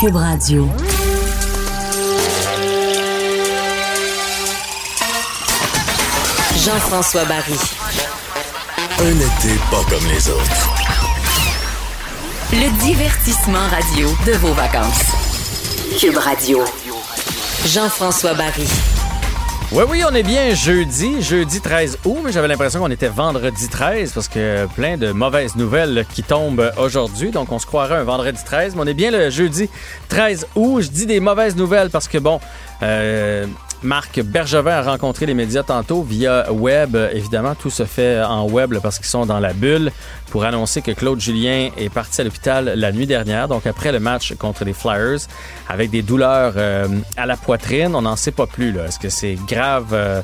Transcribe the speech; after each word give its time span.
Cube 0.00 0.14
Radio. 0.14 0.68
Jean-François 6.56 7.24
Barry. 7.24 7.58
Un 9.00 9.16
été 9.16 9.58
pas 9.72 9.82
comme 9.90 10.06
les 10.08 10.28
autres. 10.28 10.70
Le 12.52 12.78
divertissement 12.80 13.66
radio 13.70 14.08
de 14.24 14.32
vos 14.34 14.52
vacances. 14.52 15.02
Cube 15.98 16.18
Radio. 16.18 16.62
Jean-François 17.66 18.34
Barry. 18.34 18.68
Oui, 19.70 19.84
oui, 19.86 20.02
on 20.10 20.14
est 20.14 20.22
bien 20.22 20.54
jeudi, 20.54 21.20
jeudi 21.20 21.60
13 21.60 21.98
août, 22.06 22.16
mais 22.24 22.32
j'avais 22.32 22.48
l'impression 22.48 22.80
qu'on 22.80 22.90
était 22.90 23.08
vendredi 23.08 23.68
13 23.68 24.12
parce 24.12 24.26
que 24.26 24.64
plein 24.74 24.96
de 24.96 25.12
mauvaises 25.12 25.56
nouvelles 25.56 26.06
qui 26.14 26.22
tombent 26.22 26.72
aujourd'hui. 26.78 27.30
Donc, 27.32 27.52
on 27.52 27.58
se 27.58 27.66
croirait 27.66 27.96
un 27.96 28.04
vendredi 28.04 28.40
13, 28.42 28.74
mais 28.74 28.80
on 28.80 28.86
est 28.86 28.94
bien 28.94 29.10
le 29.10 29.28
jeudi 29.28 29.68
13 30.08 30.46
août. 30.54 30.80
Je 30.80 30.88
dis 30.88 31.04
des 31.04 31.20
mauvaises 31.20 31.54
nouvelles 31.54 31.90
parce 31.90 32.08
que, 32.08 32.16
bon, 32.16 32.40
euh, 32.82 33.44
Marc 33.82 34.20
Bergevin 34.20 34.72
a 34.72 34.82
rencontré 34.82 35.26
les 35.26 35.34
médias 35.34 35.62
tantôt 35.62 36.02
via 36.02 36.52
web. 36.52 36.96
Évidemment, 37.12 37.54
tout 37.54 37.70
se 37.70 37.84
fait 37.84 38.22
en 38.22 38.48
web 38.48 38.76
parce 38.82 38.98
qu'ils 38.98 39.06
sont 39.06 39.24
dans 39.24 39.38
la 39.38 39.52
bulle 39.52 39.92
pour 40.30 40.44
annoncer 40.44 40.82
que 40.82 40.90
Claude 40.90 41.20
Julien 41.20 41.70
est 41.76 41.88
parti 41.88 42.20
à 42.20 42.24
l'hôpital 42.24 42.72
la 42.74 42.92
nuit 42.92 43.06
dernière, 43.06 43.48
donc 43.48 43.66
après 43.66 43.92
le 43.92 44.00
match 44.00 44.34
contre 44.34 44.64
les 44.64 44.72
Flyers, 44.72 45.20
avec 45.68 45.90
des 45.90 46.02
douleurs 46.02 46.54
euh, 46.56 46.88
à 47.16 47.26
la 47.26 47.36
poitrine. 47.36 47.94
On 47.94 48.02
n'en 48.02 48.16
sait 48.16 48.32
pas 48.32 48.46
plus. 48.46 48.76
Est-ce 48.78 48.98
que 48.98 49.08
c'est 49.08 49.36
grave? 49.46 49.88
Euh, 49.92 50.22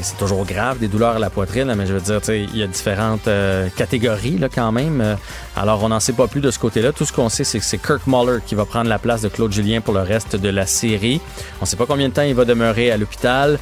c'est 0.00 0.18
toujours 0.18 0.44
grave, 0.44 0.78
des 0.78 0.88
douleurs 0.88 1.16
à 1.16 1.18
la 1.18 1.30
poitrine, 1.30 1.72
mais 1.76 1.86
je 1.86 1.94
veux 1.94 2.00
dire, 2.00 2.20
il 2.28 2.56
y 2.56 2.62
a 2.62 2.66
différentes 2.66 3.28
euh, 3.28 3.68
catégories 3.76 4.38
là, 4.38 4.48
quand 4.48 4.72
même. 4.72 5.00
Euh, 5.00 5.14
alors, 5.56 5.82
on 5.82 5.88
n'en 5.88 6.00
sait 6.00 6.12
pas 6.12 6.26
plus 6.26 6.40
de 6.40 6.50
ce 6.50 6.58
côté-là. 6.58 6.92
Tout 6.92 7.04
ce 7.04 7.12
qu'on 7.12 7.28
sait, 7.28 7.44
c'est 7.44 7.58
que 7.58 7.64
c'est 7.64 7.78
Kirk 7.78 8.06
Muller 8.06 8.38
qui 8.44 8.54
va 8.54 8.64
prendre 8.64 8.88
la 8.88 8.98
place 8.98 9.22
de 9.22 9.28
Claude 9.28 9.52
Julien 9.52 9.80
pour 9.80 9.94
le 9.94 10.00
reste 10.00 10.36
de 10.36 10.48
la 10.48 10.66
série. 10.66 11.20
On 11.60 11.64
ne 11.64 11.66
sait 11.66 11.76
pas 11.76 11.86
combien 11.86 12.08
de 12.08 12.14
temps 12.14 12.22
il 12.22 12.34
va 12.34 12.44
demeurer 12.44 12.90
à 12.90 12.96
l'hôpital. 12.96 13.58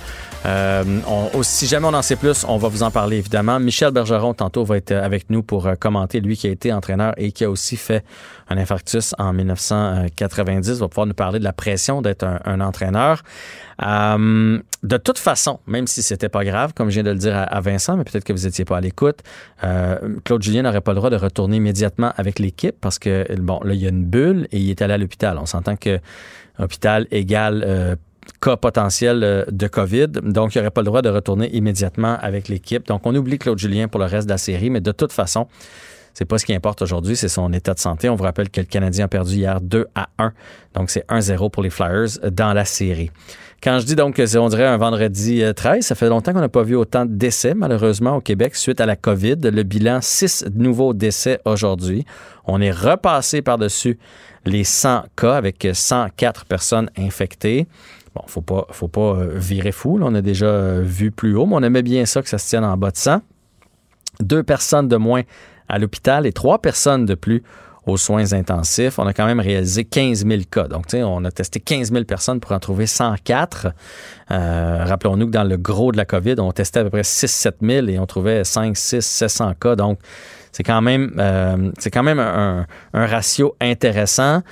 Euh, 0.47 0.85
si 1.43 1.67
jamais 1.67 1.87
on 1.87 1.95
en 1.95 2.03
sait 2.03 2.17
plus, 2.17 2.45
on 2.47 2.59
va 2.59 2.69
vous 2.69 2.83
en 2.83 2.91
parler 2.91 3.17
évidemment. 3.19 3.59
Michel 3.59 3.93
Bergeron, 3.93 4.35
tantôt, 4.35 4.65
va 4.65 4.77
être 4.77 4.93
avec 4.93 5.31
nous 5.31 5.43
pour 5.43 5.67
euh, 5.67 5.75
commenter, 5.75 6.21
lui 6.21 6.37
qui 6.37 6.47
a 6.47 6.51
été 6.51 6.73
entraîneur 6.73 7.15
et 7.17 7.33
qui 7.33 7.45
a 7.45 7.51
aussi 7.51 7.77
fait 7.77 8.05
un 8.51 8.59
infarctus 8.59 9.15
en 9.19 9.33
1990, 9.33 10.81
va 10.81 10.89
pouvoir 10.89 11.07
nous 11.07 11.15
parler 11.15 11.39
de 11.39 11.45
la 11.45 11.55
pression 11.55 12.03
d'être 12.03 12.27
un, 12.45 12.61
entraîneur. 12.61 13.23
Euh, 13.83 14.61
de 14.83 14.97
toute 14.99 15.19
façon, 15.19 15.61
même 15.67 15.87
si 15.87 16.03
c'était 16.03 16.29
pas 16.29 16.45
grave, 16.45 16.75
comme 16.75 16.91
je 16.91 16.95
viens 16.95 17.05
de 17.05 17.11
le 17.11 17.19
dire 17.19 17.35
à, 17.37 17.61
Vincent, 17.61 17.97
mais 17.97 18.05
peut-être 18.05 18.25
que 18.25 18.35
vous 18.35 18.47
étiez 18.47 18.67
pas 18.67 18.77
à 18.77 18.81
l'écoute, 18.81 19.21
Claude 20.25 20.43
Julien 20.43 20.63
n'aurait 20.63 20.83
pas 20.83 20.93
le 20.93 20.97
droit 20.97 21.09
de 21.09 21.17
retourner 21.17 21.57
immédiatement 21.57 22.13
avec 22.17 22.39
l'équipe 22.39 22.77
parce 22.81 22.99
que, 22.99 23.27
bon, 23.39 23.61
là, 23.65 23.73
il 23.73 23.81
y 23.81 23.87
a 23.87 23.89
une 23.89 24.05
bulle 24.05 24.47
et 24.53 24.59
il 24.59 24.69
est 24.69 24.83
allé 24.83 24.93
à 24.93 24.99
l'hôpital. 24.99 25.39
On 25.41 25.47
s'entend 25.47 25.77
que 25.77 25.99
hôpital 26.59 27.07
égale 27.11 27.97
cas 28.45 28.57
potentiel 28.57 29.25
euh, 29.25 29.45
de 29.51 29.67
COVID. 29.67 30.09
Donc, 30.23 30.55
il 30.55 30.59
aurait 30.59 30.71
pas 30.71 30.83
le 30.83 30.87
droit 30.87 31.03
de 31.03 31.09
retourner 31.09 31.49
immédiatement 31.55 32.19
avec 32.21 32.49
l'équipe. 32.49 32.87
Donc, 32.87 33.07
on 33.07 33.15
oublie 33.15 33.39
Claude 33.39 33.59
Julien 33.59 33.89
pour 33.89 34.01
le 34.01 34.07
reste 34.07 34.27
de 34.27 34.33
la 34.33 34.39
série, 34.39 34.71
mais 34.71 34.81
de 34.81 34.93
toute 34.93 35.13
façon, 35.13 35.49
c'est 36.13 36.27
pas 36.27 36.39
ce 36.39 36.45
qui 36.45 36.55
importe 36.55 36.83
aujourd'hui, 36.83 37.17
c'est 37.17 37.29
son 37.29 37.53
état 37.53 37.75
de 37.75 37.79
santé. 37.79 38.09
On 38.09 38.15
vous 38.15 38.25
rappelle 38.25 38.51
que 38.51 38.61
le 38.61 38.67
Canadien 38.67 39.07
a 39.07 39.09
perdu 39.09 39.37
hier 39.37 39.61
2 39.61 39.87
à 39.95 40.09
1. 40.19 40.33
Donc, 40.75 40.91
c'est 40.91 41.07
1-0 41.09 41.51
pour 41.51 41.63
les 41.63 41.71
Flyers 41.71 42.19
dans 42.31 42.53
la 42.53 42.65
série. 42.65 43.11
Quand 43.63 43.79
je 43.79 43.87
dis 43.87 43.97
donc 43.97 44.17
que 44.17 44.27
c'est, 44.27 44.37
on 44.37 44.49
dirait 44.49 44.67
un 44.67 44.77
vendredi 44.77 45.43
13, 45.57 45.79
euh, 45.79 45.81
ça 45.81 45.95
fait 45.95 46.11
longtemps 46.11 46.35
qu'on 46.35 46.41
n'a 46.41 46.51
pas 46.51 46.63
vu 46.63 46.77
autant 46.77 47.07
de 47.07 47.15
décès, 47.15 47.55
malheureusement, 47.55 48.17
au 48.17 48.21
Québec 48.21 48.57
suite 48.57 48.79
à 48.81 48.87
la 48.87 48.95
COVID. 48.95 49.37
Le 49.43 49.63
bilan, 49.63 50.01
6 50.03 50.47
nouveaux 50.55 50.93
décès 50.93 51.41
aujourd'hui. 51.47 52.05
On 52.45 52.61
est 52.61 52.71
repassé 52.71 53.41
par-dessus 53.41 53.99
les 54.45 54.65
100 54.65 55.05
cas 55.17 55.35
avec 55.35 55.67
104 55.73 56.45
personnes 56.45 56.91
infectées. 56.99 57.67
Bon, 58.15 58.23
faut 58.27 58.43
pas, 58.43 58.67
faut 58.71 58.89
pas 58.89 59.17
euh, 59.17 59.33
virer 59.35 59.73
fou. 59.73 59.99
on 60.01 60.15
a 60.15 60.23
déjà 60.23 60.47
euh, 60.47 60.83
vu 60.85 61.11
plus 61.11 61.35
haut, 61.35 61.47
mais 61.47 61.57
on 61.57 61.63
aimait 61.63 61.83
bien 61.83 62.07
ça 62.07 62.23
que 62.23 62.29
ça 62.29 62.39
se 62.39 62.49
tienne 62.49 62.65
en 62.65 62.77
bas 62.77 62.91
de 62.91 62.97
100. 62.97 63.21
Deux 64.21 64.45
personnes 64.45 64.89
de 64.89 64.97
moins 64.97 65.23
à 65.69 65.79
l'hôpital 65.79 66.27
et 66.27 66.33
trois 66.33 66.59
personnes 66.59 67.07
de 67.07 67.15
plus 67.15 67.43
aux 67.87 67.97
soins 67.97 68.33
intensifs. 68.33 68.99
On 68.99 69.07
a 69.07 69.13
quand 69.13 69.27
même 69.27 69.41
réalisé 69.41 69.85
15 69.85 70.27
000 70.27 70.43
cas. 70.51 70.69
Donc, 70.69 70.87
tu 70.87 70.97
sais, 70.97 71.03
on 71.03 71.25
a 71.25 71.31
testé 71.31 71.61
15 71.61 71.93
000 71.93 72.05
personnes 72.05 72.41
pour 72.41 72.53
en 72.53 72.61
trouver 72.61 72.87
104. 72.87 73.69
Euh, 74.31 74.85
rappelons-nous 74.85 75.27
que 75.27 75.33
dans 75.33 75.45
le 75.45 75.57
gros 75.57 75.93
de 75.93 75.97
la 75.97 76.05
COVID, 76.05 76.37
on 76.39 76.53
testait 76.53 76.81
à 76.81 76.85
peu 76.85 76.91
près 76.91 77.03
6-7 77.03 77.55
000 77.61 77.89
et 77.89 77.99
on 77.99 78.07
trouvait 78.07 78.45
5, 78.45 78.77
6, 78.77 79.05
700 79.05 79.55
cas. 79.61 79.77
Donc, 79.77 79.99
c'est 80.55 80.63
quand 80.63 80.81
même, 80.81 81.13
c'est 81.79 81.91
quand 81.91 82.05
même 82.05 82.21
un, 82.21 82.67
un 82.93 83.07
ratio 83.07 83.57
intéressant. 83.61 84.43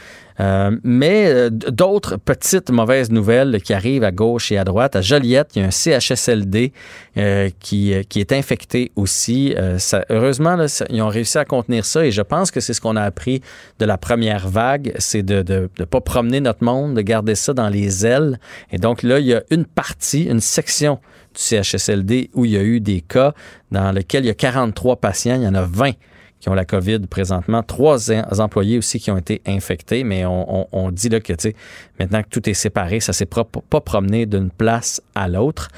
Euh, 0.41 0.77
mais 0.83 1.27
euh, 1.27 1.51
d'autres 1.51 2.17
petites 2.17 2.71
mauvaises 2.71 3.11
nouvelles 3.11 3.61
qui 3.63 3.75
arrivent 3.75 4.05
à 4.05 4.11
gauche 4.11 4.51
et 4.51 4.59
à 4.59 4.65
droite. 4.65 4.97
À 4.97 5.01
Joliette, 5.01 5.51
il 5.55 5.63
y 5.63 5.65
a 5.65 5.69
un 5.69 5.71
CHSLD 5.71 6.73
euh, 7.17 7.51
qui, 7.61 7.95
qui 8.09 8.21
est 8.21 8.33
infecté 8.33 8.93
aussi. 8.97 9.55
heureusement, 10.11 10.57
ils 10.91 11.03
ont 11.03 11.09
réussi 11.09 11.39
à 11.39 11.45
contenir 11.45 11.85
ça 11.85 12.05
et 12.05 12.11
je 12.11 12.23
pense 12.23 12.51
que 12.51 12.61
c'est 12.61 12.73
ce 12.73 12.81
qu'on 12.81 12.97
a 12.97 13.03
appris 13.03 13.43
de 13.79 13.85
la 13.85 13.99
première 13.99 14.49
vague, 14.49 14.95
c'est 14.99 15.23
de 15.23 15.69
ne 15.79 15.85
pas 15.85 16.01
promener 16.01 16.41
notre 16.41 16.65
monde, 16.65 16.95
de 16.95 17.03
garder 17.03 17.35
ça 17.35 17.53
dans 17.53 17.69
les 17.69 18.07
ailes. 18.07 18.39
Et 18.71 18.79
donc 18.79 19.03
là, 19.03 19.19
il 19.19 19.27
y 19.27 19.35
a 19.35 19.43
une 19.51 19.65
partie, 19.65 20.25
une 20.25 20.41
section 20.41 20.99
du 21.35 21.41
CHSLD 21.41 22.31
où 22.35 22.45
il 22.45 22.53
y 22.53 22.57
a 22.57 22.63
eu 22.63 22.81
des 22.81 23.01
cas 23.01 23.35
dans 23.71 23.93
lesquels 23.93 24.25
il 24.25 24.29
y 24.29 24.31
a 24.31 24.35
43 24.35 24.97
patients, 24.97 25.37
il 25.37 25.43
y 25.43 25.47
en 25.49 25.55
a 25.55 25.63
20 25.63 25.93
qui 26.43 26.49
ont 26.49 26.55
la 26.55 26.65
COVID 26.65 27.07
présentement. 27.07 27.63
Trois 27.63 28.11
employés 28.41 28.77
aussi 28.77 28.99
qui 28.99 29.13
ont 29.13 29.17
été 29.17 29.41
infectés, 29.47 30.03
mais 30.03 30.25
on, 30.27 30.91
dit 30.91 31.09
là 31.09 31.21
que, 31.21 31.33
maintenant 32.01 32.21
que 32.25 32.29
tout 32.29 32.51
est 32.51 32.55
séparé, 32.55 32.99
ça 32.99 33.13
s'est 33.13 33.27
pas, 33.27 33.45
pas 33.45 33.81
promené 33.81 34.27
d'une 34.27 34.51
place 34.51 35.01
à 35.15 35.29
l'autre. 35.29 35.69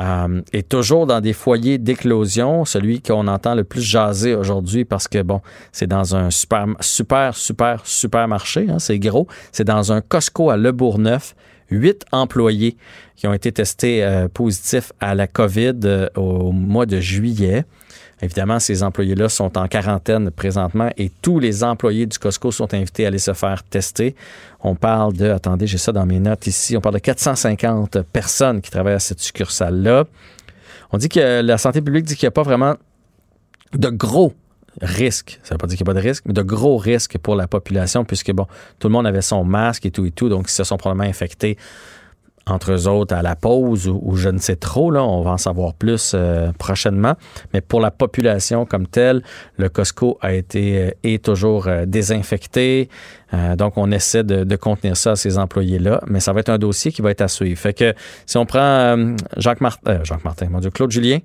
Euh, 0.00 0.42
et 0.52 0.64
toujours 0.64 1.06
dans 1.06 1.20
des 1.20 1.32
foyers 1.32 1.78
d'éclosion, 1.78 2.64
celui 2.64 3.00
qu'on 3.00 3.28
entend 3.28 3.54
le 3.54 3.62
plus 3.62 3.80
jaser 3.80 4.34
aujourd'hui 4.34 4.84
parce 4.84 5.06
que, 5.06 5.22
bon, 5.22 5.40
c'est 5.70 5.86
dans 5.86 6.16
un 6.16 6.32
super, 6.32 6.66
super, 6.80 7.36
super, 7.36 7.86
supermarché, 7.86 8.66
hein, 8.68 8.80
c'est 8.80 8.98
gros. 8.98 9.28
C'est 9.52 9.64
dans 9.64 9.92
un 9.92 10.00
Costco 10.00 10.50
à 10.50 10.56
Le 10.56 10.72
Bourgneuf. 10.72 11.36
Huit 11.70 12.04
employés 12.12 12.76
qui 13.16 13.26
ont 13.26 13.34
été 13.34 13.52
testés 13.52 14.04
euh, 14.04 14.28
positifs 14.28 14.92
à 15.00 15.14
la 15.14 15.26
COVID 15.26 15.80
euh, 15.84 16.08
au 16.16 16.52
mois 16.52 16.86
de 16.86 17.00
juillet. 17.00 17.64
Évidemment, 18.20 18.58
ces 18.58 18.82
employés-là 18.82 19.28
sont 19.28 19.56
en 19.56 19.68
quarantaine 19.68 20.30
présentement 20.30 20.90
et 20.96 21.10
tous 21.22 21.38
les 21.38 21.62
employés 21.62 22.06
du 22.06 22.18
Costco 22.18 22.50
sont 22.50 22.72
invités 22.74 23.04
à 23.04 23.08
aller 23.08 23.18
se 23.18 23.32
faire 23.32 23.62
tester. 23.62 24.16
On 24.60 24.74
parle 24.74 25.12
de, 25.12 25.30
attendez, 25.30 25.66
j'ai 25.66 25.78
ça 25.78 25.92
dans 25.92 26.06
mes 26.06 26.18
notes 26.18 26.46
ici, 26.46 26.76
on 26.76 26.80
parle 26.80 26.96
de 26.96 27.00
450 27.00 28.02
personnes 28.02 28.60
qui 28.60 28.70
travaillent 28.70 28.94
à 28.94 28.98
cette 28.98 29.20
succursale-là. 29.20 30.04
On 30.90 30.98
dit 30.98 31.08
que 31.08 31.42
la 31.42 31.58
santé 31.58 31.80
publique 31.80 32.06
dit 32.06 32.16
qu'il 32.16 32.26
n'y 32.26 32.28
a 32.28 32.32
pas 32.32 32.42
vraiment 32.42 32.74
de 33.74 33.88
gros 33.88 34.32
risques. 34.80 35.40
Ça 35.42 35.50
ne 35.50 35.54
veut 35.54 35.58
pas 35.58 35.66
dire 35.66 35.76
qu'il 35.76 35.84
n'y 35.84 35.90
a 35.90 35.94
pas 35.94 36.00
de 36.00 36.06
risque, 36.06 36.24
mais 36.26 36.34
de 36.34 36.42
gros 36.42 36.76
risques 36.76 37.18
pour 37.18 37.36
la 37.36 37.46
population 37.46 38.04
puisque, 38.04 38.32
bon, 38.32 38.46
tout 38.78 38.88
le 38.88 38.92
monde 38.92 39.06
avait 39.06 39.22
son 39.22 39.44
masque 39.44 39.86
et 39.86 39.90
tout 39.90 40.06
et 40.06 40.10
tout, 40.10 40.28
donc 40.28 40.48
ils 40.48 40.52
se 40.52 40.64
sont 40.64 40.76
probablement 40.76 41.08
infectés 41.08 41.56
entre 42.50 42.72
eux 42.72 42.88
autres 42.88 43.14
à 43.14 43.22
la 43.22 43.36
pause 43.36 43.88
ou, 43.88 44.16
je 44.16 44.28
ne 44.28 44.38
sais 44.38 44.56
trop. 44.56 44.90
Là, 44.90 45.04
on 45.04 45.22
va 45.22 45.32
en 45.32 45.38
savoir 45.38 45.74
plus 45.74 46.12
euh, 46.14 46.52
prochainement. 46.58 47.14
Mais 47.52 47.60
pour 47.60 47.80
la 47.80 47.90
population 47.90 48.66
comme 48.66 48.86
telle, 48.86 49.22
le 49.56 49.68
Costco 49.68 50.18
a 50.20 50.32
été 50.32 50.78
euh, 50.78 50.90
est 51.02 51.24
toujours 51.24 51.68
euh, 51.68 51.84
désinfecté. 51.86 52.88
Euh, 53.34 53.56
donc, 53.56 53.76
on 53.76 53.90
essaie 53.90 54.24
de, 54.24 54.56
contenir 54.56 54.96
ça 54.96 55.12
à 55.12 55.16
ces 55.16 55.38
employés-là, 55.38 56.00
mais 56.08 56.20
ça 56.20 56.32
va 56.32 56.40
être 56.40 56.48
un 56.48 56.58
dossier 56.58 56.90
qui 56.90 57.02
va 57.02 57.10
être 57.10 57.20
à 57.20 57.28
suivre. 57.28 57.58
Fait 57.58 57.74
que 57.74 57.94
si 58.26 58.36
on 58.36 58.46
prend 58.46 58.58
euh, 58.58 59.14
Jacques 59.36 59.60
Martin, 59.60 59.92
euh, 59.92 60.04
Jacques 60.04 60.24
Martin, 60.24 60.48
mon 60.50 60.58
Dieu, 60.58 60.70
Claude 60.70 60.90
Julien, 60.90 61.18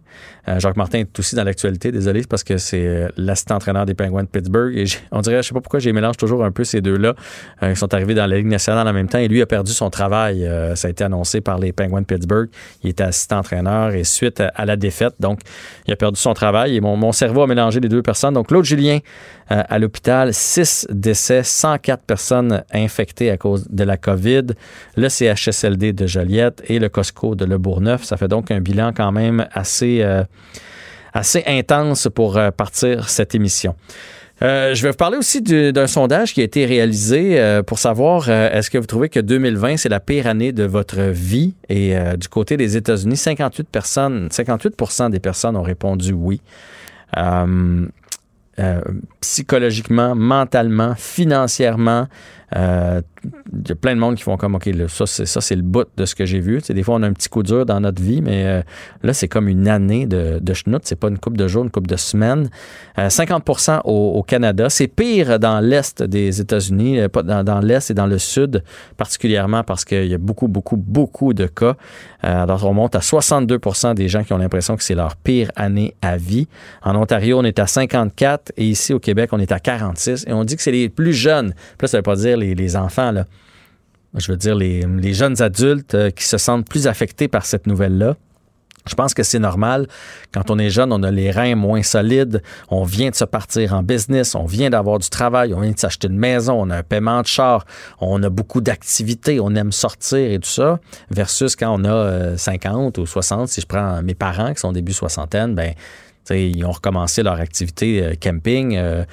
Jacques 0.57 0.75
Martin 0.75 0.99
est 0.99 1.19
aussi 1.19 1.37
dans 1.37 1.45
l'actualité, 1.45 1.93
désolé, 1.93 2.23
parce 2.29 2.43
que 2.43 2.57
c'est 2.57 3.07
l'assistant 3.15 3.55
entraîneur 3.55 3.85
des 3.85 3.93
Penguins 3.93 4.23
de 4.23 4.27
Pittsburgh. 4.27 4.75
Et 4.75 4.83
on 5.13 5.21
dirait, 5.21 5.41
je 5.41 5.47
sais 5.47 5.53
pas 5.53 5.61
pourquoi, 5.61 5.79
j'ai 5.79 5.93
mélange 5.93 6.17
toujours 6.17 6.43
un 6.43 6.51
peu 6.51 6.65
ces 6.65 6.81
deux-là 6.81 7.15
qui 7.61 7.77
sont 7.77 7.93
arrivés 7.93 8.13
dans 8.13 8.25
la 8.25 8.35
Ligue 8.35 8.47
nationale 8.47 8.85
en 8.85 8.91
même 8.91 9.07
temps. 9.07 9.19
Et 9.19 9.29
lui 9.29 9.41
a 9.41 9.45
perdu 9.45 9.71
son 9.71 9.89
travail. 9.89 10.45
ça 10.75 10.89
a 10.89 10.91
été 10.91 11.05
annoncé 11.05 11.39
par 11.39 11.59
les 11.59 11.71
Penguins 11.71 12.01
de 12.01 12.05
Pittsburgh. 12.05 12.49
Il 12.83 12.89
était 12.89 13.05
assistant 13.05 13.37
entraîneur 13.37 13.93
et 13.93 14.03
suite 14.03 14.41
à, 14.41 14.65
la 14.65 14.75
défaite, 14.75 15.13
donc 15.21 15.39
il 15.87 15.93
a 15.93 15.95
perdu 15.95 16.19
son 16.19 16.33
travail. 16.33 16.75
Et 16.75 16.81
mon, 16.81 16.97
mon 16.97 17.13
cerveau 17.13 17.43
a 17.43 17.47
mélangé 17.47 17.79
les 17.79 17.87
deux 17.87 18.01
personnes. 18.01 18.33
Donc 18.33 18.47
Claude 18.47 18.65
Julien 18.65 18.99
à 19.49 19.77
l'hôpital, 19.79 20.33
six 20.33 20.87
décès, 20.89 21.43
104 21.43 22.03
personnes 22.03 22.63
infectées 22.73 23.29
à 23.29 23.37
cause 23.37 23.67
de 23.69 23.83
la 23.83 23.97
COVID, 23.97 24.47
le 24.95 25.09
CHSLD 25.09 25.93
de 25.93 26.07
Joliette 26.07 26.63
et 26.67 26.79
le 26.79 26.89
Costco 26.89 27.35
de 27.35 27.45
Le 27.45 27.57
Bourgneuf. 27.57 28.03
Ça 28.03 28.17
fait 28.17 28.27
donc 28.27 28.51
un 28.51 28.61
bilan 28.61 28.91
quand 28.93 29.11
même 29.11 29.47
assez, 29.51 30.01
euh, 30.01 30.23
intense 31.45 32.07
pour 32.13 32.37
euh, 32.37 32.51
partir 32.51 33.09
cette 33.09 33.35
émission. 33.35 33.75
Euh, 34.41 34.73
je 34.73 34.81
vais 34.81 34.89
vous 34.89 34.97
parler 34.97 35.17
aussi 35.17 35.41
d'un 35.41 35.87
sondage 35.87 36.33
qui 36.33 36.41
a 36.41 36.43
été 36.43 36.65
réalisé 36.65 37.61
pour 37.65 37.79
savoir 37.79 38.29
est-ce 38.29 38.69
que 38.69 38.77
vous 38.77 38.87
trouvez 38.87 39.07
que 39.07 39.19
2020 39.19 39.77
c'est 39.77 39.89
la 39.89 39.99
pire 39.99 40.27
année 40.27 40.51
de 40.51 40.63
votre 40.63 41.01
vie? 41.01 41.53
Et 41.69 41.95
du 42.17 42.27
côté 42.27 42.57
des 42.57 42.75
États-Unis 42.75 43.15
58 43.15 43.69
personnes 43.69 44.27
58 44.31 45.11
des 45.11 45.19
personnes 45.19 45.55
ont 45.55 45.61
répondu 45.61 46.11
oui. 46.13 46.41
Euh, 48.59 48.81
psychologiquement, 49.19 50.13
mentalement, 50.13 50.93
financièrement. 50.95 52.07
Euh, 52.55 53.01
Il 53.53 53.69
y 53.69 53.71
a 53.71 53.75
plein 53.75 53.95
de 53.95 53.99
monde 53.99 54.15
qui 54.15 54.23
font 54.23 54.37
comme, 54.37 54.55
OK, 54.55 54.65
là, 54.65 54.87
ça, 54.87 55.05
c'est, 55.05 55.25
ça, 55.25 55.41
c'est 55.41 55.55
le 55.55 55.61
bout 55.61 55.87
de 55.95 56.05
ce 56.05 56.13
que 56.13 56.25
j'ai 56.25 56.39
vu. 56.39 56.59
Des 56.67 56.83
fois, 56.83 56.95
on 56.95 57.03
a 57.03 57.07
un 57.07 57.13
petit 57.13 57.29
coup 57.29 57.43
dur 57.43 57.65
dans 57.65 57.79
notre 57.79 58.01
vie, 58.01 58.21
mais 58.21 58.45
euh, 58.45 58.61
là, 59.01 59.13
c'est 59.13 59.27
comme 59.27 59.47
une 59.47 59.67
année 59.67 60.05
de, 60.05 60.39
de 60.41 60.53
schnout. 60.53 60.81
C'est 60.83 60.99
pas 60.99 61.07
une 61.07 61.17
coupe 61.17 61.37
de 61.37 61.47
jours, 61.47 61.63
une 61.63 61.71
coupe 61.71 61.87
de 61.87 61.95
semaines. 61.95 62.49
Euh, 62.99 63.09
50 63.09 63.81
au, 63.85 64.13
au 64.15 64.23
Canada. 64.23 64.69
C'est 64.69 64.87
pire 64.87 65.39
dans 65.39 65.59
l'Est 65.59 66.03
des 66.03 66.41
États-Unis, 66.41 66.99
euh, 66.99 67.09
pas 67.09 67.23
dans, 67.23 67.43
dans 67.43 67.59
l'Est 67.59 67.89
et 67.91 67.93
dans 67.93 68.07
le 68.07 68.17
Sud, 68.17 68.63
particulièrement 68.97 69.63
parce 69.63 69.85
qu'il 69.85 70.07
y 70.07 70.13
a 70.13 70.17
beaucoup, 70.17 70.47
beaucoup, 70.47 70.77
beaucoup 70.77 71.33
de 71.33 71.47
cas. 71.47 71.75
Euh, 72.23 72.43
alors, 72.43 72.65
on 72.65 72.73
monte 72.73 72.95
à 72.95 72.99
62% 72.99 73.95
des 73.95 74.07
gens 74.07 74.23
qui 74.23 74.33
ont 74.33 74.37
l'impression 74.37 74.75
que 74.75 74.83
c'est 74.83 74.95
leur 74.95 75.15
pire 75.15 75.51
année 75.55 75.95
à 76.01 76.17
vie. 76.17 76.47
En 76.83 76.95
Ontario, 76.95 77.39
on 77.39 77.43
est 77.43 77.59
à 77.59 77.67
54 77.67 78.51
et 78.57 78.65
ici 78.65 78.93
au 78.93 78.99
Québec, 78.99 79.29
on 79.33 79.39
est 79.39 79.51
à 79.51 79.59
46. 79.59 80.25
Et 80.27 80.33
on 80.33 80.43
dit 80.43 80.55
que 80.55 80.61
c'est 80.61 80.71
les 80.71 80.89
plus 80.89 81.13
jeunes. 81.13 81.53
Là, 81.81 81.87
ça 81.87 81.97
veut 81.97 82.03
pas 82.03 82.15
dire 82.15 82.37
les, 82.43 82.75
enfants. 82.75 83.13
Je 84.15 84.31
veux 84.31 84.37
dire 84.37 84.55
les, 84.55 85.13
jeunes 85.13 85.41
adultes 85.41 85.95
euh, 85.95 86.09
qui 86.11 86.23
se 86.23 86.37
sentent 86.37 86.67
plus 86.67 86.87
affectés 86.87 87.27
par 87.27 87.45
cette 87.45 87.67
nouvelle-là. 87.67 88.15
Je 88.87 88.95
pense 88.95 89.13
que 89.13 89.23
c'est 89.23 89.39
normal. 89.39 89.87
Quand 90.33 90.51
on 90.51 90.59
est 90.59 90.69
jeune, 90.69 90.91
on 90.91 91.03
a 91.03 91.11
les 91.11 91.31
reins 91.31 91.55
moins 91.55 91.83
solides. 91.83 92.41
On 92.69 92.83
vient 92.83 93.09
de 93.09 93.15
se 93.15 93.23
partir 93.23 93.73
en 93.73 93.81
business. 93.81 94.35
On 94.35 94.45
vient 94.45 94.69
d'avoir 94.69 94.99
du 94.99 95.09
travail. 95.09 95.53
On 95.53 95.61
vient 95.61 95.71
de 95.71 95.79
s'acheter 95.79 96.09
une 96.09 96.17
maison. 96.17 96.61
On 96.61 96.69
a 96.69 96.77
un 96.77 96.83
paiement 96.83 97.21
de 97.21 97.27
char. 97.27 97.65
On 98.01 98.21
a 98.23 98.29
beaucoup 98.29 98.59
d'activités. 98.59 99.39
On 99.39 99.55
aime 99.55 99.71
sortir 99.71 100.31
et 100.31 100.39
tout 100.39 100.49
ça. 100.49 100.79
Versus 101.11 101.55
quand 101.55 101.73
on 101.79 101.85
a 101.85 101.93
euh, 101.93 102.37
50 102.37 102.97
ou 102.97 103.05
60. 103.05 103.47
Si 103.47 103.61
je 103.61 103.67
prends 103.67 104.01
mes 104.01 104.15
parents 104.15 104.53
qui 104.53 104.59
sont 104.59 104.73
début 104.73 104.93
soixantaine, 104.93 105.55
ben, 105.55 105.73
T'sais, 106.23 106.49
ils 106.49 106.63
ont 106.65 106.71
recommencé 106.71 107.21
leur 107.21 107.39
activité 107.39 108.01
euh, 108.01 108.13
camping, 108.19 108.77
euh, 108.77 109.03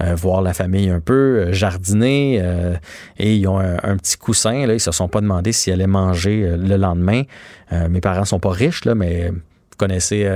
euh, 0.00 0.14
voir 0.14 0.40
la 0.40 0.54
famille 0.54 0.88
un 0.88 1.00
peu, 1.00 1.12
euh, 1.48 1.52
jardiner, 1.52 2.38
euh, 2.40 2.76
et 3.18 3.34
ils 3.34 3.48
ont 3.48 3.58
un, 3.58 3.96
petit 3.96 4.16
coussin. 4.16 4.66
Là, 4.66 4.74
ils 4.74 4.80
se 4.80 4.92
sont 4.92 5.08
pas 5.08 5.20
demandé 5.20 5.50
s'ils 5.50 5.72
allaient 5.72 5.88
manger 5.88 6.44
euh, 6.44 6.56
le 6.56 6.76
lendemain. 6.76 7.22
Mes 7.88 8.00
parents 8.00 8.24
sont 8.24 8.40
pas 8.40 8.50
riches, 8.50 8.84
là, 8.84 8.96
mais 8.96 9.28
vous 9.28 9.76
connaissez 9.76 10.28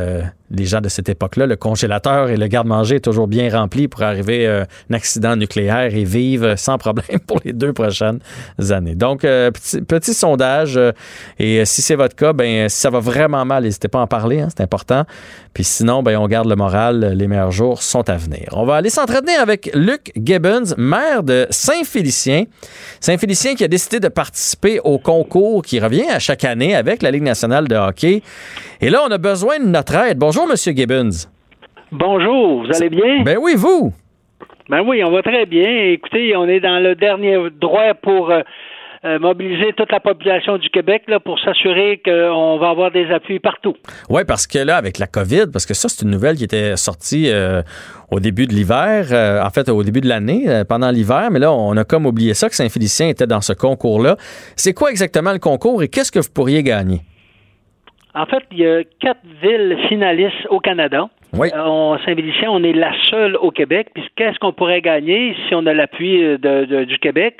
les 0.50 0.64
gens 0.64 0.81
de 0.81 0.88
cette 0.88 1.08
époque-là. 1.08 1.46
Le 1.46 1.56
congélateur 1.56 2.29
et 2.29 2.37
le 2.37 2.46
garde-manger 2.46 2.96
est 2.96 3.00
toujours 3.00 3.26
bien 3.26 3.50
rempli 3.50 3.88
pour 3.88 4.02
arriver 4.02 4.46
à 4.46 4.67
un 4.91 4.94
accident 4.94 5.37
nucléaire 5.37 5.94
et 5.94 6.05
vivre 6.05 6.56
sans 6.56 6.79
problème 6.79 7.20
pour 7.26 7.41
les 7.44 7.52
deux 7.52 7.73
prochaines 7.73 8.20
années. 8.70 8.94
Donc, 8.94 9.25
euh, 9.25 9.50
petit, 9.88 10.14
sondage. 10.14 10.76
euh, 10.76 10.93
et 11.38 11.64
si 11.64 11.82
c'est 11.82 11.96
votre 11.96 12.14
cas, 12.14 12.32
ben, 12.32 12.69
si 12.69 12.81
ça 12.81 12.91
va 12.91 13.00
vraiment 13.00 13.44
mal, 13.44 13.64
n'hésitez 13.64 13.88
pas 13.88 14.00
à 14.00 14.02
en 14.02 14.06
parler, 14.06 14.41
hein, 14.41 14.49
c'est 14.55 14.62
important. 14.62 15.05
Puis 15.55 15.64
sinon, 15.64 16.02
ben, 16.02 16.17
on 16.19 16.26
garde 16.26 16.49
le 16.49 16.56
moral. 16.56 17.14
Les 17.17 17.29
meilleurs 17.29 17.52
jours 17.52 17.82
sont 17.82 18.08
à 18.11 18.17
venir. 18.17 18.49
On 18.52 18.64
va 18.64 18.76
aller 18.76 18.91
s'entretenir 18.91 19.41
avec 19.41 19.70
Luc 19.75 20.12
Gibbons, 20.17 20.75
maire 20.76 21.23
de 21.23 21.46
Saint-Félicien. 21.50 22.44
Saint-Félicien 23.00 23.55
qui 23.55 23.64
a 23.64 23.69
décidé 23.69 24.00
de 24.00 24.08
participer 24.08 24.81
au 24.82 24.99
concours 24.99 25.62
qui 25.62 25.79
revient 25.79 26.08
à 26.11 26.19
chaque 26.19 26.44
année 26.44 26.75
avec 26.75 27.02
la 27.02 27.11
Ligue 27.11 27.23
nationale 27.23 27.69
de 27.69 27.76
hockey. 27.76 28.23
Et 28.81 28.91
là, 28.91 29.02
on 29.06 29.11
a 29.11 29.19
besoin 29.19 29.58
de 29.58 29.67
notre 29.67 29.94
aide. 29.94 30.19
Monsieur 30.43 30.73
Gibbons. 30.73 31.29
Bonjour, 31.93 32.65
vous 32.65 32.77
allez 32.77 32.91
bien? 32.91 33.23
Ben 33.23 33.39
oui, 33.41 33.55
vous. 33.57 33.93
Ben 34.69 34.83
oui, 34.87 35.03
on 35.05 35.11
va 35.11 35.23
très 35.23 35.47
bien. 35.47 35.93
Écoutez, 35.93 36.37
on 36.37 36.47
est 36.49 36.61
dans 36.61 36.81
le 36.81 36.95
dernier 36.97 37.39
droit 37.61 37.95
pour 38.03 38.31
euh, 38.31 38.41
euh, 39.05 39.19
mobiliser 39.19 39.73
toute 39.77 39.93
la 39.93 40.01
population 40.01 40.59
du 40.59 40.69
Québec 40.71 41.05
là, 41.09 41.21
pour 41.21 41.39
s'assurer 41.39 42.01
qu'on 42.05 42.59
va 42.59 42.71
avoir 42.71 42.91
des 42.91 43.11
appuis 43.11 43.39
partout. 43.39 43.75
Oui, 44.11 44.23
parce 44.27 44.47
que 44.47 44.59
là, 44.59 44.77
avec 44.77 44.99
la 44.99 45.07
COVID, 45.07 45.47
parce 45.53 45.67
que 45.67 45.75
ça, 45.75 45.89
c'est 45.89 46.05
une 46.05 46.11
nouvelle 46.11 46.37
qui 46.37 46.45
était 46.45 46.77
sortie 46.77 47.31
euh, 47.31 47.63
au 48.11 48.19
début 48.19 48.47
de 48.47 48.53
l'hiver, 48.53 49.07
euh, 49.13 49.43
en 49.43 49.51
fait, 49.51 49.69
au 49.69 49.83
début 49.85 50.01
de 50.01 50.09
l'année, 50.09 50.47
pendant 50.69 50.91
l'hiver, 50.91 51.29
mais 51.31 51.39
là, 51.39 51.53
on 51.53 51.77
a 51.77 51.85
comme 51.85 52.07
oublié 52.07 52.35
ça, 52.35 52.49
que 52.49 52.57
Saint-Félicien 52.57 53.09
était 53.09 53.27
dans 53.27 53.41
ce 53.41 53.53
concours-là. 53.53 54.17
C'est 54.57 54.75
quoi 54.75 54.91
exactement 54.91 55.33
le 55.33 55.39
concours 55.39 55.83
et 55.83 55.89
qu'est-ce 55.89 56.11
que 56.11 56.19
vous 56.19 56.33
pourriez 56.35 56.63
gagner? 56.63 57.03
En 58.15 58.27
fait, 58.27 58.43
il 58.53 58.59
y 58.59 58.67
a 58.67 58.83
quatre 59.01 59.21
villes 59.43 59.77
finalistes 59.89 60.47
au 60.51 60.61
Canada. 60.61 61.09
Oui. 61.33 61.49
Euh, 61.55 61.63
on 61.65 61.99
Saint-Félicien, 61.99 62.49
on 62.51 62.63
est 62.63 62.73
la 62.73 62.93
seule 63.11 63.37
au 63.37 63.51
Québec. 63.51 63.89
Puis 63.93 64.05
qu'est-ce 64.17 64.39
qu'on 64.39 64.53
pourrait 64.53 64.81
gagner 64.81 65.35
si 65.49 65.55
on 65.55 65.67
a 65.67 65.73
l'appui 65.75 66.23
euh, 66.23 66.39
de- 66.39 66.65
de- 66.65 66.85
du 66.85 66.99
Québec? 66.99 67.37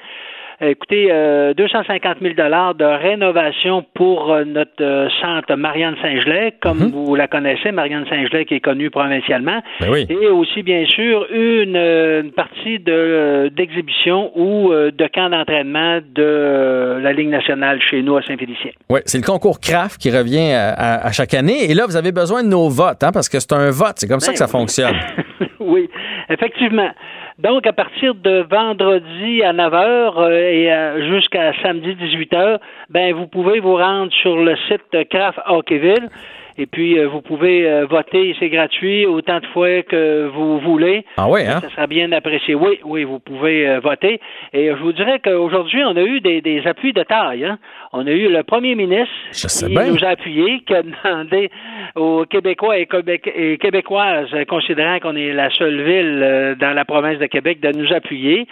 Euh, 0.63 0.71
Écoutez, 0.71 1.09
euh, 1.11 1.55
250 1.55 2.19
000 2.21 2.35
dollars 2.35 2.75
de 2.75 2.85
rénovation 2.85 3.85
pour 3.95 4.33
euh, 4.33 4.45
notre 4.45 4.71
euh, 4.83 5.09
centre 5.21 5.55
Marianne 5.57 5.97
Saint-Gelais, 6.03 6.55
comme 6.61 6.79
vous 6.93 7.15
la 7.15 7.27
connaissez, 7.29 7.73
Marianne 7.73 8.07
Saint-Gelais 8.09 8.45
qui 8.45 8.55
est 8.55 8.61
connue 8.61 8.91
provincialement. 8.91 9.61
Ben 9.81 9.89
oui. 9.91 10.07
Et 10.09 10.29
aussi, 10.29 10.63
bien 10.63 10.85
sûr, 10.87 11.27
une, 11.33 11.77
euh, 11.77 12.23
une 12.23 12.33
partie 12.33 12.79
de, 12.79 13.51
d'exhibition 13.55 14.31
ou 14.37 14.73
euh, 14.73 14.91
de 14.91 15.07
camp 15.07 15.31
d'entraînement 15.31 15.99
de 15.99 16.23
euh, 16.23 17.01
la 17.01 17.13
Ligue 17.13 17.29
nationale 17.31 17.81
chez 17.83 18.03
nous 18.03 18.17
à 18.17 18.23
Saint-Félicien. 18.23 18.71
Oui, 18.91 19.01
c'est 19.07 19.19
le 19.19 19.25
concours 19.27 19.61
CRAF 19.61 19.99
qui 19.99 20.11
revient 20.11 20.53
à, 20.53 20.71
à- 20.71 21.07
à 21.09 21.13
chaque 21.13 21.35
année. 21.35 21.71
Et 21.71 21.75
là, 21.75 21.85
vous 21.87 21.97
avez 21.97 22.13
besoin 22.13 22.43
de 22.43 22.49
nos 22.49 22.69
votes, 22.69 23.03
hein, 23.03 23.11
parce 23.13 23.29
que 23.29 23.41
c'est 23.41 23.53
un 23.53 23.71
vote. 23.71 23.95
C'est 23.97 24.09
comme 24.09 24.21
ça 24.21 24.33
que 24.33 24.39
ça 24.39 24.47
Ben, 24.47 24.53
fonctionne. 24.53 24.95
oui, 25.61 25.89
effectivement. 26.29 26.91
Donc, 27.39 27.67
à 27.67 27.73
partir 27.73 28.15
de 28.15 28.47
vendredi 28.49 29.43
à 29.43 29.53
9h 29.53 30.31
et 30.31 30.73
euh, 30.73 31.11
jusqu'à 31.11 31.53
samedi 31.63 31.97
18h, 31.97 32.61
ben, 32.91 33.13
vous 33.13 33.27
pouvez 33.27 33.59
vous 33.59 33.75
rendre 33.75 34.13
sur 34.13 34.37
le 34.37 34.55
site 34.69 35.09
Craft 35.11 35.41
Hockeyville. 35.47 36.09
Et 36.57 36.67
puis, 36.67 36.99
euh, 36.99 37.09
vous 37.09 37.21
pouvez 37.21 37.69
euh, 37.69 37.85
voter, 37.87 38.37
c'est 38.39 38.49
gratuit, 38.49 39.07
autant 39.07 39.41
de 39.41 39.47
fois 39.47 39.83
que 39.83 40.29
vous 40.29 40.61
voulez. 40.61 41.05
Ah 41.17 41.29
oui, 41.29 41.41
hein? 41.43 41.61
Ça 41.61 41.69
sera 41.71 41.87
bien 41.89 42.13
apprécié. 42.13 42.55
Oui, 42.55 42.79
oui, 42.85 43.03
vous 43.05 43.19
pouvez 43.19 43.67
euh, 43.69 43.81
voter. 43.81 44.21
Et 44.53 44.69
je 44.69 44.81
vous 44.83 44.93
dirais 44.93 45.19
qu'aujourd'hui, 45.25 45.83
on 45.85 45.97
a 45.97 46.03
eu 46.03 46.21
des, 46.21 46.41
des 46.41 46.65
appuis 46.67 46.93
de 46.93 47.03
taille. 47.03 47.45
hein. 47.45 47.59
On 47.93 48.07
a 48.07 48.11
eu 48.11 48.29
le 48.29 48.43
premier 48.45 48.75
ministre 48.77 49.13
qui 49.33 49.67
bien. 49.75 49.87
nous 49.87 50.05
a 50.05 50.09
appuyés, 50.09 50.61
qui 50.67 50.75
a 50.75 50.83
demandé 50.83 51.51
aux 51.97 52.25
Québécois 52.25 52.79
et, 52.79 52.87
Québec- 52.87 53.33
et 53.35 53.59
Québécoises, 53.59 54.31
considérant 54.49 55.01
qu'on 55.01 55.17
est 55.17 55.33
la 55.33 55.51
seule 55.51 55.83
ville 55.83 56.21
euh, 56.23 56.55
dans 56.55 56.73
la 56.73 56.85
province 56.85 57.19
de 57.19 57.27
Québec, 57.27 57.61
de 57.61 57.71
nous 57.77 57.93
appuyer. 57.93 58.47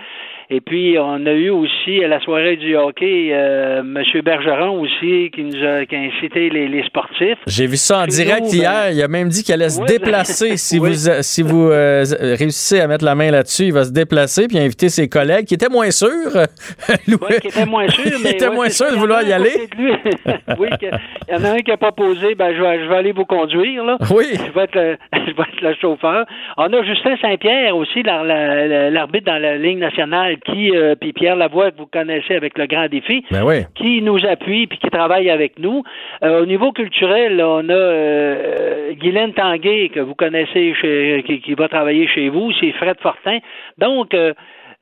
Et 0.54 0.60
puis, 0.60 0.96
on 0.98 1.24
a 1.24 1.30
eu 1.32 1.48
aussi 1.48 2.04
à 2.04 2.08
la 2.08 2.20
soirée 2.20 2.56
du 2.56 2.76
hockey 2.76 3.30
euh, 3.32 3.80
M. 3.80 4.02
Bergeron 4.22 4.80
aussi 4.80 5.30
qui 5.34 5.44
nous 5.44 5.64
a, 5.64 5.86
qui 5.86 5.96
a 5.96 6.00
incité 6.00 6.50
les, 6.50 6.68
les 6.68 6.82
sportifs. 6.84 7.38
J'ai 7.46 7.66
vu 7.66 7.76
ça 7.78 8.00
en 8.02 8.06
direct 8.06 8.42
nous, 8.42 8.54
hier. 8.54 8.70
ben- 8.70 8.92
Il 8.94 9.02
a 9.02 9.08
même 9.08 9.28
dit 9.28 9.42
qu'il 9.42 9.54
allait 9.54 9.70
se 9.70 9.80
Ouais, 9.80 9.86
déplacer. 9.86 10.50
ben- 10.50 10.56
si 10.58 10.78
Oui. 10.78 10.90
vous, 10.90 11.08
euh, 11.08 11.22
si 11.22 11.42
vous 11.42 11.70
euh, 11.70 12.04
réussissez 12.38 12.80
à 12.80 12.86
mettre 12.86 13.04
la 13.04 13.14
main 13.14 13.30
là-dessus, 13.30 13.64
il 13.64 13.72
va 13.72 13.84
se 13.84 13.92
déplacer 13.92 14.46
puis 14.46 14.58
inviter 14.58 14.90
ses 14.90 15.08
collègues 15.08 15.46
qui 15.46 15.54
étaient 15.54 15.70
moins 15.70 15.90
sûrs. 15.90 16.10
Louis- 17.08 17.16
Ouais, 17.22 17.40
qui 17.40 17.48
était 17.48 17.64
moins 17.64 17.88
sûr, 17.88 18.18
mais 18.22 18.42
ouais, 18.44 18.54
moins 18.54 18.66
de 18.68 18.94
y 18.94 18.98
vouloir 18.98 19.22
y 19.22 19.32
aller. 19.32 19.68
oui, 20.58 20.68
que- 20.78 20.86
il 21.28 21.34
y 21.34 21.36
en 21.36 21.44
a 21.44 21.50
un 21.52 21.58
qui 21.60 21.70
a 21.70 21.76
proposé, 21.78 22.34
ben 22.34 22.54
je 22.54 22.60
vais, 22.60 22.84
je 22.84 22.88
vais 22.90 22.96
aller 22.96 23.12
vous 23.12 23.24
conduire 23.24 23.84
là. 23.84 23.96
Oui. 24.14 24.26
Je 24.32 24.52
vais 24.52 24.64
être 24.64 24.74
le, 24.74 24.96
je 25.14 25.32
vais 25.32 25.42
être 25.42 25.60
le 25.62 25.74
chauffeur. 25.80 26.26
On 26.58 26.64
a 26.72 26.82
Justin 26.82 27.16
Saint-Pierre 27.22 27.74
aussi, 27.74 28.02
l'ar- 28.02 28.24
la- 28.24 28.66
la- 28.66 28.90
l'arbitre 28.90 29.26
dans 29.26 29.38
la 29.40 29.56
Ligue 29.56 29.78
nationale, 29.78 30.36
qui 30.44 30.76
euh, 30.76 30.94
puis 30.94 31.12
Pierre 31.12 31.36
Lavoie 31.36 31.70
que 31.70 31.78
vous 31.78 31.86
connaissez 31.86 32.34
avec 32.34 32.58
le 32.58 32.66
Grand 32.66 32.88
Défi. 32.88 33.24
Ben 33.30 33.44
oui. 33.44 33.62
qui 33.74 34.02
nous 34.02 34.24
appuie 34.26 34.66
puis 34.66 34.78
qui 34.78 34.90
travaille 34.90 35.30
avec 35.30 35.58
nous. 35.58 35.82
Euh, 36.24 36.42
au 36.42 36.46
niveau 36.46 36.72
culturel, 36.72 37.42
on 37.42 37.68
a 37.68 37.72
euh, 37.72 38.92
Guylaine 38.94 39.32
Tanguay, 39.34 39.88
que 39.90 40.00
vous 40.00 40.14
connaissez, 40.14 40.74
chez- 40.74 41.22
qui, 41.26 41.40
qui 41.40 41.54
va 41.54 41.68
travailler 41.68 42.06
chez 42.08 42.28
vous, 42.28 42.52
c'est 42.60 42.72
Fred 42.72 42.96
Fortin. 43.00 43.38
Donc, 43.78 44.14
euh, 44.14 44.32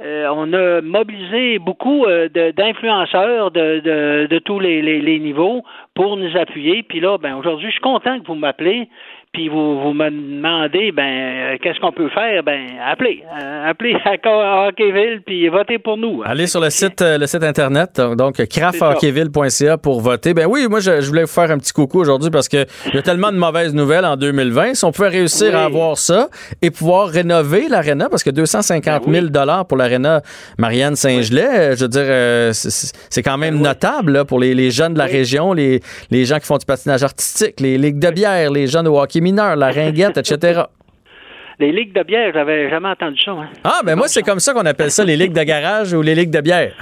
on 0.02 0.52
a 0.54 0.80
mobilisé 0.80 1.58
beaucoup 1.58 2.06
euh, 2.06 2.28
de- 2.28 2.52
d'influenceurs 2.52 3.50
de, 3.50 3.80
de, 3.80 4.26
de 4.30 4.38
tous 4.38 4.58
les, 4.58 4.80
les, 4.80 5.00
les 5.00 5.18
niveaux 5.18 5.62
pour 5.94 6.16
nous 6.16 6.36
appuyer. 6.38 6.82
Puis 6.82 7.00
là, 7.00 7.18
ben 7.18 7.36
aujourd'hui, 7.36 7.66
je 7.66 7.72
suis 7.72 7.80
content 7.82 8.18
que 8.18 8.26
vous 8.26 8.34
m'appelez. 8.34 8.88
Puis 9.32 9.48
vous, 9.48 9.80
vous 9.80 9.92
me 9.92 10.10
demandez, 10.10 10.90
ben, 10.90 11.02
euh, 11.04 11.56
qu'est-ce 11.62 11.78
qu'on 11.78 11.92
peut 11.92 12.08
faire? 12.08 12.42
Ben, 12.42 12.66
appelez. 12.84 13.22
Euh, 13.40 13.70
appelez 13.70 13.94
à 14.04 14.66
Hockeyville, 14.66 15.20
puis 15.24 15.48
votez 15.48 15.78
pour 15.78 15.96
nous. 15.96 16.22
Allez 16.24 16.48
sur 16.48 16.60
le 16.60 16.68
site, 16.68 17.00
euh, 17.00 17.16
le 17.16 17.28
site 17.28 17.44
internet, 17.44 18.00
donc, 18.18 18.44
crafhockeyville.ca 18.44 19.78
pour 19.78 20.00
voter. 20.00 20.34
Ben 20.34 20.46
oui, 20.48 20.66
moi 20.68 20.80
je, 20.80 21.00
je 21.00 21.06
voulais 21.06 21.22
vous 21.22 21.28
faire 21.28 21.48
un 21.52 21.58
petit 21.58 21.72
coucou 21.72 22.00
aujourd'hui 22.00 22.30
parce 22.30 22.48
que 22.48 22.66
il 22.88 22.94
y 22.96 22.98
a 22.98 23.02
tellement 23.02 23.30
de 23.30 23.36
mauvaises 23.36 23.72
nouvelles 23.72 24.04
en 24.04 24.16
2020. 24.16 24.74
Si 24.74 24.84
on 24.84 24.90
pouvait 24.90 25.08
réussir 25.10 25.50
Oui. 25.50 25.54
à 25.54 25.62
avoir 25.66 25.96
ça 25.96 26.28
et 26.60 26.72
pouvoir 26.72 27.06
rénover 27.08 27.68
l'aréna, 27.68 28.08
parce 28.08 28.24
que 28.24 28.30
250 28.30 29.04
000 29.08 29.26
dollars 29.26 29.64
pour 29.64 29.76
l'aréna 29.76 30.22
Marianne 30.58 30.96
Saint-Gelais, 30.96 31.76
je 31.76 31.82
veux 31.82 31.88
dire, 31.88 32.02
euh, 32.04 32.52
c'est- 32.52 32.92
c'est 33.08 33.22
quand 33.22 33.38
même 33.38 33.60
notable 33.60 34.10
là, 34.10 34.24
pour 34.24 34.40
les, 34.40 34.54
les 34.54 34.72
jeunes 34.72 34.94
de 34.94 34.98
la 34.98 35.04
Oui. 35.04 35.12
région, 35.12 35.52
les, 35.52 35.80
les 36.10 36.24
gens 36.24 36.40
qui 36.40 36.46
font 36.46 36.58
du 36.58 36.66
patinage 36.66 37.04
artistique, 37.04 37.60
les 37.60 37.78
ligues 37.78 38.00
de 38.00 38.10
bière, 38.10 38.50
les 38.50 38.66
jeunes 38.66 38.88
au 38.88 38.98
hockey 39.00 39.19
mineur, 39.20 39.56
la 39.56 39.70
ringuette, 39.70 40.16
etc. 40.18 40.62
Les 41.58 41.72
ligues 41.72 41.92
de 41.92 42.02
bière, 42.02 42.30
j'avais 42.32 42.70
jamais 42.70 42.88
entendu 42.88 43.20
ça. 43.22 43.32
hein. 43.32 43.48
Ah, 43.64 43.80
ben 43.84 43.94
moi 43.96 44.08
c'est 44.08 44.22
comme 44.22 44.40
ça 44.40 44.52
qu'on 44.54 44.64
appelle 44.66 44.90
ça, 44.90 45.04
les 45.04 45.16
ligues 45.16 45.34
de 45.34 45.42
garage 45.42 45.92
ou 45.92 46.00
les 46.02 46.14
ligues 46.14 46.30
de 46.30 46.40
bière. 46.40 46.72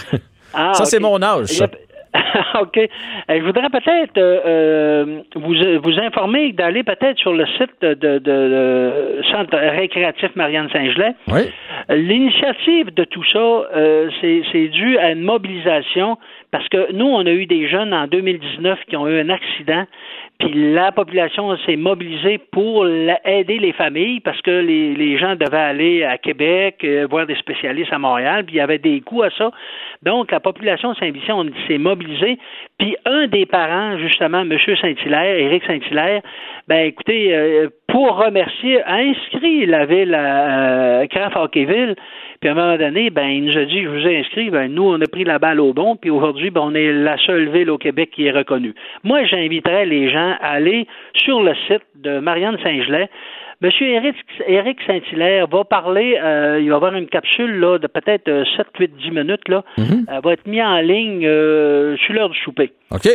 Ah, 0.55 0.73
Ça, 0.75 0.85
c'est 0.87 0.99
mon 1.01 1.21
âge, 1.23 1.63
OK. 2.61 2.79
Euh, 2.79 2.89
je 3.29 3.43
voudrais 3.45 3.69
peut-être 3.69 4.17
euh, 4.17 5.21
vous, 5.37 5.55
vous 5.83 5.99
informer 6.01 6.53
d'aller 6.53 6.83
peut-être 6.83 7.19
sur 7.19 7.35
le 7.35 7.45
site 7.59 7.83
de, 7.83 8.19
de, 8.19 9.21
Centre 9.31 9.57
récréatif 9.59 10.31
Marianne 10.35 10.71
Saint-Gelais. 10.73 11.15
Oui. 11.31 11.43
L'initiative 11.91 12.95
de 12.95 13.05
tout 13.05 13.25
ça, 13.31 13.69
c'est 14.23 14.69
dû 14.69 14.97
à 14.99 15.11
une 15.11 15.21
mobilisation 15.23 16.17
parce 16.51 16.69
que 16.69 16.93
nous, 16.93 17.07
on 17.07 17.27
a 17.27 17.31
eu 17.31 17.47
des 17.47 17.69
jeunes 17.69 17.93
en 17.93 18.07
2019 18.07 18.81
qui 18.89 18.97
ont 18.97 19.07
eu 19.09 19.21
un 19.21 19.29
accident 19.29 19.85
puis 20.39 20.73
la 20.73 20.93
population 20.93 21.57
s'est 21.67 21.77
mobilisée 21.77 22.39
pour 22.39 22.87
aider 22.87 23.59
les 23.59 23.73
familles 23.73 24.21
parce 24.21 24.41
que 24.41 24.51
les, 24.51 25.19
gens 25.19 25.35
devaient 25.35 25.57
aller 25.57 26.05
à 26.05 26.17
Québec, 26.17 26.77
euh, 26.85 27.09
voir 27.11 27.27
des 27.27 27.35
spécialistes 27.35 27.93
à 27.93 27.99
Montréal, 27.99 28.45
puis 28.45 28.55
il 28.55 28.59
y 28.59 28.61
avait 28.61 28.79
des 28.79 29.01
coûts 29.01 29.25
à 29.25 29.31
ça. 29.31 29.51
Donc, 30.03 30.31
la 30.31 30.39
population 30.39 30.95
Saint-Vicent 30.95 31.45
s'est 31.67 31.79
mobilisée. 31.79 32.39
Puis 32.79 32.97
un 33.05 33.27
des 33.27 33.47
parents, 33.47 33.99
justement, 33.99 34.43
M. 34.43 34.57
Saint-Hilaire, 34.81 35.39
Éric 35.39 35.65
Saint-Hilaire, 35.65 36.23
ben 36.69 36.87
écoutez, 36.87 37.35
euh, 37.35 37.69
pour 37.89 38.17
remercier, 38.17 38.81
a 38.83 38.97
inscrit 38.97 39.67
la 39.67 39.87
ville 39.87 40.15
à 40.15 41.01
euh, 41.01 41.07
Craft 41.09 41.37
Hockeyville 41.37 41.97
puis 42.41 42.49
à 42.49 42.53
un 42.53 42.55
moment 42.55 42.77
donné, 42.77 43.11
ben, 43.11 43.29
il 43.29 43.45
nous 43.45 43.59
a 43.59 43.65
dit, 43.65 43.83
je 43.83 43.89
vous 43.89 44.07
ai 44.07 44.19
inscrit, 44.19 44.51
ben, 44.51 44.73
nous, 44.73 44.85
on 44.85 45.01
a 45.01 45.07
pris 45.07 45.25
la 45.25 45.39
balle 45.39 45.61
au 45.61 45.73
bon, 45.73 45.97
puis 45.97 46.11
aujourd'hui, 46.11 46.51
ben, 46.51 46.61
on 46.65 46.75
est 46.75 46.93
la 46.93 47.17
seule 47.19 47.49
ville 47.51 47.71
au 47.71 47.79
Québec 47.79 48.11
qui 48.15 48.27
est 48.27 48.31
reconnue. 48.31 48.75
Moi, 49.03 49.25
j'inviterais 49.25 49.87
les 49.87 50.11
gens 50.11 50.37
à 50.41 50.51
aller 50.51 50.87
sur 51.15 51.43
le 51.43 51.55
site 51.67 51.83
de 51.97 52.21
Marianne 52.21 52.59
Saint-Gelais. 52.63 53.09
Monsieur 53.61 53.89
Éric, 53.89 54.15
Éric 54.47 54.79
Saint-Hilaire 54.87 55.49
va 55.49 55.65
parler, 55.65 56.17
euh, 56.23 56.61
il 56.61 56.71
va 56.71 56.77
avoir 56.77 56.95
une 56.95 57.09
capsule 57.09 57.59
là, 57.59 57.79
de 57.79 57.89
peut-être 57.89 58.45
7, 58.57 58.67
8, 58.79 58.97
10 59.03 59.11
minutes. 59.11 59.49
Là. 59.49 59.65
Mhm. 59.77 60.07
Elle 60.09 60.21
va 60.23 60.33
être 60.33 60.47
mise 60.47 60.63
en 60.63 60.79
ligne 60.79 61.27
euh, 61.27 61.97
sur 61.97 62.15
l'heure 62.15 62.29
du 62.29 62.39
souper. 62.39 62.71
OK. 62.93 63.09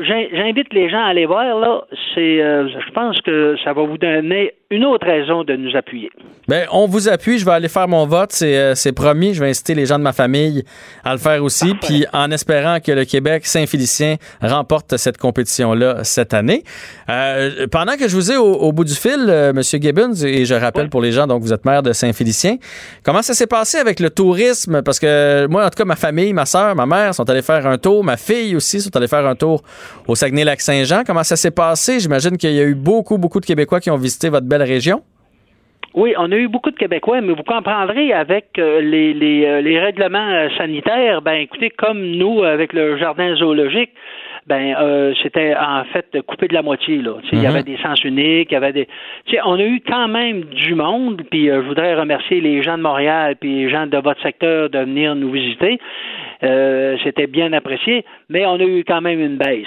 J'invite 0.00 0.72
les 0.72 0.88
gens 0.88 1.04
à 1.04 1.08
aller 1.08 1.26
voir, 1.26 1.58
là. 1.60 1.82
C'est, 2.14 2.42
euh, 2.42 2.68
je 2.68 2.90
pense 2.90 3.20
que 3.20 3.54
ça 3.62 3.72
va 3.72 3.82
vous 3.82 3.98
donner 3.98 4.54
une 4.70 4.84
autre 4.84 5.06
raison 5.06 5.44
de 5.44 5.56
nous 5.56 5.74
appuyer. 5.76 6.10
Bien, 6.46 6.66
on 6.72 6.86
vous 6.86 7.08
appuie. 7.08 7.38
Je 7.38 7.44
vais 7.46 7.52
aller 7.52 7.68
faire 7.68 7.88
mon 7.88 8.06
vote. 8.06 8.36
Euh, 8.42 8.74
c'est, 8.74 8.92
promis. 8.92 9.32
Je 9.32 9.42
vais 9.42 9.48
inciter 9.48 9.74
les 9.74 9.86
gens 9.86 9.98
de 9.98 10.02
ma 10.02 10.12
famille 10.12 10.62
à 11.04 11.12
le 11.12 11.18
faire 11.18 11.42
aussi. 11.42 11.74
Puis 11.74 12.04
en 12.12 12.30
espérant 12.30 12.78
que 12.80 12.92
le 12.92 13.06
Québec 13.06 13.46
Saint-Félicien 13.46 14.16
remporte 14.42 14.98
cette 14.98 15.16
compétition-là 15.16 16.04
cette 16.04 16.34
année. 16.34 16.64
Euh, 17.08 17.66
pendant 17.70 17.96
que 17.96 18.08
je 18.08 18.14
vous 18.14 18.30
ai 18.30 18.36
au, 18.36 18.70
bout 18.72 18.84
du 18.84 18.94
fil, 18.94 19.26
euh, 19.28 19.50
M. 19.50 19.62
Gibbons, 19.62 20.22
et 20.22 20.44
je 20.44 20.54
rappelle 20.54 20.90
pour 20.90 21.00
les 21.00 21.12
gens, 21.12 21.26
donc 21.26 21.42
vous 21.42 21.52
êtes 21.54 21.64
maire 21.64 21.82
de 21.82 21.92
Saint-Félicien, 21.92 22.56
comment 23.02 23.22
ça 23.22 23.32
s'est 23.32 23.46
passé 23.46 23.78
avec 23.78 24.00
le 24.00 24.10
tourisme? 24.10 24.82
Parce 24.82 24.98
que 24.98 25.46
moi, 25.46 25.64
en 25.64 25.70
tout 25.70 25.78
cas, 25.78 25.86
ma 25.86 25.96
famille, 25.96 26.34
ma 26.34 26.44
soeur, 26.44 26.74
ma 26.74 26.84
mère 26.84 27.14
sont 27.14 27.28
allés 27.30 27.42
faire 27.42 27.66
un 27.66 27.78
tour. 27.78 28.04
Ma 28.04 28.18
fille 28.18 28.54
aussi 28.54 28.82
sont 28.82 28.94
allés 28.94 29.08
faire 29.08 29.26
un 29.26 29.34
tour 29.34 29.62
au 30.06 30.14
Saguenay-Lac-Saint-Jean. 30.14 31.04
Comment 31.06 31.24
ça 31.24 31.36
s'est 31.36 31.50
passé? 31.50 32.00
J'imagine 32.00 32.36
qu'il 32.36 32.52
y 32.52 32.60
a 32.60 32.64
eu 32.64 32.74
beaucoup, 32.74 33.16
beaucoup 33.16 33.40
de 33.40 33.46
Québécois 33.46 33.80
qui 33.80 33.90
ont 33.90 33.96
visité 33.96 34.28
votre 34.28 34.46
belle 34.46 34.57
région? 34.64 35.02
Oui, 35.94 36.14
on 36.18 36.30
a 36.30 36.36
eu 36.36 36.48
beaucoup 36.48 36.70
de 36.70 36.76
Québécois, 36.76 37.20
mais 37.22 37.32
vous 37.32 37.42
comprendrez 37.42 38.12
avec 38.12 38.58
euh, 38.58 38.80
les, 38.80 39.14
les, 39.14 39.44
euh, 39.46 39.60
les, 39.60 39.80
règlements 39.80 40.30
euh, 40.30 40.48
sanitaires, 40.56 41.22
ben 41.22 41.34
écoutez, 41.34 41.70
comme 41.70 42.00
nous 42.00 42.44
avec 42.44 42.72
le 42.72 42.98
jardin 42.98 43.34
zoologique, 43.36 43.90
ben 44.46 44.74
c'était 45.22 45.54
en 45.54 45.84
fait 45.92 46.22
coupé 46.26 46.48
de 46.48 46.54
la 46.54 46.62
moitié 46.62 47.02
là. 47.02 47.16
Il 47.32 47.42
y 47.42 47.46
avait 47.46 47.58
mhm. 47.58 47.64
des 47.66 47.76
sens 47.82 48.02
uniques, 48.02 48.48
il 48.50 48.54
y 48.54 48.56
avait 48.56 48.72
des. 48.72 48.88
on 49.44 49.58
a 49.58 49.62
eu 49.62 49.82
quand 49.86 50.08
même 50.08 50.44
du 50.44 50.74
monde. 50.74 51.20
Puis 51.30 51.48
je 51.48 51.66
voudrais 51.66 51.94
remercier 51.94 52.40
les 52.40 52.62
gens 52.62 52.78
de 52.78 52.82
Montréal 52.82 53.36
puis 53.38 53.64
les 53.64 53.68
gens 53.68 53.86
de 53.86 53.98
votre 53.98 54.22
secteur 54.22 54.70
de 54.70 54.78
venir 54.78 55.14
nous 55.16 55.30
visiter. 55.30 55.78
c'était 56.40 57.26
bien 57.26 57.52
apprécié, 57.52 58.06
mais 58.30 58.46
on 58.46 58.54
a 58.54 58.64
eu 58.64 58.84
quand 58.84 59.02
même 59.02 59.20
une 59.20 59.36
baisse. 59.36 59.66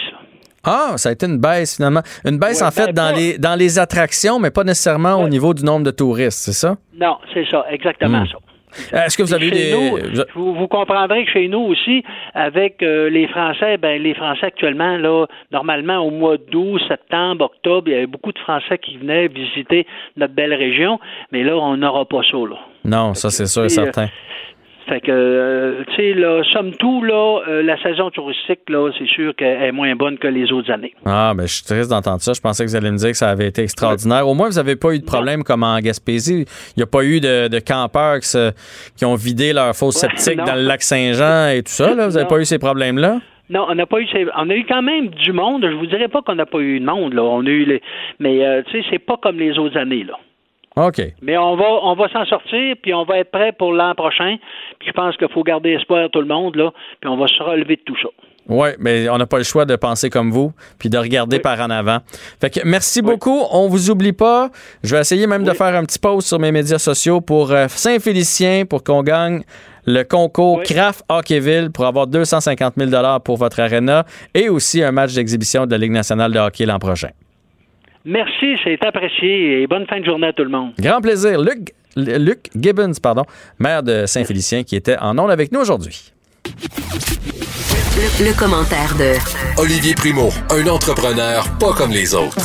Ah, 0.63 0.93
ça 0.97 1.09
a 1.09 1.11
été 1.11 1.25
une 1.25 1.39
baisse 1.39 1.75
finalement. 1.75 2.01
Une 2.25 2.37
baisse 2.37 2.61
en 2.61 2.71
fait 2.71 2.87
ben, 2.87 2.93
dans, 2.93 3.15
les, 3.15 3.37
dans 3.37 3.55
les 3.55 3.79
attractions, 3.79 4.39
mais 4.39 4.51
pas 4.51 4.63
nécessairement 4.63 5.15
au 5.15 5.27
niveau 5.27 5.53
du 5.53 5.63
nombre 5.63 5.85
de 5.85 5.91
touristes, 5.91 6.39
c'est 6.39 6.53
ça? 6.53 6.75
Non, 6.93 7.17
c'est 7.33 7.45
ça, 7.49 7.65
exactement 7.69 8.21
hmm. 8.21 8.27
ça. 8.27 8.37
Euh, 8.93 9.05
est-ce 9.05 9.17
que 9.17 9.23
vous 9.23 9.33
avez 9.33 9.51
des... 9.51 9.73
vous, 10.35 10.67
comprendrez 10.67 11.25
que 11.25 11.31
chez 11.31 11.47
nous 11.47 11.59
aussi, 11.59 12.03
avec 12.33 12.81
euh, 12.81 13.09
les 13.09 13.27
Français, 13.27 13.77
ben 13.77 14.01
les 14.01 14.13
Français 14.13 14.45
actuellement, 14.45 14.97
là, 14.97 15.25
normalement 15.51 15.97
au 15.97 16.09
mois 16.09 16.37
d'août, 16.37 16.81
septembre, 16.87 17.45
octobre, 17.45 17.87
il 17.87 17.91
y 17.91 17.95
avait 17.95 18.07
beaucoup 18.07 18.31
de 18.31 18.39
Français 18.39 18.77
qui 18.77 18.97
venaient 18.97 19.27
visiter 19.27 19.85
notre 20.15 20.33
belle 20.33 20.53
région, 20.53 20.99
mais 21.31 21.43
là, 21.43 21.57
on 21.57 21.77
n'aura 21.77 22.05
pas 22.05 22.21
ça, 22.29 22.37
là. 22.37 22.55
Non, 22.85 23.13
ça 23.13 23.29
c'est 23.29 23.45
sûr 23.45 23.65
et 23.65 23.69
certain. 23.69 24.07
Fait 24.91 24.99
que, 24.99 25.09
euh, 25.09 25.83
tu 25.87 25.95
sais, 25.95 26.13
là, 26.13 26.43
somme 26.51 26.73
tout, 26.73 27.01
là, 27.01 27.39
euh, 27.47 27.63
la 27.63 27.81
saison 27.81 28.09
touristique, 28.09 28.59
là, 28.67 28.91
c'est 28.99 29.07
sûr 29.07 29.33
qu'elle 29.37 29.63
est 29.63 29.71
moins 29.71 29.95
bonne 29.95 30.17
que 30.17 30.27
les 30.27 30.51
autres 30.51 30.69
années. 30.69 30.93
Ah, 31.05 31.31
ben, 31.33 31.47
je 31.47 31.53
suis 31.53 31.63
triste 31.63 31.89
d'entendre 31.89 32.19
ça. 32.19 32.33
Je 32.33 32.41
pensais 32.41 32.65
que 32.65 32.69
vous 32.69 32.75
alliez 32.75 32.91
me 32.91 32.97
dire 32.97 33.11
que 33.11 33.15
ça 33.15 33.29
avait 33.29 33.47
été 33.47 33.61
extraordinaire. 33.61 34.27
Au 34.27 34.33
moins, 34.33 34.49
vous 34.49 34.57
n'avez 34.57 34.75
pas 34.75 34.93
eu 34.93 34.99
de 34.99 35.05
problème 35.05 35.43
comme 35.43 35.63
en 35.63 35.79
Gaspésie. 35.79 36.43
Il 36.75 36.79
n'y 36.79 36.83
a 36.83 36.87
pas 36.87 37.05
eu 37.05 37.21
de, 37.21 37.59
campeurs 37.59 38.19
qui, 38.19 39.05
ont 39.05 39.15
vidé 39.15 39.53
leur 39.53 39.73
fosse 39.77 39.95
septique 39.95 40.35
dans 40.35 40.55
le 40.55 40.63
lac 40.63 40.81
Saint-Jean 40.81 41.55
et 41.55 41.63
tout 41.63 41.71
ça, 41.71 41.95
là. 41.95 42.09
Vous 42.09 42.15
n'avez 42.15 42.27
pas 42.27 42.41
eu 42.41 42.45
ces 42.45 42.59
problèmes-là? 42.59 43.19
Non, 43.49 43.67
on 43.69 43.75
n'a 43.75 43.85
pas 43.85 44.01
eu. 44.01 44.07
On 44.35 44.49
a 44.49 44.55
eu 44.55 44.65
quand 44.65 44.81
même 44.81 45.07
du 45.07 45.31
monde. 45.31 45.65
Je 45.65 45.75
vous 45.77 45.87
dirais 45.87 46.09
pas 46.09 46.21
qu'on 46.21 46.35
n'a 46.35 46.45
pas 46.45 46.59
eu 46.59 46.81
de 46.81 46.85
monde 46.85 47.13
là. 47.13 47.23
On 47.23 47.45
a 47.45 47.49
eu 47.49 47.63
les, 47.63 47.81
mais 48.19 48.45
euh, 48.45 48.61
tu 48.65 48.81
sais, 48.81 48.87
c'est 48.89 48.99
pas 48.99 49.15
comme 49.15 49.39
les 49.39 49.57
autres 49.57 49.77
années 49.77 50.03
là. 50.03 50.17
OK. 50.75 51.01
Mais 51.21 51.37
on 51.37 51.55
va, 51.55 51.65
on 51.83 51.95
va 51.95 52.07
s'en 52.09 52.25
sortir, 52.25 52.75
puis 52.81 52.93
on 52.93 53.03
va 53.03 53.19
être 53.19 53.31
prêt 53.31 53.51
pour 53.51 53.73
l'an 53.73 53.93
prochain. 53.95 54.37
Puis 54.79 54.87
je 54.87 54.93
pense 54.93 55.17
qu'il 55.17 55.29
faut 55.29 55.43
garder 55.43 55.71
espoir 55.71 56.09
tout 56.09 56.21
le 56.21 56.27
monde, 56.27 56.55
là, 56.55 56.71
puis 56.99 57.09
on 57.09 57.17
va 57.17 57.27
se 57.27 57.43
relever 57.43 57.75
de 57.75 57.81
tout 57.85 57.97
ça. 58.01 58.09
Oui, 58.47 58.69
mais 58.79 59.07
on 59.09 59.17
n'a 59.17 59.27
pas 59.27 59.37
le 59.37 59.43
choix 59.43 59.65
de 59.65 59.75
penser 59.75 60.09
comme 60.09 60.31
vous, 60.31 60.51
puis 60.79 60.89
de 60.89 60.97
regarder 60.97 61.39
par 61.39 61.59
en 61.59 61.69
avant. 61.69 61.99
Fait 62.39 62.49
que 62.49 62.59
merci 62.65 63.01
beaucoup. 63.01 63.43
On 63.51 63.67
vous 63.67 63.91
oublie 63.91 64.13
pas. 64.13 64.49
Je 64.83 64.95
vais 64.95 65.01
essayer 65.01 65.27
même 65.27 65.43
de 65.43 65.51
faire 65.51 65.75
un 65.75 65.85
petit 65.85 65.99
post 65.99 66.27
sur 66.27 66.39
mes 66.39 66.51
médias 66.51 66.79
sociaux 66.79 67.21
pour 67.21 67.51
euh, 67.51 67.67
Saint-Félicien 67.67 68.65
pour 68.65 68.83
qu'on 68.83 69.03
gagne 69.03 69.43
le 69.85 70.03
concours 70.03 70.63
Craft 70.63 71.03
Hockeyville 71.09 71.71
pour 71.71 71.85
avoir 71.85 72.07
250 72.07 72.73
000 72.77 73.19
pour 73.23 73.37
votre 73.37 73.59
arena 73.59 74.05
et 74.33 74.49
aussi 74.49 74.83
un 74.83 74.91
match 74.91 75.13
d'exhibition 75.13 75.65
de 75.65 75.71
la 75.71 75.77
Ligue 75.77 75.91
nationale 75.91 76.31
de 76.31 76.39
hockey 76.39 76.65
l'an 76.65 76.79
prochain. 76.79 77.09
Merci, 78.05 78.55
c'est 78.63 78.83
apprécié 78.83 79.61
et 79.61 79.67
bonne 79.67 79.85
fin 79.87 79.99
de 79.99 80.05
journée 80.05 80.27
à 80.27 80.33
tout 80.33 80.43
le 80.43 80.49
monde. 80.49 80.73
Grand 80.79 81.01
plaisir. 81.01 81.39
Luc, 81.39 81.73
Luc 81.95 82.49
Gibbons, 82.55 82.93
pardon, 83.01 83.23
maire 83.59 83.83
de 83.83 84.05
Saint-Félicien, 84.05 84.63
qui 84.63 84.75
était 84.75 84.97
en 84.97 85.17
ondes 85.19 85.31
avec 85.31 85.51
nous 85.51 85.59
aujourd'hui. 85.59 86.11
Le, 88.19 88.37
commentaire 88.37 88.95
de 88.97 89.61
Olivier 89.61 89.93
Primo, 89.93 90.29
un 90.49 90.67
entrepreneur 90.67 91.45
pas 91.59 91.73
comme 91.73 91.91
les 91.91 92.15
autres. 92.15 92.37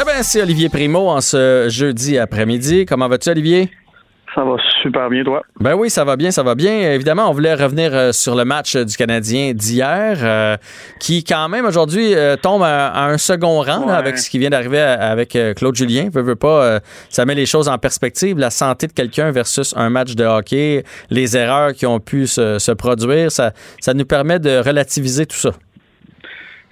Eh 0.00 0.04
bien, 0.04 0.22
c'est 0.22 0.40
Olivier 0.40 0.68
Primo 0.68 1.08
en 1.10 1.20
ce 1.20 1.66
jeudi 1.68 2.16
après-midi. 2.16 2.86
Comment 2.86 3.08
vas-tu, 3.08 3.28
Olivier? 3.28 3.68
Ça 4.34 4.44
va 4.44 4.56
super 4.82 5.10
bien, 5.10 5.24
toi. 5.24 5.42
Ben 5.58 5.74
oui, 5.74 5.90
ça 5.90 6.04
va 6.04 6.16
bien, 6.16 6.30
ça 6.30 6.44
va 6.44 6.54
bien. 6.54 6.92
Évidemment, 6.92 7.28
on 7.28 7.32
voulait 7.32 7.54
revenir 7.54 7.92
euh, 7.92 8.12
sur 8.12 8.36
le 8.36 8.44
match 8.44 8.76
du 8.76 8.96
Canadien 8.96 9.52
d'hier, 9.54 10.18
euh, 10.22 10.56
qui 11.00 11.24
quand 11.24 11.48
même 11.48 11.64
aujourd'hui 11.64 12.14
euh, 12.14 12.36
tombe 12.36 12.62
à, 12.62 13.06
un 13.06 13.18
second 13.18 13.60
rang 13.60 13.88
avec 13.88 14.18
ce 14.18 14.30
qui 14.30 14.38
vient 14.38 14.50
d'arriver 14.50 14.78
avec 14.78 15.36
Claude 15.56 15.74
Julien. 15.74 16.08
Veux, 16.12 16.22
veux 16.22 16.36
pas, 16.36 16.80
ça 17.08 17.24
met 17.24 17.34
les 17.34 17.46
choses 17.46 17.68
en 17.68 17.78
perspective. 17.78 18.38
La 18.38 18.50
santé 18.50 18.86
de 18.86 18.92
quelqu'un 18.92 19.32
versus 19.32 19.74
un 19.76 19.90
match 19.90 20.14
de 20.14 20.24
hockey, 20.24 20.84
les 21.10 21.36
erreurs 21.36 21.72
qui 21.72 21.86
ont 21.86 21.98
pu 21.98 22.26
se, 22.26 22.72
produire, 22.72 23.32
ça, 23.32 23.52
ça 23.80 23.94
nous 23.94 24.04
permet 24.04 24.38
de 24.38 24.58
relativiser 24.58 25.26
tout 25.26 25.36
ça. 25.36 25.50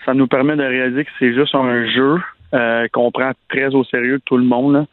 Ça 0.05 0.15
nous 0.15 0.29
permet 0.29 0.57
de 0.57 0.63
réaliser 0.63 1.05
que 1.05 1.11
c'est 1.19 1.35
juste 1.35 1.55
un 1.55 1.87
jeu 1.91 2.19
qu'on 2.93 3.11
prend 3.11 3.33
très 3.49 3.75
au 3.75 3.85
sérieux 3.85 4.21
tout 4.25 4.37
le 4.37 4.45
monde. 4.45 4.87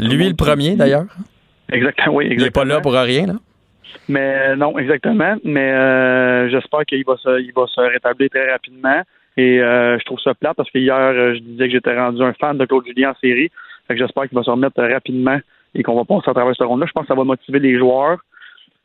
Lui, 0.00 0.28
le 0.28 0.34
premier, 0.34 0.76
d'ailleurs. 0.76 1.06
Exactement, 1.72 2.16
oui. 2.16 2.26
Exactement. 2.26 2.64
Il 2.64 2.68
n'est 2.68 2.72
pas 2.72 2.74
là 2.76 2.80
pour 2.80 2.92
rien, 2.92 3.26
là? 3.26 3.34
Mais 4.08 4.56
non, 4.56 4.78
exactement. 4.78 5.36
Mais 5.44 5.72
euh, 5.72 6.48
j'espère 6.48 6.84
qu'il 6.86 7.04
va 7.04 7.16
se, 7.16 7.40
il 7.40 7.52
va 7.52 7.66
se 7.66 7.80
rétablir 7.80 8.30
très 8.30 8.50
rapidement. 8.50 9.02
Et 9.36 9.60
euh, 9.60 9.98
je 9.98 10.04
trouve 10.04 10.20
ça 10.20 10.34
plat 10.34 10.54
parce 10.54 10.70
que 10.70 10.78
hier, 10.78 10.96
euh, 10.96 11.34
je 11.34 11.40
disais 11.40 11.66
que 11.66 11.72
j'étais 11.72 11.96
rendu 11.96 12.22
un 12.22 12.32
fan 12.34 12.58
de 12.58 12.64
Claude 12.66 12.86
Julien 12.86 13.10
en 13.10 13.14
série. 13.20 13.50
Fait 13.86 13.94
que 13.94 14.00
j'espère 14.00 14.24
qu'il 14.24 14.36
va 14.36 14.42
se 14.42 14.50
remettre 14.50 14.82
rapidement 14.82 15.38
et 15.74 15.82
qu'on 15.82 15.96
va 15.96 16.04
passer 16.04 16.30
à 16.30 16.34
travers 16.34 16.54
ce 16.54 16.64
ronde-là. 16.64 16.86
Je 16.86 16.92
pense 16.92 17.02
que 17.02 17.08
ça 17.08 17.14
va 17.14 17.24
motiver 17.24 17.58
les 17.58 17.78
joueurs. 17.78 18.18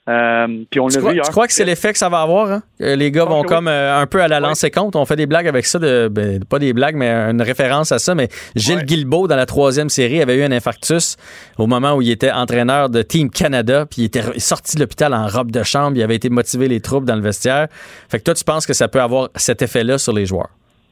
Euh, 0.07 0.47
puis 0.69 0.79
on 0.79 0.87
tu, 0.87 0.99
crois, 0.99 1.13
tu 1.13 1.31
crois 1.31 1.47
que 1.47 1.53
c'est 1.53 1.65
l'effet 1.65 1.91
que 1.91 1.97
ça 1.97 2.09
va 2.09 2.21
avoir? 2.21 2.51
Hein? 2.51 2.61
Les 2.79 3.09
gars 3.09 3.25
vont 3.25 3.41
comme 3.41 3.67
euh, 3.67 3.99
un 3.99 4.05
peu 4.05 4.21
à 4.21 4.27
la 4.27 4.39
lancer 4.39 4.69
compte. 4.69 4.95
On 4.95 5.05
fait 5.05 5.15
des 5.15 5.25
blagues 5.25 5.47
avec 5.47 5.65
ça, 5.65 5.79
de, 5.79 6.07
ben, 6.09 6.43
pas 6.43 6.59
des 6.59 6.73
blagues, 6.73 6.95
mais 6.95 7.09
une 7.09 7.41
référence 7.41 7.91
à 7.91 7.97
ça. 7.97 8.13
Mais 8.13 8.27
Gilles 8.55 8.83
Guilbeault, 8.83 9.27
dans 9.27 9.35
la 9.35 9.47
troisième 9.47 9.89
série, 9.89 10.21
avait 10.21 10.37
eu 10.37 10.43
un 10.43 10.51
infarctus 10.51 11.17
au 11.57 11.65
moment 11.65 11.95
où 11.95 12.03
il 12.03 12.11
était 12.11 12.31
entraîneur 12.31 12.89
de 12.89 13.01
Team 13.01 13.31
Canada. 13.31 13.87
Puis 13.89 14.03
il 14.03 14.05
était 14.05 14.21
sorti 14.37 14.75
de 14.75 14.81
l'hôpital 14.81 15.11
en 15.13 15.25
robe 15.25 15.49
de 15.49 15.63
chambre. 15.63 15.97
Il 15.97 16.03
avait 16.03 16.15
été 16.15 16.29
motivé 16.29 16.67
les 16.67 16.81
troupes 16.81 17.05
dans 17.05 17.15
le 17.15 17.21
vestiaire. 17.21 17.67
Fait 18.07 18.19
que 18.19 18.23
toi, 18.23 18.35
tu 18.35 18.43
penses 18.43 18.67
que 18.67 18.73
ça 18.73 18.87
peut 18.87 19.01
avoir 19.01 19.29
cet 19.35 19.63
effet-là 19.63 19.97
sur 19.97 20.13
les 20.13 20.27
joueurs? 20.27 20.49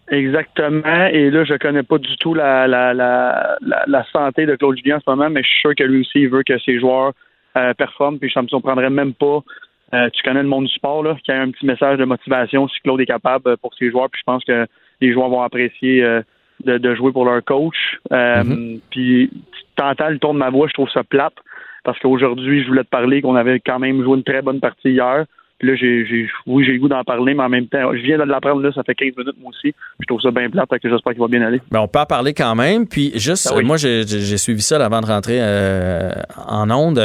Exactement. 0.09 1.05
Et 1.11 1.29
là, 1.29 1.43
je 1.43 1.53
connais 1.55 1.83
pas 1.83 1.97
du 1.97 2.17
tout 2.17 2.33
la, 2.33 2.67
la, 2.67 2.93
la, 2.93 3.57
la, 3.87 4.05
santé 4.11 4.45
de 4.45 4.55
Claude 4.55 4.77
Julien 4.77 4.97
en 4.97 4.99
ce 4.99 5.09
moment, 5.09 5.29
mais 5.29 5.41
je 5.43 5.47
suis 5.47 5.59
sûr 5.61 5.75
que 5.75 5.83
lui 5.83 6.01
aussi, 6.01 6.21
il 6.21 6.29
veut 6.29 6.43
que 6.43 6.57
ses 6.59 6.79
joueurs 6.79 7.13
euh, 7.57 7.73
performe, 7.73 8.19
puis 8.19 8.31
ça 8.33 8.41
me 8.41 8.47
surprendrait 8.47 8.89
même 8.89 9.13
pas 9.13 9.43
euh, 9.93 10.09
tu 10.11 10.23
connais 10.23 10.41
le 10.41 10.49
monde 10.49 10.65
du 10.65 10.73
sport, 10.73 11.03
là, 11.03 11.15
qu'il 11.23 11.33
y 11.33 11.37
a 11.37 11.41
un 11.41 11.51
petit 11.51 11.65
message 11.65 11.99
de 11.99 12.05
motivation 12.05 12.67
si 12.67 12.79
Claude 12.81 13.01
est 13.01 13.05
capable 13.05 13.49
euh, 13.49 13.57
pour 13.57 13.73
ses 13.75 13.91
joueurs. 13.91 14.09
Puis 14.09 14.21
je 14.21 14.31
pense 14.31 14.43
que 14.43 14.65
les 15.01 15.13
joueurs 15.13 15.29
vont 15.29 15.41
apprécier 15.41 16.03
euh, 16.03 16.21
de, 16.65 16.77
de, 16.79 16.95
jouer 16.95 17.11
pour 17.11 17.25
leur 17.25 17.43
coach. 17.43 17.99
Euh, 18.11 18.43
mm-hmm. 18.43 18.79
Puis 18.89 19.29
t'entends 19.75 20.09
le 20.09 20.17
ton 20.17 20.33
de 20.33 20.39
ma 20.39 20.49
voix, 20.49 20.67
je 20.67 20.73
trouve 20.73 20.89
ça 20.89 21.03
plate. 21.03 21.35
Parce 21.83 21.99
qu'aujourd'hui, 21.99 22.63
je 22.63 22.67
voulais 22.69 22.83
te 22.83 22.89
parler 22.89 23.21
qu'on 23.21 23.35
avait 23.35 23.59
quand 23.59 23.77
même 23.77 24.01
joué 24.01 24.17
une 24.17 24.23
très 24.23 24.41
bonne 24.41 24.61
partie 24.61 24.91
hier. 24.91 25.25
Puis 25.59 25.67
là, 25.67 25.75
j'ai, 25.75 26.05
j'ai, 26.05 26.27
oui, 26.47 26.65
j'ai 26.65 26.73
le 26.73 26.79
goût 26.79 26.87
d'en 26.87 27.03
parler, 27.03 27.33
mais 27.33 27.43
en 27.43 27.49
même 27.49 27.67
temps, 27.67 27.93
je 27.93 28.01
viens 28.01 28.17
de 28.17 28.23
l'apprendre 28.23 28.61
là, 28.61 28.71
ça 28.73 28.83
fait 28.83 28.95
15 28.95 29.11
minutes 29.17 29.35
moi 29.39 29.49
aussi. 29.49 29.73
Je 29.99 30.05
trouve 30.07 30.19
ça 30.19 30.31
bien 30.31 30.49
plate, 30.49 30.67
que 30.69 30.89
j'espère 30.89 31.13
qu'il 31.13 31.21
va 31.21 31.27
bien 31.27 31.41
aller. 31.41 31.61
Ben, 31.71 31.79
on 31.79 31.87
peut 31.87 31.99
en 31.99 32.05
parler 32.05 32.33
quand 32.33 32.55
même. 32.55 32.87
Puis 32.87 33.11
juste, 33.15 33.53
ah 33.55 33.61
moi, 33.61 33.77
j'ai, 33.77 34.05
j'ai 34.05 34.37
suivi 34.37 34.61
ça 34.61 34.83
avant 34.83 35.01
de 35.01 35.05
rentrer 35.05 35.37
euh, 35.39 36.11
en 36.47 36.69
onde. 36.71 37.01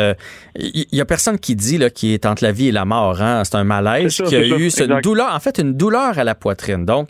Il 0.57 0.87
y, 0.93 1.01
a 1.01 1.05
personne 1.05 1.39
qui 1.39 1.55
dit 1.55 1.79
là, 1.79 1.91
qui 1.91 2.15
est 2.15 2.27
entre 2.27 2.43
la 2.43 2.53
vie 2.53 2.69
et 2.69 2.73
la 2.73 2.85
mort. 2.85 3.23
Hein? 3.23 3.45
C'est 3.45 3.57
un 3.57 3.65
malaise 3.65 4.21
qui 4.23 4.35
a 4.35 4.45
eu 4.45 4.69
une 4.69 5.01
douleur, 5.03 5.33
en 5.33 5.41
fait, 5.41 5.59
une 5.59 5.75
douleur 5.75 6.19
à 6.19 6.25
la 6.25 6.35
poitrine. 6.35 6.85
Donc, 6.85 7.09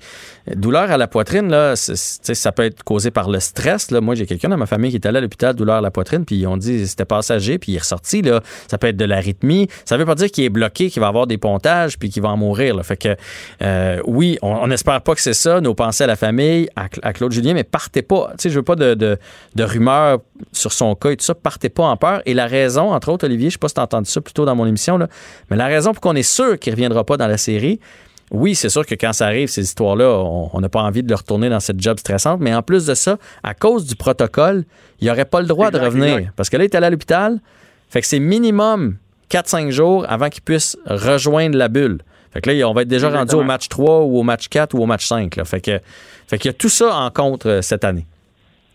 douleur 0.57 0.91
à 0.91 0.97
la 0.97 1.07
poitrine, 1.07 1.51
là, 1.51 1.75
ça 1.77 2.53
peut 2.53 2.65
être 2.65 2.83
causé 2.83 3.11
par 3.11 3.29
le 3.29 3.41
stress. 3.41 3.91
Moi, 3.91 4.15
j'ai 4.15 4.27
quelqu'un 4.27 4.49
dans 4.49 4.57
ma 4.57 4.67
famille 4.67 4.91
qui 4.91 4.97
est 4.97 5.07
allé 5.07 5.19
à 5.19 5.21
l'hôpital, 5.21 5.55
douleur 5.55 5.77
à 5.77 5.81
la 5.81 5.91
poitrine, 5.91 6.25
puis 6.25 6.37
ils 6.37 6.47
ont 6.47 6.57
dit 6.57 6.87
c'était 6.87 7.05
passager, 7.05 7.59
puis 7.59 7.73
il 7.73 7.77
est 7.77 7.81
ressorti. 7.81 8.23
Là. 8.23 8.41
Ça 8.69 8.79
peut 8.79 8.89
être 8.89 8.97
de 8.97 9.05
l'arythmie. 9.05 9.69
Ça 9.85 9.97
veut 9.97 10.07
pas 10.07 10.15
dire 10.15 10.31
qu'il 10.31 10.45
est 10.45 10.51
bloqué, 10.51 10.91
qu'il 10.91 11.01
va 11.01 11.09
avoir 11.09 11.27
des 11.27 11.39
pontages, 11.39 11.99
puis 11.99 12.11
qu'il 12.11 12.23
va 12.23 12.31
en 12.31 12.37
mourir. 12.37 12.79
Fait 12.85 12.97
que, 12.97 13.17
euh, 13.63 14.01
oui, 14.07 14.39
on 14.43 14.67
n'espère 14.67 15.01
pas 15.03 15.15
que 15.15 15.21
c'est 15.21 15.35
ça. 15.35 15.61
Nos 15.61 15.75
pensées 15.75 16.05
à 16.05 16.07
la 16.07 16.17
famille, 16.17 16.69
à, 16.77 17.13
Claude 17.13 17.33
Julien, 17.33 17.55
mais 17.55 17.65
partez 17.65 18.03
pas. 18.03 18.31
Tu 18.33 18.45
sais, 18.45 18.51
je 18.51 18.57
veux 18.57 18.63
pas 18.63 18.77
de, 18.77 19.19
rumeurs 19.59 20.19
sur 20.53 20.73
son 20.73 20.95
cas 20.95 21.11
et 21.11 21.17
tout 21.17 21.25
ça. 21.25 21.35
Partez 21.35 21.69
pas 21.69 21.85
en 21.85 21.97
peur. 21.97 22.23
Et 22.27 22.35
la 22.35 22.47
raison, 22.47 22.93
entre 22.93 23.11
autres, 23.11 23.27
Olivier, 23.27 23.51
je 23.51 23.55
sais 23.55 23.59
pas 23.59 23.69
si 23.69 23.75
tu 23.75 23.81
as 23.81 23.85
entendu 23.85 24.11
ça 24.11 24.21
plus 24.21 24.35
tôt 24.35 24.45
dans 24.45 24.55
mon 24.55 24.67
émission, 24.67 24.99
mais 25.51 25.57
la 25.57 25.67
raison 25.67 25.93
pour 25.93 26.01
qu'on 26.01 26.15
est 26.15 26.23
sûr 26.23 26.59
qu'il 26.59 26.73
reviendra 26.73 27.05
pas 27.05 27.17
dans 27.17 27.27
la 27.27 27.39
série, 27.39 27.81
oui, 28.31 28.55
c'est 28.55 28.69
sûr 28.69 28.85
que 28.85 28.95
quand 28.95 29.13
ça 29.13 29.27
arrive, 29.27 29.49
ces 29.49 29.63
histoires-là, 29.63 30.09
on 30.09 30.61
n'a 30.61 30.69
pas 30.69 30.83
envie 30.83 31.03
de 31.03 31.09
le 31.09 31.15
retourner 31.15 31.49
dans 31.49 31.61
cette 31.61 31.81
job 31.81 31.99
stressante, 31.99 32.41
mais 32.41 32.55
en 32.55 32.63
plus 32.63 32.87
de 32.87 32.95
ça, 32.95 33.19
à 33.43 33.55
cause 33.55 33.87
du 33.87 33.97
protocole, 33.97 34.65
il 35.01 35.09
n'aurait 35.09 35.25
pas 35.25 35.41
le 35.41 35.47
droit 35.47 35.71
de 35.71 35.79
revenir. 35.79 36.31
Parce 36.37 36.51
que 36.51 36.57
là, 36.57 36.65
il 36.65 36.67
est 36.67 36.75
allé 36.75 36.87
à 36.87 36.91
l'hôpital, 36.91 37.41
fait 37.89 38.01
que 38.01 38.07
c'est 38.07 38.19
minimum 38.19 38.97
4-5 39.31 39.71
jours 39.71 40.07
avant 40.09 40.29
qu'il 40.29 40.43
puisse 40.43 40.77
rejoindre 40.87 41.57
la 41.57 41.69
bulle. 41.69 41.99
Fait 42.33 42.41
que 42.43 42.51
là, 42.51 42.69
on 42.69 42.75
va 42.75 42.83
être 42.83 42.89
déjà 42.89 43.09
rendu 43.09 43.35
au 43.35 43.43
match 43.43 43.69
3 43.69 44.03
ou 44.03 44.19
au 44.19 44.23
match 44.23 44.49
4 44.49 44.75
ou 44.75 44.83
au 44.83 44.87
match 44.87 45.07
5. 45.07 45.37
Là. 45.37 45.45
Fait 45.45 45.61
que 45.61 45.79
fait 46.27 46.37
qu'il 46.37 46.51
y 46.51 46.55
a 46.55 46.57
tout 46.57 46.69
ça 46.69 46.95
en 46.95 47.11
contre 47.11 47.49
euh, 47.49 47.63
cette 47.63 47.85
année. 47.85 48.05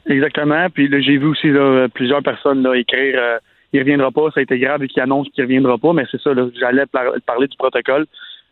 Exactement. 0.08 0.68
Puis 0.74 0.88
là, 0.88 1.00
j'ai 1.00 1.18
vu 1.18 1.28
aussi 1.28 1.48
plusieurs 1.94 2.24
personnes 2.24 2.64
là, 2.64 2.74
écrire 2.76 3.16
euh, 3.18 3.38
il 3.74 3.80
reviendra 3.80 4.12
pas, 4.12 4.30
ça 4.34 4.40
a 4.40 4.44
été 4.44 4.60
grave 4.60 4.84
et 4.84 4.88
qu'il 4.88 5.02
annonce 5.02 5.28
qu'il 5.30 5.44
reviendra 5.44 5.78
pas, 5.80 5.94
mais 5.94 6.06
c'est 6.12 6.22
ça, 6.22 6.32
j'allais 6.60 6.84
parler 7.26 7.48
du 7.48 7.58
protocole. 7.58 8.06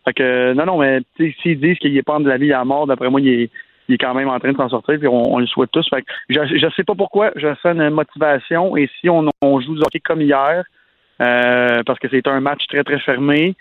Fait 0.06 0.14
que 0.14 0.54
non, 0.54 0.66
non, 0.66 0.80
mais 0.80 1.02
s'ils 1.18 1.60
disent 1.60 1.78
qu'il 1.78 1.96
est 1.96 2.04
pas 2.04 2.20
de 2.20 2.28
la 2.28 2.38
vie 2.38 2.52
à 2.52 2.60
la 2.60 2.66
mort, 2.66 2.88
d'après 2.88 3.10
moi, 3.10 3.22
il 3.22 3.28
est, 3.28 3.50
il 3.88 3.96
est 3.96 3.98
quand 3.98 4.14
même 4.14 4.30
en 4.30 4.40
train 4.40 4.52
de 4.52 4.58
s'en 4.58 4.70
sortir, 4.70 4.98
puis 4.98 5.08
on, 5.08 5.38
le 5.38 5.48
souhaite 5.48 5.72
tous. 5.72 5.88
Fait 5.90 6.02
que 6.02 6.08
je, 6.30 6.58
je 6.58 6.68
sais 6.76 6.84
pas 6.84 6.96
pourquoi, 6.96 7.32
je 7.36 7.48
sens 7.62 7.76
une 7.76 7.90
motivation, 7.90 8.76
et 8.78 8.90
si 9.00 9.10
on, 9.10 9.30
joue 9.42 9.76
du 9.76 9.82
hockey 9.82 10.00
comme 10.00 10.22
hier, 10.22 10.64
euh, 11.22 11.84
parce 11.86 12.00
que 12.00 12.08
c'est 12.10 12.28
un 12.28 12.40
match 12.40 12.66
très, 12.68 12.84
très 12.84 13.00
fermé, 13.00 13.56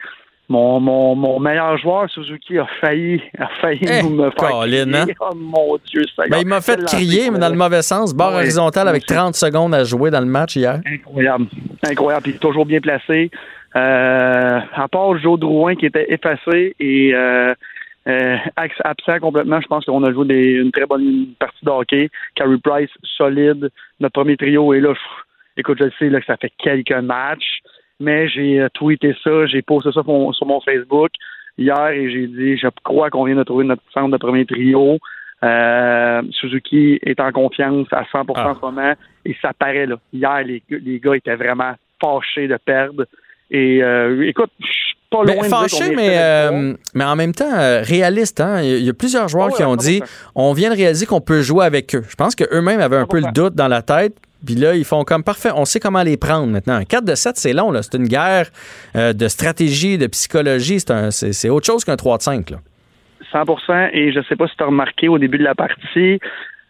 mon, 0.51 0.81
mon, 0.81 1.15
mon, 1.15 1.39
meilleur 1.39 1.79
joueur, 1.79 2.11
Suzuki, 2.11 2.59
a 2.59 2.67
failli, 2.81 3.23
a 3.39 3.47
failli 3.61 3.83
eh, 3.83 4.03
me 4.03 4.31
faire 4.31 4.51
crier. 4.51 4.83
Hein? 4.83 5.07
Oh 5.21 5.35
mon 5.37 5.79
Dieu, 5.87 6.03
ça 6.17 6.25
ben, 6.29 6.39
Il 6.41 6.47
m'a 6.49 6.61
fait 6.61 6.85
crier, 6.87 7.31
mais 7.31 7.39
dans 7.39 7.49
le 7.49 7.55
mauvais 7.55 7.83
sens. 7.83 8.13
Barre 8.13 8.35
horizontale 8.35 8.89
avec 8.89 9.07
30 9.07 9.37
secondes 9.37 9.73
à 9.75 9.85
jouer 9.85 10.11
dans 10.11 10.19
le 10.19 10.27
match 10.27 10.57
hier. 10.57 10.81
Incroyable. 10.85 11.47
Incroyable. 11.87 12.23
Puis 12.25 12.39
toujours 12.39 12.67
bien 12.67 12.81
placé. 12.81 13.31
Euh, 13.77 14.61
à 14.75 14.89
part 14.89 15.19
Joe 15.19 15.39
Drouin 15.39 15.77
qui 15.77 15.87
était 15.87 16.13
effacé 16.13 16.75
et 16.81 17.15
euh, 17.15 17.55
euh, 18.09 18.37
absent 18.57 19.21
complètement, 19.21 19.61
je 19.61 19.67
pense 19.69 19.85
qu'on 19.85 20.03
a 20.03 20.13
joué 20.13 20.27
des, 20.27 20.53
une 20.55 20.73
très 20.73 20.87
bonne 20.87 21.29
partie 21.39 21.65
de 21.65 21.71
hockey. 21.71 22.11
Carey 22.35 22.57
Price, 22.63 22.91
solide. 23.17 23.71
Notre 24.01 24.15
premier 24.15 24.37
trio 24.37 24.73
est 24.75 24.81
là. 24.81 24.95
écoute, 25.57 25.79
je 25.81 25.89
sais 25.99 26.09
là, 26.09 26.21
que 26.21 26.27
ça 26.27 26.37
fait 26.37 26.53
quelques 26.59 26.93
matchs 26.93 27.61
mais 28.03 28.29
j'ai 28.29 28.67
tweeté 28.73 29.15
ça, 29.23 29.45
j'ai 29.45 29.61
posté 29.61 29.93
ça 29.93 30.03
sur 30.03 30.47
mon 30.47 30.61
Facebook 30.63 31.11
hier 31.61 31.89
et 31.89 32.11
j'ai 32.11 32.27
dit 32.27 32.57
je 32.57 32.69
crois 32.83 33.11
qu'on 33.11 33.25
vient 33.25 33.37
de 33.37 33.43
trouver 33.43 33.65
notre 33.65 33.83
centre 33.93 34.11
de 34.11 34.17
premier 34.17 34.47
trio. 34.47 34.99
Euh, 35.43 36.23
Suzuki 36.33 36.99
est 37.03 37.21
en 37.21 37.33
confiance 37.33 37.87
à 37.93 38.03
100% 38.03 38.33
ah. 38.35 38.51
en 38.51 38.55
ce 38.55 38.61
moment 38.61 38.95
et 39.25 39.37
ça 39.41 39.53
paraît 39.53 39.87
là. 39.87 39.97
Hier, 40.13 40.43
les, 40.43 40.63
les 40.69 40.99
gars 40.99 41.17
étaient 41.17 41.37
vraiment 41.37 41.75
fâchés 42.01 42.49
de 42.49 42.57
perdre. 42.57 43.05
Et 43.51 43.83
euh, 43.83 44.29
écoute, 44.29 44.51
je 44.61 44.67
suis 44.67 44.97
pas 45.11 45.25
loin 45.25 45.43
de 45.43 45.49
fâché, 45.49 45.95
mais, 45.95 46.77
mais 46.95 47.05
en 47.05 47.17
même 47.17 47.35
temps, 47.35 47.51
réaliste. 47.83 48.41
Hein? 48.41 48.63
Il 48.63 48.85
y 48.85 48.89
a 48.89 48.95
plusieurs 48.95 49.29
joueurs 49.29 49.51
ah 49.53 49.57
qui 49.57 49.65
ont 49.65 49.77
dit 49.77 50.03
on 50.35 50.53
vient 50.53 50.71
de 50.71 50.77
réaliser 50.77 51.07
qu'on 51.07 51.21
peut 51.21 51.43
jouer 51.43 51.65
avec 51.65 51.95
eux. 51.95 52.05
Je 52.09 52.15
pense 52.15 52.35
qu'eux-mêmes 52.35 52.81
avaient 52.81 52.97
un 52.97 53.07
peu 53.07 53.21
le 53.21 53.33
doute 53.33 53.55
dans 53.55 53.69
la 53.69 53.83
tête. 53.83 54.15
Puis 54.45 54.55
là, 54.55 54.75
ils 54.75 54.85
font 54.85 55.05
comme 55.05 55.23
parfait. 55.23 55.51
On 55.55 55.65
sait 55.65 55.81
comment 55.81 56.03
les 56.03 56.17
prendre 56.17 56.47
maintenant. 56.47 56.75
Un 56.75 56.85
4 56.85 57.05
de 57.05 57.15
7, 57.15 57.37
c'est 57.37 57.53
long. 57.53 57.73
C'est 57.83 57.97
une 57.97 58.09
guerre 58.09 58.47
euh, 58.97 59.13
de 59.13 59.29
stratégie, 59.29 59.99
de 59.99 60.07
psychologie. 60.07 60.79
C'est 60.81 61.49
autre 61.51 61.67
chose 61.67 61.85
qu'un 61.85 61.97
3 61.97 62.19
de 62.19 62.23
5. 62.23 62.51
Là. 62.51 62.57
100 63.33 63.45
Et 63.93 64.13
je 64.13 64.19
ne 64.19 64.25
sais 64.25 64.37
pas 64.37 64.49
si 64.49 64.57
tu 64.57 64.63
as 64.63 64.67
remarqué 64.67 65.09
au 65.09 65.19
début 65.19 65.39
de 65.39 65.45
la 65.45 65.55
partie, 65.55 66.19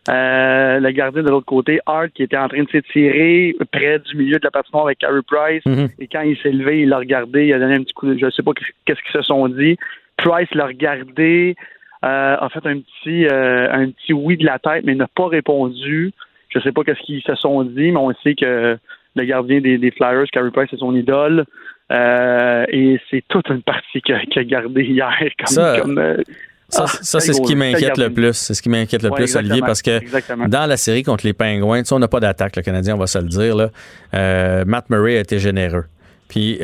euh, 0.08 0.80
le 0.80 0.90
gardien 0.92 1.22
de 1.22 1.28
l'autre 1.28 1.46
côté, 1.46 1.80
Hart, 1.86 2.10
qui 2.14 2.22
était 2.22 2.36
en 2.36 2.48
train 2.48 2.62
de 2.62 2.70
s'étirer 2.70 3.54
près 3.70 3.98
du 3.98 4.16
milieu 4.16 4.38
de 4.38 4.44
la 4.44 4.50
patinoire 4.50 4.86
avec 4.86 4.98
Carey 4.98 5.20
Price. 5.26 5.64
Mm-hmm. 5.64 5.90
Et 5.98 6.06
quand 6.06 6.22
il 6.22 6.36
s'est 6.38 6.52
levé, 6.52 6.82
il 6.82 6.88
l'a 6.88 6.98
regardé. 6.98 7.46
Il 7.46 7.52
a 7.52 7.58
donné 7.58 7.74
un 7.74 7.82
petit 7.82 7.92
coup 7.92 8.06
de... 8.06 8.18
Je 8.18 8.26
ne 8.26 8.30
sais 8.30 8.42
pas 8.42 8.52
qu'est-ce 8.86 9.00
qu'ils 9.00 9.12
se 9.12 9.22
sont 9.22 9.48
dit. 9.48 9.76
Price 10.16 10.48
l'a 10.54 10.66
regardé. 10.66 11.54
Euh, 12.02 12.36
a 12.40 12.48
fait 12.48 12.66
un 12.66 12.78
petit, 12.78 13.26
euh, 13.26 13.70
un 13.70 13.90
petit 13.90 14.14
oui 14.14 14.38
de 14.38 14.46
la 14.46 14.58
tête, 14.58 14.84
mais 14.84 14.94
n'a 14.94 15.06
pas 15.06 15.28
répondu. 15.28 16.12
Je 16.48 16.58
sais 16.60 16.72
pas 16.72 16.82
qu'est-ce 16.82 17.00
qu'ils 17.00 17.22
se 17.22 17.34
sont 17.34 17.62
dit, 17.62 17.92
mais 17.92 17.98
on 17.98 18.12
sait 18.22 18.34
que 18.34 18.78
le 19.16 19.24
gardien 19.24 19.60
des, 19.60 19.90
Flyers, 19.90 20.26
Carey 20.32 20.50
Price, 20.50 20.68
c'est 20.70 20.78
son 20.78 20.94
idole. 20.96 21.44
Euh, 21.92 22.64
et 22.68 23.00
c'est 23.10 23.24
toute 23.28 23.48
une 23.48 23.62
partie 23.62 24.00
qu'il 24.00 24.14
a, 24.14 24.44
gardée 24.44 24.84
hier. 24.84 25.12
Comme, 25.38 25.46
ça, 25.46 25.76
euh, 25.76 26.22
ça, 26.70 26.86
ah, 26.86 26.98
c'est 27.02 27.32
ce 27.32 27.42
qui 27.42 27.54
m'inquiète 27.54 27.98
le 27.98 28.12
plus. 28.12 28.32
C'est 28.32 28.54
ce 28.54 28.62
qui 28.62 28.68
m'inquiète 28.68 29.02
le 29.02 29.10
plus, 29.10 29.34
Olivier, 29.36 29.60
parce 29.60 29.82
que 29.82 30.00
dans 30.48 30.66
la 30.66 30.76
série 30.76 31.02
contre 31.02 31.26
les 31.26 31.32
Pingouins, 31.32 31.82
on 31.90 31.98
n'a 31.98 32.08
pas 32.08 32.20
d'attaque, 32.20 32.56
le 32.56 32.62
Canadien, 32.62 32.94
on 32.94 32.98
va 32.98 33.06
se 33.06 33.18
le 33.18 33.28
dire. 33.28 33.56
Là. 33.56 33.70
Euh, 34.14 34.64
Matt 34.66 34.90
Murray 34.90 35.16
a 35.16 35.20
été 35.20 35.38
généreux. 35.38 35.84
Puis 36.30 36.60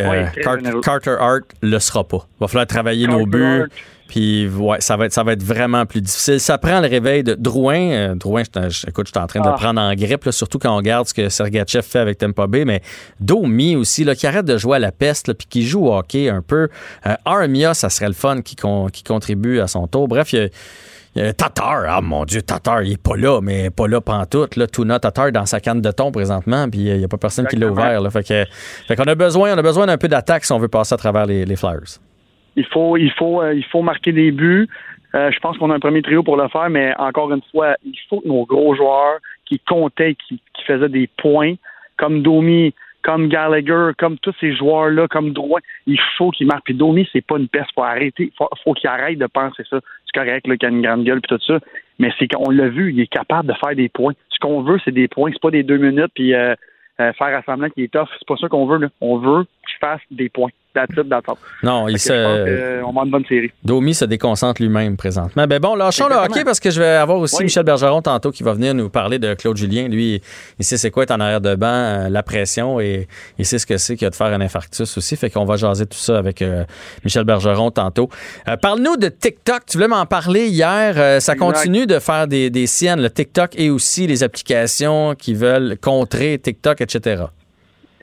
Carter 0.82 1.16
Hart 1.20 1.44
le 1.60 1.78
sera 1.78 2.04
pas. 2.04 2.26
Il 2.36 2.40
va 2.40 2.48
falloir 2.48 2.66
travailler 2.66 3.06
nos 3.06 3.26
buts. 3.26 3.64
Puis 4.08 4.46
ouais, 4.48 4.80
ça 4.80 4.96
va 4.96 5.06
être 5.06 5.12
ça 5.12 5.24
va 5.24 5.32
être 5.32 5.42
vraiment 5.42 5.84
plus 5.84 6.00
difficile. 6.00 6.38
Ça 6.38 6.58
prend 6.58 6.80
le 6.80 6.88
réveil 6.88 7.24
de 7.24 7.34
Drouin. 7.34 7.90
Euh, 7.90 8.14
Drouin, 8.14 8.44
je, 8.44 8.86
écoute, 8.86 9.08
je 9.08 9.10
suis 9.12 9.20
en 9.22 9.26
train 9.26 9.40
de 9.40 9.48
ah. 9.48 9.54
prendre 9.54 9.80
en 9.80 9.92
grippe, 9.94 10.28
surtout 10.30 10.58
quand 10.58 10.72
on 10.72 10.76
regarde 10.76 11.08
ce 11.08 11.14
que 11.14 11.28
Sergachev 11.28 11.82
fait 11.82 11.98
avec 11.98 12.18
Tampa 12.18 12.46
Bay, 12.46 12.64
mais 12.64 12.82
Domi 13.18 13.74
aussi, 13.74 14.04
là, 14.04 14.14
qui 14.14 14.26
arrête 14.26 14.44
de 14.44 14.56
jouer 14.58 14.76
à 14.76 14.78
la 14.78 14.92
peste, 14.92 15.32
puis 15.32 15.46
qui 15.48 15.66
joue 15.66 15.86
au 15.86 15.96
hockey 15.96 16.28
un 16.28 16.42
peu. 16.42 16.68
Euh, 17.06 17.16
Armia, 17.24 17.74
ça 17.74 17.90
serait 17.90 18.06
le 18.08 18.14
fun 18.14 18.42
qui, 18.42 18.54
qui 18.54 19.02
contribue 19.02 19.58
à 19.58 19.66
son 19.66 19.88
tour. 19.88 20.06
Bref, 20.06 20.32
il 20.32 20.38
y 20.38 20.42
a, 20.42 20.48
Tatar, 21.36 21.84
ah 21.88 22.00
mon 22.00 22.24
Dieu, 22.24 22.42
Tatar, 22.42 22.82
il 22.82 22.92
est 22.92 23.02
pas 23.02 23.16
là, 23.16 23.40
mais 23.40 23.70
pas 23.70 23.88
là 23.88 24.00
pantoute. 24.00 24.56
Là, 24.56 24.66
Tuna 24.66 24.98
Tatar 24.98 25.32
dans 25.32 25.46
sa 25.46 25.60
canne 25.60 25.80
de 25.80 25.90
thon 25.90 26.12
présentement, 26.12 26.68
puis 26.68 26.80
il 26.80 26.98
n'y 26.98 27.04
a 27.04 27.08
pas 27.08 27.16
personne 27.16 27.46
qui 27.46 27.56
l'a 27.56 27.68
ouvert. 27.68 28.00
Là, 28.00 28.10
fait 28.10 28.26
que, 28.26 28.44
fait 28.86 28.96
qu'on 28.96 29.04
a 29.04 29.14
besoin, 29.14 29.54
on 29.54 29.58
a 29.58 29.62
besoin 29.62 29.86
d'un 29.86 29.98
peu 29.98 30.08
d'attaque 30.08 30.44
si 30.44 30.52
on 30.52 30.58
veut 30.58 30.68
passer 30.68 30.94
à 30.94 30.98
travers 30.98 31.26
les, 31.26 31.44
les 31.44 31.56
Flyers. 31.56 32.00
Il 32.56 32.66
faut, 32.66 32.96
il 32.96 33.10
faut, 33.12 33.42
euh, 33.42 33.54
il 33.54 33.64
faut 33.64 33.82
marquer 33.82 34.12
des 34.12 34.30
buts. 34.30 34.68
Euh, 35.14 35.30
je 35.30 35.38
pense 35.40 35.56
qu'on 35.58 35.70
a 35.70 35.74
un 35.74 35.80
premier 35.80 36.02
trio 36.02 36.22
pour 36.22 36.36
le 36.36 36.48
faire, 36.48 36.68
mais 36.68 36.92
encore 36.98 37.32
une 37.32 37.42
fois, 37.50 37.74
il 37.84 37.98
faut 38.08 38.20
que 38.20 38.28
nos 38.28 38.44
gros 38.44 38.74
joueurs 38.74 39.18
qui 39.46 39.58
comptaient, 39.60 40.14
qui, 40.14 40.40
qui 40.54 40.64
faisaient 40.66 40.88
des 40.88 41.08
points, 41.18 41.54
comme 41.96 42.22
Domi, 42.22 42.74
comme 43.06 43.28
Gallagher, 43.28 43.92
comme 43.96 44.18
tous 44.18 44.34
ces 44.40 44.52
joueurs-là, 44.56 45.06
comme 45.06 45.30
Droit, 45.30 45.60
il 45.86 46.00
faut 46.18 46.32
qu'ils 46.32 46.48
marquent. 46.48 46.64
Puis 46.64 46.74
Domi, 46.74 47.08
c'est 47.12 47.24
pas 47.24 47.36
une 47.38 47.46
peste. 47.46 47.70
Faut 47.72 47.84
arrêter. 47.84 48.32
Faut, 48.36 48.74
qu'il 48.74 48.90
arrête 48.90 49.16
de 49.16 49.26
penser 49.26 49.62
ça. 49.70 49.78
C'est 50.06 50.20
correct, 50.20 50.48
là, 50.48 50.56
qu'il 50.56 50.66
a 50.66 50.72
une 50.72 50.82
grande 50.82 51.04
gueule 51.04 51.20
puis 51.20 51.36
tout 51.36 51.44
ça. 51.46 51.60
Mais 52.00 52.12
c'est 52.18 52.26
qu'on 52.26 52.50
l'a 52.50 52.68
vu, 52.68 52.92
il 52.92 52.98
est 52.98 53.06
capable 53.06 53.48
de 53.48 53.54
faire 53.54 53.76
des 53.76 53.88
points. 53.88 54.14
Ce 54.30 54.38
qu'on 54.40 54.60
veut, 54.62 54.80
c'est 54.84 54.90
des 54.90 55.06
points. 55.06 55.30
C'est 55.32 55.40
pas 55.40 55.52
des 55.52 55.62
deux 55.62 55.76
minutes 55.76 56.10
puis 56.16 56.34
euh, 56.34 56.56
faire 56.98 57.38
assemblant 57.38 57.70
qui 57.70 57.84
est 57.84 57.92
tough. 57.92 58.08
C'est 58.18 58.26
pas 58.26 58.36
ça 58.38 58.48
qu'on 58.48 58.66
veut. 58.66 58.78
Là. 58.78 58.88
On 59.00 59.18
veut 59.18 59.44
qu'il 59.68 59.78
fasse 59.80 60.00
des 60.10 60.28
points. 60.28 60.50
Non, 61.62 61.88
il 61.88 61.98
se. 61.98 62.82
On 62.84 63.04
une 63.04 63.10
bonne 63.10 63.24
série. 63.26 63.50
Domi 63.64 63.94
se 63.94 64.04
déconcentre 64.04 64.62
lui-même 64.62 64.96
présentement. 64.96 65.46
Ben 65.46 65.58
bon, 65.58 65.74
lâchons 65.74 66.08
le 66.08 66.16
hockey 66.16 66.44
parce 66.44 66.60
que 66.60 66.70
je 66.70 66.80
vais 66.80 66.88
avoir 66.88 67.18
aussi 67.18 67.42
Michel 67.42 67.64
Bergeron 67.64 68.02
tantôt 68.02 68.30
qui 68.30 68.42
va 68.42 68.52
venir 68.52 68.74
nous 68.74 68.88
parler 68.88 69.18
de 69.18 69.34
Claude 69.34 69.56
Julien. 69.56 69.88
Lui, 69.88 70.20
il 70.58 70.64
sait 70.64 70.76
c'est 70.76 70.90
quoi 70.90 71.04
être 71.04 71.10
en 71.10 71.20
arrière 71.20 71.40
de 71.40 71.54
banc, 71.54 71.66
euh, 71.66 72.08
la 72.08 72.22
pression 72.22 72.80
et 72.80 73.08
il 73.38 73.44
sait 73.44 73.58
ce 73.58 73.66
que 73.66 73.76
c'est 73.76 73.96
qu'il 73.96 74.04
y 74.04 74.06
a 74.06 74.10
de 74.10 74.14
faire 74.14 74.28
un 74.28 74.40
infarctus 74.40 74.96
aussi. 74.96 75.16
Fait 75.16 75.30
qu'on 75.30 75.44
va 75.44 75.56
jaser 75.56 75.86
tout 75.86 75.98
ça 75.98 76.18
avec 76.18 76.42
euh, 76.42 76.64
Michel 77.04 77.24
Bergeron 77.24 77.70
tantôt. 77.70 78.08
Euh, 78.48 78.56
parle-nous 78.56 78.96
de 78.96 79.08
TikTok. 79.08 79.62
Tu 79.66 79.76
voulais 79.78 79.88
m'en 79.88 80.06
parler 80.06 80.48
hier. 80.48 81.20
ça 81.20 81.34
continue 81.34 81.86
de 81.86 81.98
faire 81.98 82.26
des, 82.26 82.50
des 82.50 82.66
siennes, 82.66 83.00
le 83.00 83.10
TikTok 83.10 83.52
et 83.56 83.70
aussi 83.70 84.06
les 84.06 84.22
applications 84.22 85.14
qui 85.14 85.34
veulent 85.34 85.76
contrer 85.78 86.38
TikTok, 86.38 86.80
etc. 86.80 87.24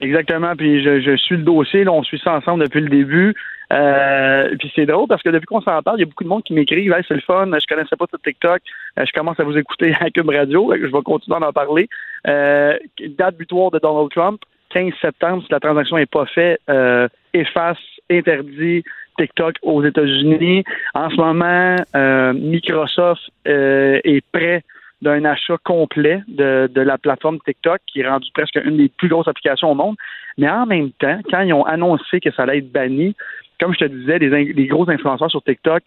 Exactement, 0.01 0.55
puis 0.55 0.83
je, 0.83 1.01
je 1.01 1.15
suis 1.15 1.37
le 1.37 1.43
dossier, 1.43 1.83
là, 1.83 1.91
on 1.91 2.03
suit 2.03 2.19
ça 2.23 2.33
ensemble 2.33 2.63
depuis 2.63 2.81
le 2.81 2.89
début. 2.89 3.33
Euh, 3.71 4.55
puis 4.59 4.71
c'est 4.75 4.85
drôle 4.85 5.07
parce 5.07 5.23
que 5.23 5.29
depuis 5.29 5.45
qu'on 5.45 5.61
s'en 5.61 5.81
parle, 5.81 5.97
il 5.97 6.01
y 6.01 6.03
a 6.03 6.05
beaucoup 6.05 6.23
de 6.23 6.29
monde 6.29 6.43
qui 6.43 6.53
m'écrit 6.53 6.87
hey, 6.87 7.03
c'est 7.07 7.13
le 7.13 7.21
fun, 7.21 7.45
je 7.47 7.65
connaissais 7.67 7.95
pas 7.95 8.05
tout 8.05 8.17
TikTok, 8.17 8.61
euh, 8.99 9.05
je 9.05 9.11
commence 9.13 9.39
à 9.39 9.43
vous 9.43 9.57
écouter 9.57 9.95
à 9.99 10.09
Cube 10.09 10.29
Radio, 10.29 10.73
je 10.75 10.85
vais 10.85 11.01
continuer 11.03 11.39
d'en 11.39 11.53
parler. 11.53 11.87
Euh, 12.27 12.77
date 13.17 13.37
butoir 13.37 13.71
de 13.71 13.79
Donald 13.79 14.11
Trump, 14.11 14.41
15 14.71 14.93
septembre, 15.01 15.43
si 15.43 15.51
la 15.51 15.59
transaction 15.59 15.97
n'est 15.97 16.05
pas 16.05 16.25
faite, 16.25 16.59
euh, 16.69 17.07
efface, 17.33 17.77
interdit 18.11 18.83
TikTok 19.17 19.55
aux 19.61 19.83
États-Unis. 19.83 20.63
En 20.93 21.09
ce 21.09 21.15
moment, 21.15 21.75
euh, 21.95 22.33
Microsoft 22.33 23.21
euh, 23.47 23.99
est 24.03 24.25
prêt 24.31 24.63
d'un 25.03 25.25
achat 25.25 25.57
complet 25.63 26.21
de, 26.27 26.69
la 26.75 26.97
plateforme 26.97 27.39
TikTok, 27.45 27.81
qui 27.85 28.01
est 28.01 28.07
rendue 28.07 28.29
presque 28.33 28.59
une 28.63 28.77
des 28.77 28.89
plus 28.89 29.09
grosses 29.09 29.27
applications 29.27 29.71
au 29.71 29.75
monde. 29.75 29.95
Mais 30.37 30.49
en 30.49 30.65
même 30.65 30.91
temps, 30.91 31.19
quand 31.29 31.41
ils 31.41 31.53
ont 31.53 31.65
annoncé 31.65 32.19
que 32.19 32.31
ça 32.31 32.43
allait 32.43 32.59
être 32.59 32.71
banni, 32.71 33.15
comme 33.59 33.73
je 33.73 33.79
te 33.79 33.85
disais, 33.85 34.17
les, 34.19 34.67
gros 34.67 34.89
influenceurs 34.89 35.29
sur 35.29 35.43
TikTok 35.43 35.83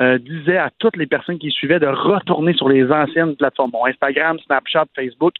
euh, 0.00 0.18
disaient 0.18 0.58
à 0.58 0.70
toutes 0.78 0.96
les 0.96 1.06
personnes 1.06 1.38
qui 1.38 1.50
suivaient 1.50 1.80
de 1.80 1.86
retourner 1.86 2.52
sur 2.52 2.68
les 2.68 2.90
anciennes 2.90 3.34
plateformes, 3.34 3.72
Instagram, 3.86 4.38
Snapchat, 4.46 4.86
Facebook, 4.94 5.34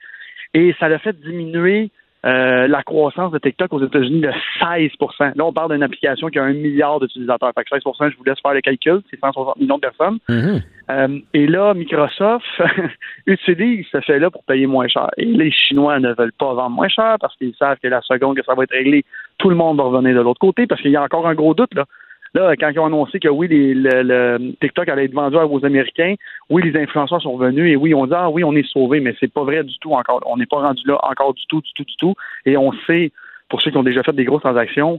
et 0.54 0.74
ça 0.80 0.88
l'a 0.88 0.98
fait 0.98 1.18
diminuer 1.20 1.90
euh, 2.26 2.66
la 2.66 2.82
croissance 2.82 3.30
de 3.30 3.38
TikTok 3.38 3.72
aux 3.72 3.84
États-Unis 3.84 4.22
de 4.22 4.32
16% 4.60 5.36
Là, 5.36 5.44
on 5.44 5.52
parle 5.52 5.72
d'une 5.72 5.84
application 5.84 6.28
qui 6.28 6.38
a 6.38 6.42
un 6.42 6.52
milliard 6.52 6.98
d'utilisateurs. 6.98 7.52
Fait 7.54 7.62
que 7.62 7.70
16 7.70 7.82
je 8.10 8.16
vous 8.16 8.24
laisse 8.24 8.40
faire 8.40 8.54
le 8.54 8.60
calcul, 8.60 9.00
c'est 9.08 9.20
160 9.20 9.56
millions 9.58 9.76
de 9.76 9.80
personnes. 9.80 10.18
Mhm. 10.28 10.62
euh, 10.90 11.18
et 11.32 11.46
là, 11.46 11.74
Microsoft 11.74 12.44
utilise 13.26 13.86
ce 13.92 14.00
fait-là 14.00 14.30
pour 14.30 14.42
payer 14.44 14.66
moins 14.66 14.88
cher. 14.88 15.08
Et 15.16 15.26
les 15.26 15.52
Chinois 15.52 16.00
ne 16.00 16.12
veulent 16.12 16.32
pas 16.32 16.54
vendre 16.54 16.74
moins 16.74 16.88
cher 16.88 17.16
parce 17.20 17.36
qu'ils 17.36 17.54
savent 17.54 17.78
que 17.80 17.88
la 17.88 18.00
seconde 18.02 18.36
que 18.36 18.44
ça 18.44 18.54
va 18.54 18.64
être 18.64 18.72
réglé, 18.72 19.04
tout 19.38 19.48
le 19.48 19.56
monde 19.56 19.76
va 19.76 19.84
revenir 19.84 20.16
de 20.16 20.20
l'autre 20.20 20.40
côté 20.40 20.66
parce 20.66 20.82
qu'il 20.82 20.90
y 20.90 20.96
a 20.96 21.02
encore 21.02 21.28
un 21.28 21.34
gros 21.34 21.54
doute. 21.54 21.74
Là. 21.74 21.84
Là, 22.34 22.54
quand 22.56 22.68
ils 22.68 22.78
ont 22.78 22.86
annoncé 22.86 23.18
que 23.18 23.28
oui, 23.28 23.48
le, 23.50 24.52
TikTok 24.60 24.88
allait 24.88 25.04
être 25.06 25.14
vendu 25.14 25.36
aux 25.36 25.64
Américains, 25.64 26.14
oui, 26.50 26.62
les 26.62 26.80
influenceurs 26.80 27.22
sont 27.22 27.36
venus 27.36 27.72
et 27.72 27.76
oui, 27.76 27.94
on 27.94 28.06
dit 28.06 28.12
ah 28.14 28.30
oui, 28.30 28.44
on 28.44 28.54
est 28.54 28.68
sauvés, 28.68 29.00
mais 29.00 29.14
c'est 29.18 29.32
pas 29.32 29.44
vrai 29.44 29.64
du 29.64 29.78
tout 29.78 29.92
encore. 29.92 30.22
On 30.26 30.36
n'est 30.36 30.46
pas 30.46 30.58
rendu 30.58 30.82
là 30.86 30.98
encore 31.02 31.34
du 31.34 31.44
tout, 31.46 31.60
du 31.60 31.72
tout, 31.74 31.84
du 31.84 31.96
tout. 31.96 32.14
Et 32.44 32.56
on 32.56 32.72
sait, 32.86 33.12
pour 33.48 33.62
ceux 33.62 33.70
qui 33.70 33.76
ont 33.76 33.82
déjà 33.82 34.02
fait 34.02 34.12
des 34.12 34.24
grosses 34.24 34.42
transactions, 34.42 34.98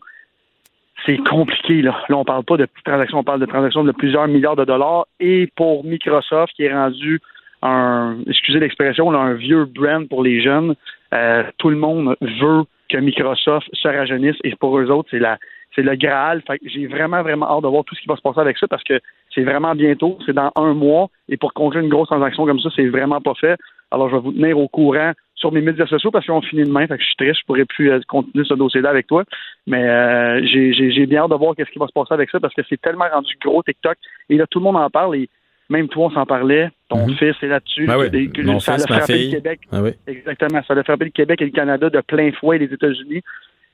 c'est 1.06 1.18
compliqué. 1.18 1.82
Là. 1.82 2.02
là, 2.10 2.18
on 2.18 2.26
parle 2.26 2.44
pas 2.44 2.58
de 2.58 2.66
petites 2.66 2.86
transactions, 2.86 3.20
on 3.20 3.24
parle 3.24 3.40
de 3.40 3.46
transactions 3.46 3.84
de 3.84 3.92
plusieurs 3.92 4.28
milliards 4.28 4.56
de 4.56 4.66
dollars. 4.66 5.06
Et 5.20 5.48
pour 5.56 5.84
Microsoft, 5.86 6.54
qui 6.56 6.64
est 6.64 6.74
rendu 6.74 7.20
un, 7.62 8.18
excusez 8.28 8.60
l'expression, 8.60 9.12
un 9.12 9.34
vieux 9.34 9.66
brand 9.66 10.08
pour 10.08 10.24
les 10.24 10.42
jeunes, 10.42 10.76
euh, 11.14 11.44
tout 11.58 11.70
le 11.70 11.76
monde 11.76 12.16
veut 12.22 12.64
que 12.90 12.98
Microsoft 12.98 13.68
se 13.74 13.88
rajeunisse 13.88 14.38
et 14.44 14.56
pour 14.56 14.80
eux 14.80 14.90
autres, 14.90 15.10
c'est 15.12 15.20
la 15.20 15.38
c'est 15.80 15.84
le 15.90 15.96
Graal. 15.96 16.42
J'ai 16.64 16.88
vraiment, 16.88 17.22
vraiment 17.24 17.50
hâte 17.50 17.64
de 17.64 17.68
voir 17.70 17.84
tout 17.86 17.96
ce 17.96 18.02
qui 18.02 18.08
va 18.08 18.16
se 18.18 18.22
passer 18.22 18.40
avec 18.42 18.58
ça 18.58 18.68
parce 18.68 18.84
que 18.84 19.00
c'est 19.34 19.44
vraiment 19.44 19.74
bientôt, 19.76 20.18
c'est 20.26 20.34
dans 20.34 20.52
un 20.56 20.74
mois. 20.74 21.08
Et 21.30 21.38
pour 21.38 21.54
conclure 21.54 21.82
une 21.82 21.90
grosse 21.90 22.10
transaction 22.10 22.46
comme 22.46 22.60
ça, 22.60 22.70
c'est 22.76 22.88
vraiment 22.88 23.22
pas 23.22 23.34
fait. 23.36 23.58
Alors, 23.92 24.10
je 24.10 24.16
vais 24.16 24.22
vous 24.22 24.32
tenir 24.34 24.58
au 24.60 24.68
courant 24.68 25.14
sur 25.36 25.52
mes 25.52 25.62
médias 25.62 25.88
sociaux 25.88 26.12
parce 26.12 26.26
qu'on 26.28 26.42
finit 26.42 26.64
demain. 26.64 26.86
Fait 26.86 26.98
que 26.98 27.02
je 27.02 27.08
suis 27.08 27.16
triste, 27.16 27.40
je 27.42 27.46
pourrais 27.46 27.66
plus 27.66 27.90
euh, 27.92 28.00
continuer 28.08 28.44
ce 28.46 28.54
dossier-là 28.54 28.90
avec 28.90 29.08
toi. 29.08 29.24
Mais 29.68 29.84
euh, 29.88 30.42
j'ai 30.46 31.06
bien 31.06 31.22
hâte 31.24 31.32
de 31.32 31.36
voir 31.36 31.56
qu'est-ce 31.56 31.72
qui 31.72 31.80
va 31.80 31.88
se 31.88 31.94
passer 31.94 32.14
avec 32.14 32.30
ça 32.30 32.40
parce 32.40 32.54
que 32.54 32.62
c'est 32.70 32.80
tellement 32.82 33.06
rendu 33.12 33.34
gros 33.44 33.64
TikTok. 33.64 33.98
Et 34.30 34.38
là, 34.38 34.46
tout 34.48 34.60
le 34.60 34.66
monde 34.66 34.76
en 34.78 34.90
parle 34.90 35.16
et 35.16 35.30
même 35.70 35.88
toi, 35.88 36.08
on 36.08 36.12
s'en 36.12 36.26
parlait. 36.26 36.70
Ton 36.90 37.08
Mhm. 37.08 37.16
fils 37.16 37.36
est 37.44 37.48
là-dessus. 37.48 37.86
Ben 37.86 37.98
oui, 37.98 38.60
ça 38.60 38.74
fils, 38.74 38.86
a 38.90 38.94
ma 38.94 38.98
frappé 39.00 39.14
fille. 39.14 39.30
le 39.30 39.36
Québec. 39.38 39.60
Ah 39.72 39.82
oui. 39.84 39.92
Exactement. 40.08 40.62
Ça 40.68 40.74
a 40.74 40.84
frappé 40.84 41.06
le 41.06 41.12
Québec 41.12 41.42
et 41.42 41.46
le 41.46 41.52
Canada 41.52 41.90
de 41.90 42.02
plein 42.02 42.32
fouet 42.32 42.58
les 42.58 42.74
États-Unis. 42.74 43.22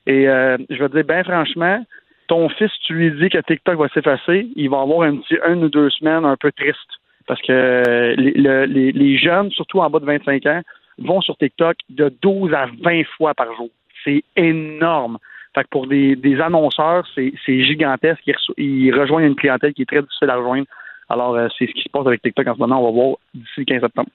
Et 0.06 0.28
euh, 0.28 0.56
je 0.70 0.76
vais 0.76 0.88
te 0.88 0.94
dire, 0.94 1.04
bien 1.04 1.24
franchement, 1.24 1.84
ton 2.28 2.48
fils, 2.48 2.70
tu 2.86 2.94
lui 2.94 3.10
dis 3.12 3.28
que 3.28 3.38
TikTok 3.38 3.78
va 3.78 3.88
s'effacer, 3.88 4.48
il 4.56 4.70
va 4.70 4.80
avoir 4.80 5.02
un 5.08 5.16
petit 5.16 5.36
une 5.48 5.64
ou 5.64 5.68
deux 5.68 5.90
semaines 5.90 6.24
un 6.24 6.36
peu 6.36 6.50
triste. 6.52 6.78
Parce 7.26 7.40
que 7.42 7.52
euh, 7.52 8.14
les, 8.16 8.32
le- 8.32 8.64
les, 8.66 9.18
jeunes, 9.18 9.50
surtout 9.50 9.80
en 9.80 9.90
bas 9.90 9.98
de 9.98 10.04
25 10.04 10.46
ans, 10.46 10.62
vont 10.98 11.20
sur 11.20 11.36
TikTok 11.36 11.76
de 11.90 12.12
12 12.22 12.54
à 12.54 12.66
20 12.82 13.02
fois 13.16 13.34
par 13.34 13.52
jour. 13.56 13.68
C'est 14.04 14.22
énorme. 14.36 15.18
Fait 15.54 15.64
que 15.64 15.68
pour 15.70 15.86
des, 15.88 16.14
des 16.16 16.40
annonceurs, 16.40 17.06
c'est 17.14 17.32
gigantesque. 17.64 18.22
Ils 18.56 18.92
rejoignent 18.94 19.26
une 19.26 19.34
clientèle 19.36 19.72
qui 19.74 19.82
est 19.82 19.86
très 19.86 20.02
difficile 20.02 20.30
à 20.30 20.36
rejoindre. 20.36 20.66
Alors, 21.08 21.34
euh, 21.34 21.48
c'est 21.58 21.66
ce 21.66 21.72
qui 21.72 21.82
se 21.82 21.88
passe 21.88 22.06
avec 22.06 22.22
TikTok 22.22 22.46
en 22.46 22.54
ce 22.54 22.58
moment. 22.60 22.80
On 22.80 22.84
va 22.86 22.90
voir 22.92 23.16
d'ici 23.34 23.52
le 23.58 23.64
15 23.64 23.80
septembre. 23.80 24.08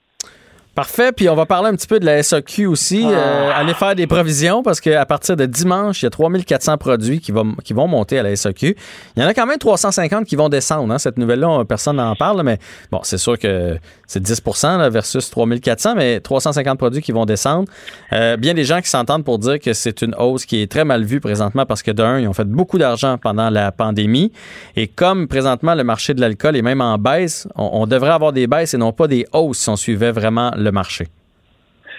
Parfait. 0.74 1.12
Puis 1.12 1.28
on 1.28 1.34
va 1.34 1.44
parler 1.44 1.68
un 1.68 1.74
petit 1.74 1.86
peu 1.86 2.00
de 2.00 2.06
la 2.06 2.22
SAQ 2.22 2.66
aussi. 2.66 3.04
Ah. 3.04 3.10
Euh, 3.10 3.50
aller 3.54 3.74
faire 3.74 3.94
des 3.94 4.06
provisions 4.06 4.62
parce 4.62 4.80
qu'à 4.80 5.04
partir 5.04 5.36
de 5.36 5.44
dimanche, 5.44 6.00
il 6.00 6.06
y 6.06 6.08
a 6.08 6.10
3400 6.10 6.78
produits 6.78 7.20
qui 7.20 7.30
vont, 7.30 7.54
qui 7.62 7.74
vont 7.74 7.86
monter 7.86 8.18
à 8.18 8.22
la 8.22 8.34
SAQ. 8.34 8.74
Il 9.16 9.22
y 9.22 9.24
en 9.24 9.28
a 9.28 9.34
quand 9.34 9.46
même 9.46 9.58
350 9.58 10.24
qui 10.24 10.34
vont 10.34 10.48
descendre. 10.48 10.92
Hein. 10.92 10.98
Cette 10.98 11.18
nouvelle-là, 11.18 11.64
personne 11.66 11.96
n'en 11.96 12.16
parle, 12.16 12.42
mais 12.42 12.58
bon, 12.90 13.00
c'est 13.02 13.18
sûr 13.18 13.38
que 13.38 13.76
c'est 14.06 14.22
10 14.22 14.42
là, 14.62 14.88
versus 14.88 15.28
3400, 15.30 15.94
mais 15.94 16.20
350 16.20 16.78
produits 16.78 17.02
qui 17.02 17.12
vont 17.12 17.26
descendre. 17.26 17.68
Euh, 18.14 18.38
bien 18.38 18.54
des 18.54 18.64
gens 18.64 18.80
qui 18.80 18.88
s'entendent 18.88 19.24
pour 19.24 19.38
dire 19.38 19.58
que 19.58 19.74
c'est 19.74 20.00
une 20.00 20.14
hausse 20.14 20.46
qui 20.46 20.62
est 20.62 20.70
très 20.70 20.84
mal 20.86 21.04
vue 21.04 21.20
présentement 21.20 21.66
parce 21.66 21.82
que 21.82 21.90
d'un, 21.90 22.18
ils 22.18 22.28
ont 22.28 22.32
fait 22.32 22.48
beaucoup 22.48 22.78
d'argent 22.78 23.18
pendant 23.18 23.50
la 23.50 23.72
pandémie. 23.72 24.32
Et 24.76 24.86
comme 24.86 25.28
présentement 25.28 25.74
le 25.74 25.84
marché 25.84 26.14
de 26.14 26.20
l'alcool 26.20 26.56
est 26.56 26.62
même 26.62 26.80
en 26.80 26.96
baisse, 26.96 27.46
on, 27.56 27.82
on 27.82 27.86
devrait 27.86 28.12
avoir 28.12 28.32
des 28.32 28.46
baisses 28.46 28.72
et 28.72 28.78
non 28.78 28.92
pas 28.92 29.06
des 29.06 29.26
hausses 29.32 29.58
si 29.58 29.68
on 29.68 29.76
suivait 29.76 30.12
vraiment 30.12 30.50
le 30.62 30.72
marché? 30.72 31.06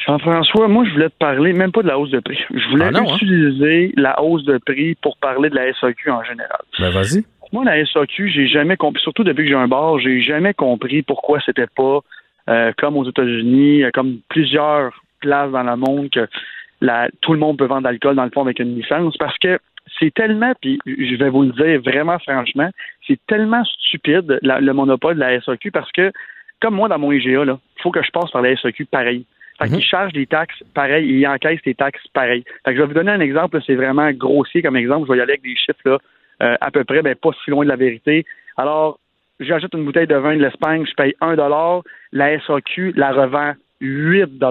Jean-François, 0.06 0.67
moi, 0.67 0.84
je 0.86 0.91
voulais 0.91 1.10
te 1.10 1.17
parler 1.17 1.54
même 1.54 1.71
pas 1.71 1.82
de 1.82 1.88
la 1.88 1.97
hausse 1.97 2.10
de 2.12 2.19
prix. 2.19 2.39
Je 2.54 2.67
voulais 2.69 2.86
Ah 2.88 2.91
non, 2.91 3.10
hein? 3.10 3.15
utiliser 3.15 3.93
la 3.95 4.21
hausse 4.21 4.43
de 4.43 4.58
prix 4.58 4.95
pour 4.95 5.17
parler 5.17 5.49
de 5.49 5.56
la 5.56 5.71
SAQ 5.73 6.10
en 6.12 6.23
général. 6.23 6.60
Ben 6.80 6.89
vas-y. 6.89 7.23
Moi, 7.54 7.63
la 7.63 7.86
SAQ, 7.86 8.30
j'ai 8.30 8.47
jamais 8.47 8.76
compris, 8.76 9.02
surtout 9.02 9.23
depuis 9.23 9.43
que 9.43 9.49
j'ai 9.49 9.56
un 9.56 9.67
bar, 9.67 9.99
j'ai 9.99 10.21
jamais 10.21 10.54
compris 10.54 11.04
pourquoi 11.04 11.39
c'était 11.45 11.67
pas 11.67 11.99
euh, 12.49 12.73
comme 12.78 12.97
aux 12.97 13.08
États-Unis, 13.08 13.84
euh, 13.84 13.91
comme 13.93 14.17
plusieurs 14.28 14.91
places 15.21 15.52
dans 15.52 15.63
le 15.63 15.76
monde 15.78 16.10
que 16.10 16.28
la, 16.82 17.08
tout 17.21 17.32
le 17.32 17.39
monde 17.39 17.58
peut 17.58 17.65
vendre 17.65 17.84
de 17.84 17.88
l'alcool 17.88 18.15
dans 18.15 18.26
le 18.26 18.32
fond 18.32 18.41
avec 18.41 18.60
une 18.60 18.76
licence, 18.76 19.15
parce 19.17 19.38
que 19.38 19.58
c'est 19.99 20.13
tellement, 20.13 20.52
puis 20.62 20.80
je 20.86 21.15
vais 21.15 21.30
vous 21.30 21.43
le 21.43 21.52
dire 21.52 21.80
vraiment 21.82 22.17
franchement, 22.19 22.69
c'est 23.08 23.19
tellement 23.28 23.63
stupide 23.63 24.39
la- 24.41 24.60
le 24.60 24.73
monopole 24.73 25.15
de 25.15 25.19
la 25.21 25.39
SAQ 25.39 25.71
parce 25.71 25.91
que 25.93 26.12
comme 26.63 26.76
moi 26.76 26.88
dans 26.88 26.97
mon 26.97 27.12
IGA, 27.12 27.43
il 27.43 27.82
faut 27.82 27.91
que 27.91 28.02
je 28.02 28.10
passe 28.12 28.32
par 28.32 28.41
la 28.41 28.56
SAQ 28.56 28.86
pareil. 28.86 29.26
Fait 29.60 29.67
qu'ils 29.67 29.84
chargent 29.84 30.13
des 30.13 30.26
taxes 30.26 30.63
pareil 30.73 31.08
et 31.08 31.19
ils 31.19 31.28
encaissent 31.28 31.62
des 31.63 31.76
taxes 31.76 32.08
pareil. 32.13 32.43
Fait 32.65 32.71
que 32.71 32.78
je 32.78 32.82
vais 32.82 32.88
vous 32.88 32.93
donner 32.93 33.12
un 33.12 33.19
exemple, 33.19 33.60
c'est 33.65 33.76
vraiment 33.76 34.10
grossier 34.12 34.63
comme 34.63 34.78
exemple. 34.78 35.06
Je 35.08 35.12
vais 35.12 35.19
y 35.19 35.21
aller 35.21 35.34
avec 35.34 35.43
des 35.43 35.56
chiffres 35.56 35.78
là, 35.86 35.97
euh, 36.41 36.56
à 36.60 36.71
peu 36.71 36.84
près, 36.86 37.02
ben, 37.02 37.15
pas 37.15 37.30
si 37.43 37.52
loin 37.52 37.63
de 37.65 37.69
la 37.69 37.76
vérité. 37.76 38.26
Alors, 38.58 38.97
j'ajoute 39.39 39.73
une 39.73 39.86
bouteille 39.86 40.08
de 40.08 40.15
vin 40.15 40.36
de 40.36 40.41
l'Espagne, 40.41 40.86
je 40.89 40.93
paye 40.95 41.13
1 41.21 41.36
la 42.13 42.39
SAQ 42.39 42.93
la 42.95 43.12
revend 43.12 43.54
8 43.82 44.41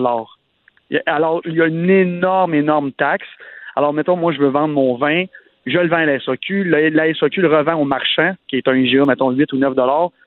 Alors, 1.07 1.40
il 1.46 1.55
y 1.55 1.62
a 1.62 1.66
une 1.66 1.90
énorme, 1.90 2.55
énorme 2.55 2.92
taxe. 2.92 3.27
Alors, 3.75 3.92
mettons, 3.92 4.16
moi, 4.16 4.33
je 4.33 4.38
veux 4.38 4.48
vendre 4.48 4.75
mon 4.75 4.96
vin, 4.96 5.25
je 5.66 5.79
le 5.79 5.88
vends 5.88 5.96
à 5.96 6.07
la 6.07 6.20
SAQ, 6.20 6.64
la, 6.64 6.90
la 6.90 7.14
SAQ 7.14 7.40
le 7.40 7.48
revend 7.48 7.75
au 7.75 7.85
marchand, 7.85 8.35
qui 8.48 8.57
est 8.57 8.68
un 8.68 8.77
IGA, 8.77 9.05
mettons 9.07 9.31
8 9.31 9.53
ou 9.53 9.57
9 9.57 9.75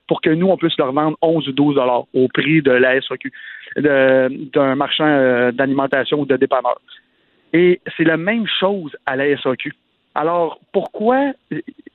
pour 0.07 0.21
que 0.21 0.29
nous, 0.29 0.47
on 0.47 0.57
puisse 0.57 0.77
le 0.77 0.83
revendre 0.83 1.17
11 1.21 1.47
ou 1.49 1.51
12 1.51 1.79
au 2.13 2.27
prix 2.27 2.61
de 2.61 2.71
la 2.71 3.01
SAQ, 3.01 3.31
d'un 3.77 4.75
marchand 4.75 5.05
euh, 5.07 5.51
d'alimentation 5.51 6.19
ou 6.21 6.25
de 6.25 6.37
dépanneur. 6.37 6.79
Et 7.53 7.79
c'est 7.95 8.03
la 8.03 8.17
même 8.17 8.45
chose 8.59 8.95
à 9.05 9.15
la 9.15 9.35
SAQ. 9.37 9.73
Alors, 10.13 10.59
pourquoi 10.71 11.31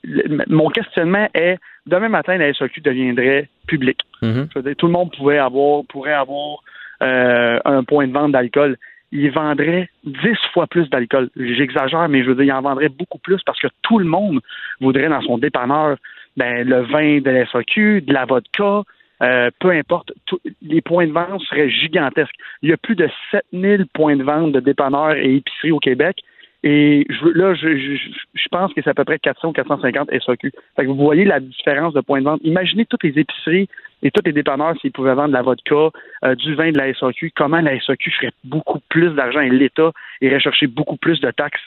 le- 0.04 0.44
mon 0.48 0.68
questionnement 0.68 1.28
est 1.34 1.56
demain 1.86 2.08
matin, 2.08 2.36
la 2.36 2.52
SAQ 2.52 2.80
deviendrait 2.80 3.48
publique? 3.66 4.00
Mhm. 4.22 4.48
Dire, 4.56 4.76
tout 4.76 4.86
le 4.86 4.92
monde 4.92 5.14
pouvait 5.16 5.38
avoir, 5.38 5.84
pourrait 5.88 6.12
avoir 6.12 6.58
euh, 7.02 7.58
un 7.64 7.82
point 7.84 8.06
de 8.06 8.12
vente 8.12 8.32
d'alcool. 8.32 8.76
Il 9.12 9.30
vendrait 9.32 9.88
dix 10.04 10.36
fois 10.52 10.66
plus 10.66 10.88
d'alcool. 10.90 11.30
J'exagère, 11.36 12.08
mais 12.08 12.22
je 12.22 12.28
veux 12.28 12.34
dire, 12.34 12.44
il 12.44 12.52
en 12.52 12.60
vendrait 12.62 12.90
beaucoup 12.90 13.18
plus 13.18 13.42
parce 13.44 13.58
que 13.58 13.68
tout 13.82 13.98
le 13.98 14.04
monde 14.04 14.40
voudrait 14.80 15.08
dans 15.08 15.22
son 15.22 15.38
dépanneur 15.38 15.96
ben, 16.36 16.66
le 16.68 16.80
vin 16.82 17.20
de 17.20 17.30
la 17.30 17.46
SAQ, 17.46 18.02
de 18.02 18.12
la 18.12 18.24
vodka, 18.24 18.82
euh, 19.22 19.50
peu 19.58 19.70
importe. 19.70 20.12
Tout- 20.26 20.40
les 20.62 20.80
points 20.80 21.06
de 21.06 21.12
vente 21.12 21.40
seraient 21.42 21.68
gigantesques. 21.70 22.34
Il 22.62 22.70
y 22.70 22.72
a 22.72 22.76
plus 22.76 22.96
de 22.96 23.08
7000 23.30 23.86
points 23.92 24.16
de 24.16 24.22
vente 24.22 24.52
de 24.52 24.60
dépanneurs 24.60 25.14
et 25.14 25.36
épiceries 25.36 25.72
au 25.72 25.78
Québec. 25.78 26.18
Et 26.62 27.06
je, 27.08 27.26
là, 27.28 27.54
je, 27.54 27.74
je, 27.76 27.94
je 28.34 28.48
pense 28.50 28.72
que 28.74 28.82
c'est 28.82 28.90
à 28.90 28.94
peu 28.94 29.04
près 29.04 29.18
400 29.18 29.48
ou 29.48 29.52
450 29.52 30.10
SAQ. 30.24 30.52
Fait 30.76 30.82
que 30.82 30.88
vous 30.88 30.94
voyez 30.94 31.24
la 31.24 31.40
différence 31.40 31.94
de 31.94 32.00
points 32.00 32.20
de 32.20 32.26
vente. 32.26 32.40
Imaginez 32.44 32.84
toutes 32.84 33.02
les 33.02 33.18
épiceries 33.18 33.66
et 34.02 34.10
tous 34.10 34.20
les 34.26 34.32
dépanneurs 34.32 34.74
s'ils 34.80 34.92
pouvaient 34.92 35.14
vendre 35.14 35.28
de 35.28 35.32
la 35.34 35.42
vodka, 35.42 35.88
euh, 36.24 36.34
du 36.34 36.54
vin 36.54 36.70
de 36.70 36.76
la 36.78 36.92
SAQ. 36.92 37.32
Comment 37.34 37.60
la 37.62 37.78
SAQ 37.80 38.10
ferait 38.10 38.32
beaucoup 38.44 38.80
plus 38.90 39.10
d'argent 39.14 39.40
et 39.40 39.48
l'État 39.48 39.90
irait 40.20 40.40
chercher 40.40 40.66
beaucoup 40.66 40.96
plus 40.96 41.18
de 41.20 41.30
taxes. 41.30 41.62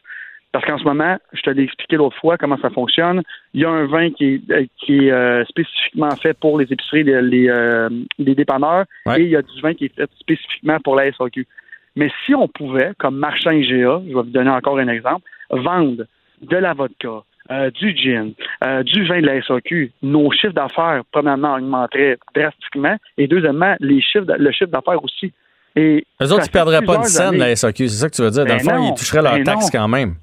Parce 0.54 0.64
qu'en 0.66 0.78
ce 0.78 0.84
moment, 0.84 1.18
je 1.34 1.42
te 1.42 1.50
l'ai 1.50 1.64
expliqué 1.64 1.96
l'autre 1.98 2.16
fois 2.18 2.38
comment 2.38 2.58
ça 2.62 2.70
fonctionne. 2.70 3.24
Il 3.56 3.62
y 3.62 3.66
a 3.66 3.70
un 3.72 3.88
vin 3.88 4.12
qui 4.12 4.36
est, 4.36 4.52
euh, 4.52 4.66
qui 4.78 5.08
est 5.08 5.12
euh, 5.12 5.44
spécifiquement 5.46 6.12
fait 6.16 6.36
pour 6.38 6.60
les 6.60 6.72
épiceries, 6.72 7.04
les, 7.04 7.22
les, 7.24 7.50
euh, 7.50 7.90
les 8.20 8.36
dépanneurs, 8.36 8.86
Ouais. 9.08 9.20
et 9.20 9.24
il 9.24 9.30
y 9.30 9.36
a 9.36 9.42
du 9.42 9.62
vin 9.62 9.74
qui 9.74 9.86
est 9.86 9.96
fait 9.96 10.10
spécifiquement 10.20 10.78
pour 10.80 10.96
la 10.96 11.12
SAQ. 11.12 11.48
Mais 11.96 12.12
si 12.26 12.36
on 12.36 12.48
pouvait, 12.48 12.92
comme 13.00 13.18
marchand 13.18 13.50
IGA, 13.50 14.02
je 14.04 14.08
vais 14.10 14.14
vous 14.14 14.24
donner 14.24 14.52
encore 14.52 14.78
un 14.78 14.88
exemple, 14.88 15.24
vendre 15.50 16.06
de 16.44 16.58
la 16.58 16.74
vodka, 16.74 17.24
euh, 17.52 17.72
du 17.72 17.96
gin, 17.98 18.34
euh, 18.64 18.84
du 18.84 19.06
vin 19.08 19.22
de 19.22 19.26
la 19.26 19.42
SAQ, 19.42 19.92
nos 20.04 20.32
chiffres 20.32 20.54
d'affaires, 20.54 21.02
premièrement, 21.12 21.56
augmenteraient 21.56 22.18
drastiquement, 22.36 22.96
et 23.18 23.26
deuxièmement, 23.28 23.76
les 23.80 24.02
chiffres, 24.02 24.26
le 24.38 24.52
chiffre 24.52 24.70
d'affaires 24.72 25.04
aussi. 25.04 25.34
Et 25.76 26.06
Eux 26.22 26.32
autres, 26.32 26.44
ils 26.46 26.50
ne 26.50 26.52
perdraient 26.52 26.82
pas 26.84 26.98
de 27.00 27.04
scène, 27.06 27.38
la 27.38 27.56
SAQ, 27.56 27.88
c'est 27.88 28.02
ça 28.02 28.10
que 28.10 28.16
tu 28.16 28.22
veux 28.22 28.30
dire? 28.30 28.46
Dans 28.46 28.54
le 28.54 28.64
ben 28.64 28.76
fond, 28.76 28.92
ils 28.94 29.00
toucheraient 29.00 29.24
leur 29.24 29.34
ben 29.34 29.44
taxe 29.44 29.72
quand 29.72 29.88
même. 29.88 30.14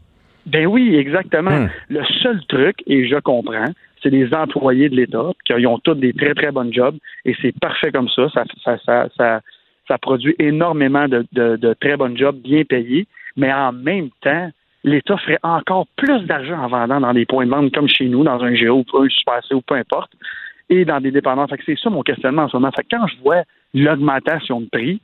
Ben 0.47 0.67
oui, 0.67 0.97
exactement. 0.97 1.51
Hmm. 1.51 1.69
Le 1.89 2.05
seul 2.23 2.41
truc, 2.47 2.83
et 2.87 3.07
je 3.09 3.17
comprends, 3.17 3.73
c'est 4.03 4.11
les 4.11 4.33
employés 4.35 4.89
de 4.89 4.97
l'État, 4.97 5.31
qui 5.45 5.67
ont 5.67 5.79
tous 5.79 5.95
des 5.95 6.13
très, 6.13 6.35
très 6.35 6.51
bonnes 6.51 6.73
jobs, 6.73 6.97
et 7.25 7.35
c'est 7.43 7.59
parfait 7.59 7.93
comme 7.93 8.09
ça. 8.09 8.29
Ça, 8.31 8.45
ça, 8.65 8.79
ça, 8.85 9.09
ça, 9.17 9.41
ça 9.87 9.99
produit 9.99 10.35
énormément 10.39 11.07
de, 11.09 11.27
de, 11.33 11.57
de 11.57 11.75
très 11.75 11.97
bonnes 11.97 12.17
jobs 12.17 12.37
bien 12.37 12.65
payés, 12.65 13.07
mais 13.37 13.53
en 13.53 13.73
même 13.73 14.09
temps, 14.23 14.51
l'État 14.85 15.17
ferait 15.19 15.39
encore 15.43 15.87
plus 15.97 16.21
d'argent 16.23 16.59
en 16.59 16.69
vendant 16.69 17.01
dans 17.01 17.13
des 17.13 17.27
points 17.27 17.45
de 17.45 17.51
vente 17.51 17.75
comme 17.75 17.89
chez 17.89 18.07
nous, 18.07 18.25
dans 18.25 18.43
un 18.43 18.55
Géo, 18.55 18.85
un 18.95 19.09
Super 19.09 19.45
C 19.47 19.55
ou 19.55 19.61
peu 19.61 19.75
importe, 19.75 20.13
et 20.69 20.85
dans 20.85 21.01
des 21.01 21.11
dépendants. 21.11 21.47
Fait 21.47 21.59
que 21.59 21.65
c'est 21.67 21.79
ça 21.79 21.91
mon 21.91 22.03
questionnement 22.03 22.45
en 22.45 22.49
ce 22.49 22.57
moment. 22.57 22.71
Fait 22.73 22.83
que 22.83 22.97
quand 22.97 23.07
je 23.07 23.17
vois 23.23 23.43
l'augmentation 23.75 24.61
de 24.61 24.67
prix, 24.67 25.01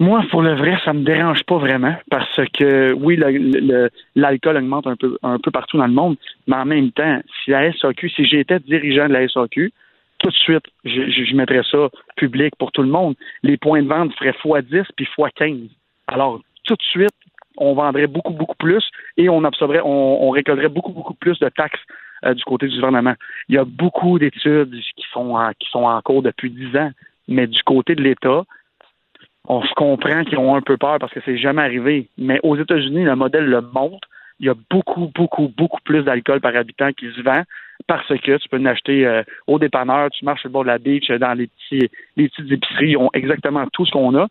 moi, 0.00 0.24
pour 0.30 0.42
le 0.42 0.54
vrai, 0.54 0.78
ça 0.84 0.92
me 0.92 1.02
dérange 1.02 1.42
pas 1.44 1.58
vraiment 1.58 1.94
parce 2.08 2.40
que 2.56 2.92
oui, 2.92 3.16
l'alcool 4.14 4.56
augmente 4.56 4.86
un 4.86 4.94
peu, 4.94 5.18
un 5.22 5.38
peu 5.38 5.50
partout 5.50 5.76
dans 5.76 5.88
le 5.88 5.92
monde, 5.92 6.16
mais 6.46 6.56
en 6.56 6.64
même 6.64 6.92
temps, 6.92 7.20
si 7.42 7.50
la 7.50 7.72
SAQ, 7.72 8.08
si 8.10 8.24
j'étais 8.24 8.60
dirigeant 8.60 9.08
de 9.08 9.14
la 9.14 9.28
SAQ, 9.28 9.72
tout 10.18 10.30
de 10.30 10.34
suite, 10.34 10.64
je, 10.84 11.34
mettrais 11.34 11.62
ça 11.70 11.88
public 12.16 12.54
pour 12.58 12.70
tout 12.72 12.82
le 12.82 12.88
monde. 12.88 13.14
Les 13.42 13.56
points 13.56 13.82
de 13.82 13.88
vente 13.88 14.12
feraient 14.14 14.30
x10 14.30 14.84
puis 14.96 15.08
x15. 15.16 15.68
Alors, 16.06 16.40
tout 16.64 16.74
de 16.74 16.82
suite, 16.82 17.14
on 17.56 17.74
vendrait 17.74 18.06
beaucoup, 18.06 18.32
beaucoup 18.32 18.56
plus 18.56 18.88
et 19.16 19.28
on 19.28 19.42
absorberait, 19.44 19.82
on, 19.84 20.30
récolterait 20.30 20.68
beaucoup, 20.68 20.92
beaucoup 20.92 21.14
plus 21.14 21.38
de 21.40 21.48
taxes 21.48 21.80
euh, 22.24 22.34
du 22.34 22.44
côté 22.44 22.68
du 22.68 22.76
gouvernement. 22.76 23.14
Il 23.48 23.56
y 23.56 23.58
a 23.58 23.64
beaucoup 23.64 24.18
d'études 24.18 24.74
qui 24.96 25.04
sont 25.12 25.34
en, 25.34 25.50
qui 25.58 25.68
sont 25.70 25.84
en 25.84 26.00
cours 26.02 26.22
depuis 26.22 26.50
dix 26.50 26.76
ans, 26.76 26.90
mais 27.26 27.46
du 27.46 27.62
côté 27.62 27.94
de 27.94 28.02
l'État, 28.02 28.44
on 29.46 29.62
se 29.62 29.72
comprend 29.74 30.24
qu'ils 30.24 30.38
ont 30.38 30.54
un 30.54 30.60
peu 30.60 30.76
peur 30.76 30.98
parce 30.98 31.12
que 31.12 31.20
c'est 31.24 31.38
jamais 31.38 31.62
arrivé. 31.62 32.08
Mais 32.18 32.40
aux 32.42 32.56
États-Unis, 32.56 33.04
le 33.04 33.16
modèle 33.16 33.46
le 33.46 33.60
montre. 33.60 34.08
Il 34.40 34.46
y 34.46 34.50
a 34.50 34.54
beaucoup, 34.70 35.10
beaucoup, 35.12 35.52
beaucoup 35.56 35.80
plus 35.84 36.04
d'alcool 36.04 36.40
par 36.40 36.54
habitant 36.54 36.92
qui 36.92 37.10
se 37.10 37.22
vend 37.22 37.42
parce 37.88 38.06
que 38.06 38.36
tu 38.36 38.48
peux 38.48 38.58
l'acheter 38.58 39.04
euh, 39.04 39.22
au 39.48 39.58
dépanneur, 39.58 40.10
tu 40.10 40.24
marches 40.24 40.42
sur 40.42 40.48
le 40.48 40.52
bord 40.52 40.62
de 40.62 40.68
la 40.68 40.78
beach, 40.78 41.10
dans 41.10 41.34
les 41.34 41.48
petits, 41.48 41.90
les 42.16 42.28
petites 42.28 42.52
épiceries, 42.52 42.90
ils 42.90 42.96
ont 42.96 43.10
exactement 43.14 43.66
tout 43.72 43.84
ce 43.84 43.90
qu'on 43.90 44.16
a 44.16 44.28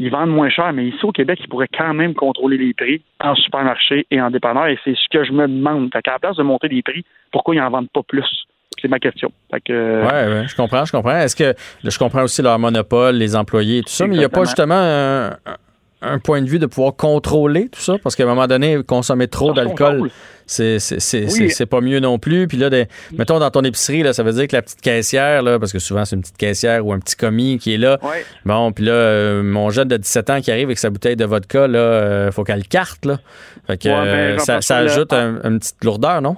ils 0.00 0.10
vendent 0.10 0.30
moins 0.30 0.48
cher, 0.48 0.72
mais 0.72 0.86
ici 0.86 1.04
au 1.04 1.12
Québec, 1.12 1.38
ils 1.42 1.48
pourraient 1.48 1.68
quand 1.68 1.92
même 1.92 2.14
contrôler 2.14 2.56
les 2.56 2.72
prix 2.72 3.02
en 3.22 3.34
supermarché 3.34 4.06
et 4.10 4.20
en 4.20 4.30
dépanneur. 4.30 4.66
Et 4.68 4.78
c'est 4.82 4.96
ce 4.96 5.08
que 5.10 5.24
je 5.24 5.32
me 5.32 5.46
demande. 5.46 5.92
Fait 5.92 6.00
qu'à 6.00 6.12
la 6.12 6.18
place 6.18 6.36
de 6.36 6.42
monter 6.42 6.68
les 6.68 6.82
prix, 6.82 7.04
pourquoi 7.30 7.54
ils 7.54 7.58
n'en 7.58 7.68
vendent 7.68 7.90
pas 7.90 8.02
plus? 8.02 8.46
C'est 8.80 8.88
ma 8.88 8.98
question. 8.98 9.30
Que, 9.64 10.02
ouais, 10.04 10.48
je 10.48 10.54
comprends, 10.56 10.84
je 10.84 10.92
comprends. 10.92 11.18
Est-ce 11.18 11.36
que 11.36 11.54
je 11.84 11.98
comprends 11.98 12.22
aussi 12.22 12.42
leur 12.42 12.58
monopole, 12.58 13.16
les 13.16 13.36
employés 13.36 13.78
et 13.78 13.82
tout 13.82 13.90
ça, 13.90 14.06
mais 14.06 14.14
il 14.14 14.18
n'y 14.18 14.24
a 14.24 14.28
pas 14.28 14.44
justement 14.44 14.74
un, 14.74 15.36
un 16.02 16.18
point 16.18 16.40
de 16.40 16.48
vue 16.48 16.58
de 16.58 16.66
pouvoir 16.66 16.96
contrôler 16.96 17.68
tout 17.68 17.80
ça? 17.80 17.96
Parce 18.02 18.16
qu'à 18.16 18.24
un 18.24 18.26
moment 18.26 18.46
donné, 18.46 18.82
consommer 18.82 19.28
trop 19.28 19.52
d'alcool, 19.52 20.10
c'est 20.46 20.78
c'est 20.78 21.66
pas 21.66 21.80
mieux 21.80 22.00
non 22.00 22.18
plus. 22.18 22.48
Puis 22.48 22.56
là, 22.56 22.70
mettons 23.16 23.38
dans 23.38 23.50
ton 23.50 23.62
épicerie, 23.62 24.02
là, 24.02 24.12
ça 24.12 24.22
veut 24.22 24.32
dire 24.32 24.48
que 24.48 24.56
la 24.56 24.62
petite 24.62 24.80
caissière, 24.80 25.42
là, 25.42 25.58
parce 25.58 25.72
que 25.72 25.78
souvent 25.78 26.04
c'est 26.04 26.16
une 26.16 26.22
petite 26.22 26.38
caissière 26.38 26.86
ou 26.86 26.92
un 26.92 26.98
petit 26.98 27.16
commis 27.16 27.58
qui 27.58 27.74
est 27.74 27.78
là. 27.78 27.98
Bon, 28.44 28.72
puis 28.72 28.84
là, 28.84 28.92
euh, 28.92 29.42
mon 29.42 29.70
jeune 29.70 29.88
de 29.88 29.96
17 29.96 30.30
ans 30.30 30.40
qui 30.40 30.50
arrive 30.50 30.66
avec 30.66 30.78
sa 30.78 30.90
bouteille 30.90 31.16
de 31.16 31.24
vodka, 31.24 31.66
là, 31.66 31.78
euh, 31.78 32.32
faut 32.32 32.44
qu'elle 32.44 32.66
carte, 32.66 33.04
là. 33.04 33.18
Fait 33.66 33.76
que 33.76 33.88
ben, 33.88 33.94
euh, 33.94 34.38
ça, 34.38 34.60
ça 34.60 34.78
ajoute 34.78 35.12
une 35.12 35.58
petite 35.58 35.84
lourdeur, 35.84 36.22
non? 36.22 36.36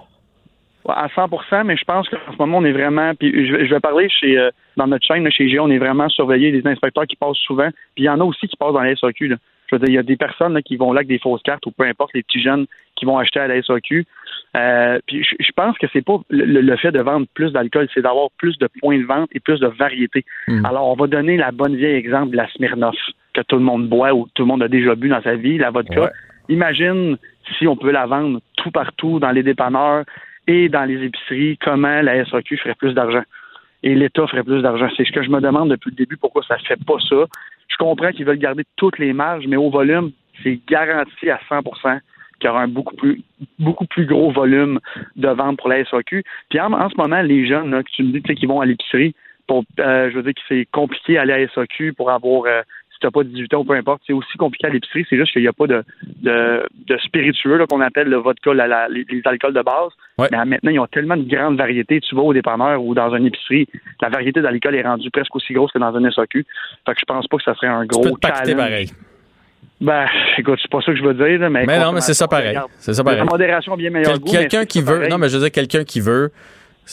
À 0.88 1.06
100% 1.08 1.64
mais 1.64 1.76
je 1.76 1.84
pense 1.84 2.08
qu'en 2.08 2.32
ce 2.32 2.38
moment, 2.38 2.58
on 2.58 2.64
est 2.64 2.72
vraiment. 2.72 3.14
Puis 3.14 3.46
je, 3.46 3.72
vais 3.72 3.80
parler 3.80 4.08
chez 4.08 4.36
dans 4.76 4.86
notre 4.86 5.06
chaîne 5.06 5.30
chez 5.30 5.48
G, 5.48 5.58
on 5.60 5.70
est 5.70 5.78
vraiment 5.78 6.08
surveillé 6.08 6.50
des 6.50 6.66
inspecteurs 6.68 7.06
qui 7.06 7.16
passent 7.16 7.36
souvent. 7.38 7.68
Puis 7.94 8.04
il 8.04 8.06
y 8.06 8.08
en 8.08 8.20
a 8.20 8.24
aussi 8.24 8.48
qui 8.48 8.56
passent 8.56 8.72
dans 8.72 8.82
la 8.82 8.96
SAQ. 8.96 9.28
Là. 9.28 9.36
Je 9.72 9.76
veux 9.76 9.80
dire, 9.80 9.88
il 9.88 9.94
y 9.94 9.98
a 9.98 10.02
des 10.02 10.16
personnes 10.16 10.60
qui 10.62 10.76
vont 10.76 10.92
là 10.92 10.98
avec 10.98 11.08
des 11.08 11.18
fausses 11.18 11.42
cartes 11.42 11.64
ou 11.64 11.70
peu 11.70 11.84
importe, 11.84 12.12
les 12.14 12.22
petits 12.22 12.42
jeunes 12.42 12.66
qui 12.96 13.06
vont 13.06 13.18
acheter 13.18 13.40
à 13.40 13.48
la 13.48 13.62
SAQ. 13.62 14.04
Euh, 14.54 14.98
puis 15.06 15.24
je, 15.24 15.52
pense 15.56 15.78
que 15.78 15.86
c'est 15.94 16.04
pas 16.04 16.20
le, 16.28 16.76
fait 16.76 16.92
de 16.92 17.00
vendre 17.00 17.26
plus 17.32 17.52
d'alcool, 17.52 17.88
c'est 17.94 18.02
d'avoir 18.02 18.28
plus 18.36 18.58
de 18.58 18.68
points 18.80 18.98
de 18.98 19.04
vente 19.04 19.30
et 19.32 19.40
plus 19.40 19.60
de 19.60 19.66
variété. 19.66 20.26
Hmm. 20.46 20.66
Alors, 20.66 20.88
on 20.88 20.94
va 20.94 21.06
donner 21.06 21.38
la 21.38 21.52
bonne 21.52 21.74
vieille 21.74 21.96
exemple 21.96 22.32
de 22.32 22.36
la 22.36 22.48
Smirnoff 22.50 22.96
que 23.32 23.40
tout 23.40 23.56
le 23.56 23.62
monde 23.62 23.88
boit 23.88 24.12
ou 24.12 24.28
tout 24.34 24.42
le 24.42 24.48
monde 24.48 24.62
a 24.62 24.68
déjà 24.68 24.94
bu 24.94 25.08
dans 25.08 25.22
sa 25.22 25.36
vie, 25.36 25.56
la 25.56 25.70
vodka. 25.70 26.12
Imagine 26.50 27.16
si 27.56 27.66
on 27.66 27.76
peut 27.76 27.92
la 27.92 28.04
vendre 28.04 28.40
tout 28.56 28.70
partout 28.70 29.20
dans 29.20 29.30
les 29.30 29.42
dépanneurs 29.42 30.04
et 30.46 30.68
dans 30.68 30.84
les 30.84 31.02
épiceries, 31.04 31.58
comment 31.58 32.00
la 32.02 32.24
SAQ 32.24 32.56
ferait 32.58 32.74
plus 32.74 32.94
d'argent 32.94 33.22
et 33.82 33.94
l'État 33.94 34.26
ferait 34.26 34.44
plus 34.44 34.62
d'argent. 34.62 34.88
C'est 34.96 35.04
ce 35.04 35.12
que 35.12 35.22
je 35.22 35.30
me 35.30 35.40
demande 35.40 35.70
depuis 35.70 35.90
le 35.90 35.96
début, 35.96 36.16
pourquoi 36.16 36.42
ça 36.46 36.56
ne 36.56 36.62
fait 36.62 36.84
pas 36.84 36.98
ça. 37.08 37.24
Je 37.68 37.76
comprends 37.78 38.10
qu'ils 38.10 38.24
veulent 38.24 38.38
garder 38.38 38.64
toutes 38.76 38.98
les 38.98 39.12
marges, 39.12 39.46
mais 39.46 39.56
au 39.56 39.70
volume, 39.70 40.12
c'est 40.42 40.60
garanti 40.68 41.30
à 41.30 41.40
100% 41.48 42.00
qu'il 42.38 42.48
y 42.48 42.50
aura 42.50 42.62
un 42.62 42.68
beaucoup 42.68 42.96
plus, 42.96 43.22
beaucoup 43.58 43.86
plus 43.86 44.06
gros 44.06 44.30
volume 44.30 44.80
de 45.16 45.28
vente 45.28 45.58
pour 45.58 45.68
la 45.68 45.84
SAQ. 45.84 46.24
Puis 46.48 46.60
en, 46.60 46.88
ce 46.88 46.96
moment, 46.96 47.22
les 47.22 47.46
jeunes 47.46 47.70
là, 47.70 47.82
que 47.82 47.90
tu 47.90 48.02
me 48.02 48.18
dis 48.18 48.34
qui 48.34 48.46
vont 48.46 48.60
à 48.60 48.66
l'épicerie, 48.66 49.14
euh, 49.50 50.10
je 50.10 50.16
veux 50.16 50.22
dire 50.22 50.34
que 50.34 50.40
c'est 50.48 50.66
compliqué 50.72 51.18
à 51.18 51.24
la 51.24 51.46
SAQ 51.48 51.92
pour 51.92 52.10
avoir 52.10 52.44
euh, 52.46 52.62
tu 53.02 53.06
n'as 53.06 53.10
pas 53.10 53.24
18 53.24 53.54
ans 53.54 53.60
ou 53.60 53.64
peu 53.64 53.74
importe, 53.74 54.02
c'est 54.06 54.12
aussi 54.12 54.38
compliqué 54.38 54.66
à 54.66 54.70
l'épicerie. 54.70 55.04
C'est 55.10 55.16
juste 55.16 55.32
qu'il 55.32 55.42
n'y 55.42 55.48
a 55.48 55.52
pas 55.52 55.66
de, 55.66 55.84
de, 56.22 56.66
de 56.86 56.96
spiritueux 56.98 57.64
qu'on 57.68 57.80
appelle 57.80 58.08
le 58.08 58.16
vodka, 58.16 58.52
les, 58.54 59.22
alcools 59.24 59.52
de 59.52 59.62
base. 59.62 59.90
Mais 60.18 60.44
maintenant, 60.44 60.70
ils 60.70 60.78
ont 60.78 60.86
tellement 60.86 61.16
de 61.16 61.28
grandes 61.28 61.58
variétés. 61.58 62.00
Tu 62.00 62.14
vas 62.14 62.22
au 62.22 62.32
dépanneur 62.32 62.82
ou 62.82 62.94
dans 62.94 63.14
une 63.14 63.26
épicerie, 63.26 63.66
la 64.00 64.08
variété 64.08 64.40
d'alcool 64.40 64.76
est 64.76 64.82
rendue 64.82 65.10
presque 65.10 65.34
aussi 65.34 65.52
grosse 65.52 65.72
que 65.72 65.78
dans 65.78 65.94
un 65.94 66.10
SAQ. 66.10 66.46
Fait 66.86 66.94
que 66.94 67.00
je 67.00 67.04
pense 67.04 67.26
pas 67.26 67.36
que 67.36 67.42
ça 67.42 67.54
serait 67.54 67.66
un 67.66 67.84
gros 67.84 68.02
tu 68.04 68.54
pareil. 68.54 68.90
Ben, 69.80 70.06
écoute, 70.38 70.58
c'est 70.62 70.70
pas 70.70 70.80
ça 70.80 70.92
que 70.92 70.98
je 70.98 71.02
veux 71.02 71.14
dire, 71.14 71.50
mais. 71.50 71.66
Mais 71.66 71.80
non, 71.80 71.92
mais 71.92 72.00
c'est 72.00 72.14
ça 72.14 72.28
pareil. 72.28 72.56
C'est 72.78 72.94
ça 72.94 73.02
pareil. 73.02 73.18
La 73.18 73.24
modération 73.24 73.76
bien 73.76 73.90
meilleur 73.90 74.18
goût, 74.18 74.30
Quelqu'un 74.30 74.64
qui 74.64 74.80
veut, 74.80 75.08
non, 75.08 75.18
mais 75.18 75.28
je 75.28 75.34
veux 75.34 75.42
dire, 75.42 75.50
quelqu'un 75.50 75.84
qui 75.84 76.00
veut, 76.00 76.30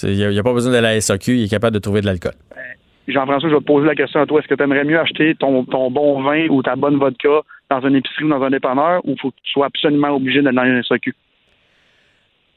il 0.04 0.30
n'y 0.30 0.40
a, 0.40 0.44
pas 0.44 0.54
besoin 0.54 0.74
de 0.74 0.78
la 0.78 1.00
SAQ, 1.00 1.38
il 1.38 1.46
est 1.46 1.50
capable 1.50 1.76
de 1.76 1.80
trouver 1.80 2.02
de 2.02 2.08
l'alcool. 2.08 2.34
Ben, 2.56 2.62
Jean-François, 3.10 3.50
je 3.50 3.56
vais 3.56 3.62
te 3.62 3.66
poser 3.66 3.88
la 3.88 3.96
question 3.96 4.22
à 4.22 4.26
toi. 4.26 4.40
Est-ce 4.40 4.48
que 4.48 4.56
tu 4.56 4.64
aimerais 4.64 4.84
mieux 4.84 5.00
acheter 5.00 5.36
ton, 5.36 5.64
bon 5.64 6.22
vin 6.22 6.48
ou 6.50 6.62
ta 6.62 6.76
bonne 6.76 6.98
vodka 6.98 7.42
dans 7.70 7.82
une 7.82 7.96
épicerie 7.96 8.26
ou 8.26 8.30
dans 8.30 8.42
un 8.42 8.50
dépanneur 8.50 9.02
ou 9.04 9.16
faut 9.18 9.32
que 9.32 9.38
tu 9.44 9.52
sois 9.52 9.66
absolument 9.66 10.10
obligé 10.10 10.42
d'être 10.42 10.56
dans 10.56 10.64
une 10.64 10.84
SAQ? 10.84 11.16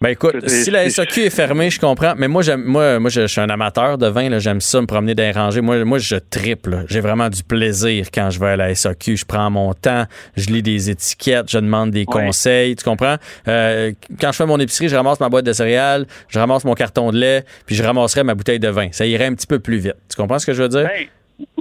Ben 0.02 0.08
écoute, 0.08 0.48
si 0.48 0.72
la 0.72 0.90
SAQ 0.90 1.26
est 1.26 1.30
fermée, 1.30 1.70
je 1.70 1.78
comprends. 1.78 2.14
Mais 2.16 2.26
moi, 2.26 2.42
moi, 2.56 2.98
moi, 2.98 3.08
je, 3.08 3.28
suis 3.28 3.40
un 3.40 3.48
amateur 3.48 3.98
de 3.98 4.08
vin. 4.08 4.36
j'aime 4.40 4.60
ça, 4.60 4.80
me 4.80 4.86
promener 4.86 5.14
dans 5.14 5.22
les 5.22 5.30
rangées. 5.30 5.60
Moi, 5.60 5.84
moi, 5.84 5.98
je 5.98 6.16
triple. 6.16 6.78
J'ai 6.88 6.98
vraiment 6.98 7.28
du 7.28 7.44
plaisir 7.44 8.06
quand 8.12 8.28
je 8.30 8.40
vais 8.40 8.48
à 8.48 8.56
la 8.56 8.74
SAQ. 8.74 9.16
Je 9.16 9.24
prends 9.24 9.48
mon 9.48 9.74
temps, 9.74 10.06
je 10.36 10.48
lis 10.48 10.60
des 10.60 10.90
étiquettes, 10.90 11.48
je 11.52 11.58
demande 11.58 11.92
des 11.92 12.04
conseils. 12.04 12.74
Tu 12.74 12.82
comprends? 12.82 13.14
Euh, 13.46 13.92
quand 14.20 14.32
je 14.32 14.38
fais 14.38 14.46
mon 14.46 14.58
épicerie, 14.58 14.88
je 14.88 14.96
ramasse 14.96 15.20
ma 15.20 15.28
boîte 15.28 15.46
de 15.46 15.52
céréales, 15.52 16.06
je 16.26 16.36
ramasse 16.40 16.64
mon 16.64 16.74
carton 16.74 17.12
de 17.12 17.18
lait, 17.18 17.44
puis 17.64 17.76
je 17.76 17.84
ramasserai 17.84 18.24
ma 18.24 18.34
bouteille 18.34 18.58
de 18.58 18.70
vin. 18.70 18.88
Ça 18.90 19.06
irait 19.06 19.26
un 19.26 19.34
petit 19.34 19.46
peu 19.46 19.60
plus 19.60 19.78
vite. 19.78 19.98
Tu 20.10 20.16
comprends 20.20 20.40
ce 20.40 20.46
que 20.46 20.52
je 20.52 20.64
veux 20.64 20.68
dire? 20.68 20.82
Ben, 20.82 21.06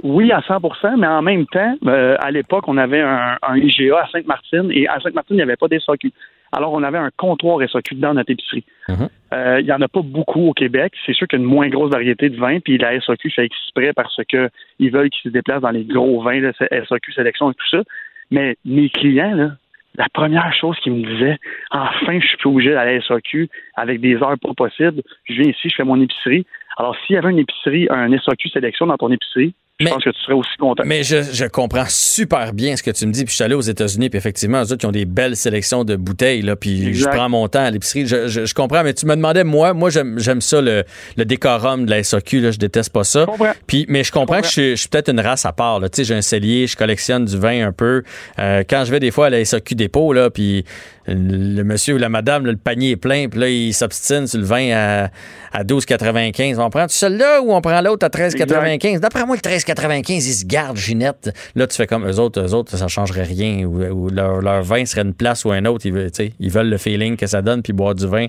oui, 0.02 0.32
à 0.32 0.40
100% 0.40 0.96
mais 0.98 1.06
en 1.06 1.22
même 1.22 1.46
temps, 1.46 1.74
euh, 1.86 2.16
à 2.18 2.32
l'époque, 2.32 2.64
on 2.66 2.76
avait 2.76 3.00
un, 3.00 3.36
IGA 3.54 3.98
à 3.98 4.08
Sainte-Martine 4.10 4.70
et 4.72 4.88
à 4.88 4.98
Sainte-Martine, 4.98 5.36
il 5.36 5.38
n'y 5.38 5.42
avait 5.42 5.56
pas 5.56 5.68
des 5.68 5.78
SAQ. 5.78 6.12
Alors, 6.52 6.72
on 6.72 6.82
avait 6.82 6.98
un 6.98 7.10
comptoir 7.16 7.66
SAQ 7.68 7.94
dans 7.96 8.14
notre 8.14 8.30
épicerie. 8.30 8.64
Mhm. 8.88 9.08
Euh, 9.32 9.60
il 9.60 9.64
n'y 9.64 9.72
en 9.72 9.80
a 9.80 9.88
pas 9.88 10.02
beaucoup 10.02 10.48
au 10.48 10.52
Québec. 10.52 10.92
C'est 11.06 11.14
sûr 11.14 11.26
qu'il 11.26 11.38
y 11.38 11.42
a 11.42 11.44
une 11.44 11.50
moins 11.50 11.68
grosse 11.68 11.90
variété 11.90 12.28
de 12.28 12.36
vins, 12.36 12.60
puis 12.60 12.76
la 12.76 13.00
SAQ 13.00 13.30
fait 13.30 13.46
exprès 13.46 13.92
parce 13.94 14.20
qu'ils 14.28 14.90
veulent 14.92 15.08
qu'ils 15.08 15.30
se 15.30 15.32
déplacent 15.32 15.62
dans 15.62 15.70
les 15.70 15.84
gros 15.84 16.22
vins, 16.22 16.40
de 16.40 16.52
SAQ 16.60 17.12
sélection 17.12 17.50
et 17.50 17.54
tout 17.54 17.68
ça. 17.70 17.82
Mais 18.30 18.56
mes 18.64 18.90
clients, 18.90 19.34
là, 19.34 19.52
la 19.96 20.08
première 20.12 20.52
chose 20.54 20.78
qu'ils 20.80 20.92
me 20.92 21.06
disaient, 21.06 21.38
enfin, 21.70 22.18
je 22.20 22.26
suis 22.26 22.36
plus 22.36 22.48
obligé 22.48 22.70
d'aller 22.72 22.92
à 22.92 22.94
la 22.96 23.02
SAQ 23.02 23.48
avec 23.76 24.00
des 24.00 24.16
heures 24.16 24.38
pas 24.40 24.54
possibles. 24.54 25.02
Je 25.24 25.34
viens 25.34 25.50
ici, 25.50 25.68
je 25.68 25.74
fais 25.76 25.84
mon 25.84 26.00
épicerie. 26.00 26.46
Alors, 26.76 26.96
s'il 27.00 27.14
y 27.14 27.18
avait 27.18 27.30
une 27.30 27.38
épicerie, 27.38 27.86
un 27.90 28.16
SAQ 28.16 28.48
sélection 28.48 28.86
dans 28.86 28.96
ton 28.96 29.10
épicerie, 29.10 29.54
je 29.80 29.88
pense 29.88 30.04
que 30.04 30.10
tu 30.10 30.20
serais 30.22 30.34
aussi 30.34 30.56
content. 30.58 30.82
Mais 30.86 31.02
je, 31.02 31.46
comprends 31.48 31.84
super 31.88 32.52
bien 32.52 32.76
ce 32.76 32.82
que 32.82 32.90
tu 32.90 33.06
me 33.06 33.12
dis. 33.12 33.24
Puis 33.24 33.30
je 33.30 33.36
suis 33.36 33.44
allé 33.44 33.54
aux 33.54 33.60
États-Unis, 33.60 34.10
puis 34.10 34.18
effectivement, 34.18 34.58
eux 34.62 34.64
autres, 34.64 34.76
qui 34.76 34.86
ont 34.86 34.92
des 34.92 35.04
belles 35.04 35.36
sélections 35.36 35.84
de 35.84 35.96
bouteilles, 35.96 36.42
là, 36.42 36.56
puis 36.56 36.94
je 36.94 37.08
prends 37.08 37.28
mon 37.28 37.48
temps 37.48 37.64
à 37.64 37.70
l'épicerie. 37.70 38.06
Je, 38.06 38.54
comprends, 38.54 38.82
mais 38.84 38.94
tu 38.94 39.06
me 39.06 39.16
demandais, 39.16 39.44
moi, 39.44 39.74
moi 39.74 39.90
j'aime 39.90 40.40
ça, 40.40 40.60
le, 40.60 40.84
décorum 41.16 41.86
de 41.86 41.90
la 41.90 42.02
SAQ, 42.02 42.40
là, 42.40 42.50
je 42.50 42.58
déteste 42.58 42.92
pas 42.92 43.04
ça. 43.04 43.26
Puis, 43.66 43.86
mais 43.88 44.04
je 44.04 44.12
comprends, 44.12 44.40
que 44.40 44.46
je, 44.46 44.74
suis 44.74 44.88
peut-être 44.88 45.10
une 45.10 45.20
race 45.20 45.44
à 45.44 45.52
part. 45.52 45.80
Tu 45.80 45.88
sais, 45.92 46.04
j'ai 46.04 46.14
un 46.14 46.22
cellier, 46.22 46.66
je 46.66 46.76
collectionne 46.76 47.24
du 47.24 47.38
vin 47.38 47.66
un 47.66 47.72
peu. 47.72 48.02
Euh, 48.38 48.62
quand 48.68 48.84
je 48.84 48.90
vais 48.90 49.00
des 49.00 49.10
fois 49.10 49.26
à 49.26 49.30
la 49.30 49.44
SAQ 49.44 49.74
dépôt, 49.74 50.12
là, 50.12 50.30
puis 50.30 50.64
le 51.06 51.62
monsieur 51.62 51.94
ou 51.94 51.98
la 51.98 52.08
madame, 52.08 52.46
le 52.46 52.56
panier 52.56 52.90
est 52.90 52.96
plein, 52.96 53.28
puis 53.28 53.40
là, 53.40 53.48
il 53.48 53.74
s'obstine 53.74 54.26
sur 54.26 54.38
le 54.38 54.44
vin 54.44 54.70
à, 54.72 55.10
à 55.52 55.64
12,95. 55.64 56.60
On 56.60 56.70
prend 56.70 56.86
celui-là 56.88 57.42
ou 57.42 57.52
on 57.52 57.60
prend 57.60 57.80
l'autre 57.80 58.06
à 58.06 58.08
13,95? 58.08 59.00
D'après 59.00 59.26
moi, 59.26 59.36
le 59.36 59.40
13,95, 59.40 60.12
ils 60.12 60.20
se 60.20 60.44
gardent, 60.44 60.76
Ginette. 60.76 61.34
Là, 61.54 61.66
tu 61.66 61.76
fais 61.76 61.86
comme 61.86 62.08
eux 62.08 62.18
autres, 62.18 62.40
eux 62.40 62.54
autres, 62.54 62.76
ça 62.76 62.88
changerait 62.88 63.24
rien. 63.24 63.64
Ou, 63.64 64.08
leur, 64.10 64.40
leur, 64.40 64.62
vin 64.62 64.84
serait 64.84 65.02
une 65.02 65.14
place 65.14 65.44
ou 65.44 65.50
un 65.50 65.64
autre. 65.64 65.86
Ils, 65.86 66.10
ils 66.38 66.50
veulent 66.50 66.70
le 66.70 66.78
feeling 66.78 67.16
que 67.16 67.26
ça 67.26 67.42
donne, 67.42 67.62
puis 67.62 67.72
boire 67.72 67.94
du 67.94 68.06
vin. 68.06 68.26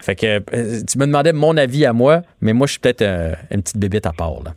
Fait 0.00 0.16
que 0.16 0.42
euh, 0.54 0.80
tu 0.86 0.98
me 0.98 1.06
demandais 1.06 1.32
mon 1.32 1.56
avis 1.56 1.86
à 1.86 1.92
moi, 1.92 2.22
mais 2.40 2.52
moi, 2.52 2.66
je 2.66 2.72
suis 2.72 2.80
peut-être 2.80 3.02
euh, 3.02 3.34
une 3.50 3.62
petite 3.62 3.78
bébête 3.78 4.06
à 4.06 4.12
part, 4.12 4.42
là. 4.44 4.54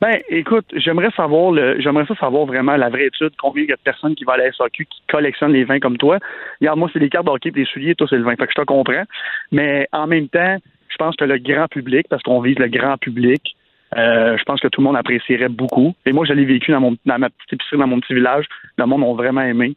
Ben, 0.00 0.20
écoute, 0.28 0.66
j'aimerais 0.74 1.10
savoir 1.16 1.52
le, 1.52 1.80
j'aimerais 1.80 2.04
ça 2.06 2.14
savoir 2.16 2.44
vraiment 2.44 2.76
la 2.76 2.90
vraie 2.90 3.06
étude, 3.06 3.30
combien 3.38 3.62
il 3.62 3.70
y 3.70 3.72
a 3.72 3.76
de 3.76 3.80
personnes 3.80 4.14
qui 4.14 4.24
vont 4.24 4.32
à 4.32 4.36
la 4.36 4.52
SAQ 4.52 4.84
qui 4.84 5.02
collectionnent 5.08 5.52
les 5.52 5.64
vins 5.64 5.80
comme 5.80 5.96
toi? 5.96 6.18
Regarde, 6.60 6.78
moi, 6.78 6.90
c'est 6.92 6.98
les 6.98 7.08
cartes 7.08 7.24
d'hockey 7.24 7.50
les 7.54 7.64
souliers, 7.64 7.94
toi, 7.94 8.06
c'est 8.08 8.18
le 8.18 8.24
vin. 8.24 8.36
Fait 8.36 8.46
que 8.46 8.52
je 8.54 8.60
te 8.60 8.66
comprends. 8.66 9.04
Mais 9.52 9.88
en 9.92 10.06
même 10.06 10.28
temps, 10.28 10.56
je 10.88 10.96
pense 10.96 11.16
que 11.16 11.24
le 11.24 11.38
grand 11.38 11.68
public, 11.68 12.06
parce 12.10 12.22
qu'on 12.22 12.40
vise 12.40 12.58
le 12.58 12.68
grand 12.68 12.98
public, 12.98 13.56
euh, 13.96 14.36
je 14.36 14.44
pense 14.44 14.60
que 14.60 14.68
tout 14.68 14.82
le 14.82 14.86
monde 14.86 14.96
apprécierait 14.96 15.48
beaucoup. 15.48 15.94
Et 16.04 16.12
moi, 16.12 16.26
je 16.26 16.34
l'ai 16.34 16.44
vécu 16.44 16.72
dans, 16.72 16.80
mon, 16.80 16.96
dans 17.06 17.18
ma 17.18 17.30
petite 17.30 17.54
épicerie, 17.54 17.78
dans 17.78 17.86
mon 17.86 18.00
petit 18.00 18.14
village. 18.14 18.46
Le 18.76 18.84
monde 18.84 19.02
a 19.02 19.14
vraiment 19.14 19.42
aimé. 19.42 19.76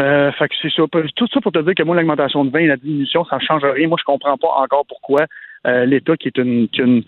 Euh, 0.00 0.32
fait 0.32 0.48
que 0.48 0.54
c'est 0.60 0.72
ça. 0.72 0.82
Tout 1.16 1.28
ça 1.32 1.40
pour 1.40 1.52
te 1.52 1.60
dire 1.60 1.74
que 1.74 1.82
moi, 1.82 1.96
l'augmentation 1.96 2.44
de 2.44 2.50
vin 2.50 2.58
et 2.58 2.66
la 2.66 2.76
diminution, 2.76 3.24
ça 3.24 3.36
ne 3.36 3.40
change 3.40 3.64
rien. 3.64 3.88
Moi, 3.88 3.96
je 3.98 4.04
comprends 4.04 4.36
pas 4.36 4.48
encore 4.56 4.84
pourquoi 4.86 5.26
euh, 5.66 5.84
l'État, 5.86 6.16
qui 6.16 6.28
est 6.28 6.38
une, 6.38 6.68
une, 6.78 7.04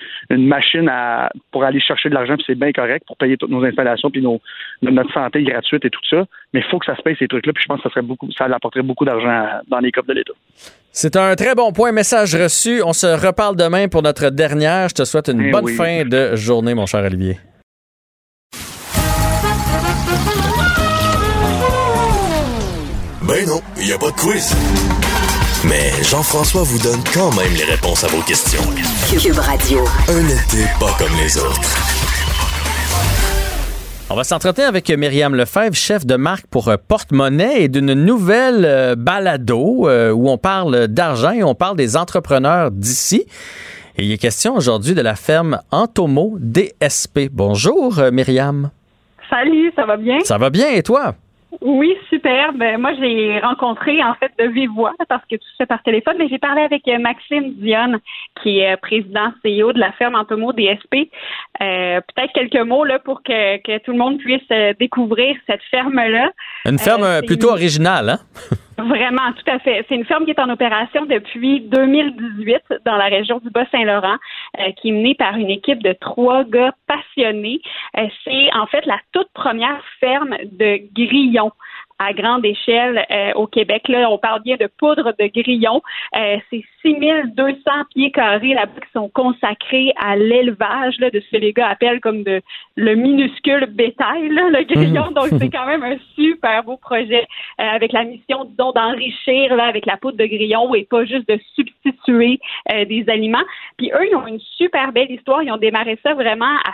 machine 0.47 0.89
à, 0.89 1.31
pour 1.53 1.65
aller 1.65 1.81
chercher 1.81 2.09
de 2.09 2.15
l'argent, 2.15 2.35
puis 2.37 2.45
c'est 2.47 2.55
bien 2.55 2.73
correct 2.73 3.05
pour 3.07 3.17
payer 3.17 3.37
toutes 3.37 3.51
nos 3.51 3.65
installations, 3.65 4.11
puis 4.11 4.23
nos, 4.23 4.41
notre 4.83 5.13
santé 5.13 5.43
gratuite 5.43 5.85
et 5.85 5.91
tout 5.91 6.01
ça. 6.09 6.25
Mais 6.53 6.61
il 6.61 6.71
faut 6.71 6.79
que 6.79 6.87
ça 6.87 6.97
se 6.97 7.03
paye 7.03 7.17
ces 7.19 7.29
trucs-là, 7.29 7.53
puis 7.53 7.63
je 7.63 7.69
pense 7.69 7.79
que 7.79 7.89
ça 7.89 7.91
serait 7.91 8.03
beaucoup, 8.03 8.29
ça 8.33 8.45
apporterait 8.45 8.83
beaucoup 8.83 9.05
d'argent 9.05 9.61
dans 9.69 9.79
les 9.79 9.93
coffres 9.93 10.09
de 10.09 10.15
l'État. 10.15 10.33
C'est 10.93 11.17
un 11.17 11.35
très 11.35 11.55
bon 11.55 11.73
point. 11.73 11.93
Message 11.93 12.35
reçu. 12.35 12.83
On 12.83 12.95
se 12.95 13.07
reparle 13.07 13.57
demain 13.57 13.89
pour 13.89 14.03
notre 14.03 14.31
dernière. 14.31 14.89
Je 14.89 14.95
te 14.95 15.05
souhaite 15.05 15.29
une 15.29 15.43
eh 15.43 15.51
bonne 15.51 15.69
fin 15.69 16.05
de 16.05 16.35
journée, 16.37 16.75
mon 16.75 16.87
cher 16.87 17.05
Olivier. 17.05 17.37
Ben 23.29 23.45
non, 23.47 23.61
il 23.77 23.87
n'y 23.87 23.93
a 23.93 23.99
pas 23.99 24.11
de 24.11 24.17
quiz. 24.17 25.16
Mais 25.65 25.91
Jean-François 26.03 26.63
vous 26.63 26.79
donne 26.79 27.03
quand 27.15 27.35
même 27.35 27.53
les 27.57 27.65
réponses 27.65 28.05
à 28.05 28.09
vos 28.09 28.23
questions. 28.23 28.61
Cube 29.09 29.39
Radio. 29.39 29.85
Un 30.09 30.27
été 30.27 30.65
pas 30.79 30.93
comme 30.99 31.17
les 31.17 31.39
autres. 31.39 31.77
On 34.11 34.15
va 34.15 34.23
s'entretenir 34.23 34.69
avec 34.69 34.89
Myriam 34.91 35.35
Lefebvre, 35.35 35.75
chef 35.75 36.07
de 36.07 36.17
marque 36.17 36.47
pour 36.47 36.69
euh, 36.69 36.77
Porte-Monnaie 36.77 37.63
et 37.63 37.69
d'une 37.69 37.95
nouvelle 37.95 38.65
euh, 38.65 38.95
balado 38.97 39.89
euh, 39.89 40.13
où 40.13 40.29
on 40.29 40.39
parle 40.39 40.89
d'argent 40.89 41.33
et 41.33 41.43
on 41.43 41.55
parle 41.55 41.77
des 41.77 41.97
entrepreneurs 41.97 42.71
d'ici. 42.71 43.25
Et 43.97 44.05
il 44.05 44.13
est 44.13 44.19
question 44.19 44.55
aujourd'hui 44.55 44.95
de 44.95 45.01
la 45.01 45.17
ferme 45.17 45.61
Antomo 45.71 46.37
DSP. 46.39 47.31
Bonjour 47.33 47.99
Myriam. 48.13 48.71
Salut, 49.31 49.73
ça 49.75 49.87
va 49.87 49.97
bien? 49.97 50.19
Ça 50.23 50.39
va 50.39 50.51
bien 50.51 50.71
et 50.71 50.83
toi? 50.83 51.15
Oui, 51.61 51.97
super. 52.09 52.53
Ben, 52.53 52.79
moi, 52.79 52.93
j'ai 53.01 53.39
rencontré 53.41 54.03
en 54.03 54.15
fait 54.15 54.33
de 54.39 54.49
vive 54.49 54.71
voix 54.71 54.93
parce 55.09 55.25
que 55.27 55.37
tout 55.37 55.49
se 55.53 55.57
fait 55.57 55.67
par 55.67 55.83
téléphone, 55.83 56.17
mais 56.19 56.29
j'ai 56.29 56.39
parlé 56.39 56.63
avec 56.63 56.87
euh, 56.89 56.99
Maxime 56.99 57.55
Dionne, 57.55 57.99
qui 58.43 58.59
est 58.59 58.75
euh, 58.75 58.77
président 58.77 59.33
CEO 59.43 59.73
de 59.73 59.79
la 59.79 59.93
ferme 59.93 60.15
Antomo 60.15 60.53
DSP. 60.53 61.11
Euh, 61.63 62.01
Peut-être 62.15 62.33
quelques 62.35 62.67
mots 62.67 62.85
là 62.85 62.99
pour 62.99 63.23
que, 63.23 63.57
que 63.63 63.79
tout 63.79 63.93
le 63.93 63.99
monde 63.99 64.19
puisse 64.19 64.49
découvrir 64.79 65.37
cette 65.47 65.63
ferme-là. 65.71 66.31
Une 66.65 66.79
ferme 66.79 67.23
plutôt 67.27 67.51
originale, 67.51 68.11
hein? 68.11 68.19
Vraiment, 68.79 69.33
tout 69.33 69.51
à 69.51 69.59
fait. 69.59 69.85
C'est 69.89 69.95
une 69.95 70.05
ferme 70.05 70.27
qui 70.27 70.33
est 70.33 70.41
en 70.41 70.51
opération 70.51 71.07
depuis 71.07 71.61
2018 71.61 72.83
dans 72.85 72.97
la 72.97 73.07
région 73.07 73.39
du 73.39 73.49
Bas-Saint-Laurent, 73.49 74.17
qui 74.77 74.91
est 74.91 74.93
menée 74.93 75.15
par 75.15 75.37
une 75.37 75.49
équipe 75.49 75.83
de 75.83 75.95
trois 75.95 76.45
gars 76.45 76.75
passionnés. 76.87 77.61
c'est 78.25 78.55
en 78.55 78.67
fait 78.67 78.85
la 78.85 78.99
toute 79.13 79.31
première 79.33 79.83
ferme 79.99 80.37
de 80.45 80.81
grillons 80.95 81.53
à 81.99 82.13
grande 82.13 82.45
échelle 82.45 83.05
euh, 83.11 83.33
au 83.35 83.47
Québec. 83.47 83.89
Là, 83.89 84.11
on 84.11 84.19
parle 84.19 84.43
bien 84.43 84.57
de 84.57 84.69
poudre 84.79 85.15
de 85.19 85.27
grillons. 85.27 85.83
Euh, 86.17 86.37
c'est 86.51 86.63
6200 86.83 87.55
pieds 87.95 88.11
carrés 88.11 88.55
là-bas 88.55 88.81
qui 88.81 88.93
sont 88.93 89.09
consacrés 89.09 89.93
à 89.97 90.17
l'élevage 90.17 90.99
de 90.99 91.21
ce 91.21 91.31
que 91.31 91.41
les 91.41 91.53
gars 91.53 91.69
appellent 91.69 92.01
comme 92.01 92.23
de, 92.23 92.43
le 92.77 92.95
minuscule 92.95 93.67
bétail, 93.67 94.29
le 94.29 94.65
grillon. 94.65 95.11
Donc, 95.13 95.29
c'est 95.39 95.51
quand 95.53 95.67
même 95.67 95.83
un 95.83 95.97
super 96.15 96.65
beau 96.65 96.77
projet 96.77 97.27
euh, 97.61 97.65
avec 97.65 97.93
la 97.93 98.05
mission, 98.05 98.45
disons, 98.45 98.73
d'enrichir 98.73 99.59
avec 99.59 99.87
la 99.87 99.97
poudre 99.97 100.19
de 100.19 100.27
grillon 100.27 100.75
et 100.75 100.85
pas 100.85 101.05
juste 101.05 101.29
de 101.29 101.39
substituer 101.55 102.39
des 102.69 103.05
aliments. 103.09 103.45
Puis 103.79 103.91
eux, 103.93 104.09
ils 104.11 104.17
ont 104.17 104.27
une 104.27 104.41
super 104.41 104.93
belle 104.93 105.11
histoire. 105.11 105.43
Ils 105.43 105.53
ont 105.53 105.57
démarré 105.57 105.99
ça 106.03 106.15
vraiment 106.15 106.57
à 106.65 106.73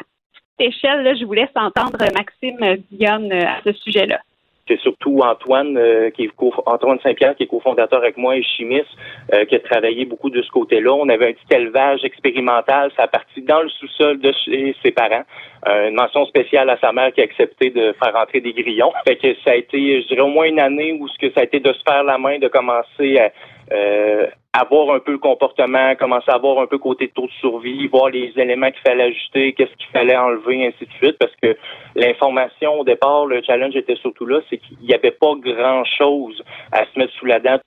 petite 0.58 0.74
échelle. 0.74 1.02
Là, 1.02 1.14
je 1.14 1.24
vous 1.24 1.32
laisse 1.32 1.50
entendre 1.54 1.98
Maxime 2.14 2.82
Dionne 2.90 3.32
à 3.32 3.60
ce 3.64 3.72
sujet-là 3.72 4.20
c'est 4.68 4.78
surtout 4.80 5.20
Antoine, 5.22 5.76
euh, 5.76 6.10
qui 6.10 6.24
est 6.24 6.30
Antoine 6.66 6.98
Saint-Pierre, 7.02 7.34
qui 7.36 7.44
est 7.44 7.46
cofondateur 7.46 7.98
avec 7.98 8.16
moi 8.16 8.36
et 8.36 8.42
chimiste, 8.42 8.88
euh, 9.32 9.44
qui 9.44 9.56
a 9.56 9.60
travaillé 9.60 10.04
beaucoup 10.04 10.30
de 10.30 10.40
ce 10.40 10.50
côté-là. 10.50 10.92
On 10.92 11.08
avait 11.08 11.30
un 11.30 11.32
petit 11.32 11.54
élevage 11.54 12.04
expérimental, 12.04 12.92
ça 12.96 13.04
a 13.04 13.08
parti 13.08 13.42
dans 13.42 13.62
le 13.62 13.68
sous-sol 13.68 14.20
de 14.20 14.32
chez 14.44 14.76
ses 14.82 14.92
parents. 14.92 15.24
Euh, 15.68 15.88
une 15.88 15.94
mention 15.94 16.24
spéciale 16.26 16.70
à 16.70 16.78
sa 16.78 16.92
mère 16.92 17.12
qui 17.12 17.20
a 17.20 17.24
accepté 17.24 17.70
de 17.70 17.94
faire 18.02 18.12
rentrer 18.12 18.40
des 18.40 18.52
grillons. 18.52 18.92
Fait 19.06 19.16
que 19.16 19.34
ça 19.44 19.52
a 19.52 19.54
été, 19.54 20.02
je 20.02 20.08
dirais, 20.08 20.22
au 20.22 20.28
moins 20.28 20.46
une 20.46 20.60
année 20.60 20.92
où 20.92 21.08
ce 21.08 21.18
que 21.18 21.32
ça 21.32 21.40
a 21.40 21.44
été 21.44 21.60
de 21.60 21.72
se 21.72 21.82
faire 21.86 22.04
la 22.04 22.18
main, 22.18 22.38
de 22.38 22.48
commencer 22.48 23.18
à, 23.18 23.30
euh, 23.72 24.26
avoir 24.52 24.94
un 24.94 25.00
peu 25.00 25.12
le 25.12 25.18
comportement, 25.18 25.94
commencer 25.96 26.30
à 26.30 26.34
avoir 26.34 26.58
un 26.60 26.66
peu 26.66 26.76
côté 26.78 27.08
taux 27.08 27.26
de 27.26 27.32
survie, 27.40 27.86
voir 27.88 28.10
les 28.10 28.32
éléments 28.36 28.70
qu'il 28.70 28.82
fallait 28.82 29.04
ajuster, 29.04 29.54
qu'est-ce 29.54 29.74
qu'il 29.76 29.86
fallait 29.92 30.16
enlever, 30.16 30.66
ainsi 30.66 30.84
de 30.84 30.92
suite, 30.92 31.16
parce 31.18 31.32
que 31.42 31.56
l'information 31.94 32.80
au 32.80 32.84
départ, 32.84 33.24
le 33.26 33.42
challenge 33.42 33.74
était 33.76 33.96
surtout 33.96 34.26
là, 34.26 34.40
c'est 34.50 34.58
qu'il 34.58 34.76
n'y 34.82 34.92
avait 34.92 35.12
pas 35.12 35.34
grand-chose 35.36 36.42
à 36.70 36.84
se 36.84 36.98
mettre 36.98 37.12
sous 37.14 37.26
la 37.26 37.40
dent 37.40 37.58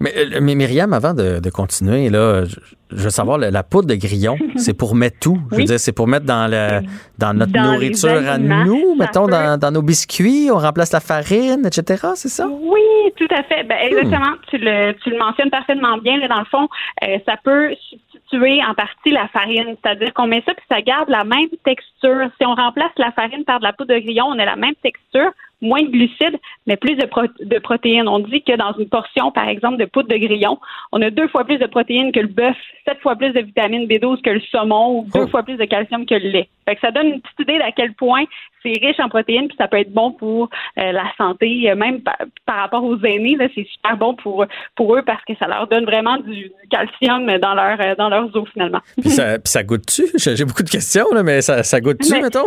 mais, 0.00 0.12
euh, 0.16 0.40
mais 0.42 0.54
Myriam, 0.54 0.92
avant 0.92 1.14
de, 1.14 1.40
de 1.40 1.50
continuer, 1.50 2.10
là, 2.10 2.44
je, 2.44 2.56
veux 2.90 3.10
savoir, 3.10 3.38
la, 3.38 3.62
poudre 3.62 3.88
de 3.88 3.94
grillon, 3.94 4.36
c'est 4.56 4.76
pour 4.76 4.94
mettre 4.94 5.18
tout? 5.20 5.38
Je 5.52 5.56
veux 5.56 5.64
dire, 5.64 5.80
c'est 5.80 5.92
pour 5.92 6.06
mettre 6.06 6.26
dans, 6.26 6.50
le, 6.50 6.86
dans 7.18 7.34
notre 7.34 7.52
nourriture 7.52 8.28
à 8.28 8.38
nous, 8.38 8.94
mettons, 8.96 9.26
dans, 9.26 9.58
dans, 9.58 9.70
nos 9.70 9.82
biscuits, 9.82 10.50
on 10.52 10.58
remplace 10.58 10.92
la 10.92 11.00
farine, 11.00 11.66
etc., 11.66 12.08
c'est 12.14 12.28
ça? 12.28 12.46
Oui, 12.48 12.80
tout 13.16 13.28
à 13.30 13.42
fait. 13.44 13.64
Ben, 13.64 13.78
exactement. 13.82 14.32
Hmm. 14.32 14.46
Tu, 14.48 14.58
le, 14.58 14.92
tu 15.02 15.10
le 15.10 15.18
mentionnes 15.18 15.50
parfaitement 15.50 15.98
bien. 15.98 16.18
Là, 16.18 16.28
dans 16.28 16.40
le 16.40 16.44
fond, 16.46 16.68
euh, 17.04 17.18
ça 17.26 17.36
peut 17.42 17.74
substituer 17.88 18.60
en 18.64 18.74
partie 18.74 19.10
la 19.10 19.28
farine. 19.28 19.76
C'est-à-dire 19.82 20.12
qu'on 20.12 20.26
met 20.26 20.42
ça 20.44 20.52
puis 20.54 20.64
ça 20.70 20.82
garde 20.82 21.08
la 21.08 21.24
même 21.24 21.48
texture. 21.64 22.30
Si 22.38 22.46
on 22.46 22.54
remplace 22.54 22.92
la 22.98 23.12
farine 23.12 23.44
par 23.44 23.60
de 23.60 23.64
la 23.64 23.72
poudre 23.72 23.94
de 23.94 24.00
grillon, 24.00 24.26
on 24.26 24.38
a 24.38 24.44
la 24.44 24.56
même 24.56 24.74
texture 24.82 25.30
moins 25.62 25.82
de 25.82 25.88
glucides, 25.88 26.38
mais 26.66 26.76
plus 26.76 26.96
de, 26.96 27.08
de, 27.44 27.58
protéines. 27.58 28.08
On 28.08 28.18
dit 28.18 28.42
que 28.42 28.56
dans 28.56 28.72
une 28.78 28.88
portion, 28.88 29.32
par 29.32 29.48
exemple, 29.48 29.78
de 29.78 29.86
poudre 29.86 30.08
de 30.08 30.16
grillon, 30.16 30.58
on 30.92 31.00
a 31.00 31.10
deux 31.10 31.28
fois 31.28 31.44
plus 31.44 31.58
de 31.58 31.66
protéines 31.66 32.12
que 32.12 32.20
le 32.20 32.28
bœuf, 32.28 32.56
sept 32.86 33.00
fois 33.00 33.16
plus 33.16 33.32
de 33.32 33.40
vitamine 33.40 33.86
B12 33.86 34.20
que 34.22 34.30
le 34.30 34.40
saumon 34.50 34.98
ou 34.98 35.06
deux 35.14 35.24
oh. 35.24 35.28
fois 35.28 35.42
plus 35.42 35.56
de 35.56 35.64
calcium 35.64 36.04
que 36.04 36.14
le 36.14 36.28
lait. 36.28 36.48
Fait 36.68 36.74
que 36.74 36.80
ça 36.80 36.90
donne 36.90 37.06
une 37.06 37.20
petite 37.20 37.40
idée 37.40 37.58
d'à 37.58 37.72
quel 37.72 37.94
point 37.94 38.24
c'est 38.62 38.72
riche 38.84 38.98
en 38.98 39.08
protéines, 39.08 39.48
puis 39.48 39.56
ça 39.56 39.68
peut 39.68 39.78
être 39.78 39.92
bon 39.92 40.12
pour 40.12 40.50
euh, 40.78 40.92
la 40.92 41.04
santé, 41.16 41.70
euh, 41.70 41.76
même 41.76 42.00
par, 42.00 42.56
rapport 42.56 42.84
aux 42.84 42.98
aînés, 43.04 43.36
c'est 43.54 43.66
super 43.66 43.96
bon 43.96 44.14
pour, 44.14 44.44
pour 44.74 44.96
eux 44.96 45.02
parce 45.02 45.24
que 45.24 45.34
ça 45.38 45.46
leur 45.46 45.68
donne 45.68 45.84
vraiment 45.84 46.18
du, 46.18 46.50
calcium 46.70 47.38
dans 47.38 47.54
leur 47.54 47.80
euh, 47.80 47.94
dans 47.96 48.08
leurs 48.08 48.34
os 48.34 48.48
finalement. 48.52 48.80
Puis 49.00 49.10
ça, 49.10 49.38
puis 49.38 49.48
ça 49.48 49.62
goûte-tu? 49.62 50.06
J'ai 50.16 50.44
beaucoup 50.44 50.64
de 50.64 50.70
questions, 50.70 51.06
là, 51.12 51.22
mais 51.22 51.40
ça, 51.42 51.62
ça 51.62 51.80
goûte-tu, 51.80 52.20
mettons? 52.20 52.46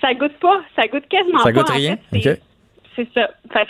Ça 0.00 0.14
goûte 0.14 0.36
pas. 0.40 0.60
Ça 0.76 0.86
goûte 0.88 1.08
quasiment 1.08 1.38
pas. 1.38 1.44
Ça 1.44 1.52
goûte 1.52 1.70
rien? 1.70 1.96
C'est 2.98 3.08
ça. 3.14 3.28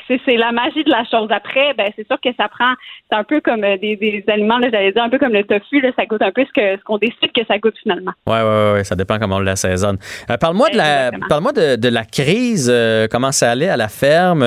c'est 0.08 0.36
la 0.36 0.52
magie 0.52 0.84
de 0.84 0.90
la 0.90 1.04
chose. 1.04 1.28
Après, 1.30 1.74
ben 1.76 1.90
c'est 1.96 2.06
sûr 2.06 2.18
que 2.18 2.30
ça 2.38 2.48
prend. 2.48 2.72
C'est 3.10 3.18
un 3.18 3.24
peu 3.24 3.42
comme 3.42 3.62
euh, 3.62 3.76
des, 3.76 3.94
des 3.96 4.24
aliments, 4.26 4.58
j'allais 4.62 4.90
dire 4.90 5.02
un 5.02 5.10
peu 5.10 5.18
comme 5.18 5.34
le 5.34 5.44
tofu. 5.44 5.82
Là, 5.82 5.90
ça 5.96 6.06
goûte 6.06 6.22
un 6.22 6.32
peu 6.32 6.46
ce 6.46 6.52
que 6.52 6.78
ce 6.78 6.84
qu'on 6.84 6.96
décide 6.96 7.30
que 7.36 7.44
ça 7.46 7.58
goûte 7.58 7.74
finalement. 7.82 8.12
Oui, 8.26 8.38
oui, 8.42 8.78
oui. 8.78 8.84
Ça 8.86 8.96
dépend 8.96 9.18
comment 9.18 9.36
on 9.36 9.40
l'assaisonne. 9.40 9.98
Euh, 10.30 10.38
parle-moi 10.38 10.70
de 10.70 10.78
la 10.78 11.10
parle-moi 11.28 11.52
de, 11.52 11.76
de, 11.76 11.88
la 11.88 12.04
crise. 12.04 12.70
Euh, 12.72 13.06
comment 13.10 13.32
ça 13.32 13.50
allait 13.50 13.68
à 13.68 13.76
la 13.76 13.88
ferme 13.88 14.42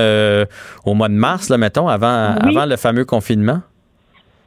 au 0.85 0.93
mois 0.95 1.09
de 1.09 1.13
mars, 1.13 1.49
là, 1.49 1.57
mettons, 1.57 1.87
avant, 1.87 2.35
avant 2.41 2.65
le 2.65 2.75
fameux 2.75 3.05
confinement? 3.05 3.61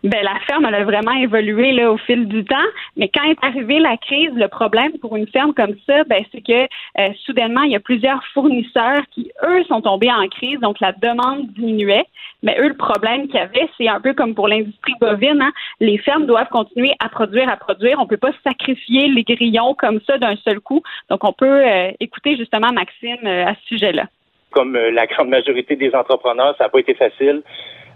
Ben, 0.08 0.22
la 0.22 0.38
ferme 0.46 0.66
elle 0.66 0.74
a 0.74 0.84
vraiment 0.84 1.14
évolué 1.14 1.72
là, 1.72 1.90
au 1.90 1.96
fil 1.96 2.28
du 2.28 2.44
temps. 2.44 2.56
Mais 2.96 3.08
quand 3.08 3.24
est 3.24 3.42
arrivée 3.42 3.78
la 3.78 3.96
crise, 3.96 4.32
le 4.34 4.48
problème 4.48 4.92
pour 5.00 5.16
une 5.16 5.26
ferme 5.28 5.54
comme 5.54 5.74
ça, 5.86 6.04
ben, 6.04 6.22
c'est 6.30 6.42
que 6.42 6.64
euh, 7.00 7.12
soudainement, 7.24 7.62
il 7.62 7.72
y 7.72 7.76
a 7.76 7.80
plusieurs 7.80 8.22
fournisseurs 8.34 9.02
qui, 9.12 9.30
eux, 9.42 9.64
sont 9.64 9.80
tombés 9.80 10.12
en 10.12 10.28
crise, 10.28 10.60
donc 10.60 10.78
la 10.80 10.92
demande 10.92 11.48
diminuait. 11.54 12.04
Mais 12.42 12.56
eux, 12.60 12.68
le 12.68 12.76
problème 12.76 13.26
qu'il 13.28 13.36
y 13.36 13.38
avait, 13.38 13.68
c'est 13.78 13.88
un 13.88 14.00
peu 14.00 14.12
comme 14.12 14.34
pour 14.34 14.48
l'industrie 14.48 14.92
bovine, 15.00 15.40
hein, 15.40 15.52
les 15.80 15.96
fermes 15.96 16.26
doivent 16.26 16.50
continuer 16.50 16.92
à 17.00 17.08
produire, 17.08 17.48
à 17.48 17.56
produire. 17.56 17.98
On 17.98 18.06
peut 18.06 18.18
pas 18.18 18.32
sacrifier 18.44 19.08
les 19.08 19.22
grillons 19.22 19.74
comme 19.74 20.00
ça 20.06 20.18
d'un 20.18 20.36
seul 20.36 20.60
coup. 20.60 20.82
Donc, 21.08 21.24
on 21.24 21.32
peut 21.32 21.66
euh, 21.66 21.90
écouter 22.00 22.36
justement 22.36 22.72
Maxime 22.72 23.24
euh, 23.24 23.46
à 23.46 23.54
ce 23.54 23.66
sujet-là. 23.68 24.04
comme 24.50 24.76
la 24.76 25.06
grande 25.06 25.30
majorité 25.30 25.74
des 25.74 25.92
entrepreneurs, 25.94 26.54
ça 26.58 26.64
n'a 26.64 26.70
pas 26.70 26.78
été 26.78 26.94
facile. 26.94 27.42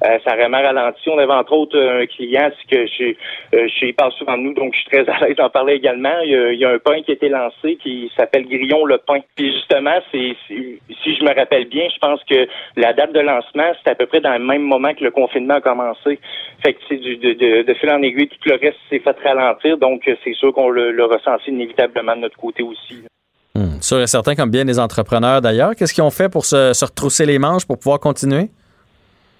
Euh, 0.04 0.18
ça 0.24 0.32
a 0.32 0.36
vraiment 0.36 0.62
ralenti. 0.62 1.08
On 1.08 1.18
avait 1.18 1.32
entre 1.32 1.52
autres 1.52 1.78
un 1.78 2.06
client, 2.06 2.50
c'est 2.58 2.76
que 2.76 2.86
je, 2.86 3.56
euh, 3.56 3.92
parle 3.96 4.12
souvent 4.12 4.36
de 4.36 4.42
nous, 4.42 4.54
donc 4.54 4.72
je 4.74 4.80
suis 4.80 4.90
très 4.90 5.08
à 5.08 5.26
l'aise 5.26 5.36
d'en 5.36 5.50
parler 5.50 5.74
également. 5.74 6.20
Il 6.22 6.58
y, 6.58 6.64
a, 6.64 6.70
un 6.70 6.78
pain 6.78 7.02
qui 7.02 7.10
a 7.10 7.14
été 7.14 7.28
lancé 7.28 7.76
qui 7.82 8.10
s'appelle 8.16 8.46
Grillon 8.46 8.84
le 8.84 8.98
pain. 8.98 9.18
Puis 9.34 9.52
justement, 9.52 9.98
c'est 10.12 10.36
si 10.48 11.16
je 11.16 11.24
me 11.24 11.34
rappelle 11.34 11.66
bien, 11.66 11.88
je 11.92 11.98
pense 11.98 12.20
que 12.24 12.46
la 12.76 12.92
date 12.92 13.12
de 13.12 13.20
lancement, 13.20 13.72
c'est 13.82 13.90
à 13.90 13.94
peu 13.94 14.06
près 14.06 14.20
dans 14.20 14.32
le 14.32 14.44
même 14.44 14.62
moment 14.62 14.94
que 14.94 15.02
le 15.02 15.10
confinement 15.10 15.54
a 15.54 15.60
commencé. 15.60 16.20
Fait 16.64 16.74
que 16.74 16.80
c'est 16.88 16.96
de, 16.96 17.62
de, 17.62 17.74
fil 17.74 17.90
en 17.90 18.02
aiguille, 18.02 18.28
tout 18.28 18.48
le 18.48 18.56
reste 18.56 18.78
s'est 18.90 19.00
fait 19.00 19.16
ralentir, 19.24 19.78
donc 19.78 20.02
c'est 20.24 20.34
sûr 20.34 20.52
qu'on 20.52 20.68
le, 20.68 21.04
ressenti 21.04 21.50
inévitablement 21.50 22.14
de 22.14 22.22
notre 22.22 22.36
côté 22.36 22.62
aussi. 22.62 23.02
Hum, 23.54 23.80
sûr 23.80 24.00
et 24.00 24.06
certain, 24.06 24.34
comme 24.34 24.50
bien 24.50 24.64
les 24.64 24.78
entrepreneurs 24.78 25.40
d'ailleurs. 25.40 25.74
Qu'est-ce 25.74 25.94
qu'ils 25.94 26.04
ont 26.04 26.10
fait 26.10 26.28
pour 26.28 26.44
se 26.44 26.84
retrousser 26.84 27.26
les 27.26 27.38
manches 27.38 27.66
pour 27.66 27.78
pouvoir 27.78 27.98
continuer? 27.98 28.50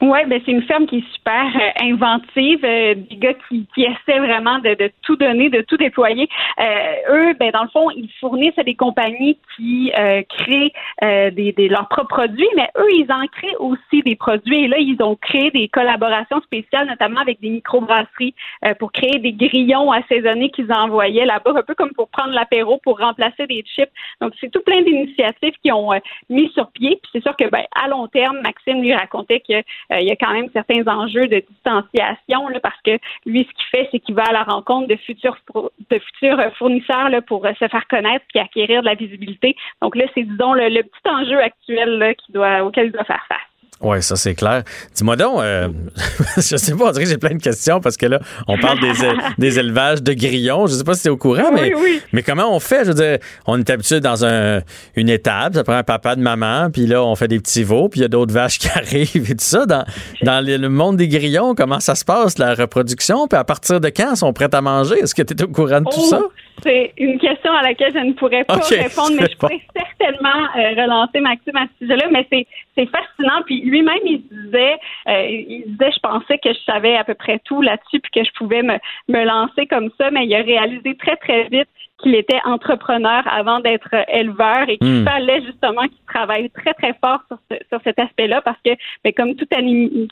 Oui, 0.00 0.18
ben 0.28 0.40
c'est 0.46 0.52
une 0.52 0.62
ferme 0.62 0.86
qui 0.86 0.98
est 0.98 1.12
super 1.12 1.44
euh, 1.56 1.84
inventive, 1.84 2.64
euh, 2.64 2.94
des 2.94 3.16
gars 3.16 3.34
qui, 3.48 3.66
qui 3.74 3.82
essaient 3.82 4.20
vraiment 4.20 4.60
de, 4.60 4.74
de, 4.74 4.92
tout 5.02 5.16
donner, 5.16 5.50
de 5.50 5.60
tout 5.62 5.76
déployer. 5.76 6.28
Euh, 6.60 6.94
eux, 7.10 7.34
ben 7.34 7.50
dans 7.50 7.64
le 7.64 7.68
fond, 7.70 7.90
ils 7.90 8.08
fournissent 8.20 8.58
à 8.58 8.62
des 8.62 8.76
compagnies 8.76 9.38
qui 9.56 9.90
créent 10.28 10.72
des, 11.02 11.52
des, 11.52 11.68
leurs 11.68 11.88
propres 11.88 12.08
produits, 12.08 12.48
mais 12.56 12.68
eux, 12.78 12.90
ils 12.92 13.10
en 13.10 13.26
créent 13.26 13.56
aussi 13.58 14.02
des 14.02 14.14
produits. 14.14 14.64
Et 14.64 14.68
là, 14.68 14.76
ils 14.78 15.02
ont 15.02 15.16
créé 15.16 15.50
des 15.50 15.68
collaborations 15.68 16.40
spéciales, 16.42 16.86
notamment 16.86 17.20
avec 17.20 17.40
des 17.40 17.50
microbrasseries, 17.50 18.34
pour 18.78 18.92
créer 18.92 19.18
des 19.18 19.32
grillons 19.32 19.90
assaisonnés 19.90 20.50
qu'ils 20.50 20.72
envoyaient 20.72 21.26
là-bas, 21.26 21.52
un 21.56 21.62
peu 21.62 21.74
comme 21.74 21.92
pour 21.92 22.08
prendre 22.08 22.32
l'apéro, 22.32 22.78
pour 22.82 22.98
remplacer 22.98 23.46
des 23.46 23.64
chips. 23.66 23.90
Donc, 24.20 24.32
c'est 24.40 24.50
tout 24.50 24.62
plein 24.62 24.82
d'initiatives 24.82 25.54
qui 25.62 25.72
ont 25.72 25.90
mis 26.30 26.50
sur 26.50 26.70
pied. 26.70 26.98
Puis 27.02 27.10
c'est 27.12 27.22
sûr 27.22 27.36
que, 27.36 27.48
ben, 27.50 27.64
à 27.74 27.88
long 27.88 28.06
terme, 28.06 28.40
Maxime 28.42 28.80
lui 28.80 28.94
racontait 28.94 29.40
que 29.40 29.62
euh, 29.87 29.87
il 29.90 30.06
y 30.06 30.10
a 30.10 30.16
quand 30.16 30.32
même 30.32 30.48
certains 30.52 30.86
enjeux 30.86 31.26
de 31.26 31.42
distanciation 31.48 32.48
là, 32.48 32.60
parce 32.60 32.80
que 32.84 32.98
lui, 33.26 33.40
ce 33.48 33.54
qu'il 33.54 33.66
fait, 33.70 33.88
c'est 33.90 34.00
qu'il 34.00 34.14
va 34.14 34.24
à 34.24 34.32
la 34.32 34.42
rencontre 34.42 34.88
de 34.88 34.96
futurs 34.96 35.38
de 35.54 35.98
futurs 35.98 36.40
fournisseurs 36.56 37.08
là, 37.08 37.22
pour 37.22 37.44
euh, 37.46 37.52
se 37.58 37.68
faire 37.68 37.86
connaître 37.88 38.24
et 38.34 38.40
acquérir 38.40 38.82
de 38.82 38.86
la 38.86 38.94
visibilité. 38.94 39.56
Donc 39.82 39.96
là, 39.96 40.04
c'est 40.14 40.22
disons 40.22 40.52
le, 40.52 40.82
petit 40.82 41.08
enjeu 41.08 41.40
actuel 41.40 42.14
qui 42.24 42.32
doit, 42.32 42.64
auquel 42.64 42.86
il 42.86 42.92
doit 42.92 43.04
faire 43.04 43.24
face. 43.28 43.47
Oui, 43.80 44.02
ça 44.02 44.16
c'est 44.16 44.34
clair. 44.34 44.64
Dis-moi 44.94 45.14
donc, 45.16 45.40
euh, 45.40 45.68
je 46.36 46.56
sais 46.56 46.74
pas, 46.74 46.88
on 46.88 46.90
dirait 46.90 47.04
que 47.04 47.10
j'ai 47.10 47.18
plein 47.18 47.36
de 47.36 47.42
questions 47.42 47.80
parce 47.80 47.96
que 47.96 48.06
là, 48.06 48.18
on 48.48 48.58
parle 48.58 48.80
des, 48.80 48.92
des 49.38 49.58
élevages 49.58 50.02
de 50.02 50.12
grillons. 50.14 50.66
Je 50.66 50.74
sais 50.74 50.84
pas 50.84 50.94
si 50.94 51.02
tu 51.02 51.08
es 51.08 51.10
au 51.10 51.16
courant, 51.16 51.52
mais, 51.54 51.72
mais 52.12 52.22
comment 52.22 52.54
on 52.54 52.58
fait? 52.58 52.80
Je 52.84 52.88
veux 52.88 52.94
dire, 52.94 53.18
on 53.46 53.58
est 53.58 53.70
habitué 53.70 54.00
dans 54.00 54.24
un, 54.24 54.62
une 54.96 55.08
étape, 55.08 55.54
ça 55.54 55.62
prend 55.62 55.76
un 55.76 55.84
papa 55.84 56.16
de 56.16 56.20
maman, 56.20 56.70
puis 56.72 56.86
là, 56.86 57.04
on 57.04 57.14
fait 57.14 57.28
des 57.28 57.38
petits 57.38 57.62
veaux, 57.62 57.88
puis 57.88 58.00
il 58.00 58.02
y 58.02 58.06
a 58.06 58.08
d'autres 58.08 58.34
vaches 58.34 58.58
qui 58.58 58.68
arrivent 58.68 59.30
et 59.30 59.36
tout 59.36 59.44
ça. 59.44 59.64
Dans, 59.64 59.84
dans 60.22 60.44
le 60.44 60.68
monde 60.68 60.96
des 60.96 61.08
grillons, 61.08 61.54
comment 61.54 61.80
ça 61.80 61.94
se 61.94 62.04
passe, 62.04 62.38
la 62.38 62.54
reproduction? 62.54 63.28
Puis 63.28 63.38
à 63.38 63.44
partir 63.44 63.80
de 63.80 63.88
quand 63.88 64.16
sont 64.16 64.32
prêts 64.32 64.52
à 64.52 64.60
manger? 64.60 64.96
Est-ce 65.00 65.14
que 65.14 65.22
tu 65.22 65.34
es 65.34 65.42
au 65.42 65.48
courant 65.48 65.80
de 65.80 65.86
tout 65.90 66.04
ça? 66.04 66.20
Oh, 66.22 66.32
c'est 66.62 66.92
une 66.96 67.18
question 67.18 67.52
à 67.52 67.62
laquelle 67.62 67.92
je 67.94 68.00
ne 68.00 68.12
pourrais 68.14 68.44
pas 68.44 68.56
répondre, 68.56 69.12
mais 69.18 69.28
je 69.30 69.36
pourrais 69.36 69.60
certainement 69.98 70.44
euh, 70.56 70.82
relancer 70.82 71.20
Maxime 71.20 71.56
à 71.56 71.66
ce 71.66 71.86
sujet-là. 71.86 72.08
Mais 72.10 72.26
c'est, 72.30 72.46
fascinant. 72.86 73.42
Puis 73.46 73.62
lui-même, 73.62 73.98
il 74.04 74.22
disait, 74.28 74.78
euh, 75.08 75.26
il 75.28 75.64
disait, 75.66 75.90
je 75.92 76.00
pensais 76.00 76.38
que 76.38 76.52
je 76.52 76.58
savais 76.64 76.96
à 76.96 77.04
peu 77.04 77.14
près 77.14 77.40
tout 77.44 77.60
là-dessus, 77.60 78.00
puis 78.00 78.10
que 78.14 78.24
je 78.24 78.32
pouvais 78.36 78.62
me, 78.62 78.78
me 79.08 79.24
lancer 79.24 79.66
comme 79.66 79.90
ça. 79.98 80.10
Mais 80.10 80.26
il 80.26 80.34
a 80.34 80.42
réalisé 80.42 80.96
très 80.96 81.16
très 81.16 81.48
vite 81.48 81.68
qu'il 82.02 82.14
était 82.14 82.40
entrepreneur 82.44 83.22
avant 83.30 83.60
d'être 83.60 83.88
éleveur 84.08 84.68
et 84.68 84.78
qu'il 84.78 85.02
hmm. 85.02 85.04
fallait 85.04 85.42
justement 85.44 85.82
qu'il 85.82 86.04
travaille 86.06 86.50
très 86.50 86.74
très 86.74 86.94
fort 87.02 87.20
sur, 87.28 87.38
sur 87.68 87.80
cet 87.82 87.98
aspect-là 87.98 88.40
parce 88.42 88.58
que 88.64 88.70
ben, 89.04 89.12
comme 89.16 89.34
tout 89.34 89.46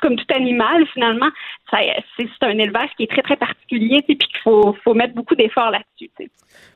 comme 0.02 0.16
tout 0.16 0.34
animal 0.34 0.86
finalement 0.92 1.28
c'est 1.70 2.28
un 2.42 2.58
élevage 2.58 2.90
qui 2.96 3.04
est 3.04 3.10
très 3.10 3.22
très 3.22 3.36
particulier 3.36 4.02
puis 4.02 4.18
qu'il 4.18 4.38
faut, 4.42 4.76
faut 4.84 4.94
mettre 4.94 5.14
beaucoup 5.14 5.34
d'efforts 5.34 5.70
là-dessus. 5.70 6.10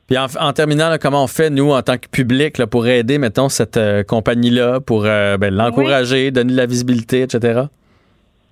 Puis 0.07 0.17
en, 0.17 0.53
terminant, 0.53 0.95
comment 1.01 1.23
on 1.23 1.27
fait, 1.27 1.49
nous, 1.49 1.71
en 1.71 1.81
tant 1.81 1.97
que 1.97 2.07
public, 2.07 2.57
là, 2.57 2.67
pour 2.67 2.85
aider, 2.87 3.17
mettons, 3.17 3.47
cette 3.47 3.77
euh, 3.77 4.03
compagnie-là, 4.03 4.81
pour 4.81 5.05
euh, 5.05 5.37
ben, 5.37 5.53
l'encourager, 5.53 6.31
donner 6.31 6.51
de 6.51 6.57
la 6.57 6.65
visibilité, 6.65 7.21
etc.? 7.21 7.61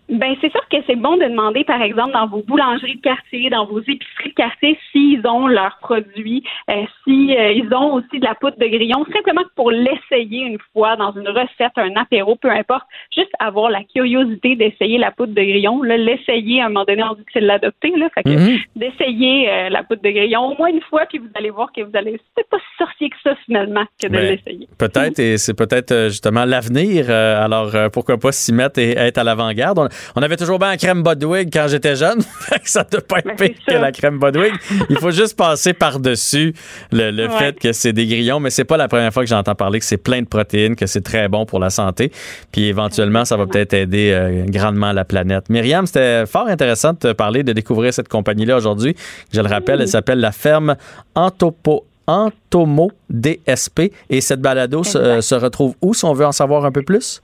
Ben 0.10 0.36
c'est 0.42 0.52
sûr 0.52 0.68
que 0.70 0.78
c'est 0.88 0.96
bon 0.96 1.18
de 1.18 1.26
demander, 1.26 1.64
par 1.64 1.82
exemple, 1.82 2.14
dans 2.14 2.26
vos 2.26 2.42
boulangeries 2.42 2.96
de 2.96 3.02
quartier, 3.02 3.50
dans 3.52 3.66
vos 3.66 3.80
épiceries 3.80 4.30
de 4.30 4.34
quartier, 4.34 4.78
s'ils 4.92 5.26
ont 5.28 5.48
leurs 5.48 5.78
produits, 5.82 6.44
euh, 6.70 6.84
si 7.04 7.36
euh, 7.38 7.52
ils 7.52 7.72
ont 7.74 7.94
aussi 7.94 8.20
de 8.20 8.26
la 8.26 8.34
poudre 8.34 8.58
de 8.58 8.66
grillon, 8.66 9.06
simplement 9.14 9.44
pour 9.56 9.70
l'essayer 9.70 10.42
une 10.42 10.58
fois 10.74 10.96
dans 10.96 11.12
une 11.12 11.28
recette, 11.28 11.74
un 11.76 11.96
apéro, 11.96 12.36
peu 12.36 12.50
importe, 12.50 12.86
juste 13.16 13.30
avoir 13.40 13.70
la 13.70 13.84
curiosité 13.84 14.56
d'essayer 14.56 14.98
la 14.98 15.12
poudre 15.12 15.34
de 15.34 15.42
grillon, 15.42 15.84
l'essayer 15.84 16.62
à 16.62 16.66
un 16.66 16.70
moment 16.70 16.86
donné, 16.86 17.04
on 17.04 17.14
dit 17.14 17.24
que 17.26 17.32
c'est 17.34 17.42
l'adopter, 17.42 17.92
là, 17.96 18.10
fait 18.16 18.24
que 18.24 18.30
mm-hmm. 18.30 18.64
d'essayer 18.78 19.50
euh, 19.50 19.70
la 19.70 19.84
poudre 19.84 20.02
de 20.02 20.10
grillon 20.10 20.54
au 20.54 20.58
moins 20.58 20.70
une 20.70 20.82
fois, 20.82 21.06
puis 21.08 21.20
vous 21.20 21.30
allez 21.36 21.52
voir 21.52 21.72
que 21.72 21.82
vous 21.82 21.96
allez, 21.96 22.20
c'est 22.36 22.50
pas 22.50 22.58
si 22.58 22.78
sorcier 22.80 23.10
que 23.12 23.18
ça 23.24 23.36
finalement 23.46 23.86
que 24.02 24.08
de 24.08 24.14
ben, 24.14 24.22
l'essayer. 24.22 24.68
Peut-être, 24.80 25.20
et 25.20 25.38
c'est 25.38 25.56
peut-être 25.56 26.08
justement 26.08 26.46
l'avenir. 26.46 27.12
alors 27.12 27.72
pourquoi 27.94 28.18
pas 28.18 28.32
s'y 28.32 28.54
mettre 28.54 28.80
et 28.80 28.98
être 28.98 29.20
à 29.20 29.24
l'avant-garde. 29.24 29.90
On 30.16 30.22
avait 30.22 30.38
toujours 30.38 30.60
bien 30.60 30.70
la 30.70 30.78
crème 30.78 31.04
Bodwig 31.04 31.50
quand 31.52 31.68
j'étais 31.68 31.96
jeune. 31.96 32.22
ça 32.64 32.84
ne 32.84 32.90
doit 32.90 33.02
pas 33.02 33.20
être 33.20 33.38
ben, 33.38 33.50
pire 33.50 33.56
que 33.68 33.74
la 33.74 33.92
crème 33.92 34.20
Bodwig. 34.20 34.54
Il 34.90 34.98
faut 34.98 35.12
juste 35.12 35.38
passer 35.38 35.74
par-dessus 35.74 36.54
le, 36.92 37.28
fait 37.30 37.60
que 37.60 37.74
c'est 37.74 37.94
des 37.94 38.08
grillons, 38.08 38.40
mais 38.40 38.50
c'est 38.50 38.64
pas 38.64 38.78
la 38.78 38.88
première 38.88 39.14
fois 39.14 39.24
que 39.24 39.30
j'entends 39.30 39.56
parler 39.56 39.80
que 39.80 39.86
c'est 39.86 39.98
plein 39.98 40.22
de 40.22 40.28
protéines, 40.28 40.76
que 40.76 40.86
c'est 40.86 41.02
très 41.02 41.28
bon 41.28 41.46
pour 41.46 41.60
la 41.60 41.70
santé. 41.70 42.12
Puis 42.52 42.66
éventuellement, 42.66 43.26
ça 43.26 43.38
va 43.38 43.46
peut-être 43.46 43.74
aider 43.74 44.12
euh, 44.14 44.46
grandement 44.48 44.92
la 44.92 45.06
planète. 45.06 45.50
Myriam, 45.50 45.86
c'était 45.86 46.26
fort 46.26 46.48
intéressant 46.48 46.94
de 46.94 47.00
te 47.00 47.12
parler, 47.14 47.44
de 47.44 47.54
découvrir 47.54 47.94
cette 47.94 48.10
compagnie-là 48.10 48.58
aujourd'hui. 48.58 48.96
Je 49.34 49.42
le 49.42 49.48
rappelle, 49.48 49.82
elle 49.82 49.88
s'appelle 49.88 50.20
la 50.20 50.32
ferme 50.32 50.76
Antopo. 51.16 51.86
Antomo 52.10 52.92
DSP. 53.12 53.94
Et 54.10 54.20
cette 54.20 54.42
balado 54.42 54.84
se, 54.84 55.22
se 55.22 55.36
retrouve 55.36 55.76
où 55.80 55.94
si 55.94 56.06
on 56.06 56.14
veut 56.14 56.26
en 56.26 56.32
savoir 56.32 56.66
un 56.66 56.72
peu 56.72 56.82
plus? 56.82 57.22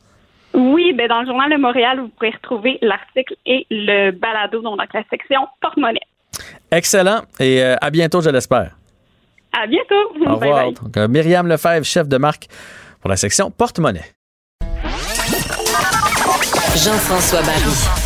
Oui, 0.55 0.93
ben 0.93 1.07
dans 1.07 1.21
le 1.21 1.27
journal 1.27 1.51
de 1.51 1.57
Montréal, 1.57 1.99
vous 1.99 2.07
pourrez 2.09 2.31
retrouver 2.31 2.79
l'article 2.81 3.35
et 3.45 3.67
le 3.69 4.11
balado 4.11 4.61
dans 4.61 4.75
la 4.75 4.87
section 5.09 5.47
porte-monnaie. 5.61 5.99
Excellent 6.71 7.21
et 7.39 7.61
euh, 7.61 7.75
à 7.81 7.89
bientôt, 7.89 8.21
je 8.21 8.29
l'espère. 8.29 8.75
À 9.51 9.67
bientôt. 9.67 9.95
Au 10.25 10.35
revoir. 10.35 10.71
Donc, 10.71 10.97
euh, 10.97 11.07
Myriam 11.07 11.47
Lefebvre, 11.47 11.85
chef 11.85 12.07
de 12.07 12.17
marque 12.17 12.47
pour 13.01 13.09
la 13.09 13.15
section 13.17 13.51
porte-monnaie. 13.51 14.11
Jean-François 16.75 17.41
Barry. 17.41 18.05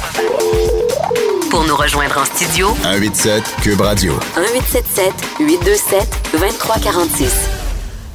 Pour 1.49 1.65
nous 1.65 1.75
rejoindre 1.75 2.19
en 2.19 2.25
studio, 2.25 2.67
187 2.83 3.55
Cube 3.63 3.81
Radio. 3.81 4.13
1877 4.35 5.13
827 5.39 6.31
2346. 6.33 7.58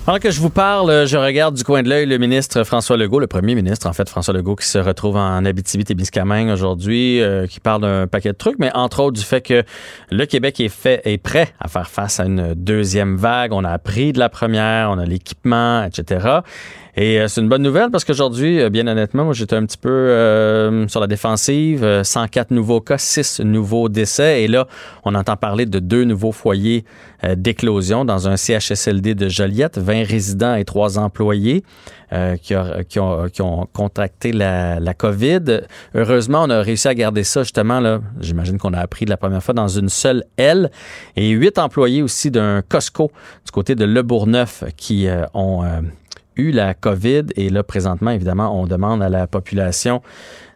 Pendant 0.05 0.19
que 0.19 0.31
je 0.31 0.39
vous 0.39 0.51
parle, 0.51 1.07
je 1.07 1.17
regarde 1.17 1.55
du 1.55 1.65
coin 1.65 1.83
de 1.83 1.89
l'œil 1.89 2.05
le 2.05 2.19
ministre 2.19 2.63
François 2.65 2.99
Legault, 2.99 3.21
le 3.21 3.27
premier 3.27 3.55
ministre, 3.55 3.87
en 3.87 3.95
fait, 3.95 4.07
François 4.07 4.35
Legault, 4.35 4.55
qui 4.55 4.67
se 4.67 4.77
retrouve 4.77 5.17
en 5.17 5.43
Abitibi-Témiscamingue 5.47 6.51
aujourd'hui, 6.51 7.23
euh, 7.23 7.47
qui 7.47 7.59
parle 7.59 7.81
d'un 7.81 8.07
paquet 8.07 8.29
de 8.29 8.37
trucs, 8.37 8.59
mais 8.59 8.71
entre 8.75 9.03
autres 9.03 9.17
du 9.17 9.25
fait 9.25 9.41
que 9.41 9.63
le 10.11 10.27
Québec 10.27 10.61
est 10.61 10.69
fait, 10.69 11.01
est 11.07 11.17
prêt 11.17 11.55
à 11.59 11.69
faire 11.69 11.89
face 11.89 12.21
à 12.21 12.27
une 12.27 12.53
deuxième 12.53 13.17
vague. 13.17 13.55
On 13.55 13.65
a 13.65 13.71
appris 13.71 14.13
de 14.13 14.19
la 14.19 14.29
première, 14.29 14.91
on 14.91 14.99
a 14.99 15.07
l'équipement, 15.07 15.83
etc. 15.85 16.41
Et 16.97 17.19
euh, 17.19 17.27
c'est 17.27 17.41
une 17.41 17.49
bonne 17.49 17.63
nouvelle 17.63 17.91
parce 17.91 18.05
qu'aujourd'hui, 18.05 18.61
euh, 18.61 18.71
bien 18.71 18.87
honnêtement, 18.87 19.25
moi 19.25 19.35
j'étais 19.35 19.57
un 19.57 19.67
petit 19.67 19.79
peu 19.79 19.91
euh, 19.91 20.87
sur 20.87 21.01
la 21.01 21.09
défensive. 21.09 22.03
104 22.05 22.53
nouveaux 22.53 22.81
cas, 22.81 22.99
6 22.99 23.41
nouveaux 23.41 23.89
décès. 23.89 24.45
Et 24.45 24.49
là, 24.49 24.69
on 25.05 25.15
entend 25.15 25.37
parler 25.37 25.67
de 25.67 25.81
deux 25.81 26.05
nouveaux 26.05 26.33
foyers 26.33 26.85
d'éclosion 27.37 28.05
dans 28.05 28.29
un 28.29 28.37
CHSLD 28.37 29.15
de 29.15 29.29
Joliette, 29.29 29.79
20 29.79 30.05
résidents 30.05 30.55
et 30.57 30.65
3 30.65 30.99
employés 30.99 31.65
qui, 32.43 32.55
qui, 32.89 33.01
ont, 33.01 33.29
qui, 33.29 33.43
ont, 33.43 33.67
contracté 33.73 34.31
la, 34.33 34.79
la, 34.79 34.93
COVID. 34.93 35.63
Heureusement, 35.95 36.43
on 36.45 36.51
a 36.51 36.61
réussi 36.61 36.87
à 36.87 36.95
garder 36.95 37.25
ça 37.25 37.43
justement, 37.43 37.81
là, 37.81 38.01
j'imagine 38.21 38.59
qu'on 38.59 38.75
a 38.75 38.79
appris 38.79 39.07
de 39.07 39.11
la 39.11 39.17
première 39.17 39.43
fois, 39.43 39.55
dans 39.55 39.69
une 39.69 39.89
seule 39.89 40.25
aile. 40.37 40.71
Et 41.17 41.31
8 41.31 41.59
employés 41.59 42.03
aussi 42.03 42.31
d'un 42.31 42.61
Costco 42.61 43.11
du 43.47 43.51
côté 43.51 43.75
de 43.75 43.87
Le 43.87 44.03
Bourgneuf 44.03 44.63
qui 44.77 45.09
ont 45.33 45.65
eu 46.37 46.51
la 46.51 46.75
COVID 46.75 47.27
et 47.37 47.49
là, 47.49 47.63
présentement, 47.63 48.11
évidemment, 48.11 48.61
on 48.61 48.67
demande 48.67 49.03
à 49.03 49.09
la 49.09 49.27
population 49.27 50.03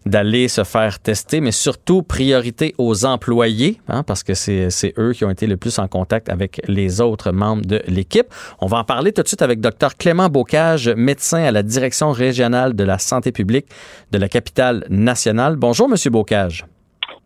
d'aller 0.07 0.49
se 0.49 0.65
faire 0.65 1.01
tester, 1.01 1.41
mais 1.41 1.53
surtout 1.53 2.03
priorité 2.03 2.75
aux 2.79 3.05
employés, 3.05 3.79
hein, 3.89 4.03
parce 4.03 4.23
que 4.23 4.33
c'est 4.33 4.95
eux 4.97 5.13
qui 5.13 5.25
ont 5.25 5.31
été 5.31 5.47
le 5.47 5.57
plus 5.57 5.79
en 5.79 5.87
contact 5.87 6.31
avec 6.31 6.63
les 6.67 7.01
autres 7.01 7.31
membres 7.31 7.67
de 7.67 7.83
l'équipe. 7.87 8.27
On 8.61 8.67
va 8.67 8.79
en 8.79 8.85
parler 8.85 9.13
tout 9.13 9.23
de 9.23 9.29
suite 9.29 9.43
avec 9.43 9.61
Dr 9.61 9.97
Clément 9.99 10.29
Bocage, 10.29 10.89
médecin 10.89 11.43
à 11.43 11.51
la 11.51 11.63
Direction 11.63 12.11
régionale 12.11 12.75
de 12.75 12.85
la 12.85 12.99
santé 12.99 13.33
publique 13.33 13.67
de 14.11 14.19
la 14.19 14.29
capitale 14.29 14.85
nationale. 14.89 15.57
Bonjour, 15.57 15.89
Monsieur 15.89 16.11
Bocage. 16.11 16.65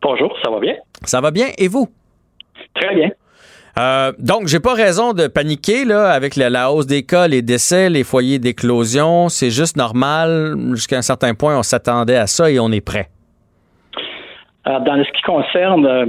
Bonjour, 0.01 0.37
ça 0.43 0.51
va 0.51 0.59
bien? 0.59 0.75
Ça 1.05 1.21
va 1.21 1.31
bien, 1.31 1.49
et 1.59 1.69
vous? 1.69 1.89
Très 2.75 2.95
bien. 2.95 3.11
Euh, 3.79 4.13
donc, 4.19 4.49
j'ai 4.49 4.61
pas 4.61 4.75
raison 4.75 5.13
de 5.13 5.27
paniquer 5.27 5.85
là 5.85 6.11
avec 6.11 6.37
la, 6.37 6.71
hausse 6.71 6.87
des 6.87 7.05
cas, 7.05 7.27
les 7.27 7.43
décès, 7.43 7.89
les 7.89 8.05
foyers 8.05 8.39
d'éclosion. 8.39 9.29
C'est 9.29 9.51
juste 9.51 9.77
normal. 9.77 10.57
Jusqu'à 10.73 10.99
un 10.99 11.03
certain 11.03 11.35
point, 11.35 11.59
on 11.59 11.63
s'attendait 11.63 12.17
à 12.17 12.27
ça 12.27 12.51
et 12.51 12.61
on 12.61 12.71
est 12.71 12.85
prêt. 12.85 13.09
Alors, 14.65 14.83
dans 14.83 15.03
ce 15.03 15.11
qui 15.11 15.23
concerne 15.23 15.87
euh, 15.87 16.07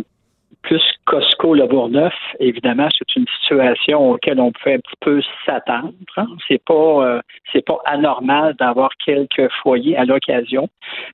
plus 0.64 0.82
Costco 1.05 1.53
Le 1.53 1.68
Bourgneuf, 1.68 2.14
évidemment, 2.39 2.88
c'est 2.97 3.16
une 3.16 3.26
situation 3.41 4.11
auquel 4.11 4.39
on 4.39 4.51
peut 4.51 4.72
un 4.72 4.78
petit 4.78 4.95
peu 5.01 5.22
s'attendre. 5.45 5.93
Hein. 6.18 6.28
C'est 6.47 6.64
pas 6.64 6.74
euh, 6.74 7.22
c'est 7.51 7.66
pas 7.66 7.80
anormal 7.86 8.55
d'avoir 8.59 8.89
quelques 9.05 9.49
foyers 9.61 9.97
à 9.97 10.05
l'occasion, 10.05 10.70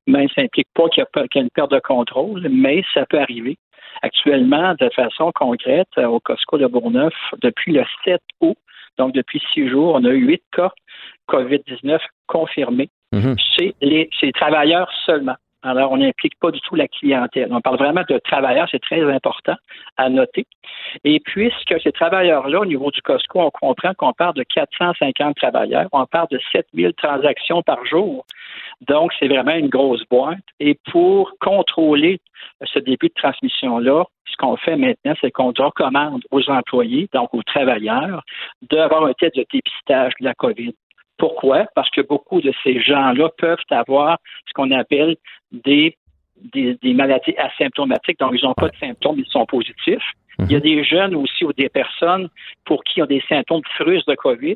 mais 0.08 0.28
ça 0.36 0.44
n'implique 0.44 0.68
pas 0.74 0.88
qu'il 0.90 1.04
y, 1.04 1.18
a 1.18 1.42
une 1.42 1.50
perte 1.50 1.72
de 1.72 1.80
contrôle, 1.80 2.48
mais 2.52 2.84
ça 2.94 3.06
peut 3.10 3.20
arriver. 3.20 3.58
Actuellement, 4.02 4.76
de 4.80 4.90
façon 4.96 5.32
concrète, 5.34 5.90
euh, 5.98 6.08
au 6.08 6.20
Costco 6.20 6.58
de 6.58 6.68
Bourgneuf, 6.68 7.14
depuis 7.42 7.74
le 7.74 7.84
7 8.06 8.22
août, 8.42 8.58
donc 8.98 9.14
depuis 9.14 9.42
six 9.54 9.68
jours, 9.68 9.96
on 9.96 10.04
a 10.04 10.10
eu 10.10 10.26
huit 10.26 10.44
cas 10.52 10.72
COVID-19 11.30 12.00
confirmés 12.28 12.90
chez 13.38 13.76
les, 13.82 14.10
chez 14.12 14.28
les 14.28 14.34
travailleurs 14.34 14.92
seulement. 15.06 15.36
Alors, 15.62 15.92
on 15.92 15.98
n'implique 15.98 16.40
pas 16.40 16.52
du 16.52 16.62
tout 16.62 16.76
la 16.76 16.88
clientèle. 16.88 17.50
On 17.52 17.60
parle 17.60 17.78
vraiment 17.78 18.04
de 18.08 18.18
travailleurs, 18.20 18.68
c'est 18.72 18.82
très 18.82 19.04
important 19.04 19.56
à 19.98 20.10
noter. 20.10 20.48
Et 21.04 21.20
puisque 21.20 21.76
ces 21.84 21.92
travailleurs-là, 21.92 22.62
au 22.62 22.66
niveau 22.66 22.92
du 22.92 23.02
Costco, 23.02 23.42
on 23.42 23.52
comprend 23.52 23.94
qu'on 23.94 24.14
parle 24.14 24.36
de 24.36 24.44
450 24.44 25.36
travailleurs, 25.36 25.90
on 25.92 26.06
parle 26.06 26.28
de 26.32 26.40
7000 26.54 26.94
transactions 26.94 27.62
par 27.62 27.86
jour. 27.86 28.26
Donc, 28.88 29.12
c'est 29.20 29.28
vraiment 29.28 29.56
une 29.56 29.68
grosse 29.68 30.04
boîte. 30.10 30.38
Et 30.62 30.80
pour 30.92 31.34
contrôler 31.42 32.22
ce 32.64 32.80
début 32.80 33.10
de 33.10 33.14
transmission-là, 33.16 34.06
ce 34.32 34.38
qu'on 34.38 34.56
fait 34.56 34.78
maintenant, 34.78 35.14
c'est 35.20 35.32
qu'on 35.32 35.52
recommande 35.52 36.22
aux 36.32 36.50
employés, 36.50 37.10
donc 37.14 37.34
aux 37.34 37.44
travailleurs, 37.44 38.24
d'avoir 38.62 39.06
un 39.06 39.14
test 39.14 39.36
de 39.36 39.46
dépistage 39.52 40.14
de 40.20 40.26
la 40.26 40.34
COVID. 40.36 40.74
Pourquoi? 41.20 41.66
Parce 41.76 41.90
que 41.92 42.02
beaucoup 42.02 42.42
de 42.42 42.52
ces 42.64 42.82
gens-là 42.82 43.30
peuvent 43.38 43.58
avoir 43.70 44.18
ce 44.48 44.54
qu'on 44.54 44.72
appelle 44.72 45.18
des, 45.52 45.96
des, 46.54 46.94
maladies 46.94 47.36
asymptomatiques, 47.38 48.18
donc 48.20 48.34
ils 48.34 48.46
n'ont 48.46 48.54
pas 48.54 48.70
de 48.70 48.78
symptômes, 48.78 49.20
ils 49.20 49.30
sont 49.30 49.46
positifs. 49.46 50.14
Il 50.40 50.52
y 50.52 50.56
a 50.56 50.60
mhm. 50.60 50.64
des 50.64 50.84
jeunes 50.86 51.16
aussi 51.16 51.44
ou 51.44 51.52
des 51.52 51.68
personnes 51.68 52.30
pour 52.64 52.84
qui 52.86 53.02
ont 53.02 53.06
des 53.06 53.22
symptômes 53.28 53.62
frustes 53.76 54.08
de 54.08 54.16
COVID, 54.16 54.56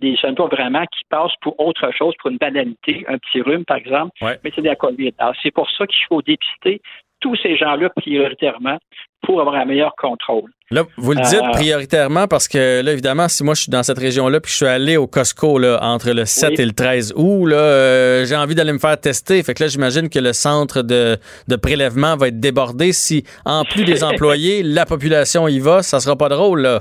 des 0.00 0.16
symptômes 0.16 0.50
vraiment 0.50 0.84
qui 0.86 1.02
passent 1.08 1.36
pour 1.40 1.58
autre 1.58 1.90
chose, 1.90 2.14
pour 2.20 2.30
une 2.30 2.38
banalité, 2.38 3.04
un 3.08 3.18
petit 3.18 3.40
rhume 3.40 3.64
par 3.64 3.78
exemple, 3.78 4.12
mais 4.22 4.52
c'est 4.54 4.62
de 4.62 4.68
la 4.68 4.76
COVID. 4.76 5.12
Alors 5.18 5.34
c'est 5.42 5.50
pour 5.50 5.68
ça 5.70 5.86
qu'il 5.88 6.04
faut 6.08 6.22
dépister 6.22 6.80
tous 7.24 7.36
ces 7.42 7.56
gens-là 7.56 7.88
prioritairement 7.96 8.76
pour 9.22 9.40
avoir 9.40 9.54
un 9.54 9.64
meilleur 9.64 9.94
contrôle. 9.96 10.50
Là, 10.70 10.82
vous 10.98 11.12
le 11.12 11.22
dites 11.22 11.40
euh, 11.42 11.52
prioritairement 11.52 12.28
parce 12.28 12.48
que 12.48 12.82
là, 12.82 12.92
évidemment, 12.92 13.28
si 13.28 13.42
moi 13.42 13.54
je 13.54 13.62
suis 13.62 13.70
dans 13.70 13.82
cette 13.82 13.98
région-là 13.98 14.40
puis 14.40 14.50
je 14.50 14.56
suis 14.56 14.66
allé 14.66 14.98
au 14.98 15.06
Costco 15.06 15.58
là, 15.58 15.78
entre 15.80 16.10
le 16.10 16.26
7 16.26 16.60
et 16.60 16.66
le 16.66 16.72
13 16.72 17.14
août, 17.16 17.46
là, 17.46 17.56
euh, 17.56 18.24
j'ai 18.26 18.36
envie 18.36 18.54
d'aller 18.54 18.74
me 18.74 18.78
faire 18.78 19.00
tester. 19.00 19.42
Fait 19.42 19.54
que 19.54 19.62
là, 19.62 19.68
j'imagine 19.68 20.10
que 20.10 20.18
le 20.18 20.34
centre 20.34 20.82
de, 20.82 21.16
de, 21.48 21.56
prélèvement 21.56 22.14
va 22.16 22.28
être 22.28 22.40
débordé. 22.40 22.92
Si, 22.92 23.24
en 23.46 23.64
plus 23.64 23.84
des 23.84 24.04
employés, 24.10 24.62
la 24.62 24.84
population 24.84 25.48
y 25.48 25.60
va, 25.60 25.82
ça 25.82 26.00
sera 26.00 26.16
pas 26.16 26.28
drôle, 26.28 26.60
là. 26.60 26.80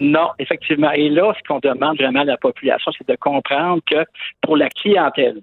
Non, 0.00 0.30
effectivement. 0.40 0.90
Et 0.90 1.08
là, 1.08 1.32
ce 1.38 1.46
qu'on 1.46 1.60
demande 1.60 1.98
vraiment 1.98 2.22
à 2.22 2.24
la 2.24 2.36
population, 2.36 2.90
c'est 2.98 3.08
de 3.08 3.16
comprendre 3.16 3.80
que 3.88 4.04
pour 4.42 4.56
la 4.56 4.68
clientèle, 4.70 5.40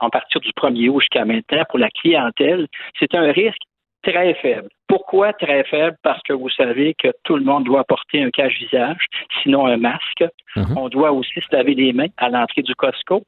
en 0.00 0.10
partir 0.10 0.40
du 0.40 0.50
1er 0.50 0.88
août 0.88 1.00
jusqu'à 1.00 1.24
maintenant, 1.24 1.64
pour 1.68 1.78
la 1.78 1.90
clientèle, 1.90 2.66
c'est 2.98 3.14
un 3.14 3.32
risque 3.32 3.62
très 4.02 4.34
faible. 4.34 4.68
Pourquoi 4.88 5.32
très 5.32 5.64
faible? 5.64 5.96
Parce 6.02 6.22
que 6.22 6.32
vous 6.32 6.50
savez 6.50 6.94
que 6.94 7.08
tout 7.24 7.36
le 7.36 7.44
monde 7.44 7.64
doit 7.64 7.84
porter 7.84 8.22
un 8.22 8.30
cache-visage, 8.30 9.04
sinon 9.42 9.66
un 9.66 9.76
masque. 9.76 10.24
Mhm. 10.54 10.78
On 10.78 10.88
doit 10.88 11.12
aussi 11.12 11.40
se 11.40 11.54
laver 11.54 11.74
les 11.74 11.92
mains 11.92 12.08
à 12.16 12.28
l'entrée 12.28 12.62
du 12.62 12.74
Costco. 12.74 13.24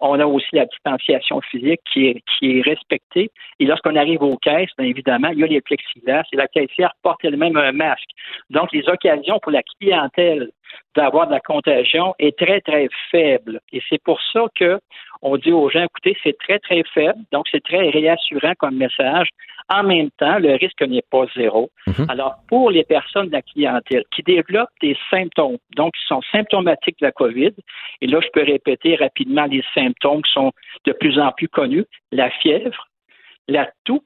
On 0.00 0.20
a 0.20 0.26
aussi 0.26 0.54
la 0.54 0.66
distanciation 0.66 1.40
physique 1.40 1.80
qui 1.92 2.06
est, 2.06 2.22
qui 2.38 2.58
est 2.58 2.62
respectée. 2.62 3.30
Et 3.58 3.64
lorsqu'on 3.64 3.96
arrive 3.96 4.22
aux 4.22 4.36
caisses, 4.36 4.70
bien 4.78 4.86
évidemment, 4.86 5.30
il 5.30 5.40
y 5.40 5.44
a 5.44 5.46
les 5.48 5.60
plexiglas 5.60 6.22
et 6.32 6.36
la 6.36 6.46
caissière 6.46 6.92
porte 7.02 7.24
elle-même 7.24 7.56
un 7.56 7.72
masque. 7.72 8.10
Donc, 8.50 8.70
les 8.72 8.88
occasions 8.88 9.40
pour 9.40 9.50
la 9.50 9.62
clientèle 9.80 10.50
d'avoir 10.94 11.26
de 11.26 11.32
la 11.32 11.40
contagion 11.40 12.14
est 12.20 12.38
très, 12.38 12.60
très 12.60 12.88
faible. 13.10 13.60
Et 13.72 13.82
c'est 13.88 14.02
pour 14.02 14.20
ça 14.32 14.44
que 14.54 14.78
on 15.22 15.36
dit 15.36 15.52
aux 15.52 15.68
gens, 15.68 15.84
écoutez, 15.84 16.16
c'est 16.22 16.36
très, 16.38 16.58
très 16.58 16.82
faible, 16.94 17.18
donc 17.32 17.46
c'est 17.50 17.62
très 17.62 17.90
réassurant 17.90 18.52
comme 18.58 18.76
message. 18.76 19.28
En 19.68 19.82
même 19.82 20.10
temps, 20.12 20.38
le 20.38 20.54
risque 20.54 20.80
n'est 20.82 21.04
pas 21.10 21.26
zéro. 21.36 21.70
Mhm. 21.86 22.06
Alors, 22.08 22.36
pour 22.48 22.70
les 22.70 22.84
personnes 22.84 23.26
de 23.26 23.32
la 23.32 23.42
clientèle 23.42 24.04
qui 24.14 24.22
développent 24.22 24.70
des 24.80 24.96
symptômes, 25.10 25.58
donc 25.76 25.94
qui 25.94 26.06
sont 26.06 26.22
symptomatiques 26.32 26.98
de 27.00 27.06
la 27.06 27.12
COVID, 27.12 27.52
et 28.00 28.06
là, 28.06 28.20
je 28.22 28.28
peux 28.32 28.44
répéter 28.44 28.96
rapidement 28.96 29.44
les 29.44 29.62
symptômes 29.74 30.22
qui 30.22 30.32
sont 30.32 30.52
de 30.86 30.92
plus 30.92 31.18
en 31.18 31.32
plus 31.32 31.48
connus, 31.48 31.84
la 32.12 32.30
fièvre, 32.30 32.88
la 33.46 33.70
toux, 33.84 34.02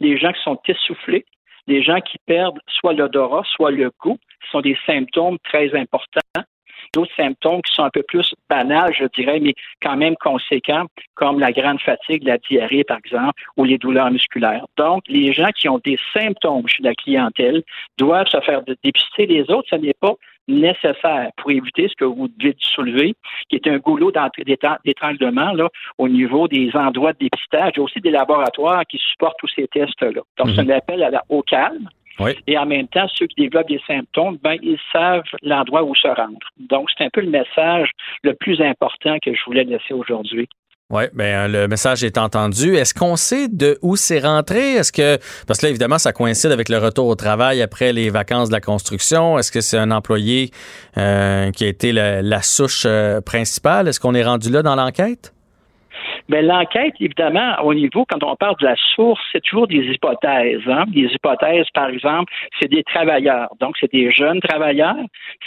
les 0.00 0.16
gens 0.16 0.32
qui 0.32 0.42
sont 0.42 0.58
essoufflés, 0.66 1.26
les 1.66 1.82
gens 1.82 2.00
qui 2.00 2.18
perdent 2.26 2.58
soit 2.68 2.92
l'odorat, 2.92 3.42
soit 3.54 3.70
le 3.70 3.90
goût, 4.00 4.18
sont 4.50 4.60
des 4.60 4.76
symptômes 4.86 5.38
très 5.44 5.74
importants 5.74 6.20
d'autres 6.94 7.14
symptômes 7.16 7.60
qui 7.62 7.74
sont 7.74 7.82
un 7.82 7.90
peu 7.90 8.02
plus 8.02 8.34
banals, 8.48 8.94
je 8.96 9.04
dirais, 9.16 9.40
mais 9.40 9.54
quand 9.82 9.96
même 9.96 10.14
conséquents, 10.16 10.86
comme 11.14 11.38
la 11.38 11.52
grande 11.52 11.80
fatigue, 11.80 12.24
la 12.24 12.38
diarrhée, 12.38 12.84
par 12.84 12.98
exemple, 12.98 13.42
ou 13.56 13.64
les 13.64 13.78
douleurs 13.78 14.10
musculaires. 14.10 14.64
Donc, 14.76 15.02
les 15.08 15.32
gens 15.32 15.50
qui 15.54 15.68
ont 15.68 15.80
des 15.84 15.98
symptômes 16.12 16.66
chez 16.68 16.82
la 16.82 16.94
clientèle 16.94 17.62
doivent 17.98 18.28
se 18.28 18.40
faire 18.40 18.62
dépister. 18.82 19.26
Les 19.26 19.50
autres, 19.50 19.68
ce 19.70 19.76
n'est 19.76 19.94
pas 19.94 20.14
nécessaire 20.46 21.30
pour 21.36 21.50
éviter 21.50 21.88
ce 21.88 21.94
que 21.94 22.04
vous 22.04 22.28
devez 22.28 22.54
soulever, 22.58 23.14
qui 23.48 23.56
est 23.56 23.66
un 23.66 23.78
goulot 23.78 24.12
d'étranglement 24.84 25.52
là, 25.52 25.68
au 25.98 26.08
niveau 26.08 26.48
des 26.48 26.70
endroits 26.74 27.12
de 27.14 27.18
dépistage. 27.18 27.72
Il 27.74 27.78
y 27.78 27.80
a 27.80 27.82
aussi 27.82 28.00
des 28.00 28.10
laboratoires 28.10 28.84
qui 28.86 28.98
supportent 28.98 29.38
tous 29.38 29.52
ces 29.54 29.66
tests-là. 29.68 30.20
Donc, 30.38 30.50
c'est 30.54 30.60
un 30.60 30.68
appel 30.68 31.02
à 31.02 31.10
la, 31.10 31.22
au 31.28 31.42
calme. 31.42 31.88
Et 32.46 32.56
en 32.58 32.66
même 32.66 32.88
temps, 32.88 33.06
ceux 33.14 33.26
qui 33.26 33.42
développent 33.42 33.68
des 33.68 33.80
symptômes, 33.86 34.38
ben, 34.42 34.56
ils 34.62 34.78
savent 34.92 35.22
l'endroit 35.42 35.82
où 35.82 35.94
se 35.94 36.08
rendre. 36.08 36.38
Donc, 36.58 36.88
c'est 36.96 37.04
un 37.04 37.10
peu 37.10 37.20
le 37.20 37.30
message 37.30 37.90
le 38.22 38.34
plus 38.34 38.60
important 38.60 39.16
que 39.24 39.34
je 39.34 39.44
voulais 39.46 39.64
laisser 39.64 39.94
aujourd'hui. 39.94 40.48
Oui, 40.90 41.04
bien, 41.14 41.48
le 41.48 41.66
message 41.66 42.04
est 42.04 42.18
entendu. 42.18 42.76
Est-ce 42.76 42.92
qu'on 42.92 43.16
sait 43.16 43.48
de 43.48 43.78
où 43.80 43.96
c'est 43.96 44.20
rentré? 44.20 44.74
Est-ce 44.74 44.92
que, 44.92 45.18
parce 45.46 45.58
que 45.58 45.66
là, 45.66 45.70
évidemment, 45.70 45.98
ça 45.98 46.12
coïncide 46.12 46.52
avec 46.52 46.68
le 46.68 46.78
retour 46.78 47.06
au 47.06 47.14
travail 47.14 47.62
après 47.62 47.92
les 47.92 48.10
vacances 48.10 48.48
de 48.48 48.54
la 48.54 48.60
construction. 48.60 49.38
Est-ce 49.38 49.50
que 49.50 49.62
c'est 49.62 49.78
un 49.78 49.90
employé 49.90 50.50
euh, 50.98 51.50
qui 51.52 51.64
a 51.64 51.68
été 51.68 51.90
la 51.92 52.42
souche 52.42 52.84
euh, 52.86 53.22
principale? 53.22 53.88
Est-ce 53.88 53.98
qu'on 53.98 54.14
est 54.14 54.24
rendu 54.24 54.50
là 54.50 54.62
dans 54.62 54.76
l'enquête? 54.76 55.33
Mais 56.28 56.42
l'enquête, 56.42 56.94
évidemment, 57.00 57.56
au 57.62 57.74
niveau, 57.74 58.04
quand 58.08 58.22
on 58.22 58.34
parle 58.36 58.56
de 58.60 58.66
la 58.66 58.76
source, 58.94 59.20
c'est 59.32 59.42
toujours 59.42 59.66
des 59.66 59.84
hypothèses. 59.84 60.62
Hein? 60.66 60.84
Des 60.88 61.08
hypothèses, 61.12 61.66
par 61.74 61.88
exemple, 61.88 62.32
c'est 62.60 62.68
des 62.68 62.82
travailleurs. 62.82 63.48
Donc, 63.60 63.76
c'est 63.78 63.92
des 63.92 64.10
jeunes 64.10 64.40
travailleurs. 64.40 64.96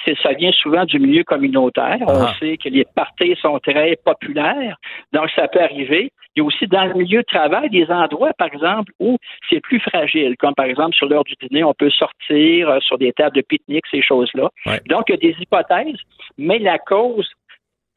C'est, 0.06 0.18
ça 0.22 0.34
vient 0.34 0.52
souvent 0.52 0.86
du 0.86 1.00
milieu 1.00 1.24
communautaire. 1.24 1.98
On 2.02 2.26
ah. 2.26 2.36
sait 2.40 2.58
que 2.58 2.70
les 2.70 2.86
parties 2.96 3.36
sont 3.42 3.60
très 3.60 3.98
populaires. 4.04 4.78
Donc, 5.14 5.30
ça 5.36 5.48
peut 5.48 5.62
arriver. 5.62 6.12
Il 6.36 6.42
y 6.42 6.44
a 6.44 6.46
aussi 6.46 6.68
dans 6.68 6.86
le 6.86 6.94
milieu 6.94 7.22
de 7.22 7.26
travail 7.26 7.68
des 7.72 7.90
endroits, 7.90 8.32
par 8.38 8.50
exemple, 8.54 8.92
où 9.00 9.18
c'est 9.50 9.60
plus 9.60 9.80
fragile, 9.80 10.36
comme 10.38 10.54
par 10.54 10.66
exemple 10.66 10.96
sur 10.96 11.10
l'heure 11.10 11.24
du 11.24 11.34
dîner, 11.42 11.64
on 11.64 11.74
peut 11.74 11.90
sortir 11.90 12.70
euh, 12.70 12.80
sur 12.80 13.00
des 13.00 13.12
tables 13.12 13.36
de 13.36 13.42
pique-nique, 13.42 13.86
ces 13.90 14.04
choses-là. 14.04 14.50
Donc, 14.88 15.06
il 15.08 15.14
y 15.14 15.14
a 15.14 15.18
des 15.18 15.36
hypothèses, 15.42 15.98
mais 16.38 16.60
la 16.60 16.78
cause 16.78 17.28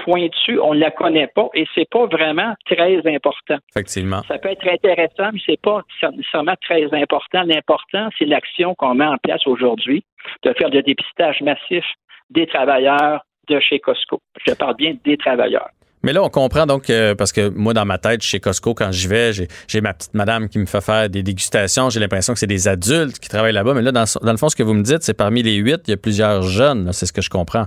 pointue, 0.04 0.58
on 0.60 0.74
ne 0.74 0.80
la 0.80 0.90
connaît 0.90 1.28
pas 1.28 1.48
et 1.54 1.66
c'est 1.74 1.88
pas 1.88 2.06
vraiment 2.06 2.54
très 2.66 2.98
important. 3.06 3.56
Effectivement. 3.70 4.22
Ça 4.28 4.38
peut 4.38 4.50
être 4.50 4.66
intéressant, 4.68 5.30
mais 5.32 5.40
c'est 5.46 5.60
pas 5.60 5.82
nécessairement 6.16 6.56
très 6.62 6.84
important. 6.94 7.42
L'important, 7.44 8.08
c'est 8.18 8.24
l'action 8.24 8.74
qu'on 8.74 8.94
met 8.94 9.06
en 9.06 9.16
place 9.22 9.46
aujourd'hui 9.46 10.04
de 10.42 10.52
faire 10.58 10.70
des 10.70 10.82
dépistages 10.82 11.40
massifs 11.42 11.84
des 12.30 12.46
travailleurs 12.46 13.24
de 13.48 13.58
chez 13.60 13.80
Costco. 13.80 14.20
Je 14.46 14.54
parle 14.54 14.76
bien 14.76 14.94
des 15.04 15.16
travailleurs. 15.16 15.68
Mais 16.02 16.14
là, 16.14 16.22
on 16.22 16.30
comprend 16.30 16.64
donc, 16.64 16.90
parce 17.18 17.32
que 17.32 17.50
moi, 17.50 17.74
dans 17.74 17.84
ma 17.84 17.98
tête, 17.98 18.22
chez 18.22 18.40
Costco, 18.40 18.72
quand 18.72 18.90
j'y 18.90 19.06
vais, 19.06 19.32
j'ai 19.32 19.80
ma 19.82 19.92
petite 19.92 20.14
madame 20.14 20.48
qui 20.48 20.58
me 20.58 20.64
fait 20.64 20.80
faire 20.80 21.10
des 21.10 21.22
dégustations. 21.22 21.90
J'ai 21.90 22.00
l'impression 22.00 22.32
que 22.32 22.38
c'est 22.38 22.46
des 22.46 22.68
adultes 22.68 23.18
qui 23.18 23.28
travaillent 23.28 23.52
là-bas. 23.52 23.74
Mais 23.74 23.82
là, 23.82 23.92
dans, 23.92 24.04
dans, 24.22 24.32
le 24.32 24.38
fond, 24.38 24.48
ce 24.48 24.56
que 24.56 24.62
vous 24.62 24.72
me 24.72 24.82
dites, 24.82 25.02
c'est 25.02 25.14
parmi 25.14 25.42
les 25.42 25.56
huit, 25.56 25.80
il 25.88 25.90
y 25.90 25.94
a 25.94 25.98
plusieurs 25.98 26.42
jeunes. 26.42 26.90
C'est 26.92 27.04
ce 27.04 27.12
que 27.12 27.20
je 27.20 27.28
comprends 27.28 27.66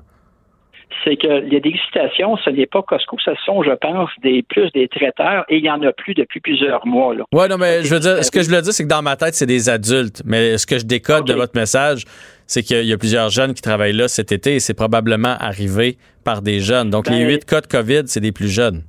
c'est 1.03 1.15
que 1.15 1.41
les 1.49 1.59
dégustations, 1.59 2.37
ce 2.37 2.49
n'est 2.49 2.65
pas 2.65 2.81
Costco, 2.81 3.17
ce 3.23 3.31
sont, 3.45 3.63
je 3.63 3.71
pense, 3.71 4.09
des 4.21 4.43
plus 4.43 4.71
des 4.71 4.87
traiteurs 4.87 5.45
et 5.49 5.57
il 5.57 5.63
y 5.63 5.69
en 5.69 5.81
a 5.81 5.91
plus 5.91 6.13
depuis 6.13 6.39
plusieurs 6.39 6.85
mois. 6.85 7.15
Là. 7.15 7.23
Ouais, 7.33 7.47
non, 7.47 7.57
mais 7.57 7.83
je 7.83 7.93
veux 7.93 7.99
dire, 7.99 8.23
ce 8.23 8.31
que 8.31 8.41
je 8.41 8.49
veux 8.49 8.61
dire, 8.61 8.73
c'est 8.73 8.83
que 8.83 8.89
dans 8.89 9.01
ma 9.01 9.15
tête, 9.15 9.35
c'est 9.35 9.45
des 9.45 9.69
adultes. 9.69 10.21
Mais 10.25 10.57
ce 10.57 10.65
que 10.65 10.77
je 10.79 10.85
décode 10.85 11.25
de 11.25 11.33
votre 11.33 11.57
message, 11.57 12.03
c'est 12.47 12.63
qu'il 12.63 12.85
y 12.85 12.93
a 12.93 12.97
plusieurs 12.97 13.29
jeunes 13.29 13.53
qui 13.53 13.61
travaillent 13.61 13.93
là 13.93 14.07
cet 14.07 14.31
été 14.31 14.55
et 14.55 14.59
c'est 14.59 14.73
probablement 14.73 15.35
arrivé 15.39 15.97
par 16.23 16.41
des 16.41 16.59
jeunes. 16.59 16.89
Donc, 16.89 17.09
les 17.09 17.23
ben, 17.23 17.29
huit 17.29 17.45
cas 17.45 17.61
de 17.61 17.67
COVID, 17.67 18.03
c'est 18.05 18.19
des 18.19 18.31
plus 18.31 18.49
jeunes. 18.49 18.83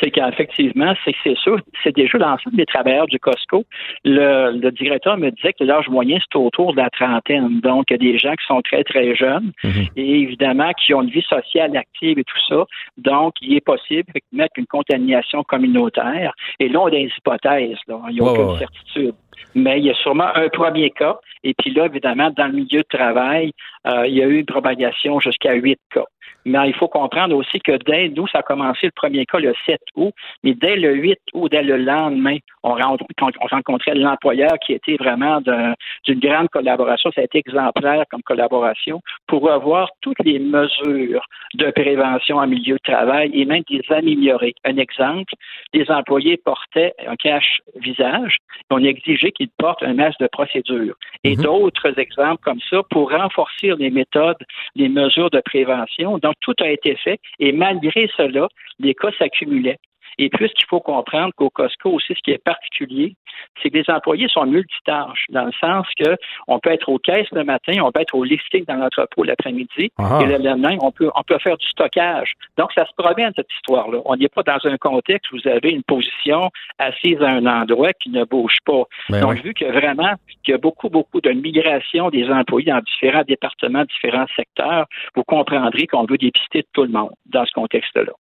C'est 0.00 0.10
qu'effectivement, 0.10 0.94
c'est 1.04 1.14
c'est 1.22 1.36
sûr, 1.36 1.58
c'est 1.82 1.94
déjà 1.94 2.18
l'ensemble 2.18 2.56
des 2.56 2.66
travailleurs 2.66 3.06
du 3.06 3.18
Costco. 3.18 3.64
Le, 4.04 4.70
directeur 4.70 5.16
me 5.16 5.30
disait 5.30 5.52
que 5.52 5.64
l'âge 5.64 5.88
moyen, 5.88 6.18
c'est 6.20 6.38
autour 6.38 6.72
de 6.72 6.78
la 6.78 6.90
trentaine. 6.90 7.60
Donc, 7.60 7.86
il 7.90 7.92
y 7.92 7.94
a 7.94 8.12
des 8.12 8.18
gens 8.18 8.32
qui 8.32 8.46
sont 8.46 8.60
très, 8.62 8.84
très 8.84 9.14
jeunes 9.14 9.52
mhm. 9.62 9.86
et 9.96 10.20
évidemment 10.20 10.72
qui 10.72 10.94
ont 10.94 11.02
une 11.02 11.10
vie 11.10 11.22
sociale 11.22 11.76
active 11.76 12.18
et 12.18 12.24
tout 12.24 12.38
ça. 12.48 12.64
Donc, 12.96 13.34
il 13.40 13.56
est 13.56 13.64
possible 13.64 14.12
de 14.14 14.36
mettre 14.36 14.54
une 14.56 14.66
contamination 14.66 15.42
communautaire. 15.44 16.32
Et 16.58 16.68
là, 16.68 16.80
on 16.80 16.86
a 16.86 16.90
des 16.90 17.10
hypothèses. 17.16 17.78
Là. 17.86 18.00
Il 18.08 18.14
n'y 18.14 18.20
a 18.20 18.24
aucune 18.24 18.58
certitude 18.58 19.14
mais 19.54 19.78
il 19.78 19.86
y 19.86 19.90
a 19.90 19.94
sûrement 19.94 20.28
un 20.34 20.48
premier 20.48 20.90
cas. 20.90 21.18
Et 21.44 21.54
puis 21.54 21.72
là, 21.72 21.86
évidemment, 21.86 22.30
dans 22.30 22.46
le 22.46 22.52
milieu 22.52 22.82
de 22.82 22.96
travail, 22.96 23.52
euh, 23.86 24.06
il 24.06 24.14
y 24.14 24.22
a 24.22 24.26
eu 24.26 24.38
une 24.38 24.46
propagation 24.46 25.20
jusqu'à 25.20 25.54
huit 25.54 25.80
cas. 25.92 26.04
Mais 26.44 26.68
il 26.68 26.74
faut 26.74 26.88
comprendre 26.88 27.36
aussi 27.36 27.60
que 27.60 27.76
dès 27.84 28.08
nous, 28.08 28.26
ça 28.28 28.38
a 28.38 28.42
commencé 28.42 28.86
le 28.86 28.92
premier 28.94 29.24
cas 29.26 29.38
le 29.38 29.54
7 29.66 29.80
août, 29.96 30.12
mais 30.42 30.54
dès 30.54 30.76
le 30.76 30.94
8 30.94 31.18
août, 31.34 31.50
dès 31.50 31.62
le 31.62 31.76
lendemain, 31.76 32.38
on, 32.62 32.74
rencontrait 32.74 33.94
l'employeur 33.94 34.52
qui 34.64 34.72
était 34.72 34.96
vraiment 34.96 35.40
d'une 35.40 36.20
grande 36.20 36.48
collaboration. 36.48 37.10
Ça 37.14 37.20
a 37.20 37.24
été 37.24 37.38
exemplaire 37.38 38.04
comme 38.10 38.22
collaboration 38.22 39.00
pour 39.26 39.50
avoir 39.50 39.90
toutes 40.00 40.22
les 40.24 40.38
mesures 40.38 41.26
de 41.54 41.70
prévention 41.70 42.36
en 42.36 42.46
milieu 42.46 42.74
de 42.74 42.92
travail 42.92 43.30
et 43.34 43.44
même 43.44 43.62
les 43.68 43.82
améliorer. 43.90 44.54
Un 44.64 44.76
exemple, 44.76 45.34
les 45.72 45.90
employés 45.90 46.36
portaient 46.36 46.94
un 47.06 47.16
cache-visage 47.16 48.36
et 48.70 48.74
on 48.74 48.78
exigeait 48.78 49.32
qu'ils 49.32 49.50
portent 49.58 49.82
un 49.82 49.94
masque 49.94 50.20
de 50.20 50.28
procédure. 50.28 50.94
Et 51.24 51.36
mhm. 51.36 51.42
d'autres 51.42 51.98
exemples 51.98 52.42
comme 52.42 52.60
ça 52.70 52.82
pour 52.90 53.10
renforcer 53.10 53.72
les 53.78 53.90
méthodes, 53.90 54.42
les 54.74 54.88
mesures 54.88 55.30
de 55.30 55.40
prévention. 55.40 56.18
Donc, 56.18 56.31
tout 56.40 56.54
a 56.60 56.68
été 56.68 56.96
fait 56.96 57.20
et 57.38 57.52
malgré 57.52 58.08
cela, 58.16 58.48
les 58.78 58.94
cas 58.94 59.10
s'accumulaient. 59.18 59.78
Et 60.18 60.28
puis, 60.28 60.48
ce 60.48 60.54
qu'il 60.54 60.66
faut 60.68 60.80
comprendre 60.80 61.32
qu'au 61.36 61.50
Costco 61.50 61.90
aussi, 61.90 62.14
ce 62.14 62.22
qui 62.22 62.30
est 62.30 62.42
particulier, 62.42 63.16
c'est 63.62 63.70
que 63.70 63.78
les 63.78 63.84
employés 63.88 64.28
sont 64.28 64.46
multitâches, 64.46 65.26
dans 65.30 65.44
le 65.44 65.52
sens 65.60 65.86
que 65.98 66.16
on 66.48 66.58
peut 66.58 66.70
être 66.70 66.88
aux 66.88 66.98
caisses 66.98 67.30
le 67.32 67.44
matin, 67.44 67.74
on 67.82 67.90
peut 67.90 68.00
être 68.00 68.14
au 68.14 68.24
listing 68.24 68.64
dans 68.66 68.76
l'entrepôt 68.76 69.24
l'après-midi, 69.24 69.90
ah. 69.98 70.20
et 70.22 70.26
le 70.26 70.38
lendemain, 70.38 70.76
on 70.80 70.90
peut, 70.90 71.10
on 71.14 71.22
peut 71.22 71.38
faire 71.38 71.56
du 71.56 71.66
stockage. 71.66 72.32
Donc, 72.56 72.70
ça 72.74 72.86
se 72.86 72.92
promène, 72.96 73.32
cette 73.36 73.52
histoire-là. 73.58 73.98
On 74.04 74.16
n'est 74.16 74.28
pas 74.28 74.42
dans 74.42 74.58
un 74.64 74.76
contexte 74.76 75.30
où 75.32 75.36
vous 75.42 75.48
avez 75.48 75.70
une 75.70 75.82
position 75.82 76.50
assise 76.78 77.20
à 77.22 77.28
un 77.28 77.46
endroit 77.46 77.92
qui 77.94 78.10
ne 78.10 78.24
bouge 78.24 78.58
pas. 78.64 78.82
Ben 79.08 79.20
Donc, 79.20 79.42
vu 79.42 79.54
que 79.54 79.64
vraiment, 79.64 80.14
qu'il 80.42 80.52
y 80.52 80.54
a 80.54 80.58
beaucoup, 80.58 80.88
beaucoup 80.88 81.20
de 81.20 81.30
migration 81.30 82.10
des 82.10 82.28
employés 82.30 82.72
dans 82.72 82.80
différents 82.80 83.24
départements, 83.26 83.84
différents 83.84 84.26
secteurs, 84.36 84.86
vous 85.14 85.24
comprendrez 85.24 85.86
qu'on 85.86 86.04
veut 86.04 86.18
dépister 86.18 86.64
tout 86.72 86.84
le 86.84 86.90
monde 86.90 87.12
dans 87.26 87.44
ce 87.44 87.52
contexte-là. 87.52 88.12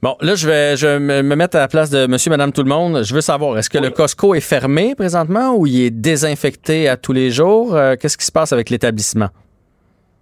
Bon, 0.00 0.14
là, 0.20 0.36
je 0.36 0.46
vais, 0.46 0.76
je 0.76 0.98
me 0.98 1.34
mettre 1.34 1.56
à 1.56 1.60
la 1.60 1.66
place 1.66 1.90
de 1.90 2.06
monsieur, 2.06 2.30
madame, 2.30 2.52
tout 2.52 2.62
le 2.62 2.68
monde. 2.68 3.02
Je 3.02 3.12
veux 3.12 3.20
savoir, 3.20 3.58
est-ce 3.58 3.68
que 3.68 3.78
le 3.78 3.90
Costco 3.90 4.32
est 4.32 4.40
fermé 4.40 4.94
présentement 4.94 5.56
ou 5.56 5.66
il 5.66 5.86
est 5.86 5.90
désinfecté 5.90 6.88
à 6.88 6.96
tous 6.96 7.12
les 7.12 7.30
jours? 7.30 7.74
Euh, 7.74 7.96
qu'est-ce 8.00 8.16
qui 8.16 8.24
se 8.24 8.30
passe 8.30 8.52
avec 8.52 8.70
l'établissement? 8.70 9.26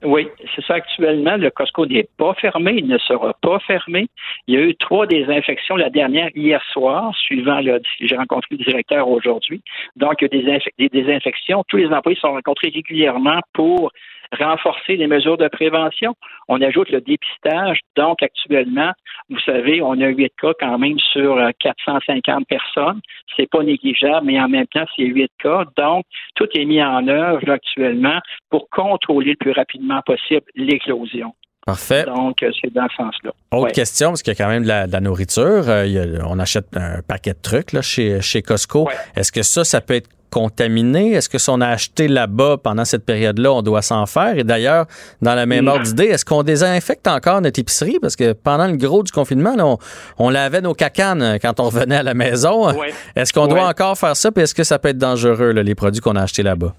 Oui, 0.02 0.28
c'est 0.54 0.64
ça 0.64 0.74
actuellement. 0.74 1.36
Le 1.36 1.50
Costco 1.50 1.84
n'est 1.84 2.08
pas 2.16 2.32
fermé, 2.34 2.76
il 2.78 2.86
ne 2.86 2.96
sera 2.96 3.34
pas 3.42 3.58
fermé. 3.66 4.06
Il 4.46 4.54
y 4.54 4.56
a 4.56 4.60
eu 4.60 4.74
trois 4.76 5.06
désinfections, 5.06 5.76
la 5.76 5.90
dernière 5.90 6.30
hier 6.34 6.62
soir, 6.72 7.14
suivant 7.14 7.60
le 7.60 7.82
j'ai 8.00 8.16
rencontré 8.16 8.56
le 8.56 8.64
directeur 8.64 9.06
aujourd'hui. 9.08 9.60
Donc, 9.96 10.22
il 10.22 10.28
y 10.32 10.50
a 10.50 10.58
des, 10.58 10.60
des 10.78 10.88
désinfections. 10.88 11.64
Tous 11.68 11.76
les 11.76 11.88
employés 11.88 12.18
sont 12.18 12.32
rencontrés 12.32 12.70
régulièrement 12.74 13.40
pour 13.52 13.90
renforcer 14.32 14.96
les 14.96 15.06
mesures 15.06 15.36
de 15.36 15.48
prévention. 15.48 16.14
On 16.48 16.60
ajoute 16.60 16.90
le 16.90 17.00
dépistage. 17.00 17.80
Donc, 17.96 18.22
actuellement, 18.22 18.92
vous 19.30 19.40
savez, 19.40 19.80
on 19.82 20.00
a 20.00 20.08
8 20.08 20.32
cas 20.40 20.52
quand 20.60 20.78
même 20.78 20.98
sur 20.98 21.38
450 21.60 22.28
euh, 22.28 22.44
personnes. 22.48 23.00
C'est 23.36 23.50
pas 23.50 23.62
négligeable, 23.62 24.26
mais 24.26 24.40
en 24.40 24.48
même 24.48 24.66
temps, 24.66 24.86
c'est 24.96 25.04
8 25.04 25.30
cas. 25.38 25.64
Donc, 25.76 26.04
tout 26.34 26.48
est 26.54 26.64
mis 26.64 26.82
en 26.82 27.06
œuvre 27.08 27.50
actuellement 27.50 28.20
pour 28.50 28.68
contrôler 28.70 29.30
le 29.30 29.36
plus 29.36 29.52
rapidement 29.52 30.00
possible 30.02 30.46
l'éclosion. 30.54 31.34
Parfait. 31.66 32.04
Donc, 32.04 32.44
euh, 32.44 32.50
c'est 32.62 32.72
dans 32.72 32.86
ce 32.88 32.96
sens-là. 32.96 33.32
Autre 33.50 33.72
question, 33.72 34.10
parce 34.10 34.22
qu'il 34.22 34.32
y 34.32 34.36
a 34.40 34.44
quand 34.44 34.48
même 34.48 34.62
de 34.62 34.68
la, 34.68 35.00
nourriture. 35.00 35.64
Euh, 35.66 36.18
on 36.24 36.38
achète 36.38 36.68
un 36.76 37.02
paquet 37.02 37.32
de 37.32 37.38
trucs 37.42 37.72
là, 37.72 37.82
chez, 37.82 38.20
chez 38.20 38.40
Costco. 38.40 38.88
Est-ce 39.16 39.32
que 39.32 39.42
ça, 39.42 39.64
ça 39.64 39.80
peut 39.80 39.94
être 39.94 40.08
contaminé? 40.30 41.14
Est-ce 41.14 41.28
que 41.28 41.38
si 41.38 41.50
on 41.50 41.60
a 41.60 41.66
acheté 41.66 42.06
là-bas 42.06 42.58
pendant 42.62 42.84
cette 42.84 43.04
période-là, 43.04 43.52
on 43.52 43.62
doit 43.62 43.82
s'en 43.82 44.06
faire? 44.06 44.38
Et 44.38 44.44
d'ailleurs, 44.44 44.86
dans 45.22 45.34
la 45.34 45.44
même 45.44 45.66
ordre 45.66 45.82
d'idée, 45.82 46.04
est-ce 46.04 46.24
qu'on 46.24 46.44
désinfecte 46.44 47.08
encore 47.08 47.40
notre 47.40 47.58
épicerie? 47.58 47.98
Parce 48.00 48.14
que 48.14 48.32
pendant 48.32 48.68
le 48.68 48.76
gros 48.76 49.02
du 49.02 49.10
confinement, 49.10 49.80
on, 50.18 50.30
lavait 50.30 50.60
nos 50.60 50.74
cacanes 50.74 51.40
quand 51.42 51.58
on 51.58 51.64
revenait 51.70 51.96
à 51.96 52.04
la 52.04 52.14
maison. 52.14 52.72
Est-ce 53.16 53.32
qu'on 53.32 53.48
doit 53.48 53.66
encore 53.66 53.98
faire 53.98 54.14
ça? 54.14 54.30
Puis 54.30 54.44
est-ce 54.44 54.54
que 54.54 54.62
ça 54.64 54.78
peut 54.78 54.90
être 54.90 54.98
dangereux, 54.98 55.50
les 55.50 55.74
produits 55.74 56.00
qu'on 56.00 56.14
a 56.14 56.22
achetés 56.22 56.44
là-bas? 56.44 56.74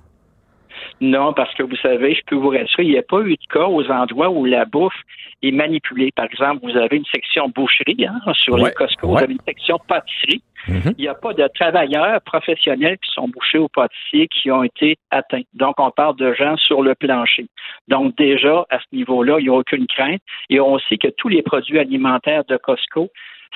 Non, 0.99 1.33
parce 1.33 1.53
que 1.53 1.63
vous 1.63 1.75
savez, 1.77 2.15
je 2.15 2.21
peux 2.25 2.35
vous 2.35 2.49
rassurer, 2.49 2.83
il 2.83 2.91
n'y 2.91 2.97
a 2.97 3.03
pas 3.03 3.21
eu 3.21 3.35
de 3.35 3.53
cas 3.53 3.67
aux 3.67 3.85
endroits 3.89 4.29
où 4.29 4.45
la 4.45 4.65
bouffe 4.65 4.99
est 5.43 5.51
manipulée. 5.51 6.11
Par 6.11 6.25
exemple, 6.25 6.61
vous 6.63 6.75
avez 6.77 6.97
une 6.97 7.05
section 7.05 7.49
boucherie 7.49 8.05
hein, 8.07 8.33
sur 8.33 8.57
les 8.57 8.71
Costco, 8.71 9.07
vous 9.07 9.17
avez 9.17 9.33
une 9.33 9.41
section 9.47 9.77
pâtisserie. 9.87 10.41
Mhm. 10.67 10.95
Il 10.97 11.01
n'y 11.01 11.07
a 11.07 11.13
pas 11.13 11.33
de 11.33 11.47
travailleurs 11.53 12.19
professionnels 12.21 12.97
qui 12.97 13.11
sont 13.13 13.27
bouchés 13.27 13.59
au 13.59 13.69
pâtissier 13.69 14.27
qui 14.27 14.51
ont 14.51 14.63
été 14.63 14.97
atteints. 15.11 15.43
Donc, 15.53 15.75
on 15.79 15.91
parle 15.91 16.15
de 16.17 16.33
gens 16.33 16.57
sur 16.57 16.81
le 16.81 16.95
plancher. 16.95 17.45
Donc, 17.87 18.17
déjà, 18.17 18.65
à 18.69 18.79
ce 18.79 18.95
niveau-là, 18.95 19.37
il 19.39 19.43
n'y 19.43 19.49
a 19.49 19.53
aucune 19.53 19.87
crainte. 19.87 20.21
Et 20.49 20.59
on 20.59 20.79
sait 20.79 20.97
que 20.97 21.09
tous 21.09 21.29
les 21.29 21.43
produits 21.43 21.79
alimentaires 21.79 22.43
de 22.45 22.57
Costco 22.57 23.09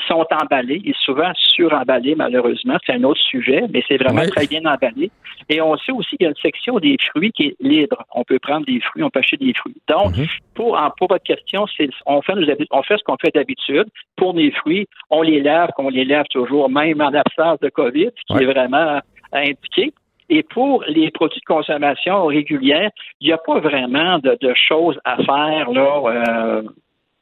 sont 0.08 0.26
emballés 0.42 0.82
et 0.86 0.94
souvent 1.04 1.32
suremballés, 1.36 2.16
malheureusement. 2.16 2.78
C'est 2.86 2.94
un 2.94 3.04
autre 3.04 3.22
sujet, 3.22 3.64
mais 3.74 3.84
c'est 3.88 3.98
vraiment 3.98 4.26
très 4.28 4.48
bien 4.48 4.62
emballé. 4.66 5.12
Et 5.50 5.62
on 5.62 5.78
sait 5.78 5.92
aussi 5.92 6.18
qu'il 6.18 6.26
y 6.26 6.28
a 6.28 6.30
une 6.30 6.42
section 6.42 6.80
des 6.80 6.98
fruits 7.10 7.32
qui 7.32 7.48
est 7.48 7.56
libre. 7.60 8.04
On 8.14 8.24
peut 8.24 8.40
prendre 8.40 8.66
des 8.66 8.80
fruits, 8.80 9.04
on 9.04 9.10
peut 9.10 9.20
acheter 9.20 9.38
des 9.38 9.54
fruits. 9.54 9.76
Donc, 9.88 10.18
mhm. 10.18 10.28
pour, 10.56 10.78
pour 10.98 11.08
votre 11.08 11.24
question, 11.24 11.66
on 12.06 12.22
fait, 12.22 12.36
on 12.72 12.84
fait 12.84 12.98
ce 12.98 13.04
qu'on 13.04 13.18
fait 13.18 13.34
d'habitude. 13.34 13.86
Pour 14.16 14.34
les 14.34 14.52
fruits, 14.52 14.88
on 15.10 15.22
les 15.22 15.42
lave, 15.42 15.70
qu'on 15.76 15.90
les 15.90 16.06
lave 16.06 16.26
toujours, 16.30 16.70
même 16.70 17.02
en 17.02 17.14
absence 17.14 17.60
de 17.60 17.70
COVID, 17.70 18.10
ce 18.28 18.38
qui 18.38 18.44
est 18.44 18.48
vraiment 18.48 19.00
indiqué. 19.34 19.94
Et 20.30 20.44
pour 20.44 20.84
les 20.88 21.12
produits 21.12 21.42
de 21.42 21.46
consommation 21.46 22.26
régulière, 22.26 22.90
il 23.20 23.28
n'y 23.28 23.34
a 23.34 23.38
pas 23.38 23.60
vraiment 23.60 24.18
de, 24.20 24.54
choses 24.56 24.98
à 25.04 25.18
faire 25.18 25.70
là, 25.72 26.02
euh, 26.06 26.62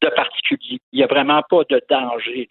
de 0.01 0.09
particulier. 0.09 0.79
Il 0.91 0.97
n'y 0.97 1.03
a 1.03 1.07
vraiment 1.07 1.41
pas 1.49 1.61
de 1.69 1.81
danger 1.89 2.47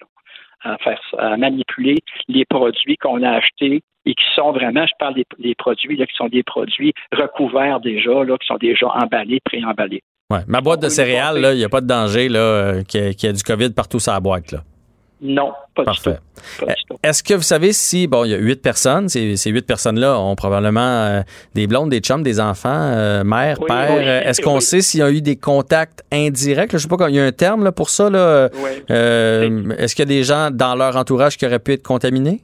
à 0.62 0.76
faire 0.78 1.00
à 1.18 1.36
manipuler 1.36 1.96
les 2.28 2.44
produits 2.44 2.96
qu'on 2.96 3.22
a 3.22 3.30
achetés 3.30 3.82
et 4.06 4.14
qui 4.14 4.24
sont 4.34 4.52
vraiment, 4.52 4.86
je 4.86 4.92
parle 4.98 5.14
des, 5.14 5.54
produits 5.54 5.96
là, 5.96 6.06
qui 6.06 6.16
sont 6.16 6.28
des 6.28 6.42
produits 6.42 6.92
recouverts 7.12 7.80
déjà, 7.80 8.24
là, 8.24 8.36
qui 8.38 8.46
sont 8.46 8.56
déjà 8.56 8.86
emballés, 8.88 9.38
pré-emballés. 9.44 10.02
Ouais. 10.30 10.40
Ma 10.46 10.60
boîte 10.60 10.80
de 10.80 10.88
céréales, 10.88 11.40
il 11.52 11.58
n'y 11.58 11.64
a 11.64 11.68
pas 11.68 11.80
de 11.80 11.86
danger 11.86 12.28
là, 12.28 12.82
qu'il 12.84 13.02
y, 13.02 13.26
ait 13.26 13.32
du 13.32 13.42
COVID 13.42 13.70
partout 13.70 14.00
sur 14.00 14.12
la 14.12 14.20
boîte. 14.20 14.52
Là. 14.52 14.60
Non, 15.20 15.52
pas 15.74 15.84
du 15.84 16.00
tout. 16.00 16.10
Est-ce 17.02 17.22
que 17.22 17.34
vous 17.34 17.42
savez 17.42 17.72
si, 17.72 18.06
bon, 18.06 18.24
il 18.24 18.30
y 18.30 18.34
a 18.34 18.36
huit 18.36 18.62
personnes, 18.62 19.08
ces, 19.08 19.36
huit 19.46 19.66
personnes-là 19.66 20.18
ont 20.18 20.36
probablement 20.36 20.80
euh, 20.80 21.22
des 21.54 21.66
blondes, 21.66 21.90
des 21.90 21.98
chums, 21.98 22.22
des 22.22 22.38
enfants, 22.38 22.70
euh, 22.72 23.24
mère, 23.24 23.58
père. 23.66 24.26
Est-ce 24.26 24.40
qu'on 24.42 24.60
sait 24.60 24.80
s'il 24.80 25.00
y 25.00 25.02
a 25.02 25.10
eu 25.10 25.20
des 25.20 25.36
contacts 25.36 26.04
indirects? 26.12 26.70
Je 26.70 26.76
ne 26.76 26.80
sais 26.82 26.88
pas, 26.88 27.08
il 27.08 27.16
y 27.16 27.20
a 27.20 27.24
un 27.24 27.32
terme 27.32 27.64
là, 27.64 27.72
pour 27.72 27.90
ça. 27.90 28.08
Là. 28.10 28.48
Euh, 28.90 29.74
est-ce 29.78 29.96
qu'il 29.96 30.02
y 30.02 30.08
a 30.08 30.16
des 30.16 30.22
gens 30.22 30.50
dans 30.52 30.76
leur 30.76 30.96
entourage 30.96 31.36
qui 31.36 31.46
auraient 31.46 31.58
pu 31.58 31.72
être 31.72 31.82
contaminés? 31.82 32.42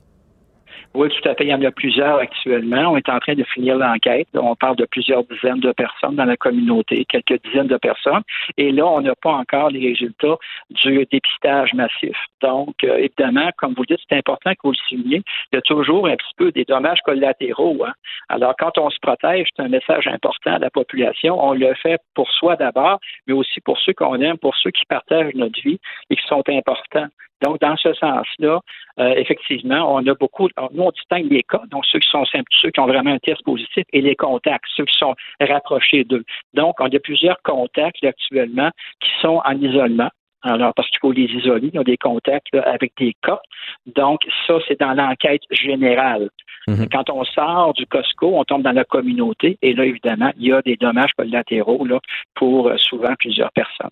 Oui, 0.97 1.09
tout 1.09 1.29
à 1.29 1.35
fait. 1.35 1.43
Il 1.43 1.51
y 1.51 1.55
en 1.55 1.63
a 1.63 1.73
plusieurs 1.73 2.19
actuellement. 2.19 2.93
On 2.93 2.97
est 2.97 3.09
en 3.09 3.19
train 3.19 3.35
de 3.35 3.43
finir 3.43 3.77
l'enquête. 3.77 4.29
On 4.35 4.55
parle 4.55 4.77
de 4.77 4.85
plusieurs 4.85 5.25
dizaines 5.25 5.59
de 5.59 5.73
personnes 5.73 6.15
dans 6.15 6.25
la 6.25 6.37
communauté, 6.37 7.05
quelques 7.07 7.43
dizaines 7.43 7.67
de 7.67 7.79
personnes. 7.79 8.23
Et 8.59 8.71
là, 8.71 8.87
on 8.87 9.01
n'a 9.01 9.17
pas 9.17 9.33
encore 9.33 9.71
les 9.71 9.89
résultats 9.89 10.37
du 10.71 11.05
dépistage 11.11 11.75
massif. 11.75 12.17
Donc, 12.43 12.77
euh, 12.85 12.99
évidemment, 12.99 13.51
comme 13.59 13.75
vous 13.75 13.85
dites, 13.87 13.99
c'est 14.09 14.17
important 14.17 14.53
que 14.53 14.61
vous 14.63 14.71
le 14.71 14.77
souligniez. 14.89 15.23
Il 15.53 15.57
y 15.57 15.59
a 15.59 15.63
toujours 15.63 16.07
un 16.07 16.15
petit 16.15 16.35
peu 16.37 16.53
des 16.53 16.65
dommages 16.65 17.01
collatéraux. 17.05 17.85
Hein. 17.85 17.93
Alors, 18.29 18.55
quand 18.57 18.79
on 18.79 18.89
se 18.89 18.99
protège, 19.01 19.49
c'est 19.57 19.65
un 19.65 19.69
message 19.69 20.07
important 20.07 20.55
à 20.55 20.59
la 20.61 20.71
population. 20.71 21.45
On 21.45 21.55
le 21.55 21.75
fait 21.75 22.01
pour 22.15 22.31
soi 22.31 22.55
d'abord, 22.55 23.01
mais 23.27 23.35
aussi 23.35 23.61
pour 23.63 23.81
ceux 23.81 23.95
qu'on 23.95 24.21
aime, 24.21 24.39
pour 24.39 24.55
ceux 24.55 24.71
qui 24.71 24.85
partagent 24.85 25.35
notre 25.35 25.61
vie 25.61 25.81
et 26.11 26.15
qui 26.15 26.27
sont 26.29 26.45
importants. 26.49 27.09
Donc, 27.43 27.61
dans 27.61 27.77
ce 27.77 27.93
sens-là, 27.95 28.61
euh, 29.01 29.15
effectivement, 29.17 29.95
on 29.95 30.07
a 30.07 30.15
beaucoup, 30.15 30.49
nous, 30.73 30.83
on 30.83 30.91
distingue 30.91 31.31
les 31.31 31.43
cas, 31.43 31.63
donc 31.71 31.85
ceux 31.87 31.99
qui 31.99 32.09
sont 32.09 32.25
simples, 32.27 32.51
ceux 32.61 32.71
qui 32.71 32.81
ont 32.81 32.87
vraiment 32.87 33.13
un 33.13 33.19
test 33.19 33.43
positif, 33.45 33.85
et 33.93 34.01
les 34.01 34.15
contacts, 34.15 34.65
ceux 34.77 34.85
qui 34.85 34.97
sont 34.97 35.15
rapprochés 35.41 36.05
d'eux. 36.05 36.25
Donc, 36.55 36.77
on 36.81 36.87
a 36.87 36.99
plusieurs 37.01 37.41
contacts 37.43 38.05
actuellement 38.05 38.71
qui 39.01 39.11
sont 39.21 39.41
en 39.45 39.61
isolement. 39.61 40.11
Alors, 40.43 40.75
parce 40.75 40.89
qu'il 40.91 40.99
faut 41.01 41.13
les 41.13 41.25
isoler, 41.25 41.71
ils 41.73 41.79
ont 41.79 41.85
des 41.85 41.97
contacts 41.97 42.55
avec 42.55 42.93
des 42.99 43.15
cas. 43.23 43.41
Donc, 43.87 44.21
ça, 44.47 44.59
c'est 44.69 44.79
dans 44.79 44.93
l'enquête 44.93 45.41
générale. 45.51 46.29
Mhm. 46.69 46.89
Quand 46.91 47.11
on 47.11 47.25
sort 47.25 47.73
du 47.75 47.87
Costco, 47.87 48.39
on 48.39 48.45
tombe 48.45 48.63
dans 48.63 48.73
la 48.73 48.85
communauté 48.85 49.59
et 49.63 49.75
là, 49.75 49.85
évidemment, 49.85 50.33
il 50.39 50.47
y 50.47 50.53
a 50.53 50.63
des 50.63 50.77
dommages 50.77 51.13
collatéraux 51.17 51.85
là, 51.85 51.99
pour 52.35 52.69
euh, 52.69 52.77
souvent 52.79 53.15
plusieurs 53.19 53.53
personnes. 53.53 53.91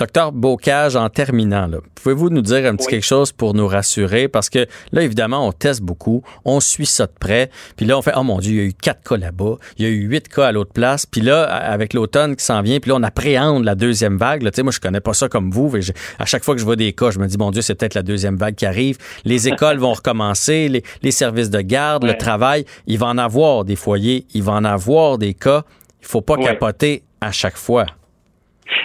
Docteur 0.00 0.32
Bocage, 0.32 0.96
en 0.96 1.10
terminant, 1.10 1.68
pouvez-vous 1.94 2.30
nous 2.30 2.40
dire 2.40 2.64
un 2.64 2.74
petit 2.74 2.86
quelque 2.86 3.04
chose 3.04 3.32
pour 3.32 3.52
nous 3.52 3.66
rassurer? 3.66 4.28
Parce 4.28 4.48
que 4.48 4.66
là, 4.92 5.02
évidemment, 5.02 5.46
on 5.46 5.52
teste 5.52 5.82
beaucoup, 5.82 6.22
on 6.46 6.58
suit 6.60 6.86
ça 6.86 7.04
de 7.04 7.12
près, 7.20 7.50
puis 7.76 7.84
là, 7.84 7.98
on 7.98 8.02
fait, 8.02 8.14
oh 8.16 8.22
mon 8.22 8.38
Dieu, 8.38 8.52
il 8.52 8.56
y 8.56 8.60
a 8.60 8.64
eu 8.64 8.72
quatre 8.72 9.06
cas 9.06 9.18
là-bas, 9.18 9.56
il 9.76 9.84
y 9.84 9.88
a 9.88 9.90
eu 9.90 10.06
huit 10.06 10.26
cas 10.28 10.46
à 10.46 10.52
l'autre 10.52 10.72
place, 10.72 11.04
puis 11.04 11.20
là, 11.20 11.42
avec 11.42 11.92
l'automne 11.92 12.34
qui 12.34 12.42
s'en 12.42 12.62
vient, 12.62 12.80
puis 12.80 12.88
là, 12.88 12.96
on 12.98 13.02
appréhende 13.02 13.62
la 13.64 13.74
deuxième 13.74 14.16
vague. 14.16 14.42
Là, 14.42 14.50
moi, 14.62 14.72
je 14.72 14.80
connais 14.80 15.00
pas 15.00 15.12
ça 15.12 15.28
comme 15.28 15.50
vous, 15.50 15.68
mais 15.68 15.80
à 16.18 16.24
chaque 16.24 16.44
fois 16.44 16.54
que 16.54 16.60
je 16.60 16.64
vois 16.64 16.76
des 16.76 16.94
cas, 16.94 17.10
je 17.10 17.18
me 17.18 17.26
dis, 17.26 17.36
mon 17.36 17.50
Dieu, 17.50 17.60
c'est 17.60 17.74
peut-être 17.74 17.92
la 17.92 18.02
deuxième 18.02 18.36
vague 18.36 18.54
qui 18.54 18.64
arrive. 18.64 18.96
Les 19.26 19.48
écoles 19.48 19.76
vont 19.76 19.92
recommencer, 19.92 20.82
les, 21.02 21.10
services 21.10 21.50
de 21.50 21.60
garde, 21.60 22.04
le 22.04 22.16
travail, 22.16 22.64
il 22.86 22.96
va 22.96 23.08
en 23.08 23.18
avoir 23.18 23.66
des 23.66 23.76
foyers, 23.76 24.26
il 24.32 24.44
va 24.44 24.52
en 24.52 24.64
avoir 24.64 25.18
des 25.18 25.34
cas. 25.34 25.64
Il 26.00 26.06
faut 26.06 26.22
pas 26.22 26.38
capoter 26.38 27.02
à 27.20 27.32
chaque 27.32 27.58
fois. 27.58 27.84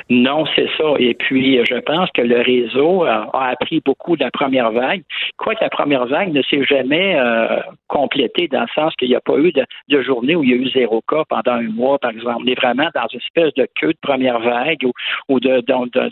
Non, 0.09 0.45
c'est 0.55 0.69
ça. 0.77 0.93
Et 0.99 1.13
puis, 1.13 1.59
je 1.65 1.75
pense 1.79 2.09
que 2.11 2.21
le 2.21 2.41
réseau 2.41 3.03
a, 3.03 3.29
appris 3.49 3.81
beaucoup 3.83 4.15
de 4.15 4.23
la 4.23 4.31
première 4.31 4.71
vague. 4.71 5.03
Quoique 5.37 5.63
la 5.63 5.69
première 5.69 6.05
vague 6.05 6.33
ne 6.33 6.41
s'est 6.43 6.63
jamais 6.63 7.15
euh, 7.15 7.59
complétée 7.87 8.47
dans 8.47 8.61
le 8.61 8.67
sens 8.75 8.93
qu'il 8.95 9.09
n'y 9.09 9.15
a 9.15 9.21
pas 9.21 9.37
eu 9.37 9.51
de, 9.51 10.01
journée 10.01 10.35
où 10.35 10.43
il 10.43 10.49
y 10.49 10.53
a 10.53 10.57
eu 10.57 10.69
zéro 10.69 11.01
cas 11.07 11.23
pendant 11.29 11.53
un 11.53 11.69
mois, 11.69 11.97
par 11.97 12.11
exemple. 12.11 12.43
On 12.43 12.47
est 12.47 12.59
vraiment 12.59 12.89
dans 12.93 13.07
une 13.11 13.19
espèce 13.19 13.53
de 13.55 13.67
queue 13.79 13.93
de 13.93 13.97
première 14.01 14.39
vague 14.39 14.85
ou, 15.29 15.39
de, 15.39 15.63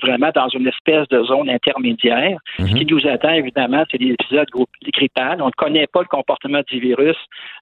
vraiment 0.02 0.32
dans 0.34 0.48
une 0.50 0.68
espèce 0.68 1.08
de 1.10 1.24
zone 1.24 1.50
intermédiaire. 1.50 2.40
Ce 2.58 2.64
mhm. 2.64 2.74
qui 2.74 2.86
nous 2.86 3.08
attend, 3.08 3.34
évidemment, 3.34 3.84
c'est 3.92 3.98
des 3.98 4.12
épisodes 4.14 4.48
grippales. 4.94 5.42
On 5.42 5.48
ne 5.48 5.52
connaît 5.58 5.88
pas 5.88 6.02
le 6.02 6.08
comportement 6.08 6.62
du 6.70 6.80
virus 6.80 7.18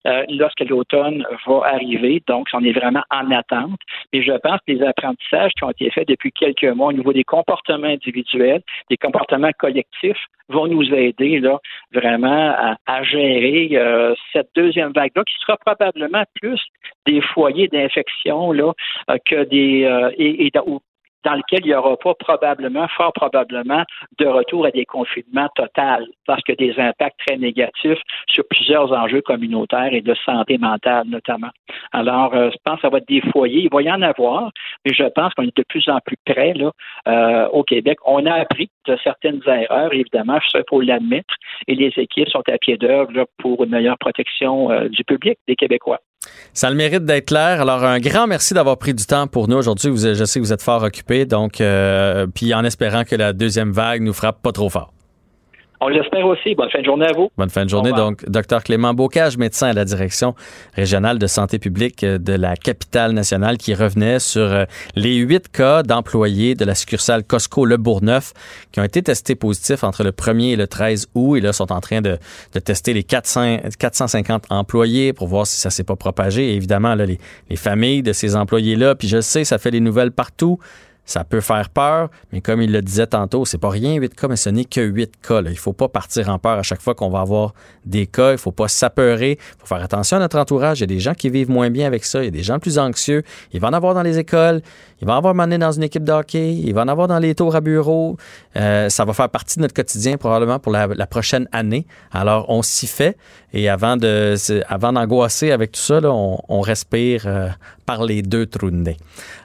euh, 0.07 0.23
lorsque 0.29 0.61
l'automne 0.61 1.25
va 1.45 1.61
arriver. 1.65 2.21
Donc, 2.27 2.47
on 2.53 2.63
est 2.63 2.71
vraiment 2.71 3.03
en 3.11 3.31
attente. 3.31 3.79
Mais 4.13 4.21
je 4.23 4.33
pense 4.39 4.59
que 4.67 4.73
les 4.73 4.83
apprentissages 4.83 5.51
qui 5.57 5.63
ont 5.63 5.71
été 5.71 5.89
faits 5.89 6.00
depuis 6.07 6.31
quelques 6.31 6.63
mois 6.63 6.87
au 6.87 6.93
niveau 6.93 7.13
des 7.13 7.23
comportements 7.23 7.87
individuels, 7.87 8.61
des 8.89 8.97
comportements 8.97 9.51
collectifs 9.57 10.25
vont 10.49 10.67
nous 10.67 10.93
aider 10.93 11.39
là 11.39 11.59
vraiment 11.93 12.75
à, 12.85 13.03
gérer 13.03 13.69
euh, 13.73 14.13
cette 14.33 14.49
deuxième 14.55 14.91
vague-là 14.91 15.23
qui 15.23 15.33
sera 15.39 15.57
probablement 15.57 16.23
plus 16.41 16.61
des 17.07 17.21
foyers 17.21 17.67
d'infection 17.67 18.51
là 18.51 18.73
euh, 19.09 19.17
que 19.25 19.43
des 19.45 19.85
euh, 19.85 20.11
et, 20.17 20.51
dans 21.23 21.35
lequel 21.35 21.61
il 21.61 21.67
n'y 21.67 21.73
aura 21.73 21.97
pas 21.97 22.13
probablement, 22.15 22.87
fort 22.89 23.13
probablement, 23.13 23.83
de 24.19 24.25
retour 24.25 24.65
à 24.65 24.71
des 24.71 24.85
confinements 24.85 25.49
total, 25.55 26.07
parce 26.25 26.41
que 26.43 26.53
des 26.53 26.73
impacts 26.77 27.19
très 27.25 27.37
négatifs 27.37 28.01
sur 28.27 28.43
plusieurs 28.49 28.91
enjeux 28.91 29.21
communautaires 29.21 29.93
et 29.93 30.01
de 30.01 30.15
santé 30.25 30.57
mentale 30.57 31.07
notamment. 31.07 31.49
Alors, 31.91 32.33
euh, 32.35 32.49
je 32.51 32.57
pense 32.63 32.75
que 32.75 32.81
ça 32.81 32.89
va 32.89 32.97
être 32.97 33.07
des 33.07 33.21
foyers, 33.31 33.63
il 33.63 33.69
va 33.71 33.81
y 33.81 33.91
en 33.91 34.01
avoir, 34.01 34.51
mais 34.85 34.93
je 34.93 35.03
pense 35.03 35.33
qu'on 35.33 35.43
est 35.43 35.55
de 35.55 35.63
plus 35.67 35.87
en 35.89 35.99
plus 36.05 36.17
près 36.25 36.53
là, 36.53 36.71
euh, 37.07 37.47
au 37.49 37.63
Québec. 37.63 37.99
On 38.05 38.25
a 38.25 38.33
appris 38.33 38.69
de 38.87 38.97
certaines 39.03 39.41
erreurs, 39.45 39.93
évidemment, 39.93 40.39
il 40.53 40.63
faut 40.69 40.81
l'admettre, 40.81 41.33
et 41.67 41.75
les 41.75 41.91
équipes 41.97 42.29
sont 42.29 42.43
à 42.49 42.57
pied 42.57 42.77
d'œuvre 42.77 43.25
pour 43.37 43.63
une 43.63 43.71
meilleure 43.71 43.97
protection 43.97 44.71
euh, 44.71 44.87
du 44.89 45.03
public, 45.03 45.37
des 45.47 45.55
Québécois. 45.55 45.99
Ça 46.53 46.67
a 46.67 46.69
le 46.69 46.75
mérite 46.75 47.05
d'être 47.05 47.27
clair. 47.27 47.61
Alors, 47.61 47.83
un 47.83 47.99
grand 47.99 48.27
merci 48.27 48.53
d'avoir 48.53 48.77
pris 48.77 48.93
du 48.93 49.05
temps 49.05 49.27
pour 49.27 49.47
nous 49.47 49.57
aujourd'hui. 49.57 49.91
Je 49.95 50.25
sais 50.25 50.39
que 50.39 50.45
vous 50.45 50.53
êtes 50.53 50.61
fort 50.61 50.83
occupé, 50.83 51.25
donc, 51.25 51.61
euh, 51.61 52.27
puis 52.27 52.53
en 52.53 52.63
espérant 52.63 53.03
que 53.03 53.15
la 53.15 53.33
deuxième 53.33 53.71
vague 53.71 54.01
nous 54.01 54.13
frappe 54.13 54.41
pas 54.41 54.51
trop 54.51 54.69
fort. 54.69 54.93
On 55.83 55.87
l'espère 55.87 56.27
aussi. 56.27 56.53
Bonne 56.53 56.69
fin 56.69 56.79
de 56.79 56.85
journée 56.85 57.07
à 57.07 57.11
vous. 57.11 57.31
Bonne 57.35 57.49
fin 57.49 57.65
de 57.65 57.69
journée. 57.69 57.91
Donc, 57.91 58.23
Dr 58.29 58.61
Clément 58.63 58.93
Bocage, 58.93 59.39
médecin 59.39 59.69
à 59.69 59.73
la 59.73 59.83
direction 59.83 60.35
régionale 60.75 61.17
de 61.17 61.25
santé 61.25 61.57
publique 61.57 62.05
de 62.05 62.33
la 62.33 62.55
capitale 62.55 63.13
nationale, 63.13 63.57
qui 63.57 63.73
revenait 63.73 64.19
sur 64.19 64.43
euh, 64.43 64.65
les 64.95 65.15
huit 65.15 65.49
cas 65.51 65.81
d'employés 65.81 66.53
de 66.53 66.65
la 66.65 66.75
succursale 66.75 67.23
Costco 67.23 67.65
Le 67.65 67.77
Bourgneuf 67.77 68.33
qui 68.71 68.79
ont 68.79 68.83
été 68.83 69.01
testés 69.01 69.33
positifs 69.33 69.83
entre 69.83 70.03
le 70.03 70.11
1er 70.11 70.53
et 70.53 70.55
le 70.55 70.67
13 70.67 71.07
août. 71.15 71.37
Et 71.37 71.41
là, 71.41 71.51
sont 71.51 71.71
en 71.71 71.81
train 71.81 72.01
de, 72.01 72.19
tester 72.63 72.93
les 72.93 73.03
400, 73.03 73.57
450 73.79 74.45
employés 74.51 75.13
pour 75.13 75.25
voir 75.25 75.47
si 75.47 75.59
ça 75.59 75.71
s'est 75.71 75.83
pas 75.83 75.95
propagé. 75.95 76.51
Et 76.51 76.55
évidemment, 76.55 76.93
là, 76.93 77.07
les, 77.07 77.17
les 77.49 77.55
familles 77.55 78.03
de 78.03 78.13
ces 78.13 78.35
employés-là, 78.35 78.93
puis 78.93 79.07
je 79.07 79.19
sais, 79.19 79.43
ça 79.43 79.57
fait 79.57 79.71
des 79.71 79.79
nouvelles 79.79 80.11
partout. 80.11 80.59
Ça 81.11 81.25
peut 81.25 81.41
faire 81.41 81.67
peur, 81.67 82.09
mais 82.31 82.39
comme 82.39 82.61
il 82.61 82.71
le 82.71 82.81
disait 82.81 83.05
tantôt, 83.05 83.43
c'est 83.43 83.57
pas 83.57 83.67
rien 83.67 83.95
8 83.95 84.15
cas, 84.15 84.29
mais 84.29 84.37
ce 84.37 84.49
n'est 84.49 84.63
que 84.63 84.79
8 84.79 85.15
cas. 85.21 85.41
Il 85.41 85.51
Il 85.51 85.57
faut 85.57 85.73
pas 85.73 85.89
partir 85.89 86.29
en 86.29 86.39
peur 86.39 86.57
à 86.57 86.63
chaque 86.63 86.81
fois 86.81 86.95
qu'on 86.95 87.09
va 87.09 87.19
avoir 87.19 87.53
des 87.85 88.07
cas. 88.07 88.31
Il 88.31 88.37
faut 88.37 88.53
pas 88.53 88.69
s'apeurer. 88.69 89.31
Il 89.31 89.59
faut 89.59 89.67
faire 89.67 89.83
attention 89.83 90.15
à 90.15 90.19
notre 90.21 90.39
entourage. 90.39 90.79
Il 90.79 90.81
y 90.81 90.83
a 90.85 90.87
des 90.87 91.01
gens 91.01 91.13
qui 91.13 91.29
vivent 91.29 91.49
moins 91.49 91.69
bien 91.69 91.85
avec 91.85 92.05
ça. 92.05 92.21
Il 92.21 92.25
y 92.25 92.27
a 92.29 92.31
des 92.31 92.43
gens 92.43 92.59
plus 92.59 92.79
anxieux. 92.79 93.23
Il 93.51 93.59
va 93.59 93.67
en 93.67 93.73
avoir 93.73 93.93
dans 93.93 94.03
les 94.03 94.19
écoles. 94.19 94.61
Il 95.01 95.07
va 95.07 95.15
en 95.15 95.17
avoir 95.17 95.35
mené 95.35 95.57
dans 95.57 95.73
une 95.73 95.83
équipe 95.83 96.05
de. 96.05 96.13
Il 96.33 96.73
va 96.73 96.83
en 96.83 96.87
avoir 96.87 97.09
dans 97.09 97.19
les 97.19 97.35
tours 97.35 97.55
à 97.57 97.59
bureau. 97.59 98.15
Euh, 98.55 98.87
ça 98.87 99.03
va 99.03 99.11
faire 99.11 99.27
partie 99.27 99.57
de 99.57 99.63
notre 99.63 99.73
quotidien 99.73 100.15
probablement 100.15 100.59
pour 100.59 100.71
la, 100.71 101.07
prochaine 101.07 101.49
année. 101.51 101.85
Alors, 102.11 102.45
on 102.49 102.61
s'y 102.61 102.87
fait. 102.87 103.17
Et 103.51 103.67
avant 103.67 103.97
de, 103.97 104.35
avant 104.69 104.93
d'angoisser 104.93 105.51
avec 105.51 105.73
tout 105.73 105.81
ça, 105.81 105.99
on, 106.03 106.61
respire 106.61 107.23
euh, 107.25 107.49
par 107.85 108.05
les 108.05 108.21
deux 108.21 108.45
trous 108.45 108.71
de 108.71 108.75
nez. 108.75 108.97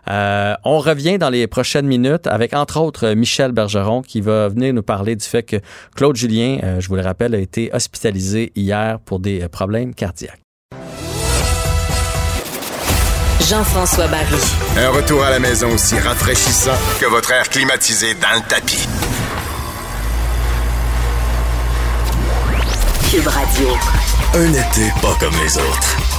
Euh, 0.09 0.55
on 0.65 0.79
revient 0.79 1.19
dans 1.19 1.31
les 1.31 1.47
prochaines 1.47 1.87
minutes 1.87 2.27
avec, 2.27 2.55
entre 2.55 2.81
autres, 2.81 3.13
Michel 3.15 3.53
Bergeron 3.53 4.03
qui 4.03 4.21
va 4.21 4.49
venir 4.49 4.73
nous 4.73 4.83
parler 4.83 5.17
du 5.17 5.25
fait 5.25 5.43
que 5.43 5.57
Claude 5.95 6.17
Julien, 6.17 6.59
euh, 6.63 6.81
je 6.81 6.89
vous 6.89 6.97
le 6.97 7.03
rappelle, 7.03 7.35
a 7.35 7.39
été 7.39 7.71
hospitalisé 7.73 8.53
hier 8.55 9.01
pour 9.01 9.21
des 9.21 9.49
problèmes 9.49 9.95
cardiaques. 9.95 10.41
Jean-François 13.49 14.09
Barry. 14.09 14.43
Un 14.77 14.91
retour 14.91 15.23
à 15.23 15.31
la 15.31 15.39
maison 15.39 15.73
aussi 15.73 15.97
rafraîchissant 15.99 16.77
que 17.01 17.07
votre 17.07 17.31
air 17.31 17.49
climatisé 17.49 18.15
dans 18.15 18.35
le 18.35 18.49
tapis. 18.49 18.89
Cube 23.09 23.29
Radio. 23.29 23.69
Un 24.35 24.53
été 24.53 24.91
pas 25.01 25.17
comme 25.21 25.35
les 25.45 25.57
autres. 25.59 26.16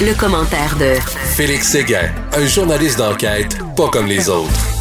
Le, 0.00 0.14
commentaire 0.14 0.76
de 0.76 0.94
Félix 1.36 1.68
Séguin, 1.68 2.10
un 2.32 2.46
journaliste 2.46 2.98
d'enquête 2.98 3.56
pas 3.76 3.88
comme 3.88 4.06
les 4.06 4.28
autres. 4.28 4.77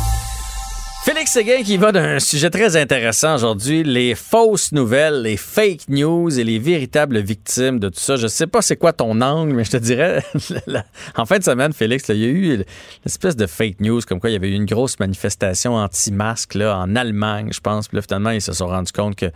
Félix 1.07 1.31
Séguin 1.31 1.63
qui 1.63 1.77
va 1.77 1.93
d'un 1.93 2.19
sujet 2.19 2.49
très 2.49 2.75
intéressant 2.75 3.35
aujourd'hui, 3.35 3.81
les 3.81 4.13
fausses 4.13 4.73
nouvelles, 4.73 5.21
les 5.21 5.37
fake 5.37 5.87
news 5.87 6.37
et 6.37 6.43
les 6.43 6.59
véritables 6.59 7.19
victimes 7.19 7.79
de 7.79 7.87
tout 7.87 8.01
ça. 8.01 8.17
Je 8.17 8.27
sais 8.27 8.45
pas 8.45 8.61
c'est 8.61 8.75
quoi 8.75 8.91
ton 8.91 9.21
angle, 9.21 9.53
mais 9.53 9.63
je 9.63 9.71
te 9.71 9.77
dirais, 9.77 10.21
en 11.15 11.25
fin 11.25 11.39
de 11.39 11.45
semaine, 11.45 11.71
Félix, 11.71 12.09
il 12.09 12.17
y 12.17 12.25
a 12.25 12.27
eu 12.27 12.55
une 12.55 12.65
espèce 13.05 13.37
de 13.37 13.47
fake 13.47 13.79
news 13.79 14.01
comme 14.05 14.19
quoi 14.19 14.31
il 14.31 14.33
y 14.33 14.35
avait 14.35 14.49
eu 14.49 14.55
une 14.55 14.65
grosse 14.65 14.99
manifestation 14.99 15.75
anti-masque 15.75 16.57
en 16.57 16.93
Allemagne, 16.97 17.51
je 17.53 17.61
pense. 17.61 17.87
Puis 17.87 17.95
là, 17.95 18.01
finalement, 18.01 18.31
ils 18.31 18.41
se 18.41 18.51
sont 18.51 18.67
rendus 18.67 18.91
compte 18.91 19.15
que 19.15 19.27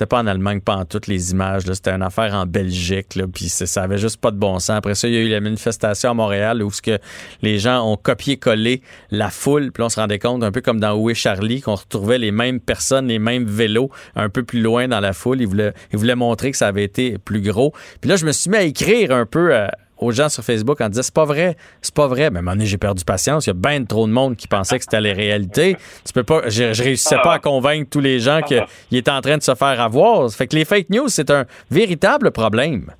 c'était 0.00 0.08
pas 0.08 0.20
en 0.20 0.26
Allemagne, 0.26 0.62
pas 0.62 0.76
en 0.76 0.86
toutes 0.86 1.08
les 1.08 1.32
images. 1.32 1.64
C'était 1.70 1.90
une 1.90 2.02
affaire 2.02 2.32
en 2.32 2.46
Belgique. 2.46 3.18
Puis 3.34 3.50
ça 3.50 3.82
avait 3.82 3.98
juste 3.98 4.16
pas 4.16 4.30
de 4.30 4.38
bon 4.38 4.58
sens. 4.58 4.70
Après 4.70 4.94
ça, 4.94 5.06
il 5.06 5.12
y 5.12 5.18
a 5.18 5.20
eu 5.20 5.28
la 5.28 5.42
manifestation 5.42 6.12
à 6.12 6.14
Montréal 6.14 6.62
où 6.62 6.70
ce 6.70 6.80
que 6.80 6.98
les 7.42 7.58
gens 7.58 7.86
ont 7.86 7.98
copié-collé 7.98 8.80
la 9.10 9.28
foule. 9.28 9.72
Puis 9.72 9.82
on 9.82 9.90
se 9.90 10.00
rendait 10.00 10.18
compte, 10.18 10.42
un 10.42 10.52
peu 10.52 10.62
comme 10.62 10.80
dans 10.80 10.94
Est 11.10 11.14
Charlie, 11.14 11.60
qu'on 11.60 11.74
retrouvait 11.74 12.18
les 12.18 12.30
mêmes 12.30 12.60
personnes, 12.60 13.08
les 13.08 13.18
mêmes 13.18 13.44
vélos 13.44 13.90
un 14.16 14.28
peu 14.28 14.42
plus 14.42 14.60
loin 14.60 14.88
dans 14.88 15.00
la 15.00 15.12
foule. 15.12 15.40
Ils 15.40 15.46
voulaient, 15.46 15.72
ils 15.92 15.98
voulaient 15.98 16.16
montrer 16.16 16.50
que 16.50 16.56
ça 16.56 16.68
avait 16.68 16.84
été 16.84 17.18
plus 17.18 17.40
gros. 17.40 17.72
Puis 18.00 18.08
là, 18.08 18.16
je 18.16 18.26
me 18.26 18.32
suis 18.32 18.50
mis 18.50 18.56
à 18.56 18.62
écrire 18.62 19.12
un 19.12 19.26
peu... 19.26 19.54
Euh, 19.54 19.68
aux 20.00 20.12
gens 20.12 20.28
sur 20.28 20.42
Facebook 20.42 20.80
en 20.80 20.88
disant 20.88 21.02
c'est 21.02 21.14
pas 21.14 21.24
vrai, 21.24 21.56
c'est 21.82 21.94
pas 21.94 22.06
vrai. 22.06 22.30
Mais 22.30 22.36
à 22.36 22.40
un 22.40 22.42
moment 22.42 22.52
donné, 22.52 22.66
j'ai 22.66 22.78
perdu 22.78 23.04
patience. 23.04 23.46
Il 23.46 23.50
y 23.50 23.52
a 23.52 23.54
bien 23.54 23.84
trop 23.84 24.06
de 24.06 24.12
monde 24.12 24.36
qui 24.36 24.48
pensait 24.48 24.78
que 24.78 24.84
c'était 24.84 25.00
la 25.00 25.12
réalité. 25.12 25.76
Tu 26.06 26.12
peux 26.12 26.24
pas, 26.24 26.48
je, 26.48 26.72
je 26.72 26.82
réussissais 26.82 27.18
pas 27.22 27.34
à 27.34 27.38
convaincre 27.38 27.88
tous 27.90 28.00
les 28.00 28.18
gens 28.18 28.40
qu'il 28.40 28.96
était 28.96 29.10
en 29.10 29.20
train 29.20 29.36
de 29.36 29.42
se 29.42 29.54
faire 29.54 29.80
avoir. 29.80 30.30
Fait 30.30 30.46
que 30.46 30.56
les 30.56 30.64
fake 30.64 30.90
news, 30.90 31.08
c'est 31.08 31.30
un 31.30 31.44
véritable 31.70 32.30
problème. 32.30 32.90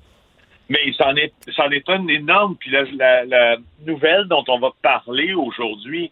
Mais 0.69 0.79
c'en 0.97 1.15
est, 1.15 1.33
est 1.47 1.89
un 1.89 2.07
énorme. 2.07 2.55
Puis 2.57 2.71
la, 2.71 3.25
la, 3.25 3.57
nouvelle 3.85 4.27
dont 4.29 4.43
on 4.47 4.59
va 4.59 4.69
parler 4.81 5.33
aujourd'hui 5.33 6.11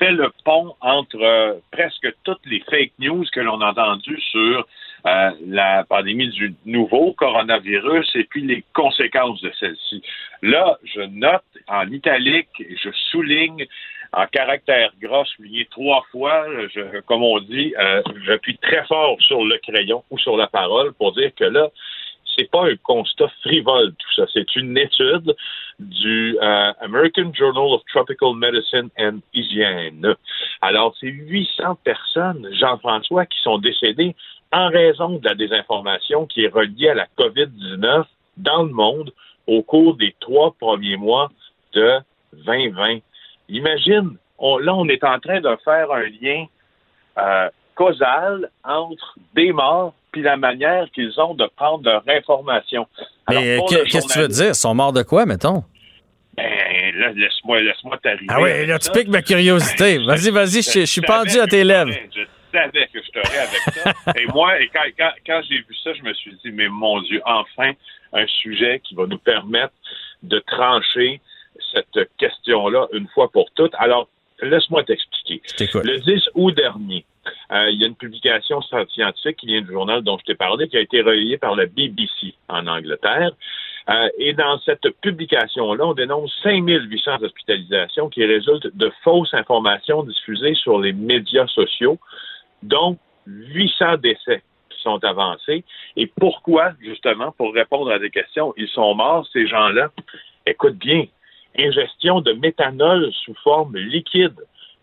fait 0.00 0.12
le 0.12 0.32
pont 0.44 0.74
entre 0.80 1.22
euh, 1.22 1.54
presque 1.70 2.08
toutes 2.24 2.44
les 2.46 2.60
fake 2.70 2.92
news 2.98 3.24
que 3.32 3.40
l'on 3.40 3.60
a 3.60 3.70
entendues 3.70 4.20
sur 4.30 4.66
euh, 5.06 5.30
la 5.46 5.84
pandémie 5.84 6.30
du 6.30 6.54
nouveau 6.64 7.12
coronavirus 7.12 8.10
et 8.14 8.24
puis 8.24 8.42
les 8.42 8.64
conséquences 8.72 9.40
de 9.42 9.52
celle-ci. 9.60 10.02
Là, 10.42 10.78
je 10.84 11.02
note 11.02 11.44
en 11.68 11.86
italique 11.90 12.48
et 12.60 12.76
je 12.82 12.90
souligne 13.10 13.66
en 14.12 14.26
caractère 14.26 14.90
gras, 15.00 15.24
souligné 15.36 15.68
trois 15.70 16.02
fois, 16.10 16.46
je, 16.74 17.00
comme 17.02 17.22
on 17.22 17.38
dit, 17.40 17.74
euh, 17.78 18.02
j'appuie 18.24 18.56
très 18.58 18.84
fort 18.86 19.16
sur 19.20 19.44
le 19.44 19.58
crayon 19.58 20.02
ou 20.10 20.18
sur 20.18 20.36
la 20.36 20.48
parole 20.48 20.92
pour 20.94 21.12
dire 21.12 21.30
que 21.36 21.44
là, 21.44 21.68
c'est 22.36 22.50
pas 22.50 22.66
un 22.66 22.76
constat 22.82 23.28
frivole 23.42 23.92
tout 23.92 24.14
ça, 24.16 24.26
c'est 24.32 24.56
une 24.56 24.76
étude 24.76 25.34
du 25.78 26.36
euh, 26.40 26.72
American 26.80 27.32
Journal 27.34 27.72
of 27.72 27.82
Tropical 27.86 28.34
Medicine 28.34 28.90
and 28.98 29.20
Hygiene. 29.32 30.14
Alors, 30.60 30.94
c'est 31.00 31.06
800 31.08 31.76
personnes, 31.84 32.48
Jean-François, 32.52 33.26
qui 33.26 33.40
sont 33.40 33.58
décédées 33.58 34.14
en 34.52 34.68
raison 34.68 35.18
de 35.18 35.28
la 35.28 35.34
désinformation 35.34 36.26
qui 36.26 36.44
est 36.44 36.52
reliée 36.52 36.88
à 36.88 36.94
la 36.94 37.06
COVID-19 37.18 38.04
dans 38.36 38.62
le 38.64 38.72
monde 38.72 39.12
au 39.46 39.62
cours 39.62 39.96
des 39.96 40.14
trois 40.20 40.54
premiers 40.58 40.96
mois 40.96 41.30
de 41.72 41.98
2020. 42.32 42.98
Imagine, 43.48 44.16
là, 44.40 44.74
on 44.74 44.88
est 44.88 45.04
en 45.04 45.18
train 45.18 45.40
de 45.40 45.56
faire 45.64 45.90
un 45.90 46.02
lien 46.02 46.46
euh, 47.18 47.48
causal 47.74 48.50
entre 48.64 49.16
des 49.34 49.52
morts 49.52 49.94
puis 50.12 50.22
la 50.22 50.36
manière 50.36 50.86
qu'ils 50.92 51.18
ont 51.20 51.34
de 51.34 51.46
prendre 51.56 51.84
leur 51.84 52.02
information. 52.08 52.86
Mais 53.28 53.56
le 53.56 53.84
qu'est-ce 53.84 54.06
que 54.08 54.12
tu 54.12 54.18
veux 54.18 54.28
dire? 54.28 54.48
Ils 54.48 54.54
sont 54.54 54.74
morts 54.74 54.92
de 54.92 55.02
quoi, 55.02 55.26
mettons? 55.26 55.64
Ben, 56.36 56.44
là, 56.96 57.12
laisse-moi, 57.12 57.60
laisse-moi 57.60 57.98
t'arriver. 58.02 58.26
Ah 58.28 58.40
oui, 58.40 58.66
là, 58.66 58.78
tu 58.78 58.90
piques 58.90 59.08
ma 59.08 59.22
curiosité. 59.22 59.98
Vas-y, 59.98 60.30
vas-y, 60.30 60.62
je, 60.62 60.80
je 60.80 60.84
suis 60.84 61.00
pendu 61.00 61.38
à 61.38 61.46
tes 61.46 61.64
lèvres. 61.64 61.92
Je 62.14 62.22
savais 62.52 62.88
que 62.92 63.00
je 63.02 63.10
t'aurais 63.10 63.38
avec 63.38 63.60
ça. 63.74 63.92
et 64.16 64.26
moi, 64.26 64.60
et 64.60 64.68
quand, 64.68 64.84
quand, 64.98 65.10
quand 65.26 65.40
j'ai 65.48 65.58
vu 65.58 65.74
ça, 65.82 65.92
je 65.92 66.02
me 66.02 66.14
suis 66.14 66.32
dit, 66.44 66.50
mais 66.52 66.68
mon 66.68 67.00
Dieu, 67.02 67.20
enfin, 67.24 67.72
un 68.12 68.26
sujet 68.26 68.80
qui 68.84 68.94
va 68.94 69.06
nous 69.06 69.18
permettre 69.18 69.74
de 70.22 70.38
trancher 70.40 71.20
cette 71.72 72.08
question-là 72.18 72.86
une 72.92 73.08
fois 73.08 73.30
pour 73.30 73.50
toutes. 73.54 73.74
Alors, 73.78 74.08
laisse-moi 74.42 74.84
t'expliquer. 74.84 75.42
Le 75.74 75.98
10 75.98 76.30
août 76.34 76.54
dernier, 76.54 77.04
euh, 77.52 77.70
il 77.70 77.80
y 77.80 77.84
a 77.84 77.86
une 77.86 77.96
publication 77.96 78.60
scientifique 78.62 79.36
qui 79.36 79.46
vient 79.46 79.60
du 79.60 79.72
journal 79.72 80.02
dont 80.02 80.18
je 80.18 80.24
t'ai 80.24 80.34
parlé, 80.34 80.68
qui 80.68 80.76
a 80.76 80.80
été 80.80 81.02
relayée 81.02 81.38
par 81.38 81.54
la 81.54 81.66
BBC 81.66 82.34
en 82.48 82.66
Angleterre. 82.66 83.32
Euh, 83.88 84.08
et 84.18 84.32
dans 84.34 84.58
cette 84.60 84.88
publication-là, 85.00 85.86
on 85.86 85.94
dénonce 85.94 86.32
5800 86.42 87.22
hospitalisations 87.22 88.08
qui 88.08 88.24
résultent 88.24 88.76
de 88.76 88.92
fausses 89.02 89.34
informations 89.34 90.02
diffusées 90.02 90.54
sur 90.54 90.78
les 90.78 90.92
médias 90.92 91.46
sociaux, 91.48 91.98
dont 92.62 92.98
800 93.26 93.96
décès 93.98 94.42
qui 94.68 94.80
sont 94.82 95.02
avancés. 95.04 95.64
Et 95.96 96.06
pourquoi, 96.06 96.72
justement, 96.80 97.32
pour 97.32 97.52
répondre 97.52 97.90
à 97.90 97.98
des 97.98 98.10
questions, 98.10 98.54
ils 98.56 98.68
sont 98.68 98.94
morts, 98.94 99.26
ces 99.32 99.46
gens-là? 99.46 99.90
Écoute 100.46 100.76
bien, 100.76 101.06
ingestion 101.58 102.20
de 102.20 102.32
méthanol 102.32 103.10
sous 103.24 103.34
forme 103.42 103.76
liquide, 103.76 104.36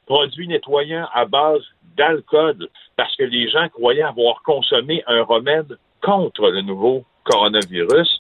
produit 0.06 0.48
nettoyant 0.48 1.08
à 1.14 1.26
base 1.26 1.62
d'alcool, 1.98 2.68
parce 2.96 3.16
que 3.16 3.24
les 3.24 3.50
gens 3.50 3.68
croyaient 3.70 4.04
avoir 4.04 4.42
consommé 4.44 5.04
un 5.08 5.24
remède 5.24 5.78
contre 6.02 6.50
le 6.50 6.62
nouveau 6.62 7.04
coronavirus. 7.24 8.18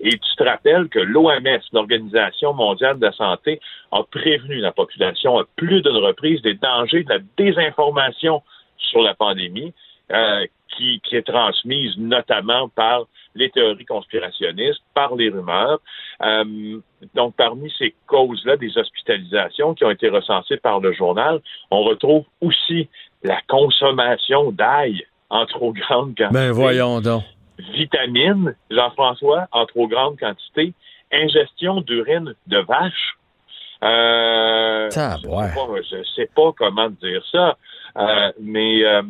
Et 0.00 0.10
tu 0.10 0.36
te 0.36 0.44
rappelles 0.44 0.88
que 0.88 1.00
l'OMS, 1.00 1.60
l'Organisation 1.72 2.52
mondiale 2.54 2.98
de 2.98 3.06
la 3.06 3.12
santé, 3.12 3.60
a 3.90 4.02
prévenu 4.04 4.56
la 4.56 4.72
population 4.72 5.38
à 5.38 5.44
plus 5.56 5.82
d'une 5.82 5.96
reprise 5.96 6.40
des 6.42 6.54
dangers 6.54 7.02
de 7.02 7.10
la 7.10 7.18
désinformation 7.36 8.42
sur 8.76 9.02
la 9.02 9.14
pandémie, 9.14 9.72
euh, 10.12 10.46
qui, 10.76 11.00
qui 11.00 11.16
est 11.16 11.26
transmise 11.26 11.96
notamment 11.96 12.68
par 12.68 13.04
les 13.34 13.50
théories 13.50 13.84
conspirationnistes, 13.84 14.80
par 14.94 15.14
les 15.16 15.28
rumeurs. 15.30 15.80
Euh, 16.22 16.78
donc, 17.14 17.34
parmi 17.36 17.72
ces 17.78 17.94
causes-là, 18.06 18.56
des 18.56 18.76
hospitalisations 18.76 19.74
qui 19.74 19.84
ont 19.84 19.90
été 19.90 20.08
recensées 20.08 20.56
par 20.56 20.80
le 20.80 20.92
journal, 20.92 21.40
on 21.70 21.82
retrouve 21.82 22.24
aussi 22.40 22.88
la 23.22 23.40
consommation 23.48 24.50
d'ail 24.52 25.04
en 25.30 25.46
trop 25.46 25.72
grande 25.72 26.16
quantité 26.16 26.32
Ben 26.32 26.50
voyons 26.52 27.00
donc. 27.00 27.22
vitamines, 27.58 28.54
Jean-François, 28.70 29.46
en 29.52 29.66
trop 29.66 29.88
grande 29.88 30.18
quantité, 30.18 30.72
ingestion 31.12 31.80
d'urine 31.80 32.34
de 32.46 32.58
vache. 32.58 33.14
Euh, 33.82 34.88
Tabouin. 34.90 35.48
je 35.48 35.52
sais 35.52 35.54
pas- 35.54 35.82
je 35.98 36.04
sais 36.16 36.30
pas 36.34 36.52
comment 36.56 36.90
dire 36.90 37.22
ça, 37.30 37.56
euh, 37.96 38.32
mais, 38.40 38.84
euh, 38.84 39.02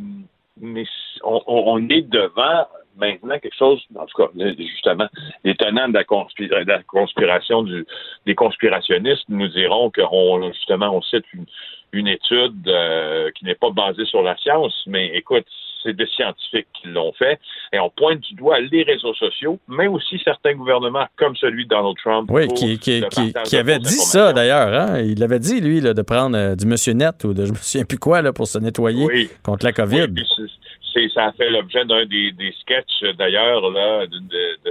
mais 0.61 0.85
on, 1.23 1.43
on- 1.47 1.89
est 1.89 2.03
devant 2.03 2.67
maintenant 2.97 3.39
quelque 3.39 3.57
chose, 3.57 3.81
en 3.95 4.07
tout 4.07 4.17
cas, 4.23 4.29
justement, 4.59 5.09
les 5.45 5.55
tenants 5.55 5.89
de 5.89 5.95
la, 5.95 6.05
conspira- 6.05 6.65
de 6.65 6.69
la 6.69 6.83
conspiration 6.83 7.63
du, 7.63 7.87
des 8.27 8.35
conspirationnistes. 8.35 9.25
Nous 9.29 9.49
diront 9.49 9.91
qu'on 9.91 10.53
justement 10.53 10.91
on 10.97 11.03
cite 11.03 11.25
une, 11.33 11.47
une 11.93 12.09
étude 12.09 12.67
euh, 12.69 13.31
qui 13.33 13.45
n'est 13.45 13.55
pas 13.55 13.71
basée 13.71 14.05
sur 14.05 14.23
la 14.23 14.37
science, 14.39 14.83
mais 14.87 15.07
écoute, 15.15 15.47
c'est 15.83 15.95
des 15.95 16.07
scientifiques 16.07 16.67
qui 16.81 16.89
l'ont 16.89 17.13
fait, 17.13 17.39
et 17.73 17.79
on 17.79 17.91
pointe 17.91 18.21
du 18.21 18.35
doigt 18.35 18.61
les 18.61 18.83
réseaux 18.83 19.15
sociaux, 19.15 19.59
mais 19.69 19.87
aussi 19.87 20.21
certains 20.25 20.55
gouvernements 20.55 21.07
comme 21.17 21.37
celui 21.37 21.65
de 21.65 21.71
Donald 21.71 21.97
Trump. 22.03 22.31
Oui, 22.33 22.49
qui, 22.49 23.57
avait 23.57 23.79
dit 23.79 23.89
ça 23.89 24.33
d'ailleurs. 24.33 24.73
Hein? 24.73 25.01
Il 25.01 25.23
avait 25.23 25.39
dit, 25.39 25.61
lui, 25.61 25.81
là, 25.81 25.95
de 25.95 26.03
prendre 26.03 26.37
euh, 26.37 26.55
du 26.55 26.67
Monsieur 26.67 26.93
Net 26.93 27.25
ou 27.25 27.35
de 27.35 27.45
je 27.47 27.53
me 27.53 27.57
souviens 27.57 27.85
plus 27.85 27.99
quoi 27.99 28.23
là, 28.23 28.33
pour 28.33 28.47
se 28.47 28.59
nettoyer 28.59 29.05
Oui. 29.05 29.31
contre 29.43 29.65
la 29.65 29.73
COVID. 29.73 30.09
Oui, 30.15 30.49
c'est- 30.93 31.09
ça 31.13 31.27
a 31.27 31.33
fait 31.33 31.51
l'objet 31.51 31.85
d'un 31.85 32.05
des, 32.07 32.33
des 32.33 32.53
sketchs, 32.61 33.03
d'ailleurs, 33.17 33.71
là, 33.71 34.07
de, 34.07 34.19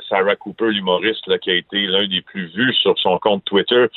Sarah 0.10 0.36
Cooper, 0.38 0.70
l'humoriste, 0.72 1.28
là, 1.28 1.38
qui 1.38 1.52
a 1.52 1.56
été 1.56 1.86
l'un 1.88 2.08
des 2.08 2.22
plus 2.22 2.48
vus 2.48 2.74
sur 2.76 2.98
son 3.00 3.18
compte 3.20 3.44
Twitter, 3.46 3.88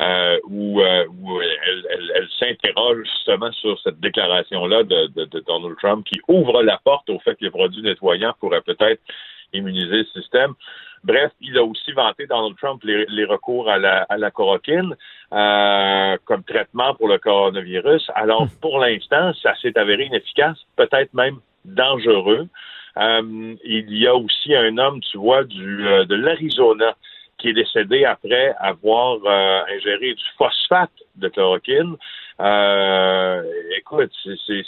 euh, 0.00 0.38
où, 0.48 0.80
euh, 0.80 1.04
où 1.20 1.40
elle, 1.40 1.84
elle- 1.90 2.12
elle 2.16 2.28
s'interroge 2.38 3.04
justement 3.04 3.50
sur 3.52 3.78
cette 3.80 3.98
déclaration-là 4.00 4.84
de, 4.84 5.06
de- 5.16 5.24
de 5.24 5.40
Donald 5.40 5.76
Trump 5.78 6.06
qui 6.06 6.20
ouvre 6.28 6.62
la 6.62 6.78
porte 6.84 7.10
au 7.10 7.18
fait 7.20 7.34
que 7.34 7.44
les 7.44 7.50
produits 7.50 7.82
nettoyants 7.82 8.34
pourraient 8.40 8.62
peut-être 8.62 9.00
immuniser 9.52 9.98
le 9.98 10.04
système. 10.20 10.52
Bref, 11.04 11.30
il 11.40 11.56
a 11.56 11.62
aussi 11.62 11.92
vanté 11.92 12.26
Donald 12.26 12.56
Trump 12.56 12.82
les, 12.84 13.06
les 13.08 13.24
recours 13.24 13.68
à 13.70 13.78
la, 13.78 14.02
à 14.08 14.16
la 14.16 14.30
chloroquine 14.30 14.94
euh, 15.32 16.16
comme 16.24 16.42
traitement 16.44 16.94
pour 16.94 17.08
le 17.08 17.18
coronavirus. 17.18 18.10
Alors, 18.14 18.46
pour 18.60 18.78
l'instant, 18.78 19.32
ça 19.42 19.54
s'est 19.60 19.76
avéré 19.78 20.04
inefficace, 20.06 20.58
peut-être 20.76 21.12
même 21.14 21.38
dangereux. 21.66 22.48
Euh, 22.98 23.54
il 23.64 23.98
y 23.98 24.06
a 24.06 24.14
aussi 24.14 24.54
un 24.54 24.78
homme, 24.78 25.00
tu 25.00 25.18
vois, 25.18 25.44
du, 25.44 25.86
euh, 25.86 26.04
de 26.06 26.14
l'Arizona 26.14 26.96
qui 27.38 27.50
est 27.50 27.52
décédé 27.52 28.04
après 28.06 28.54
avoir 28.58 29.18
euh, 29.26 29.60
ingéré 29.76 30.14
du 30.14 30.24
phosphate 30.38 30.90
de 31.16 31.28
chloroquine. 31.28 31.96
Écoute, 33.76 34.10
c'est, 34.24 34.62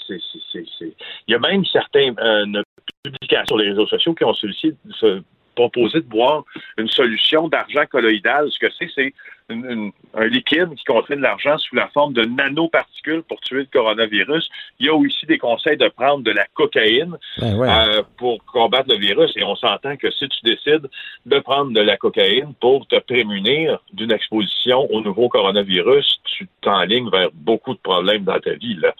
il 0.83 0.93
y 1.29 1.35
a 1.35 1.39
même 1.39 1.65
certaines 1.65 2.17
publications 3.03 3.47
sur 3.47 3.59
les 3.59 3.71
réseaux 3.71 3.87
sociaux 3.87 4.15
qui 4.15 4.25
ont 4.25 4.35
sollicité, 4.35 4.77
proposé 5.55 6.01
de 6.01 6.07
boire 6.07 6.45
une 6.77 6.89
solution 6.89 7.49
d'argent 7.49 7.85
colloïdal. 7.91 8.51
Ce 8.51 8.59
que 8.59 8.71
c'est, 8.79 8.89
c'est 8.95 9.15
une- 9.51 9.65
une- 9.71 9.93
un 10.15 10.27
liquide 10.27 10.75
qui 10.77 10.85
contient 10.85 11.17
de 11.17 11.23
l'argent 11.23 11.57
sous 11.59 11.75
la 11.75 11.89
forme 11.89 12.13
de 12.13 12.25
nanoparticules 12.25 13.23
pour 13.23 13.41
tuer 13.41 13.61
le 13.61 13.69
coronavirus. 13.73 14.49
Il 14.79 14.87
y 14.87 14.89
a 14.89 14.95
aussi 14.95 15.27
des 15.27 15.39
conseils 15.39 15.77
de 15.77 15.89
prendre 15.89 16.23
de 16.23 16.31
la 16.31 16.45
cocaïne 16.55 17.17
Ben 17.41 17.57
ouais. 17.57 17.69
euh, 17.69 18.03
pour 18.19 18.45
combattre 18.45 18.89
le 18.91 18.99
virus. 18.99 19.31
Et 19.37 19.45
on 19.45 19.57
s'entend 19.57 19.97
que 19.97 20.11
si 20.11 20.29
tu 20.29 20.39
décides 20.45 20.89
de 21.27 21.39
prendre 21.41 21.73
de 21.73 21.81
la 21.81 21.97
cocaïne 21.97 22.53
pour 22.61 22.87
te 22.87 22.99
prémunir 23.01 23.79
d'une 23.93 24.13
exposition 24.13 24.81
au 24.93 25.01
nouveau 25.01 25.29
coronavirus, 25.29 26.21
tu 26.25 26.47
t'enlignes 26.61 27.11
vers 27.11 27.31
beaucoup 27.33 27.73
de 27.75 27.79
problèmes 27.81 28.25
dans 28.25 28.39
ta 28.41 28.53
vie. 28.55 28.75
Là. 28.77 28.95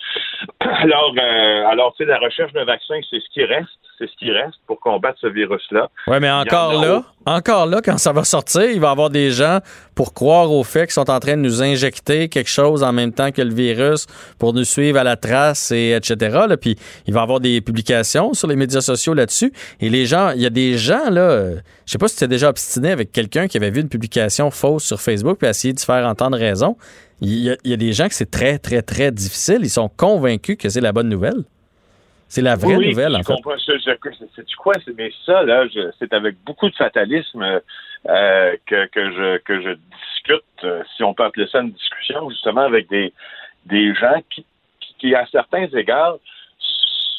Alors, 0.61 1.13
euh, 1.19 1.67
alors 1.67 1.95
tu 1.97 2.05
sais, 2.05 2.09
la 2.11 2.19
recherche 2.19 2.53
d'un 2.53 2.65
vaccin, 2.65 2.95
c'est 3.11 3.21
ce 3.21 3.29
qui 3.33 3.45
reste. 3.45 3.69
C'est 3.99 4.09
ce 4.09 4.17
qui 4.17 4.31
reste 4.31 4.55
pour 4.69 4.79
combattre 4.79 5.19
ce 5.21 5.27
virus-là. 5.27 5.89
Ouais, 6.07 6.21
mais 6.21 6.31
en 6.31 6.43
encore 6.43 6.81
là, 6.81 7.03
encore 7.27 7.67
là, 7.67 7.81
quand 7.85 7.99
ça 7.99 8.13
va 8.13 8.23
sortir, 8.23 8.63
il 8.71 8.79
va 8.81 8.89
y 8.89 8.91
avoir 8.93 9.11
des 9.11 9.31
gens 9.33 9.59
pour 9.97 10.15
croire 10.15 10.38
au 10.47 10.63
fait 10.65 10.83
qu'ils 10.87 10.93
sont 10.93 11.11
en 11.11 11.19
train 11.21 11.37
de 11.37 11.43
nous 11.43 11.63
injecter 11.63 12.29
quelque 12.29 12.49
chose 12.51 12.83
en 12.83 12.93
même 12.93 13.13
temps 13.13 13.31
que 13.33 13.43
le 13.43 13.53
virus 13.53 14.07
pour 14.39 14.55
nous 14.55 14.65
suivre 14.65 14.99
à 14.99 15.05
la 15.05 15.17
trace 15.17 15.71
et 15.73 15.91
etc. 15.93 16.15
Là. 16.49 16.57
Puis 16.57 16.77
il 17.07 17.15
va 17.15 17.21
y 17.21 17.23
avoir 17.23 17.41
des 17.41 17.61
publications 17.61 18.33
sur 18.35 18.49
les 18.49 18.57
médias 18.57 18.81
sociaux 18.81 19.15
là-dessus. 19.15 19.53
Et 19.81 19.89
les 19.91 20.07
gens, 20.07 20.31
il 20.31 20.41
y 20.43 20.47
a 20.47 20.51
des 20.51 20.79
gens 20.79 21.11
là, 21.11 21.23
euh, 21.23 21.57
je 21.87 21.93
sais 21.93 21.99
pas 21.99 22.09
si 22.09 22.17
tu 22.17 22.25
es 22.25 22.29
déjà 22.29 22.49
obstiné 22.49 22.91
avec 22.91 23.13
quelqu'un 23.13 23.49
qui 23.49 23.57
avait 23.57 23.71
vu 23.71 23.81
une 23.81 23.89
publication 23.89 24.51
fausse 24.51 24.85
sur 24.85 25.01
Facebook 25.01 25.39
puis 25.39 25.49
essayé 25.49 25.75
de 25.75 25.79
se 25.79 25.85
faire 25.85 26.07
entendre 26.07 26.39
raison. 26.39 26.77
Il 27.21 27.35
y, 27.35 27.51
a, 27.51 27.57
il 27.65 27.71
y 27.71 27.75
a 27.75 27.77
des 27.77 27.93
gens 27.93 28.07
que 28.09 28.15
c'est 28.15 28.31
très, 28.31 28.59
très, 28.59 28.81
très 28.83 29.11
difficile. 29.11 29.59
Ils 29.63 29.71
sont 29.71 29.89
convaincus 29.89 30.57
que 30.57 30.69
c'est 30.69 30.81
la 30.81 30.93
bonne 30.93 31.09
nouvelle. 31.09 31.43
C'est 32.29 32.43
la 32.43 32.57
vraie 32.57 32.77
Oui, 32.77 32.91
nouvelle, 32.91 33.17
en 33.17 33.23
fait. 33.23 33.33
comprends. 33.33 33.57
Je, 33.57 33.73
je, 33.73 33.91
c'est 34.37 34.45
quoi, 34.59 34.75
c'est 34.85 34.95
mais 34.97 35.11
ça 35.25 35.43
là, 35.45 35.67
je- 35.67 35.91
c'est 35.99 36.13
avec 36.13 36.37
beaucoup 36.45 36.69
de 36.69 36.75
fatalisme 36.77 37.43
euh, 38.07 38.57
que, 38.67 38.87
je 38.95 39.39
que 39.39 39.61
je 39.61 39.71
discute, 39.71 40.65
euh, 40.65 40.83
si 40.97 41.03
on 41.03 41.15
peut 41.15 41.25
appeler 41.25 41.47
ça 41.49 41.61
une 41.61 41.73
discussion, 41.73 42.31
justement 42.31 42.63
avec 42.63 42.89
des 42.89 43.13
des 43.67 43.95
gens 43.95 44.21
qui, 44.31 44.47
qui, 44.99 45.15
à 45.15 45.27
certains 45.27 45.67
égards 45.67 46.17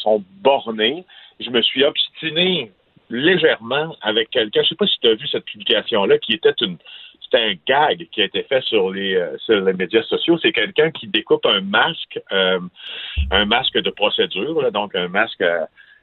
sont 0.02 0.24
bornés. 0.42 1.06
Je 1.40 1.50
me 1.50 1.62
suis 1.62 1.84
obstiné 1.84 2.72
légèrement 3.10 3.96
avec 4.02 4.30
quelqu'un. 4.30 4.64
Je 4.64 4.70
sais 4.70 4.76
pas 4.76 4.88
si 4.88 5.00
tu 5.00 5.08
as 5.08 5.16
vu 5.16 5.28
cette 5.28 5.46
publication 5.46 6.06
là, 6.06 6.18
qui 6.18 6.34
était 6.34 6.54
une 6.62 6.78
c'était 7.22 7.44
un 7.44 7.54
gag 7.68 8.08
qui 8.12 8.24
a 8.24 8.26
été 8.26 8.42
fait 8.44 8.64
sur 8.64 8.90
les 8.90 9.16
euh, 9.16 9.38
sur 9.40 9.62
les 9.62 9.74
médias 9.74 10.04
sociaux. 10.04 10.40
C'est 10.42 10.54
quelqu'un 10.54 10.90
qui 10.92 11.08
découpe 11.08 11.46
un 11.46 11.62
masque, 11.62 12.20
un 12.32 13.46
masque 13.46 13.78
de 13.78 13.90
procédure, 13.92 14.72
donc 14.72 14.96
un 14.96 15.10
masque 15.10 15.44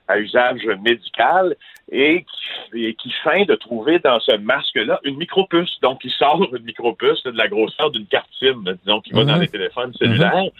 à, 0.08 0.18
usage 0.18 0.64
médical, 0.82 1.56
et 1.90 2.24
qui, 2.24 2.86
et 2.86 2.94
qui 2.94 3.10
feint 3.22 3.44
de 3.44 3.54
trouver 3.54 3.98
dans 4.00 4.18
ce 4.20 4.36
masque-là 4.36 5.00
une 5.04 5.16
micropuce. 5.16 5.78
Donc, 5.82 6.04
il 6.04 6.10
sort 6.10 6.42
une 6.54 6.64
micropuce 6.64 7.24
là, 7.24 7.32
de 7.32 7.38
la 7.38 7.48
grosseur 7.48 7.90
d'une 7.90 8.06
carte 8.06 8.28
SIM, 8.38 8.64
disons, 8.84 9.00
qui 9.00 9.12
va 9.12 9.24
dans 9.24 9.34
Mhm. 9.34 9.42
les 9.42 9.48
téléphones 9.48 9.92
cellulaires. 9.94 10.50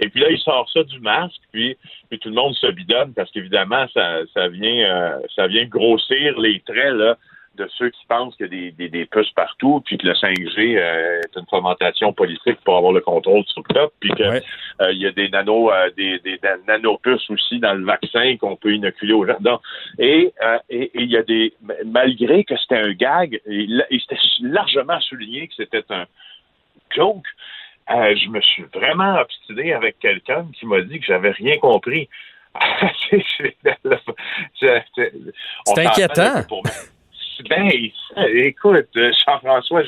Et 0.00 0.08
puis 0.08 0.20
là, 0.20 0.30
il 0.30 0.38
sort 0.38 0.68
ça 0.72 0.82
du 0.82 0.98
masque, 1.00 1.40
puis, 1.52 1.76
puis 2.10 2.18
tout 2.18 2.28
le 2.28 2.34
monde 2.34 2.54
se 2.54 2.66
bidonne 2.66 3.14
parce 3.14 3.30
qu'évidemment, 3.30 3.86
ça, 3.94 4.18
ça 4.34 4.48
vient 4.48 4.90
euh, 4.90 5.18
ça 5.36 5.46
vient 5.46 5.64
grossir 5.66 6.38
les 6.40 6.60
traits 6.60 6.94
là, 6.94 7.16
de 7.56 7.68
ceux 7.78 7.90
qui 7.90 8.04
pensent 8.06 8.34
qu'il 8.36 8.46
y 8.46 8.48
a 8.48 8.50
des, 8.50 8.70
des, 8.72 8.88
des 8.88 9.06
puces 9.06 9.30
partout, 9.30 9.82
puis 9.84 9.98
que 9.98 10.06
le 10.06 10.12
5G 10.14 10.76
euh, 10.76 11.20
est 11.20 11.38
une 11.38 11.46
fomentation 11.46 12.12
politique 12.12 12.58
pour 12.64 12.76
avoir 12.76 12.92
le 12.92 13.00
contrôle 13.00 13.44
sur 13.46 13.62
le 13.68 13.74
peuple, 13.74 13.94
puis 14.00 14.10
qu'il 14.12 14.24
euh, 14.24 14.92
y 14.92 15.06
a 15.06 15.12
des 15.12 15.28
nano 15.28 15.70
euh, 15.70 15.90
des, 15.96 16.18
des, 16.20 16.38
nanopuces 16.66 17.28
aussi 17.30 17.60
dans 17.60 17.74
le 17.74 17.84
vaccin 17.84 18.36
qu'on 18.36 18.56
peut 18.56 18.72
inoculer 18.72 19.12
aux 19.12 19.26
gens. 19.26 19.36
Donc, 19.40 19.60
et 19.98 20.32
et 20.68 20.90
il 20.94 21.10
y 21.10 21.16
a 21.16 21.22
des 21.22 21.54
malgré 21.84 22.44
que 22.44 22.56
c'était 22.56 22.78
un 22.78 22.92
gag, 22.92 23.40
et, 23.46 23.68
et 23.90 23.98
c'était 24.00 24.20
largement 24.40 25.00
souligné 25.00 25.48
que 25.48 25.54
c'était 25.56 25.84
un 25.90 26.06
joke. 26.90 27.26
je 27.88 28.28
me 28.28 28.40
suis 28.40 28.64
vraiment 28.74 29.20
obstiné 29.20 29.72
avec 29.72 29.98
quelqu'un 29.98 30.46
qui 30.58 30.66
m'a 30.66 30.80
dit 30.80 30.98
que 30.98 31.06
j'avais 31.06 31.30
rien 31.30 31.56
compris. 31.58 32.08
c'est 33.10 34.76
inquiétant. 35.78 36.42
Ben, 37.48 37.68
écoute, 38.16 38.88
Jean-François, 38.94 39.82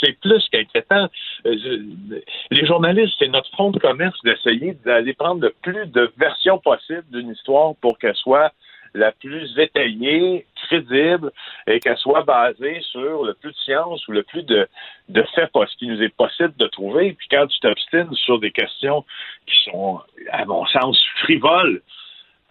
c'est 0.00 0.18
plus 0.20 0.48
qu'inquiétant. 0.50 1.08
Les 1.44 2.66
journalistes, 2.66 3.14
c'est 3.18 3.28
notre 3.28 3.50
front 3.50 3.70
de 3.70 3.78
commerce 3.78 4.18
d'essayer 4.24 4.74
d'aller 4.84 5.14
prendre 5.14 5.42
le 5.42 5.54
plus 5.62 5.86
de 5.86 6.12
versions 6.16 6.58
possibles 6.58 7.04
d'une 7.10 7.30
histoire 7.30 7.74
pour 7.80 7.98
qu'elle 7.98 8.16
soit 8.16 8.52
la 8.94 9.12
plus 9.12 9.58
étayée, 9.58 10.46
crédible 10.66 11.32
et 11.66 11.80
qu'elle 11.80 11.96
soit 11.96 12.24
basée 12.24 12.80
sur 12.90 13.24
le 13.24 13.34
plus 13.34 13.50
de 13.50 13.56
science 13.56 14.06
ou 14.08 14.12
le 14.12 14.22
plus 14.22 14.42
de, 14.42 14.68
de 15.08 15.22
faits 15.34 15.50
ce 15.54 15.76
qui 15.78 15.86
nous 15.86 16.02
est 16.02 16.14
possible 16.14 16.54
de 16.58 16.66
trouver. 16.66 17.14
Puis 17.14 17.28
quand 17.30 17.46
tu 17.46 17.58
t'obstines 17.60 18.12
sur 18.14 18.38
des 18.38 18.50
questions 18.50 19.04
qui 19.46 19.70
sont, 19.70 20.00
à 20.30 20.44
mon 20.44 20.66
sens, 20.66 21.02
frivoles, 21.22 21.80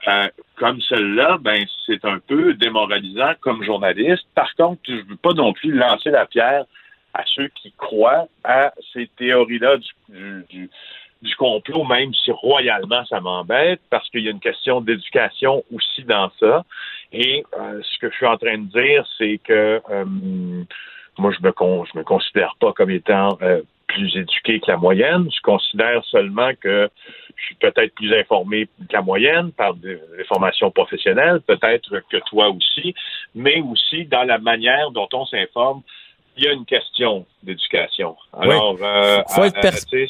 euh, 0.08 0.28
comme 0.56 0.82
celle-là, 0.82 1.38
ben 1.40 1.64
c'est 1.86 2.04
un 2.06 2.20
peu 2.20 2.54
démoralisant 2.56 3.34
comme 3.40 3.64
journaliste. 3.64 4.26
Par 4.34 4.54
contre, 4.56 4.82
je 4.88 4.94
ne 4.94 5.02
veux 5.04 5.16
pas 5.16 5.34
non 5.34 5.54
plus 5.54 5.72
lancer 5.72 6.10
la 6.10 6.26
pierre 6.26 6.66
à 7.14 7.24
ceux 7.26 7.50
qui 7.50 7.72
croient 7.78 8.28
à 8.44 8.74
ces 8.94 9.08
théories-là 9.18 9.78
du, 9.78 10.46
du, 10.50 10.70
du, 11.22 11.36
complot, 11.36 11.84
même 11.84 12.14
si 12.14 12.32
royalement 12.32 13.06
ça 13.06 13.20
m'embête, 13.20 13.82
parce 13.90 14.10
qu'il 14.10 14.22
y 14.22 14.28
a 14.28 14.32
une 14.32 14.40
question 14.40 14.82
d'éducation 14.82 15.64
aussi 15.74 16.04
dans 16.04 16.32
ça. 16.40 16.64
Et 17.12 17.44
euh, 17.60 17.82
ce 17.84 18.00
que 18.00 18.10
je 18.10 18.16
suis 18.16 18.26
en 18.26 18.38
train 18.38 18.58
de 18.58 18.72
dire, 18.72 19.06
c'est 19.18 19.40
que 19.44 19.82
euh, 19.90 20.06
moi, 21.18 21.32
je 21.38 21.46
me, 21.46 21.52
je 21.94 21.98
me 21.98 22.04
considère 22.04 22.56
pas 22.60 22.74
comme 22.74 22.90
étant 22.90 23.38
plus 23.94 24.16
éduqué 24.16 24.60
que 24.60 24.72
la 24.72 24.78
moyenne. 24.78 25.30
Je 25.34 25.42
considère 25.42 26.04
seulement 26.06 26.52
que 26.60 26.90
je 27.36 27.44
suis 27.46 27.56
peut-être 27.56 27.94
plus 27.96 28.14
informé 28.14 28.66
que 28.66 28.94
la 28.94 29.02
moyenne 29.02 29.52
par 29.52 29.74
des, 29.76 30.00
formations 30.28 30.72
professionnelles, 30.72 31.42
peut-être 31.42 32.00
que 32.10 32.18
toi 32.30 32.50
aussi, 32.50 32.94
mais 33.36 33.62
aussi 33.62 34.06
dans 34.06 34.24
la 34.24 34.38
manière 34.38 34.92
dont 34.92 35.10
on 35.14 35.26
s'informe. 35.26 35.82
Il 36.42 36.46
y 36.46 36.50
a 36.50 36.54
une 36.54 36.66
question 36.66 37.28
d'éducation. 37.44 38.16
Alors, 38.34 38.76
il 38.76 38.84
euh, 38.84 39.22
faut 39.28 39.44
être 39.44 39.62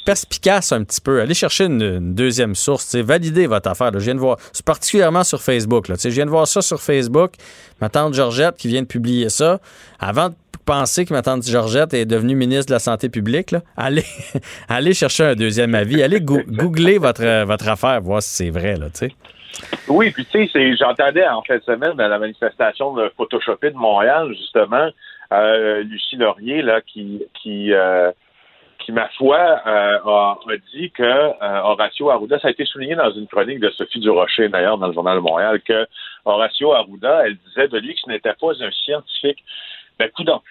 perspicace 0.05 0.71
un 0.71 0.85
petit 0.85 1.01
peu. 1.01 1.19
Allez 1.19 1.33
chercher 1.33 1.65
une, 1.65 2.15
deuxième 2.15 2.55
source. 2.55 2.95
Valider 2.95 3.47
votre 3.47 3.69
affaire. 3.69 3.91
Je 3.93 3.99
viens 3.99 4.15
de 4.15 4.19
voir, 4.21 4.37
c'est 4.53 4.65
particulièrement 4.65 5.25
sur 5.25 5.41
Facebook. 5.41 5.89
Là. 5.89 5.95
Je 6.01 6.07
viens 6.07 6.25
de 6.25 6.29
voir 6.29 6.47
ça 6.47 6.61
sur 6.61 6.79
Facebook. 6.79 7.33
Ma 7.81 7.89
tante 7.89 8.13
Georgette 8.13 8.55
qui 8.55 8.69
vient 8.69 8.81
de 8.81 8.87
publier 8.87 9.27
ça. 9.27 9.59
Avant 9.99 10.29
de 10.29 10.35
penser 10.65 11.03
que 11.03 11.13
ma 11.13 11.21
tante 11.21 11.45
Georgette 11.45 11.93
est 11.93 12.05
devenue 12.05 12.35
ministre 12.35 12.67
de 12.67 12.75
la 12.75 12.79
Santé 12.79 13.09
publique, 13.09 13.53
allez, 13.75 14.05
allez 14.69 14.93
chercher 14.93 15.25
un 15.25 15.35
deuxième 15.35 15.75
avis. 15.75 16.01
Allez 16.01 16.21
googler 16.21 16.97
votre, 16.97 17.43
votre 17.43 17.67
affaire, 17.67 17.99
voir 17.99 18.21
si 18.21 18.29
c'est 18.29 18.51
vrai. 18.51 18.77
Là, 18.77 18.87
oui, 19.89 20.11
puis 20.11 20.25
tu 20.25 20.47
sais, 20.47 20.75
j'entendais 20.77 21.27
en 21.27 21.41
fin 21.41 21.57
de 21.57 21.63
semaine 21.63 21.99
à 21.99 22.07
la 22.07 22.19
manifestation 22.19 22.93
de 22.93 23.11
Photoshopé 23.17 23.71
de 23.71 23.75
Montréal, 23.75 24.29
justement, 24.29 24.89
euh, 25.31 25.83
Lucie 25.83 26.17
Laurier, 26.17 26.61
là, 26.61 26.81
qui, 26.81 27.23
qui, 27.41 27.73
euh, 27.73 28.11
qui 28.79 28.91
ma 28.91 29.07
foi, 29.09 29.37
euh, 29.65 29.99
a, 30.05 30.37
dit 30.73 30.91
que 30.91 31.63
Horacio 31.63 32.09
Arruda, 32.09 32.39
ça 32.39 32.49
a 32.49 32.51
été 32.51 32.65
souligné 32.65 32.95
dans 32.95 33.11
une 33.11 33.27
chronique 33.27 33.59
de 33.59 33.69
Sophie 33.71 33.99
Durocher, 33.99 34.49
d'ailleurs, 34.49 34.77
dans 34.77 34.87
le 34.87 34.93
Journal 34.93 35.15
de 35.15 35.21
Montréal, 35.21 35.61
que 35.61 35.87
Horacio 36.25 36.73
Arruda, 36.73 37.25
elle 37.25 37.37
disait 37.37 37.67
de 37.67 37.77
lui 37.77 37.93
que 37.93 38.01
ce 38.01 38.09
n'était 38.09 38.33
pas 38.33 38.51
un 38.61 38.71
scientifique. 38.71 39.43
Ben, 39.99 40.09
coudonc, 40.09 40.41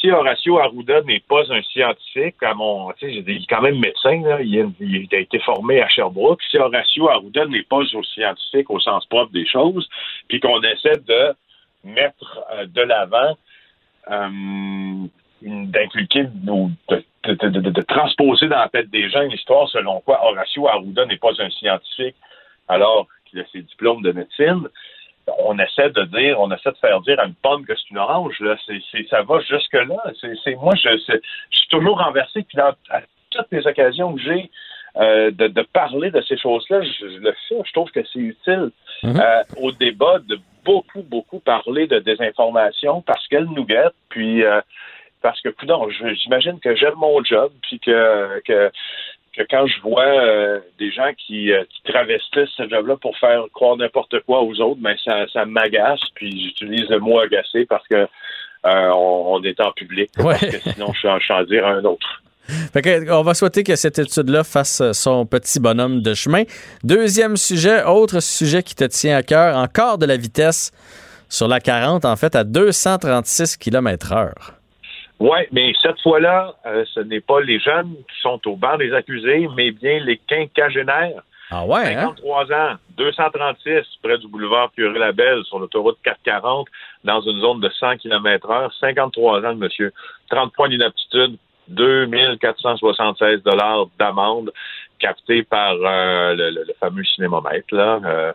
si 0.00 0.10
Horacio 0.10 0.58
Arruda 0.58 1.02
n'est 1.02 1.20
pas 1.20 1.42
un 1.52 1.62
scientifique, 1.62 2.36
à 2.42 2.54
mon, 2.54 2.92
il 3.02 3.28
est 3.28 3.46
quand 3.48 3.60
même 3.60 3.78
médecin, 3.78 4.22
là, 4.22 4.40
il, 4.40 5.08
a, 5.12 5.18
été 5.18 5.38
formé 5.40 5.80
à 5.80 5.88
Sherbrooke. 5.88 6.42
Si 6.50 6.58
Horacio 6.58 7.08
Arruda 7.08 7.46
n'est 7.46 7.62
pas 7.62 7.80
un 7.80 8.02
scientifique 8.02 8.70
au 8.70 8.80
sens 8.80 9.06
propre 9.06 9.32
des 9.32 9.46
choses, 9.46 9.88
puis 10.28 10.40
qu'on 10.40 10.60
essaie 10.62 10.98
de 11.06 11.34
mettre 11.84 12.44
euh, 12.52 12.66
de 12.66 12.82
l'avant, 12.82 13.16
euh, 13.18 13.34
d'inculquer 15.42 16.28
ou 16.48 16.70
de, 16.88 17.82
transposer 17.82 18.48
dans 18.48 18.58
la 18.58 18.68
tête 18.68 18.90
des 18.90 19.08
gens 19.10 19.22
une 19.22 19.32
histoire 19.32 19.68
selon 19.68 20.00
quoi 20.00 20.24
Horacio 20.24 20.68
Arruda 20.68 21.06
n'est 21.06 21.18
pas 21.18 21.32
un 21.40 21.50
scientifique 21.50 22.16
alors 22.68 23.06
qu'il 23.26 23.40
a 23.40 23.44
ses 23.52 23.62
diplômes 23.62 24.02
de 24.02 24.12
médecine, 24.12 24.68
on 25.38 25.58
essaie 25.58 25.90
de 25.90 26.02
dire, 26.04 26.40
on 26.40 26.50
essaie 26.52 26.70
de 26.70 26.76
faire 26.76 27.00
dire 27.00 27.18
à 27.18 27.26
une 27.26 27.34
pomme 27.34 27.64
que 27.64 27.74
c'est 27.74 27.90
une 27.90 27.98
orange. 27.98 28.38
Là. 28.40 28.56
Ça 29.10 29.22
va 29.22 29.40
jusque-là. 29.40 29.84
Moi, 29.86 30.74
je, 30.76 30.88
je 31.50 31.58
suis 31.58 31.68
toujours 31.68 31.98
renversé. 31.98 32.42
Puis 32.42 32.56
dans, 32.56 32.72
à 32.90 33.00
toutes 33.30 33.50
les 33.50 33.66
occasions 33.66 34.14
que 34.14 34.20
j'ai 34.22 34.50
euh, 34.98 35.30
de, 35.30 35.48
de, 35.48 35.62
parler 35.62 36.10
de 36.10 36.22
ces 36.22 36.38
choses-là, 36.38 36.80
je, 36.80 37.04
le 37.18 37.32
fais. 37.48 37.56
Je 37.64 37.72
trouve 37.72 37.90
que 37.90 38.00
c'est 38.12 38.18
utile 38.18 38.70
mm-hmm. 39.02 39.20
euh, 39.20 39.42
au 39.60 39.70
débat 39.72 40.18
de 40.26 40.38
beaucoup, 40.64 41.02
beaucoup 41.02 41.38
parler 41.38 41.86
de 41.86 41.98
désinformation 41.98 43.02
parce 43.02 43.26
qu'elle 43.28 43.44
nous 43.44 43.66
guette. 43.66 43.94
Puis 44.08 44.42
euh, 44.42 44.60
parce 45.20 45.40
que, 45.42 45.50
non, 45.66 45.88
j'imagine 45.90 46.58
que 46.60 46.74
j'aime 46.76 46.94
mon 46.96 47.22
job, 47.22 47.52
puis 47.62 47.78
que, 47.78 48.40
que 48.46 48.70
que 49.36 49.42
quand 49.50 49.66
je 49.66 49.78
vois 49.82 50.60
des 50.78 50.90
gens 50.90 51.10
qui, 51.18 51.50
qui 51.68 51.82
travestissent 51.92 52.54
ce 52.56 52.66
job-là 52.70 52.96
pour 52.96 53.18
faire 53.18 53.44
croire 53.52 53.76
n'importe 53.76 54.20
quoi 54.20 54.40
aux 54.40 54.58
autres, 54.62 54.80
ben 54.80 54.96
ça, 55.04 55.26
ça 55.30 55.44
m'agace. 55.44 56.00
Puis 56.14 56.40
j'utilise 56.42 56.88
le 56.88 57.00
mot 57.00 57.18
agacé 57.18 57.66
parce 57.66 57.86
que 57.86 58.08
on, 58.64 59.42
est 59.44 59.60
en 59.60 59.72
public. 59.72 60.10
Parce 60.16 60.40
que 60.40 60.58
sinon, 60.70 60.90
je 60.94 61.18
suis 61.18 61.32
en 61.34 61.42
dire 61.42 61.66
un 61.66 61.84
autre. 61.84 62.22
On 63.10 63.22
va 63.22 63.34
souhaiter 63.34 63.62
que 63.62 63.76
cette 63.76 63.98
étude-là 63.98 64.44
fasse 64.44 64.82
son 64.92 65.26
petit 65.26 65.60
bonhomme 65.60 66.02
de 66.02 66.14
chemin. 66.14 66.44
Deuxième 66.84 67.36
sujet, 67.36 67.84
autre 67.84 68.20
sujet 68.20 68.62
qui 68.62 68.74
te 68.74 68.84
tient 68.84 69.16
à 69.16 69.22
cœur, 69.22 69.56
encore 69.56 69.98
de 69.98 70.06
la 70.06 70.16
vitesse 70.16 70.72
sur 71.28 71.48
la 71.48 71.60
40, 71.60 72.04
en 72.04 72.16
fait, 72.16 72.36
à 72.36 72.44
236 72.44 73.56
km 73.56 74.12
heure. 74.12 74.52
Oui, 75.18 75.38
mais 75.50 75.72
cette 75.80 76.00
fois-là, 76.02 76.54
euh, 76.66 76.84
ce 76.92 77.00
n'est 77.00 77.20
pas 77.20 77.40
les 77.40 77.58
jeunes 77.58 77.94
qui 77.94 78.20
sont 78.20 78.40
au 78.46 78.56
banc 78.56 78.76
des 78.76 78.92
accusés, 78.92 79.48
mais 79.56 79.70
bien 79.70 79.98
les 80.00 80.18
quinquagénaires. 80.18 81.22
Ah 81.50 81.64
ouais, 81.64 81.94
53 81.94 82.52
hein? 82.52 82.72
ans, 82.72 82.76
236 82.98 83.84
près 84.02 84.18
du 84.18 84.26
boulevard 84.26 84.70
Curie-Labelle 84.72 85.44
sur 85.44 85.58
l'autoroute 85.60 85.96
440 86.02 86.66
dans 87.04 87.20
une 87.20 87.40
zone 87.40 87.60
de 87.60 87.70
100 87.70 87.98
km 87.98 88.50
heure. 88.50 88.74
53 88.80 89.44
ans, 89.44 89.54
monsieur. 89.54 89.92
30 90.28 90.52
points 90.52 90.68
d'inaptitude, 90.68 91.36
2476 91.68 93.42
dollars 93.42 93.86
d'amende 93.98 94.52
capté 94.98 95.42
par 95.42 95.74
euh, 95.74 96.34
le, 96.34 96.66
fameux 96.80 97.04
cinémomètre. 97.04 97.74
Là, 97.74 98.00
euh, 98.04 98.32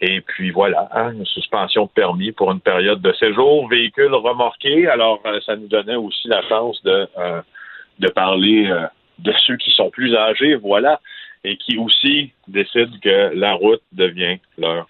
et 0.00 0.20
puis 0.20 0.50
voilà, 0.50 0.88
hein, 0.92 1.12
une 1.12 1.26
suspension 1.26 1.84
de 1.86 1.90
permis 1.90 2.32
pour 2.32 2.50
une 2.50 2.60
période 2.60 3.00
de 3.00 3.12
séjour, 3.12 3.68
véhicule 3.68 4.14
remorqué. 4.14 4.88
Alors, 4.88 5.20
euh, 5.26 5.40
ça 5.46 5.56
nous 5.56 5.68
donnait 5.68 5.96
aussi 5.96 6.28
la 6.28 6.42
chance 6.48 6.82
de, 6.82 7.08
de 7.98 8.08
parler 8.08 8.72
de 9.18 9.32
ceux 9.46 9.56
qui 9.56 9.70
sont 9.72 9.90
plus 9.90 10.16
âgés, 10.16 10.56
voilà, 10.56 11.00
et 11.44 11.56
qui 11.56 11.76
aussi 11.78 12.32
décident 12.48 12.96
que 13.02 13.34
la 13.34 13.52
route 13.52 13.82
devient 13.92 14.38
leur 14.58 14.88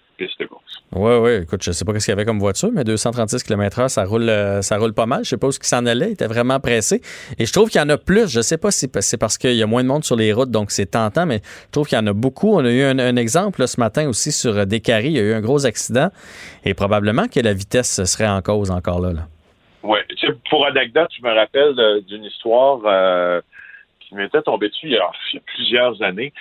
oui, 0.93 1.13
oui. 1.21 1.31
Écoute, 1.43 1.63
je 1.63 1.71
sais 1.71 1.85
pas 1.85 1.97
ce 1.97 2.05
qu'il 2.05 2.11
y 2.11 2.13
avait 2.13 2.25
comme 2.25 2.39
voiture, 2.39 2.69
mais 2.73 2.83
236 2.83 3.43
km/h, 3.43 3.87
ça 3.87 4.03
roule, 4.03 4.29
euh, 4.29 4.61
ça 4.61 4.77
roule 4.77 4.93
pas 4.93 5.05
mal. 5.05 5.23
Je 5.23 5.29
sais 5.29 5.37
pas 5.37 5.47
où 5.47 5.51
ce 5.51 5.59
qui 5.59 5.67
s'en 5.67 5.85
allait. 5.85 6.07
Il 6.07 6.13
était 6.13 6.27
vraiment 6.27 6.59
pressé. 6.59 7.01
Et 7.39 7.45
je 7.45 7.53
trouve 7.53 7.69
qu'il 7.69 7.79
y 7.79 7.83
en 7.83 7.89
a 7.89 7.97
plus. 7.97 8.29
Je 8.29 8.41
sais 8.41 8.57
pas 8.57 8.71
si 8.71 8.89
c'est 8.93 9.17
parce 9.17 9.37
qu'il 9.37 9.55
y 9.55 9.63
a 9.63 9.67
moins 9.67 9.83
de 9.83 9.87
monde 9.87 10.03
sur 10.03 10.17
les 10.17 10.33
routes, 10.33 10.51
donc 10.51 10.71
c'est 10.71 10.87
tentant, 10.87 11.25
mais 11.25 11.39
je 11.43 11.71
trouve 11.71 11.87
qu'il 11.87 11.97
y 11.97 12.01
en 12.01 12.07
a 12.07 12.13
beaucoup. 12.13 12.55
On 12.55 12.65
a 12.65 12.71
eu 12.71 12.83
un, 12.83 13.15
exemple 13.15 13.65
ce 13.67 13.79
matin 13.79 14.09
aussi 14.09 14.31
sur 14.31 14.57
euh, 14.57 14.65
Descaries. 14.65 15.11
Il 15.11 15.17
y 15.17 15.19
a 15.19 15.23
eu 15.23 15.33
un 15.33 15.41
gros 15.41 15.65
accident 15.65 16.09
et 16.65 16.73
probablement 16.73 17.27
que 17.27 17.39
la 17.39 17.53
vitesse 17.53 18.03
serait 18.03 18.27
en 18.27 18.41
cause 18.41 18.71
encore 18.71 18.99
là. 18.99 19.11
Oui. 19.83 19.99
Pour 20.49 20.65
anecdote, 20.65 21.09
je 21.17 21.23
me 21.23 21.33
rappelle 21.33 22.03
d'une 22.07 22.25
histoire 22.25 22.81
euh, 22.85 23.41
qui 23.99 24.15
m'était 24.15 24.41
tombée 24.41 24.69
dessus 24.69 24.87
il 24.87 24.91
y 24.91 24.97
a 24.97 25.09
plusieurs 25.55 26.01
années 26.01 26.33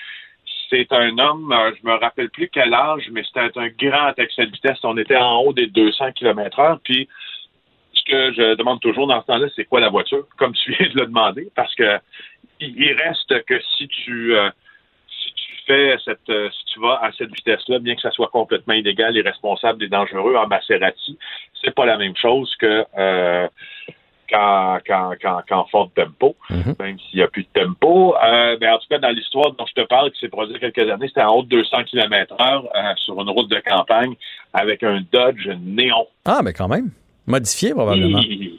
c'est 0.71 0.93
un 0.93 1.19
homme, 1.19 1.53
euh, 1.53 1.73
je 1.79 1.87
me 1.87 1.95
rappelle 1.95 2.31
plus 2.31 2.49
quel 2.49 2.73
âge, 2.73 3.09
mais 3.11 3.23
c'était 3.25 3.59
un 3.59 3.69
grand 3.69 4.13
excès 4.17 4.47
de 4.47 4.53
vitesse. 4.53 4.79
On 4.85 4.97
était 4.97 5.17
en 5.17 5.41
haut 5.41 5.53
des 5.53 5.67
200 5.67 6.13
km 6.13 6.59
heure. 6.61 6.81
Puis, 6.83 7.09
ce 7.93 8.03
que 8.05 8.33
je 8.33 8.55
demande 8.55 8.81
toujours 8.81 9.07
dans 9.07 9.21
ce 9.21 9.27
temps-là, 9.27 9.49
c'est 9.57 9.65
quoi 9.65 9.81
la 9.81 9.89
voiture? 9.89 10.27
Comme 10.39 10.53
tu 10.53 10.73
viens 10.73 10.89
de 10.89 11.01
le 11.01 11.07
demander, 11.07 11.49
parce 11.55 11.75
que 11.75 11.99
il 12.61 12.93
reste 12.93 13.45
que 13.45 13.61
si 13.79 13.89
tu, 13.89 14.37
euh, 14.37 14.51
fais 15.67 15.97
cette, 16.05 16.29
euh, 16.29 16.51
si 16.51 16.75
tu 16.75 16.81
vas 16.81 17.01
à 17.03 17.11
cette 17.13 17.35
vitesse-là, 17.35 17.79
bien 17.79 17.95
que 17.95 18.03
ça 18.03 18.11
soit 18.11 18.29
complètement 18.29 18.75
illégal, 18.75 19.17
irresponsable 19.17 19.85
et 19.85 19.89
dangereux 19.89 20.37
en 20.37 20.47
Maserati, 20.47 21.19
c'est 21.63 21.75
pas 21.75 21.87
la 21.87 21.97
même 21.97 22.17
chose 22.17 22.55
que 22.57 22.85
qu'en, 24.31 24.79
qu'en, 24.87 25.13
qu'en, 25.21 25.43
qu'en 25.49 25.65
fort 25.67 25.91
tempo, 25.95 26.37
même 26.51 26.99
s'il 26.99 27.19
n'y 27.19 27.23
a 27.23 27.29
plus 27.29 27.43
de 27.43 27.61
tempo. 27.61 28.15
Euh, 28.17 28.57
mais 28.61 28.69
en 28.69 28.79
tout 28.79 28.87
cas, 28.89 28.99
dans 28.99 29.11
l'histoire 29.11 29.53
dont 29.53 29.67
je 29.67 29.83
te 29.83 29.87
parle, 29.87 30.11
qui 30.13 30.21
s'est 30.21 30.29
produite 30.29 30.57
il 30.61 30.63
y 30.63 30.67
a 30.67 30.71
quelques 30.71 30.91
années, 30.91 31.09
c'était 31.09 31.23
en 31.23 31.35
haut 31.37 31.43
de 31.43 31.49
200 31.49 31.85
km 31.85 32.35
heure 32.41 32.65
euh, 32.75 32.95
sur 32.97 33.21
une 33.21 33.31
route 33.31 33.51
de 33.51 33.61
campagne 33.61 34.15
avec 34.53 34.83
un 34.83 35.01
Dodge 35.13 35.49
néon. 35.61 36.07
Ah, 36.25 36.41
mais 36.43 36.53
quand 36.53 36.69
même. 36.69 36.91
Modifié, 37.27 37.73
probablement. 37.73 38.21
Il 38.21 38.57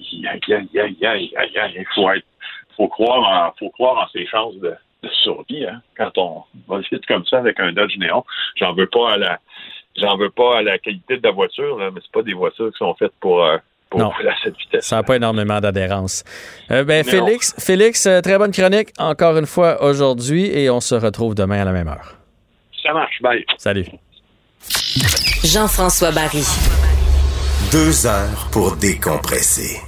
faut, 1.95 2.11
être, 2.11 2.25
faut, 2.75 2.87
croire 2.87 3.49
en, 3.49 3.53
faut 3.57 3.69
croire 3.69 4.03
en 4.03 4.07
ses 4.09 4.25
chances 4.27 4.55
de, 4.55 4.73
de 5.03 5.09
survie 5.23 5.65
hein, 5.65 5.81
quand 5.97 6.17
on 6.17 6.43
va 6.67 6.79
vite 6.79 7.05
comme 7.05 7.25
ça 7.25 7.39
avec 7.39 7.59
un 7.59 7.71
Dodge 7.71 7.97
néon. 7.97 8.23
J'en 8.55 8.73
veux 8.73 8.87
pas 8.87 9.13
à 9.13 9.17
la 9.17 9.39
j'en 9.97 10.15
veux 10.17 10.29
pas 10.29 10.59
à 10.59 10.61
la 10.61 10.77
qualité 10.77 11.17
de 11.17 11.23
la 11.23 11.31
voiture, 11.31 11.77
là, 11.77 11.91
mais 11.91 11.99
c'est 12.01 12.11
pas 12.11 12.21
des 12.21 12.33
voitures 12.33 12.71
qui 12.71 12.77
sont 12.77 12.93
faites 12.95 13.13
pour, 13.19 13.43
euh, 13.43 13.57
pour 13.91 13.99
Non. 13.99 14.09
rouler 14.09 14.29
à 14.29 14.35
cette 14.43 14.57
vitesse. 14.57 14.85
Ça 14.85 14.95
n'a 14.95 15.03
pas 15.03 15.17
énormément 15.17 15.59
d'adhérence. 15.59 16.23
Euh, 16.71 16.83
ben. 16.83 17.03
Félix, 17.03 17.53
Félix, 17.59 18.05
euh, 18.07 18.21
très 18.21 18.37
bonne 18.39 18.51
chronique 18.51 18.89
encore 18.97 19.37
une 19.37 19.45
fois 19.45 19.83
aujourd'hui 19.83 20.45
et 20.45 20.69
on 20.71 20.79
se 20.79 20.95
retrouve 20.95 21.35
demain 21.35 21.61
à 21.61 21.65
la 21.65 21.71
même 21.73 21.87
heure. 21.89 22.15
Ça 22.81 22.93
marche, 22.93 23.21
bye. 23.21 23.45
Salut. 23.57 23.85
Jean-François 25.43 26.11
Barry. 26.11 26.43
Deux 27.71 28.05
heures 28.07 28.47
pour 28.51 28.75
décompresser. 28.77 29.81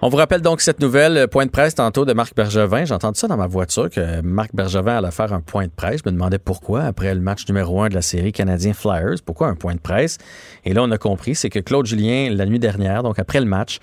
On 0.00 0.10
vous 0.10 0.16
rappelle 0.16 0.42
donc 0.42 0.60
cette 0.60 0.78
nouvelle 0.78 1.16
euh, 1.16 1.26
point 1.26 1.44
de 1.44 1.50
presse 1.50 1.74
tantôt 1.74 2.04
de 2.04 2.12
Marc 2.12 2.32
Bergevin. 2.36 2.84
J'ai 2.84 2.94
entendu 2.94 3.18
ça 3.18 3.26
dans 3.26 3.36
ma 3.36 3.48
voiture 3.48 3.90
que 3.90 4.20
Marc 4.20 4.54
Bergevin 4.54 4.98
allait 4.98 5.10
faire 5.10 5.32
un 5.32 5.40
point 5.40 5.64
de 5.64 5.72
presse. 5.72 6.02
Je 6.04 6.08
me 6.08 6.12
demandais 6.12 6.38
pourquoi 6.38 6.84
après 6.84 7.12
le 7.12 7.20
match 7.20 7.48
numéro 7.48 7.82
un 7.82 7.88
de 7.88 7.94
la 7.94 8.02
série 8.02 8.30
Canadien 8.30 8.74
Flyers. 8.74 9.16
Pourquoi 9.26 9.48
un 9.48 9.56
point 9.56 9.74
de 9.74 9.80
presse? 9.80 10.18
Et 10.64 10.72
là, 10.72 10.84
on 10.84 10.90
a 10.92 10.98
compris, 10.98 11.34
c'est 11.34 11.50
que 11.50 11.58
Claude 11.58 11.84
Julien, 11.84 12.30
la 12.30 12.46
nuit 12.46 12.60
dernière, 12.60 13.02
donc 13.02 13.18
après 13.18 13.40
le 13.40 13.46
match, 13.46 13.80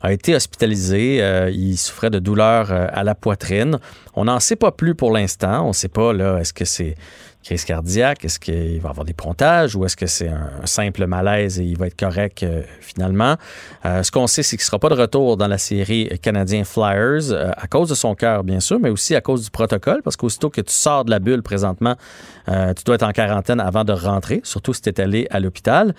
a 0.00 0.10
été 0.10 0.34
hospitalisé. 0.34 1.22
Euh, 1.22 1.50
il 1.50 1.76
souffrait 1.76 2.08
de 2.08 2.18
douleurs 2.18 2.72
euh, 2.72 2.86
à 2.90 3.04
la 3.04 3.14
poitrine. 3.14 3.78
On 4.14 4.24
n'en 4.24 4.40
sait 4.40 4.56
pas 4.56 4.72
plus 4.72 4.94
pour 4.94 5.12
l'instant. 5.12 5.64
On 5.66 5.68
ne 5.68 5.72
sait 5.74 5.88
pas, 5.88 6.14
là, 6.14 6.38
est-ce 6.38 6.54
que 6.54 6.64
c'est 6.64 6.94
cardiaque? 7.56 8.24
Est-ce 8.24 8.38
qu'il 8.38 8.80
va 8.80 8.90
avoir 8.90 9.04
des 9.04 9.12
pontages 9.12 9.74
ou 9.74 9.84
est-ce 9.84 9.96
que 9.96 10.06
c'est 10.06 10.28
un, 10.28 10.50
simple 10.64 11.06
malaise 11.06 11.58
et 11.58 11.64
il 11.64 11.76
va 11.76 11.86
être 11.86 11.98
correct 11.98 12.42
euh, 12.42 12.62
finalement? 12.80 13.36
Euh, 13.84 14.02
ce 14.02 14.10
qu'on 14.10 14.26
sait, 14.26 14.42
c'est 14.42 14.56
qu'il 14.56 14.64
ne 14.64 14.66
sera 14.66 14.78
pas 14.78 14.88
de 14.88 14.94
retour 14.94 15.36
dans 15.36 15.46
la 15.46 15.58
série 15.58 16.08
Canadien 16.20 16.64
Flyers 16.64 17.30
euh, 17.30 17.50
à 17.56 17.66
cause 17.66 17.88
de 17.88 17.94
son 17.94 18.14
cœur, 18.14 18.44
bien 18.44 18.60
sûr, 18.60 18.78
mais 18.80 18.90
aussi 18.90 19.14
à 19.14 19.20
cause 19.20 19.44
du 19.44 19.50
protocole, 19.50 20.02
parce 20.02 20.16
qu'aussitôt 20.16 20.50
que 20.50 20.60
tu 20.60 20.72
sors 20.72 21.04
de 21.04 21.10
la 21.10 21.18
bulle 21.18 21.42
présentement, 21.42 21.96
tu 22.46 22.84
dois 22.84 22.94
être 22.94 23.02
en 23.02 23.12
quarantaine 23.12 23.60
avant 23.60 23.84
de 23.84 23.92
rentrer, 23.92 24.40
surtout 24.42 24.72
si 24.72 24.80
tu 24.80 24.88
es 24.88 25.00
allé 25.00 25.26
à 25.30 25.38
l'hôpital. 25.38 25.94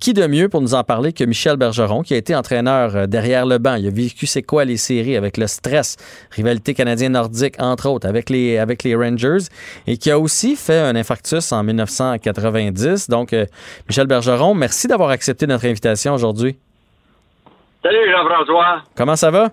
Qui 0.00 0.14
de 0.14 0.26
mieux 0.26 0.48
pour 0.48 0.62
nous 0.62 0.72
en 0.72 0.84
parler 0.84 1.12
que 1.12 1.22
Michel 1.22 1.58
Bergeron, 1.58 2.02
qui 2.02 2.14
a 2.14 2.16
été 2.16 2.34
entraîneur 2.34 3.06
derrière 3.06 3.44
le 3.44 3.58
banc? 3.58 3.74
Il 3.74 3.86
a 3.86 3.90
vécu 3.90 4.26
c'est 4.26 4.42
quoi 4.42 4.64
les 4.64 4.78
séries 4.78 5.16
avec 5.16 5.36
le 5.36 5.46
stress, 5.46 5.98
rivalité 6.30 6.72
canadien-nordique, 6.72 7.56
entre 7.58 7.90
autres, 7.90 8.08
avec 8.08 8.30
les, 8.30 8.56
avec 8.56 8.84
les 8.84 8.94
Rangers, 8.94 9.44
et 9.86 9.98
qui 9.98 10.10
a 10.10 10.18
aussi 10.18 10.56
fait 10.56 10.81
un 10.82 10.96
infarctus 10.96 11.52
en 11.52 11.62
1990. 11.62 13.08
Donc, 13.08 13.32
euh, 13.32 13.46
Michel 13.88 14.06
Bergeron, 14.06 14.54
merci 14.54 14.88
d'avoir 14.88 15.10
accepté 15.10 15.46
notre 15.46 15.64
invitation 15.66 16.14
aujourd'hui. 16.14 16.56
Salut 17.82 18.10
Jean-François. 18.10 18.82
Comment 18.96 19.16
ça 19.16 19.30
va? 19.30 19.50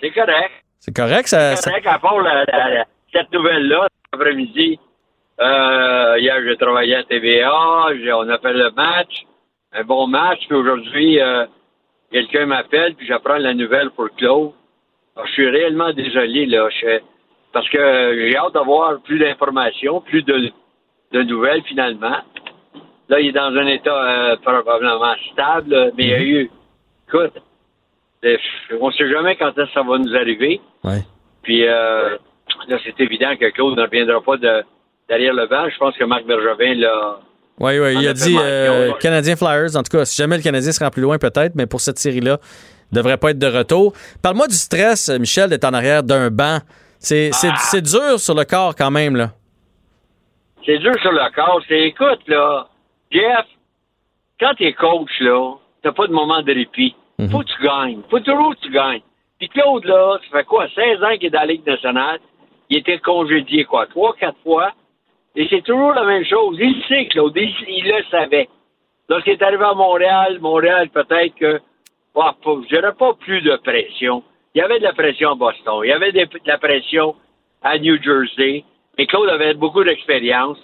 C'est 0.00 0.10
correct. 0.10 0.52
C'est 0.80 0.94
correct, 0.94 1.28
ça, 1.28 1.56
C'est 1.56 1.62
ça- 1.62 1.70
correct, 1.70 1.86
à 1.86 1.98
part 1.98 2.20
la- 2.20 2.44
la- 2.44 2.74
la- 2.74 2.84
cette 3.12 3.32
nouvelle-là, 3.32 3.86
cet 3.90 4.20
après-midi. 4.20 4.78
Euh, 5.40 6.16
hier, 6.18 6.36
j'ai 6.46 6.56
travaillé 6.56 6.94
à 6.96 7.02
TVA, 7.04 7.50
on 7.52 8.28
a 8.28 8.38
fait 8.38 8.52
le 8.52 8.70
match, 8.72 9.24
un 9.72 9.82
bon 9.82 10.06
match, 10.06 10.40
puis 10.46 10.56
aujourd'hui, 10.56 11.20
euh, 11.20 11.46
quelqu'un 12.12 12.46
m'appelle, 12.46 12.94
puis 12.94 13.06
j'apprends 13.06 13.38
la 13.38 13.54
nouvelle 13.54 13.90
pour 13.90 14.08
Claude. 14.16 14.52
Alors, 15.16 15.26
je 15.26 15.32
suis 15.32 15.48
réellement 15.48 15.92
désolé, 15.92 16.46
là, 16.46 16.68
je- 16.70 17.00
parce 17.54 17.68
que 17.70 17.78
j'ai 17.78 18.36
hâte 18.36 18.52
d'avoir 18.52 19.00
plus 19.00 19.18
d'informations, 19.18 20.00
plus 20.02 20.22
de, 20.22 20.50
de 21.12 21.22
nouvelles, 21.22 21.62
finalement. 21.62 22.18
Là, 23.08 23.20
il 23.20 23.28
est 23.28 23.32
dans 23.32 23.54
un 23.54 23.66
état 23.66 24.32
euh, 24.32 24.36
probablement 24.42 25.14
stable, 25.32 25.92
mais 25.96 26.04
il 26.04 26.10
y 26.10 26.14
a 26.14 26.20
eu, 26.20 26.50
écoute, 27.08 27.32
on 28.80 28.88
ne 28.88 28.92
sait 28.92 29.08
jamais 29.08 29.36
quand 29.36 29.48
est-ce 29.50 29.66
que 29.66 29.72
ça 29.72 29.82
va 29.82 29.98
nous 29.98 30.14
arriver. 30.14 30.60
Ouais. 30.82 31.02
Puis 31.42 31.66
euh, 31.66 32.16
là, 32.68 32.78
c'est 32.84 32.98
évident 33.00 33.36
que 33.38 33.50
Claude 33.50 33.76
ne 33.76 33.82
reviendra 33.82 34.20
pas 34.22 34.36
de, 34.36 34.64
derrière 35.08 35.34
le 35.34 35.46
banc. 35.46 35.68
Je 35.70 35.78
pense 35.78 35.96
que 35.96 36.04
Marc 36.04 36.24
Bergevin 36.26 36.74
l'a. 36.74 37.18
Oui, 37.60 37.78
oui, 37.78 37.94
il 38.00 38.08
a 38.08 38.12
dit 38.14 38.36
euh. 38.36 38.92
Canadien 39.00 39.36
Flyers. 39.36 39.76
En 39.76 39.82
tout 39.82 39.96
cas, 39.96 40.04
si 40.04 40.16
jamais 40.16 40.38
le 40.38 40.42
Canadien 40.42 40.72
se 40.72 40.82
rend 40.82 40.90
plus 40.90 41.02
loin, 41.02 41.18
peut-être, 41.18 41.54
mais 41.54 41.66
pour 41.66 41.80
cette 41.80 41.98
série-là, 41.98 42.38
il 42.90 42.96
devrait 42.96 43.18
pas 43.18 43.30
être 43.30 43.38
de 43.38 43.46
retour. 43.46 43.92
Parle-moi 44.22 44.48
du 44.48 44.56
stress, 44.56 45.08
euh, 45.08 45.18
Michel, 45.18 45.50
d'être 45.50 45.64
en 45.64 45.74
arrière 45.74 46.02
d'un 46.02 46.30
banc. 46.30 46.58
C'est 47.04 47.30
Ah. 47.34 47.56
c'est 47.56 47.82
dur 47.82 48.18
sur 48.18 48.34
le 48.34 48.44
corps 48.44 48.74
quand 48.74 48.90
même, 48.90 49.16
là. 49.16 49.28
C'est 50.64 50.78
dur 50.78 50.94
sur 51.02 51.12
le 51.12 51.34
corps. 51.34 51.60
C'est, 51.68 51.80
écoute, 51.82 52.20
là, 52.26 52.66
Jeff, 53.10 53.46
quand 54.40 54.54
t'es 54.56 54.72
coach, 54.72 55.10
là, 55.20 55.54
t'as 55.82 55.92
pas 55.92 56.06
de 56.06 56.12
moment 56.12 56.42
de 56.42 56.52
répit. 56.52 56.94
Faut 57.30 57.40
que 57.40 57.44
tu 57.44 57.62
gagnes. 57.62 58.00
Faut 58.10 58.20
toujours 58.20 58.54
que 58.56 58.60
tu 58.60 58.70
gagnes. 58.70 59.02
Puis 59.38 59.48
Claude, 59.48 59.84
là, 59.84 60.18
ça 60.24 60.38
fait 60.38 60.44
quoi, 60.44 60.66
16 60.74 61.02
ans 61.02 61.14
qu'il 61.16 61.26
est 61.26 61.30
dans 61.30 61.40
la 61.40 61.46
Ligue 61.46 61.66
nationale. 61.66 62.18
Il 62.70 62.78
était 62.78 62.98
congédié, 62.98 63.64
quoi, 63.64 63.86
trois, 63.86 64.14
quatre 64.14 64.38
fois. 64.42 64.72
Et 65.36 65.46
c'est 65.50 65.62
toujours 65.62 65.92
la 65.92 66.04
même 66.04 66.24
chose. 66.24 66.56
Il 66.60 66.76
le 66.78 66.82
sait, 66.88 67.06
Claude. 67.06 67.32
Il, 67.36 67.54
il 67.68 67.84
le 67.84 68.02
savait. 68.10 68.48
Lorsqu'il 69.08 69.34
est 69.34 69.42
arrivé 69.42 69.64
à 69.64 69.74
Montréal, 69.74 70.38
Montréal, 70.40 70.88
peut-être 70.88 71.34
que, 71.34 71.60
bah, 72.14 72.34
je 72.44 72.68
dirais 72.74 72.94
pas 72.98 73.12
plus 73.14 73.42
de 73.42 73.54
pression. 73.56 74.22
Il 74.54 74.58
y 74.58 74.62
avait 74.62 74.78
de 74.78 74.84
la 74.84 74.92
pression 74.92 75.32
à 75.32 75.34
Boston. 75.34 75.80
Il 75.84 75.88
y 75.88 75.92
avait 75.92 76.12
de 76.12 76.26
la 76.46 76.58
pression 76.58 77.16
à 77.62 77.78
New 77.78 78.00
Jersey. 78.02 78.64
Mais 78.96 79.06
Claude 79.06 79.28
avait 79.28 79.54
beaucoup 79.54 79.82
d'expérience. 79.82 80.58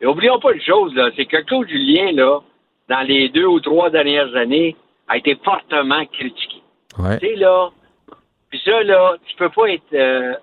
Et 0.00 0.06
oublions 0.06 0.40
pas 0.40 0.52
une 0.52 0.62
chose, 0.62 0.94
là, 0.94 1.10
c'est 1.14 1.26
que 1.26 1.36
Claude 1.42 1.68
Julien, 1.68 2.12
là, 2.12 2.40
dans 2.88 3.06
les 3.06 3.28
deux 3.28 3.46
ou 3.46 3.60
trois 3.60 3.90
dernières 3.90 4.34
années, 4.34 4.74
a 5.06 5.18
été 5.18 5.36
fortement 5.44 6.04
critiqué. 6.06 6.62
Ouais. 6.98 7.18
Tu 7.18 7.28
sais, 7.28 7.34
là, 7.36 7.70
puis 8.50 8.60
ça, 8.64 8.82
là, 8.82 9.16
tu 9.26 9.36
peux 9.36 9.48
pas 9.48 9.70
être 9.70 9.92
euh, 9.92 10.34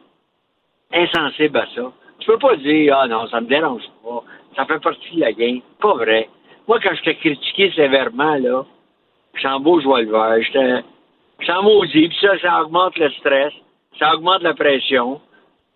insensible 0.94 1.58
à 1.58 1.66
ça. 1.76 1.92
Tu 2.20 2.28
peux 2.28 2.38
pas 2.38 2.56
dire, 2.56 2.96
ah 2.98 3.08
non, 3.08 3.28
ça 3.28 3.42
me 3.42 3.48
dérange 3.48 3.84
pas, 4.04 4.24
ça 4.56 4.66
fait 4.66 4.80
partie 4.80 5.16
de 5.16 5.22
la 5.22 5.34
game. 5.34 5.60
Pas 5.80 5.94
vrai. 5.94 6.30
Moi, 6.68 6.80
quand 6.82 6.96
j'étais 6.96 7.16
critiqué 7.16 7.72
sévèrement, 7.76 8.36
là, 8.36 8.66
en 9.44 9.60
beau 9.60 9.80
joie 9.82 10.02
le 10.02 10.12
vert, 10.12 10.42
j'étais 10.42 10.84
en 11.50 11.64
maudit, 11.64 12.10
puis 12.10 12.18
ça, 12.22 12.38
ça 12.40 12.62
augmente 12.62 12.98
le 12.98 13.10
stress, 13.12 13.54
ça 14.00 14.14
augmente 14.16 14.42
la 14.42 14.54
pression. 14.54 15.22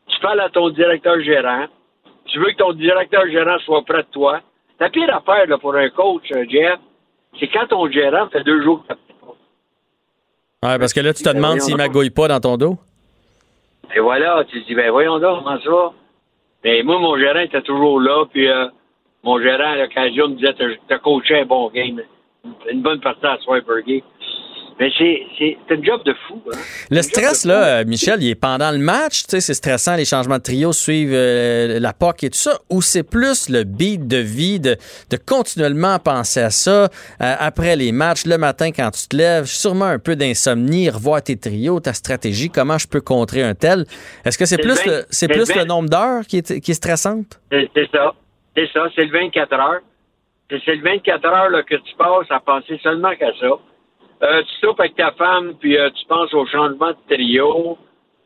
Tu 0.08 0.20
parles 0.20 0.42
à 0.42 0.50
ton 0.50 0.70
directeur 0.70 1.20
gérant, 1.22 1.66
tu 2.26 2.40
veux 2.40 2.52
que 2.52 2.58
ton 2.58 2.74
directeur 2.74 3.28
gérant 3.30 3.58
soit 3.60 3.84
près 3.84 4.04
de 4.04 4.08
toi. 4.12 4.42
La 4.80 4.90
pire 4.90 5.16
affaire 5.16 5.48
là, 5.48 5.58
pour 5.58 5.76
un 5.76 5.90
coach, 5.90 6.24
euh, 6.32 6.46
Jeff, 6.50 6.80
c'est 7.40 7.48
quand 7.48 7.68
ton 7.68 7.90
gérant 7.90 8.28
fait 8.30 8.44
deux 8.44 8.64
jours 8.64 8.84
que 8.88 8.94
Ouais, 10.64 10.78
parce 10.78 10.94
que 10.94 11.00
là, 11.00 11.12
tu 11.14 11.24
te 11.24 11.30
Ben, 11.30 11.36
demandes 11.38 11.60
s'il 11.62 11.76
magouille 11.76 12.12
pas 12.12 12.28
dans 12.28 12.40
ton 12.40 12.56
dos. 12.56 12.78
Et 13.96 14.00
voilà, 14.00 14.44
tu 14.48 14.62
te 14.62 14.68
dis, 14.68 14.76
ben 14.76 14.92
voyons 14.92 15.18
donc, 15.20 15.44
comment 15.44 15.60
ça? 15.60 15.94
Mais 16.64 16.84
moi, 16.84 17.00
mon 17.00 17.18
gérant 17.18 17.40
était 17.40 17.64
toujours 17.64 18.00
là, 18.00 18.26
puis 18.32 18.48
euh, 18.48 18.68
mon 19.24 19.42
gérant, 19.42 19.72
à 19.72 19.76
l'occasion, 19.78 20.28
me 20.30 20.36
disait, 20.36 20.54
t'as 20.54 20.66
t'as 20.88 21.00
coaché 21.00 21.40
un 21.42 21.46
bon 21.46 21.70
game. 21.72 22.02
Une 22.70 22.82
bonne 22.82 23.00
partie 23.02 23.26
à 23.26 23.38
Swipergate. 23.40 24.04
Mais 24.82 24.90
c'est 24.98 25.58
un 25.70 25.84
job 25.84 26.02
de 26.06 26.16
fou. 26.28 26.42
Hein? 26.52 26.58
Le 26.90 27.04
stress, 27.04 27.46
là, 27.46 27.82
euh, 27.82 27.86
Michel, 27.86 28.24
il 28.24 28.32
est 28.32 28.36
pendant 28.36 28.72
le 28.72 28.80
match, 28.80 29.26
tu 29.26 29.30
sais, 29.30 29.40
c'est 29.40 29.54
stressant, 29.54 29.96
les 29.96 30.06
changements 30.06 30.40
de 30.40 30.42
trio 30.42 30.74
suivent 30.74 31.14
euh, 31.14 31.80
la 31.80 31.94
POC 31.94 32.24
et 32.24 32.30
tout 32.32 32.40
ça, 32.40 32.58
ou 32.72 32.82
c'est 32.82 33.04
plus 33.04 33.48
le 33.48 33.64
beat 33.64 34.08
de 34.08 34.18
vie, 34.18 34.60
de, 34.60 34.78
de 35.12 35.18
continuellement 35.18 36.00
penser 36.00 36.40
à 36.40 36.50
ça, 36.50 36.86
euh, 36.86 36.88
après 37.20 37.76
les 37.76 37.92
matchs, 37.92 38.26
le 38.26 38.40
matin 38.40 38.72
quand 38.72 38.90
tu 38.90 39.08
te 39.08 39.16
lèves, 39.16 39.46
sûrement 39.46 39.86
un 39.86 40.00
peu 40.00 40.16
d'insomnie, 40.16 40.90
revoir 40.90 41.22
tes 41.22 41.38
trios, 41.38 41.80
ta 41.80 41.94
stratégie, 41.94 42.50
comment 42.50 42.80
je 42.80 42.88
peux 42.88 43.02
contrer 43.02 43.44
un 43.44 43.54
tel. 43.54 43.86
Est-ce 44.26 44.40
que 44.40 44.48
c'est 44.48 44.58
plus, 44.58 44.84
le 44.88 45.04
c'est 45.12 45.28
plus 45.28 45.54
le 45.56 45.64
nombre 45.64 45.90
d'heures 45.90 46.26
qui 46.28 46.38
est, 46.38 46.60
qui 46.60 46.72
est 46.72 46.74
stressante? 46.74 47.40
C'est 47.52 47.70
ça. 47.92 48.16
C'est 48.58 48.68
ça. 48.74 48.88
C'est 48.96 49.06
le 49.06 49.12
24 49.12 49.54
heures. 49.54 49.82
C'est 50.50 50.60
c'est 50.66 50.76
le 50.76 50.82
24 50.82 51.26
heures 51.28 51.50
là, 51.52 51.62
que 51.62 51.76
tu 51.76 51.96
passes 52.00 52.32
à 52.32 52.40
penser 52.40 52.80
seulement 52.82 53.16
qu'à 53.16 53.32
ça. 53.40 53.60
Euh, 54.24 54.44
tu 54.44 54.56
soupes 54.60 54.80
avec 54.80 54.96
ta 54.96 55.12
femme, 55.14 55.56
puis 55.60 55.78
euh, 55.78 55.90
tu 55.90 56.06
penses 56.06 56.34
au 56.34 56.46
changement 56.46 56.92
de 56.92 56.98
trio. 57.16 57.78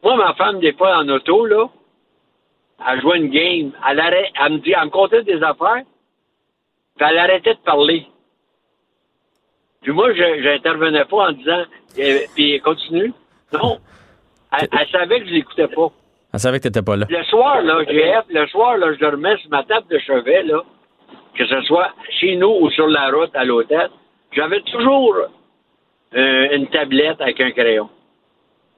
Moi, 0.03 0.15
ma 0.17 0.33
femme, 0.33 0.59
des 0.59 0.73
fois, 0.73 0.97
en 0.97 1.07
auto, 1.07 1.45
là, 1.45 1.69
elle 2.87 3.01
jouait 3.01 3.17
une 3.17 3.29
game. 3.29 3.71
Elle, 3.89 3.99
elle 3.99 4.53
me 4.53 4.57
dit, 4.59 4.73
elle 4.77 4.85
me 4.85 4.89
contait 4.89 5.23
des 5.23 5.41
affaires, 5.41 5.83
puis 6.97 7.07
elle 7.09 7.17
arrêtait 7.17 7.53
de 7.53 7.59
parler. 7.59 8.05
Puis 9.81 9.93
moi, 9.93 10.13
je 10.13 10.41
j'intervenais 10.43 11.05
pas 11.05 11.29
en 11.29 11.31
disant, 11.31 11.63
eh, 11.97 12.25
puis 12.35 12.59
continue. 12.59 13.13
Non. 13.53 13.77
Elle, 14.59 14.67
elle 14.71 14.87
savait 14.89 15.21
que 15.21 15.27
je 15.27 15.33
l'écoutais 15.33 15.67
pas. 15.67 15.91
Elle 16.33 16.39
savait 16.39 16.59
que 16.59 16.63
t'étais 16.63 16.81
pas 16.81 16.97
là. 16.97 17.05
Le 17.09 17.23
soir, 17.25 17.61
là, 17.61 17.83
GF, 17.85 18.25
le 18.29 18.47
soir, 18.47 18.77
là, 18.77 18.93
je 18.93 18.99
dormais 18.99 19.37
sur 19.37 19.49
ma 19.49 19.63
table 19.63 19.87
de 19.89 19.99
chevet, 19.99 20.43
là, 20.43 20.61
que 21.35 21.45
ce 21.45 21.61
soit 21.61 21.91
chez 22.19 22.35
nous 22.35 22.57
ou 22.59 22.69
sur 22.71 22.87
la 22.87 23.09
route 23.11 23.33
à 23.33 23.45
l'hôtel. 23.45 23.89
J'avais 24.33 24.59
toujours 24.61 25.15
euh, 26.15 26.47
une 26.55 26.67
tablette 26.67 27.19
avec 27.21 27.39
un 27.41 27.51
crayon. 27.51 27.89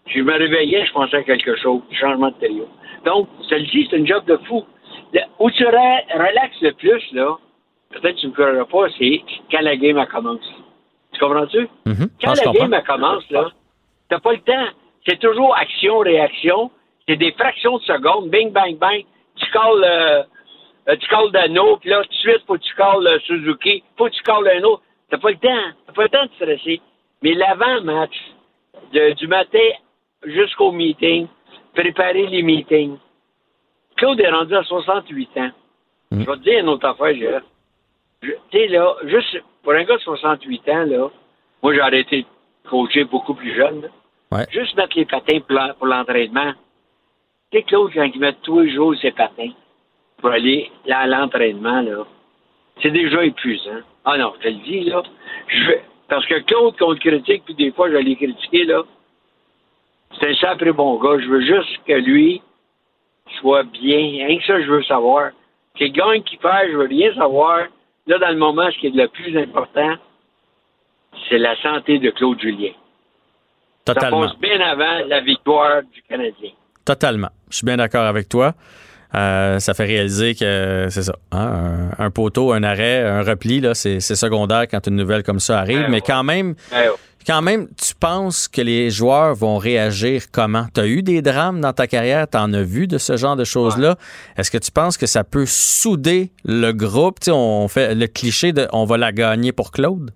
Je 0.08 0.22
me 0.22 0.34
réveillais, 0.34 0.86
je 0.86 0.92
pensais 0.94 1.18
à 1.18 1.24
quelque 1.24 1.56
chose, 1.58 1.82
changement 1.92 2.30
de 2.30 2.36
télé. 2.36 2.64
Donc, 3.06 3.28
celle-ci, 3.50 3.88
c'est 3.90 3.98
une 3.98 4.08
job 4.08 4.24
de 4.26 4.38
fou. 4.48 4.66
Le- 5.14 5.22
où 5.40 5.52
tu 5.52 5.64
re- 5.64 6.14
relaxes 6.14 6.62
le 6.62 6.72
plus, 6.74 7.02
là, 7.14 7.36
peut-être 7.92 8.16
que 8.16 8.20
tu 8.22 8.26
ne 8.28 8.32
me 8.32 8.36
croiras 8.36 8.66
pas, 8.66 8.94
c'est 8.98 9.22
quand 9.52 9.62
la 9.62 9.76
game 9.76 10.04
commence. 10.08 10.40
Tu 11.14 11.20
comprends-tu? 11.20 11.68
Mhm. 11.86 12.10
Quand 12.22 12.32
Ah, 12.32 12.46
la 12.46 12.52
game 12.54 12.82
commence, 12.86 13.30
là, 13.32 13.50
t'as 14.10 14.20
pas 14.20 14.32
le 14.34 14.40
temps. 14.40 14.68
C'est 15.06 15.20
toujours 15.20 15.56
action-réaction. 15.56 16.72
C'est 17.08 17.16
des 17.16 17.32
fractions 17.34 17.78
de 17.78 17.84
secondes. 17.84 18.30
Bing, 18.30 18.52
bang, 18.52 18.78
bang. 18.78 19.04
Tu 19.36 19.52
calls, 19.52 19.84
euh, 19.84 20.24
euh, 20.90 20.96
tu 21.00 21.08
calls 21.08 21.32
Dano, 21.32 21.78
puis 21.78 21.90
là, 21.90 22.02
tout 22.04 22.10
de 22.10 22.14
suite, 22.16 22.42
faut 22.46 22.56
que 22.56 22.64
tu 22.64 22.76
calls 22.76 23.06
euh, 23.08 23.20
Suzuki. 23.26 23.84
Faut 23.98 24.06
que 24.06 24.12
tu 24.12 24.22
calls 24.24 24.48
un 24.48 24.64
autre. 24.64 24.82
T'as 25.10 25.18
pas 25.18 25.30
le 25.30 25.38
temps. 25.38 25.72
T'as 25.86 25.94
pas 25.94 26.04
le 26.04 26.10
temps 26.10 26.26
de 26.26 26.32
stresser. 26.36 26.82
Mais 27.22 27.34
l'avant-match, 27.34 28.16
du 28.92 29.28
matin 29.28 29.70
jusqu'au 30.24 30.72
meeting, 30.72 31.28
préparer 31.74 32.28
les 32.28 32.42
meetings. 32.44 32.98
Claude 33.96 34.20
est 34.20 34.30
rendu 34.30 34.56
à 34.56 34.64
68 34.64 35.30
ans. 35.38 35.52
Je 36.12 36.18
vais 36.18 36.26
te 36.26 36.36
dire 36.44 36.60
une 36.60 36.70
autre 36.70 36.88
affaire, 36.88 37.16
Gérard. 37.16 37.42
Tu 38.22 38.34
sais, 38.52 38.68
là, 38.68 38.96
juste 39.06 39.44
pour 39.64 39.74
un 39.74 39.84
gars 39.84 39.96
de 39.98 40.02
68 40.02 40.70
ans, 40.70 40.86
là, 40.86 41.10
moi, 41.62 41.74
j'ai 41.74 41.82
arrêté 41.82 42.22
de 42.22 42.70
coacher 42.70 43.04
beaucoup 43.04 43.34
plus 43.34 43.56
jeune. 43.56 43.90
Ouais. 44.32 44.46
Juste 44.52 44.76
mettre 44.76 44.98
les 44.98 45.06
patins 45.06 45.40
pour 45.40 45.56
l'en- 45.56 45.74
pour 45.74 45.86
l'entraînement. 45.88 46.54
Tu 47.52 47.58
sais, 47.58 47.64
Claude, 47.64 47.92
quand 47.94 48.04
il 48.04 48.20
met 48.20 48.34
tous 48.44 48.62
les 48.62 48.74
jours 48.74 48.96
ses 49.02 49.12
patins 49.12 49.52
pour 50.18 50.30
aller 50.30 50.70
là, 50.86 51.00
à 51.00 51.08
l'entraînement, 51.08 51.82
là, 51.82 52.06
c'est 52.82 52.92
déjà 52.92 53.24
épuisant. 53.24 53.82
Ah 54.06 54.18
non, 54.18 54.34
je 54.38 54.44
te 54.44 54.48
le 54.50 54.64
dis, 54.64 54.82
là. 54.86 55.04
Je 55.48 55.68
vais- 55.68 55.84
parce 56.08 56.26
que 56.26 56.40
Claude, 56.42 56.78
qu'on 56.78 56.92
le 56.92 56.98
critique, 56.98 57.44
puis 57.46 57.56
des 57.56 57.72
fois, 57.72 57.90
je 57.90 57.98
l'ai 57.98 58.16
critiqué, 58.16 58.64
là, 58.64 58.84
c'est 60.20 60.30
un 60.30 60.36
sacré 60.36 60.72
bon 60.72 60.98
gars. 61.00 61.20
Je 61.20 61.28
veux 61.28 61.42
juste 61.42 61.84
que 61.86 61.94
lui 61.94 62.42
soit 63.40 63.64
bien. 63.64 63.98
Rien 64.28 64.40
que 64.40 64.46
ça, 64.46 64.62
je 64.62 64.68
veux 64.68 64.84
savoir. 64.84 65.32
Qu'il 65.76 65.92
gagne, 65.92 66.24
qu'il 66.24 66.40
perd, 66.40 66.72
je 66.72 66.78
veux 66.78 66.88
rien 66.88 67.14
savoir. 67.14 67.68
Là, 68.08 68.18
dans 68.20 68.30
le 68.30 68.38
moment, 68.38 68.70
ce 68.72 68.78
qui 68.80 68.88
est 68.88 68.96
le 68.96 69.08
plus 69.10 69.38
important, 69.38 69.96
c'est 71.30 71.38
la 71.38 71.56
santé 71.62 72.00
de 72.00 72.10
Claude 72.12 72.40
Julien. 72.40 72.72
Totalement. 73.84 74.24
Ça 74.24 74.28
passe 74.30 74.40
bien 74.40 74.60
avant 74.62 75.06
la 75.08 75.22
victoire 75.22 75.84
du 75.84 76.02
Canadien. 76.04 76.52
Totalement. 76.86 77.30
Je 77.50 77.58
suis 77.58 77.66
bien 77.66 77.78
d'accord 77.78 78.06
avec 78.06 78.30
toi. 78.30 78.54
Euh, 79.16 79.60
ça 79.60 79.74
fait 79.74 79.86
réaliser 79.86 80.36
que 80.36 80.88
c'est 80.90 81.04
ça. 81.04 81.16
hein, 81.32 81.90
un, 81.98 82.06
un 82.06 82.12
poteau, 82.12 82.52
un 82.52 82.64
arrêt, 82.64 83.04
un 83.04 83.24
repli, 83.24 83.62
là, 83.62 83.74
c'est, 83.74 84.00
secondaire 84.02 84.68
quand 84.70 84.86
une 84.88 84.96
nouvelle 84.96 85.24
comme 85.24 85.40
ça 85.40 85.60
arrive. 85.60 85.82
Ouais, 85.82 85.88
mais 85.90 86.02
quand 86.02 86.24
même, 86.24 86.56
ouais. 86.74 86.90
quand 87.26 87.42
même, 87.42 87.68
tu 87.82 87.96
penses 87.96 88.48
que 88.50 88.62
les 88.62 88.90
joueurs 88.90 89.34
vont 89.34 89.58
réagir 89.58 90.24
comment? 90.32 90.66
Tu 90.74 90.82
as 90.82 90.88
eu 90.88 91.04
des 91.04 91.22
drames 91.22 91.62
dans 91.62 91.74
ta 91.74 91.88
carrière, 91.88 92.28
tu 92.30 92.38
en 92.38 92.52
as 92.54 92.64
vu 92.64 92.88
de 92.88 92.98
ce 92.98 93.16
genre 93.16 93.38
de 93.38 93.46
choses-là? 93.46 93.96
Est-ce 94.38 94.52
que 94.52 94.58
tu 94.58 94.72
penses 94.72 94.98
que 94.98 95.06
ça 95.06 95.24
peut 95.24 95.46
souder 95.46 96.32
le 96.44 96.74
groupe? 96.74 97.20
Tu 97.22 97.26
sais, 97.26 97.32
on 97.32 97.68
fait 97.70 97.96
le 97.96 98.08
cliché 98.08 98.52
de 98.52 98.68
on 98.74 98.84
va 98.86 98.98
la 98.98 99.12
gagner 99.14 99.54
pour 99.54 99.72
Claude? 99.72 100.12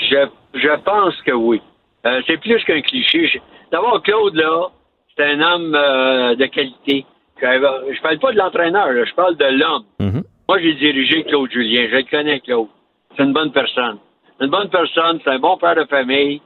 Je, 0.00 0.26
je 0.54 0.82
pense 0.82 1.14
que 1.26 1.32
oui. 1.32 1.60
Euh, 2.06 2.20
c'est 2.26 2.38
plus 2.38 2.62
qu'un 2.64 2.82
cliché. 2.82 3.40
D'abord, 3.72 4.02
Claude, 4.02 4.34
là, 4.34 4.68
c'est 5.16 5.24
un 5.24 5.40
homme 5.40 5.74
euh, 5.74 6.36
de 6.36 6.46
qualité. 6.46 7.06
Je, 7.40 7.94
je 7.94 8.00
parle 8.02 8.18
pas 8.18 8.32
de 8.32 8.38
l'entraîneur, 8.38 8.92
là, 8.92 9.04
je 9.04 9.14
parle 9.14 9.36
de 9.36 9.44
l'homme. 9.44 9.84
Mhm. 9.98 10.22
Moi, 10.48 10.58
j'ai 10.60 10.74
dirigé 10.74 11.24
Claude 11.24 11.50
Julien. 11.50 11.88
Je 11.90 11.96
le 11.96 12.02
connais, 12.04 12.40
Claude. 12.40 12.68
C'est 13.16 13.22
une 13.24 13.32
bonne 13.32 13.52
personne. 13.52 13.98
C'est 14.38 14.44
une 14.44 14.50
bonne 14.50 14.68
personne, 14.70 15.20
c'est 15.24 15.30
un 15.30 15.38
bon 15.38 15.56
père 15.56 15.74
de 15.76 15.84
famille. 15.84 16.40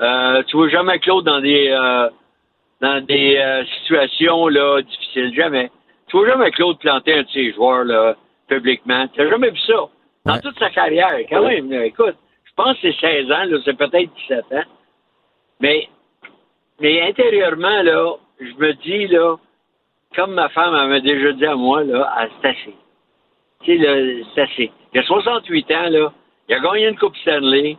Euh, 0.00 0.42
tu 0.44 0.56
vois 0.56 0.68
jamais 0.68 0.98
Claude 0.98 1.24
dans 1.24 1.40
des 1.40 1.68
euh, 1.70 2.08
dans 2.80 3.04
des 3.04 3.36
euh, 3.36 3.64
situations 3.78 4.48
là, 4.48 4.80
difficiles. 4.82 5.34
Jamais. 5.34 5.70
Tu 6.08 6.16
vois 6.16 6.28
jamais 6.28 6.50
Claude 6.50 6.78
planter 6.78 7.14
un 7.14 7.22
de 7.22 7.28
ses 7.28 7.52
joueurs 7.52 7.84
là, 7.84 8.16
publiquement. 8.48 9.06
Tu 9.08 9.20
n'as 9.20 9.30
jamais 9.30 9.50
vu 9.50 9.58
ça. 9.66 9.74
Dans 10.24 10.34
Ouais. 10.34 10.40
toute 10.40 10.58
sa 10.58 10.70
carrière, 10.70 11.16
quand 11.28 11.42
même. 11.46 11.70
là, 11.70 11.84
écoute, 11.84 12.14
je 12.44 12.50
pense 12.54 12.74
que 12.80 12.92
c'est 12.92 13.00
16 13.24 13.32
ans, 13.32 13.44
là, 13.44 13.58
c'est 13.64 13.76
peut-être 13.76 14.10
17 14.28 14.44
ans. 14.52 14.62
Mais, 15.60 15.88
mais 16.80 17.00
intérieurement, 17.08 17.82
là, 17.82 18.14
je 18.40 18.54
me 18.56 18.72
dis, 18.74 19.08
là, 19.08 19.36
comme 20.14 20.34
ma 20.34 20.48
femme 20.50 20.74
elle 20.74 20.88
m'a 20.88 21.00
déjà 21.00 21.32
dit 21.32 21.46
à 21.46 21.54
moi, 21.54 21.84
là, 21.84 22.28
c'est 22.40 22.48
assez. 22.48 22.74
Tu 23.62 23.78
sais, 23.78 24.24
c'est 24.34 24.40
assez. 24.42 24.72
Il 24.92 25.00
a 25.00 25.02
68 25.04 25.70
ans, 25.72 25.88
là. 25.90 26.12
Il 26.48 26.54
a 26.54 26.60
gagné 26.60 26.88
une 26.88 26.98
Coupe 26.98 27.16
Stanley. 27.18 27.76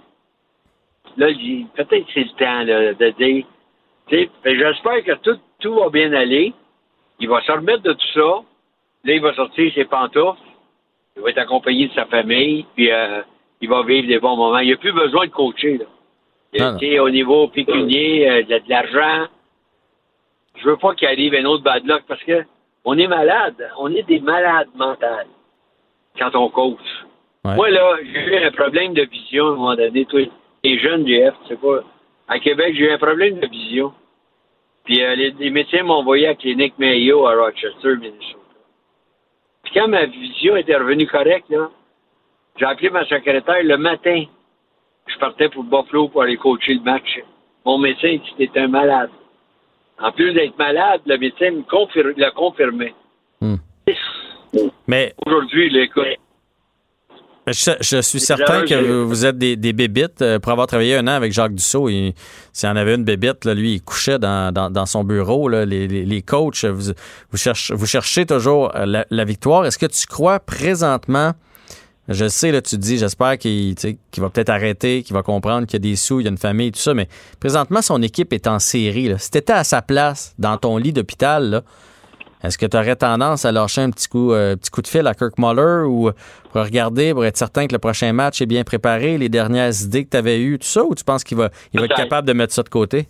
Là, 1.18 1.30
il 1.30 1.68
peut-être 1.76 2.06
c'est 2.14 2.24
le 2.24 2.30
temps, 2.38 2.64
là, 2.64 2.94
de 2.94 3.10
dire. 3.12 3.46
Tu 4.08 4.18
sais, 4.18 4.30
que 4.44 4.56
j'espère 4.56 5.04
que 5.04 5.14
tout, 5.22 5.40
tout 5.60 5.76
va 5.76 5.90
bien 5.90 6.12
aller. 6.14 6.54
Il 7.20 7.30
va 7.30 7.42
se 7.42 7.52
remettre 7.52 7.84
de 7.84 7.94
tout 7.94 8.08
ça. 8.14 8.42
Là, 9.06 9.14
il 9.14 9.22
va 9.22 9.34
sortir 9.34 9.72
ses 9.74 9.86
pantoufles. 9.86 10.40
Il 11.16 11.22
va 11.22 11.30
être 11.30 11.38
accompagné 11.38 11.88
de 11.88 11.94
sa 11.94 12.06
famille. 12.06 12.66
Puis, 12.76 12.92
euh, 12.92 13.22
il 13.62 13.70
va 13.70 13.84
vivre 13.84 14.08
des 14.08 14.20
bons 14.20 14.36
moments. 14.36 14.60
Il 14.60 14.72
n'a 14.72 14.78
plus 14.78 14.92
besoin 14.92 15.26
de 15.28 15.32
coacher, 15.32 15.78
là. 15.78 15.86
Tu 16.54 16.88
sais, 16.88 17.00
au 17.00 17.10
niveau 17.10 17.48
pécunier, 17.48 18.30
euh, 18.30 18.44
de, 18.44 18.58
de 18.60 18.70
l'argent. 18.70 19.28
Je 20.56 20.70
veux 20.70 20.78
pas 20.78 20.94
qu'il 20.96 21.08
arrive 21.08 21.34
un 21.36 21.46
autre 21.46 21.64
bad 21.64 21.86
luck 21.86 22.04
parce 22.08 22.24
que 22.24 22.44
on 22.86 22.98
est 22.98 23.08
malade. 23.08 23.70
On 23.80 23.92
est 23.94 24.04
des 24.04 24.20
malades 24.20 24.70
mentales 24.76 25.28
quand 26.18 26.36
on 26.36 26.50
coach. 26.50 26.80
Ouais. 27.46 27.56
Moi, 27.56 27.70
là, 27.72 27.98
j'ai 28.02 28.20
eu 28.20 28.46
un 28.46 28.52
problème 28.52 28.94
de 28.94 29.04
vision 29.04 29.48
à 29.48 29.50
un 29.50 29.56
moment 29.56 29.76
donné. 29.76 30.06
Toi, 30.06 30.30
les 30.64 30.80
jeunes, 30.80 31.06
GF, 31.06 31.34
tu 31.44 31.50
sais 31.50 31.56
pas. 31.58 31.84
À 32.28 32.40
Québec, 32.40 32.74
j'ai 32.78 32.86
eu 32.86 32.92
un 32.92 32.98
problème 32.98 33.40
de 33.40 33.48
vision. 33.48 33.94
Puis 34.86 35.04
euh, 35.04 35.16
les, 35.16 35.32
les 35.32 35.50
médecins 35.50 35.84
m'ont 35.84 35.96
envoyé 35.96 36.28
à 36.28 36.30
la 36.30 36.36
clinique 36.36 36.78
Mayo 36.78 37.26
à 37.26 37.36
Rochester, 37.36 37.96
Minnesota. 37.96 38.40
Puis 39.64 39.74
quand 39.74 39.88
ma 39.88 40.06
vision 40.06 40.56
était 40.56 40.76
revenue 40.76 41.08
correcte, 41.08 41.50
là, 41.50 41.70
j'ai 42.58 42.66
appelé 42.66 42.90
ma 42.90 43.06
secrétaire 43.06 43.64
le 43.64 43.78
matin. 43.78 44.26
Je 45.08 45.18
partais 45.18 45.50
pour 45.50 45.64
Buffalo 45.64 46.10
pour 46.10 46.22
aller 46.22 46.38
coacher 46.38 46.76
le 46.76 46.82
match. 46.82 47.20
Mon 47.66 47.78
médecin 47.78 48.16
dit 48.16 48.48
T'es 48.48 48.60
un 48.60 48.68
malade. 48.68 49.10
En 50.00 50.12
plus 50.12 50.34
d'être 50.34 50.58
malade, 50.58 51.02
le 51.06 51.18
médecin 51.18 51.52
me 51.52 51.62
confir- 51.62 52.14
le 52.16 52.36
confirmait. 52.36 52.94
Hmm. 53.42 53.56
Mais 54.88 55.14
Aujourd'hui, 55.26 55.70
là, 55.70 55.82
écoute, 55.84 56.04
Je, 57.48 57.72
je 57.82 58.02
suis 58.02 58.20
certain 58.22 58.64
que 58.66 58.76
vous, 58.76 59.08
vous 59.08 59.26
êtes 59.26 59.38
des, 59.38 59.56
des 59.58 59.74
bébites. 59.74 60.22
Euh, 60.22 60.40
Pour 60.40 60.52
avoir 60.54 60.66
travaillé 60.68 60.96
un 60.96 61.06
an 61.08 61.12
avec 61.12 61.34
Jacques 61.34 61.54
Dussault, 61.56 61.90
il- 61.90 62.14
s'il 62.54 62.70
y 62.70 62.72
en 62.72 62.76
avait 62.76 62.96
une 62.96 63.04
bébite, 63.04 63.44
là, 63.46 63.54
lui, 63.54 63.74
il 63.74 63.82
couchait 63.82 64.18
dans, 64.20 64.54
dans, 64.54 64.70
dans 64.70 64.86
son 64.86 65.04
bureau. 65.04 65.50
là. 65.50 65.66
Les, 65.66 65.88
les, 65.88 66.06
les 66.06 66.22
coachs, 66.22 66.64
vous, 66.66 66.94
vous, 67.32 67.38
cherchez, 67.38 67.74
vous 67.74 67.86
cherchez 67.86 68.26
toujours 68.26 68.74
euh, 68.76 68.86
la, 68.86 69.06
la 69.10 69.26
victoire. 69.26 69.66
Est-ce 69.66 69.78
que 69.78 69.86
tu 69.88 70.06
crois 70.08 70.40
présentement, 70.40 71.32
je 72.10 72.28
sais, 72.28 72.52
là, 72.52 72.62
tu 72.62 72.76
te 72.76 72.82
dis, 72.82 72.98
j'espère 72.98 73.38
qu'il 73.38 73.76
va 74.18 74.30
peut-être 74.30 74.50
arrêter, 74.50 75.04
qu'il 75.04 75.14
va 75.14 75.22
comprendre 75.24 75.66
qu'il 75.66 75.74
y 75.76 75.88
a 75.88 75.90
des 75.92 75.96
sous, 75.96 76.20
il 76.20 76.24
y 76.24 76.28
a 76.28 76.32
une 76.32 76.38
famille, 76.38 76.72
tout 76.72 76.80
ça, 76.80 76.94
mais 76.94 77.08
présentement, 77.40 77.82
son 77.82 78.02
équipe 78.02 78.34
est 78.34 78.48
en 78.48 78.60
série. 78.60 79.08
Là. 79.08 79.18
Si 79.18 79.32
tu 79.32 79.38
étais 79.38 79.54
à 79.54 79.64
sa 79.64 79.82
place, 79.82 80.36
dans 80.38 80.58
ton 80.58 80.78
lit 80.78 80.92
d'hôpital, 80.94 81.64
est-ce 82.44 82.58
que 82.58 82.66
tu 82.66 82.76
aurais 82.76 82.98
tendance 82.98 83.46
à 83.46 83.54
lâcher 83.54 83.82
un 83.82 83.90
petit 83.90 84.10
coup, 84.10 84.34
euh, 84.34 84.58
petit 84.58 84.70
coup 84.70 84.82
de 84.82 84.88
fil 84.88 85.08
à 85.08 85.14
Kirk 85.14 85.38
Muller 85.38 85.84
ou 85.88 86.12
pour 86.52 86.62
regarder, 86.64 87.14
pour 87.14 87.24
être 87.24 87.38
certain 87.38 87.68
que 87.68 87.72
le 87.74 87.80
prochain 87.80 88.12
match 88.12 88.42
est 88.42 88.46
bien 88.46 88.66
préparé, 88.66 89.18
les 89.18 89.30
dernières 89.30 89.72
idées 89.82 90.04
que 90.04 90.10
tu 90.10 90.18
avais 90.18 90.42
eues, 90.42 90.60
tout 90.60 90.68
ça, 90.68 90.84
ou 90.84 90.94
tu 90.94 91.06
penses 91.06 91.24
qu'il 91.24 91.38
va, 91.38 91.50
il 91.74 91.80
va 91.80 91.86
être 91.86 91.96
capable 91.96 92.28
de 92.28 92.34
mettre 92.34 92.54
ça 92.54 92.64
de 92.64 92.70
côté? 92.70 93.08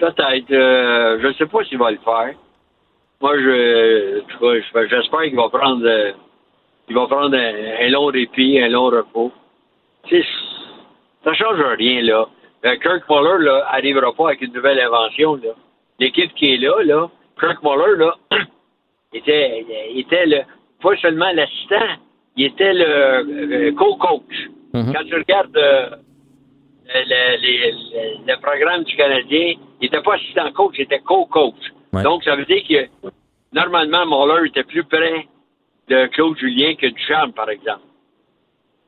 peut-être. 0.00 0.50
euh, 0.50 1.18
je 1.22 1.26
ne 1.28 1.32
sais 1.34 1.46
pas 1.46 1.62
s'il 1.64 1.78
va 1.78 1.90
le 1.90 1.98
faire. 1.98 2.32
Moi, 3.20 3.36
je- 3.38 4.22
j'espère 4.90 5.22
qu'il 5.24 5.36
va 5.36 5.48
prendre, 5.50 5.84
euh, 5.86 6.12
il 6.90 6.94
va 6.96 7.06
prendre 7.06 7.36
un, 7.36 7.86
un 7.86 7.88
long 7.88 8.06
répit, 8.06 8.60
un 8.60 8.68
long 8.68 8.86
repos. 8.90 9.32
Tu 10.08 10.20
sais, 10.20 10.28
ça 11.24 11.32
change 11.34 11.60
rien, 11.78 12.02
là. 12.02 12.26
Euh, 12.66 12.76
Kirk 12.76 13.08
Muller, 13.08 13.44
là, 13.44 13.64
arrivera 13.70 14.12
pas 14.12 14.28
avec 14.28 14.42
une 14.42 14.52
nouvelle 14.52 14.80
invention, 14.80 15.36
là. 15.36 15.50
L'équipe 15.98 16.34
qui 16.34 16.54
est 16.54 16.58
là, 16.58 16.82
là, 16.84 17.08
Kirk 17.38 17.62
Muller, 17.62 17.96
là, 17.96 18.14
était, 19.14 19.64
il 19.94 20.00
était 20.00 20.26
le, 20.26 20.40
pas 20.82 20.96
seulement 20.96 21.30
l'assistant, 21.32 21.86
il 22.36 22.46
était 22.46 22.72
le 22.74 22.84
euh, 22.84 23.72
co-coach. 23.72 24.48
Mhm. 24.74 24.92
Quand 24.92 25.04
tu 25.04 25.14
regardes 25.14 25.56
euh, 25.56 25.90
le, 26.94 27.36
le- 27.42 27.70
le- 28.26 28.32
le 28.32 28.40
programme 28.40 28.84
du 28.84 28.96
Canadien, 28.96 29.54
il 29.80 29.82
n'était 29.82 30.02
pas 30.02 30.14
assistant 30.14 30.50
coach, 30.52 30.74
il 30.78 30.82
était 30.82 31.00
co-coach. 31.00 31.54
Ouais. 31.92 32.02
Donc, 32.02 32.24
ça 32.24 32.36
veut 32.36 32.44
dire 32.44 32.62
que 32.68 33.08
normalement, 33.52 34.06
Muller 34.06 34.48
était 34.48 34.64
plus 34.64 34.84
près 34.84 35.26
de 35.90 36.06
Claude 36.06 36.38
Julien 36.38 36.74
que 36.76 36.86
Ducharme, 36.86 37.32
par 37.32 37.50
exemple. 37.50 37.82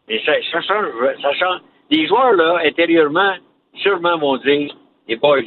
Mais 0.09 0.23
ça, 0.25 0.35
change. 0.63 0.87
Ça 1.21 1.33
change. 1.35 1.61
Les 1.91 2.07
joueurs, 2.07 2.33
là, 2.35 2.61
intérieurement, 2.65 3.35
sûrement 3.75 4.17
vont 4.19 4.37
dire 4.39 4.75
les 5.09 5.17
boys, 5.17 5.43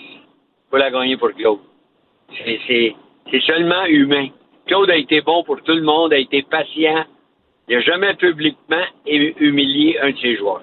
faut 0.69 0.77
la 0.77 0.91
gagner 0.91 1.17
pour 1.17 1.31
Claude. 1.31 1.59
C'est- 2.35 2.95
seulement 3.41 3.85
humain. 3.85 4.27
Claude 4.67 4.89
a 4.89 4.95
été 4.97 5.21
bon 5.21 5.43
pour 5.43 5.61
tout 5.61 5.73
le 5.73 5.81
monde, 5.81 6.13
a 6.13 6.17
été 6.17 6.41
patient. 6.43 7.05
Il 7.67 7.75
n'a 7.77 7.81
jamais 7.81 8.13
publiquement 8.15 8.83
hu- 9.05 9.33
humilié 9.39 9.97
un 9.99 10.11
de 10.11 10.17
ses 10.17 10.35
joueurs. 10.37 10.61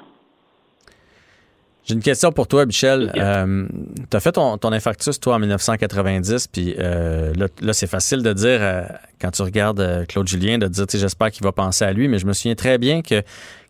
J'ai 1.84 1.94
une 1.94 2.00
question 2.00 2.30
pour 2.30 2.46
toi, 2.46 2.64
Michel. 2.64 3.12
Euh, 3.16 3.66
tu 4.08 4.16
as 4.16 4.20
fait 4.20 4.32
ton, 4.32 4.56
ton 4.56 4.72
infarctus, 4.72 5.18
toi, 5.18 5.34
en 5.34 5.38
1990, 5.40 6.46
puis 6.46 6.76
euh, 6.78 7.32
là, 7.34 7.48
là, 7.60 7.72
c'est 7.72 7.88
facile 7.88 8.22
de 8.22 8.32
dire, 8.32 8.58
euh, 8.60 8.84
quand 9.20 9.32
tu 9.32 9.42
regardes 9.42 9.80
euh, 9.80 10.04
Claude 10.04 10.28
Julien, 10.28 10.58
de 10.58 10.68
dire, 10.68 10.86
tu 10.86 10.92
sais, 10.92 11.02
j'espère 11.02 11.32
qu'il 11.32 11.42
va 11.42 11.50
penser 11.50 11.84
à 11.84 11.92
lui, 11.92 12.06
mais 12.06 12.18
je 12.18 12.26
me 12.26 12.32
souviens 12.34 12.54
très 12.54 12.78
bien 12.78 13.02
que 13.02 13.22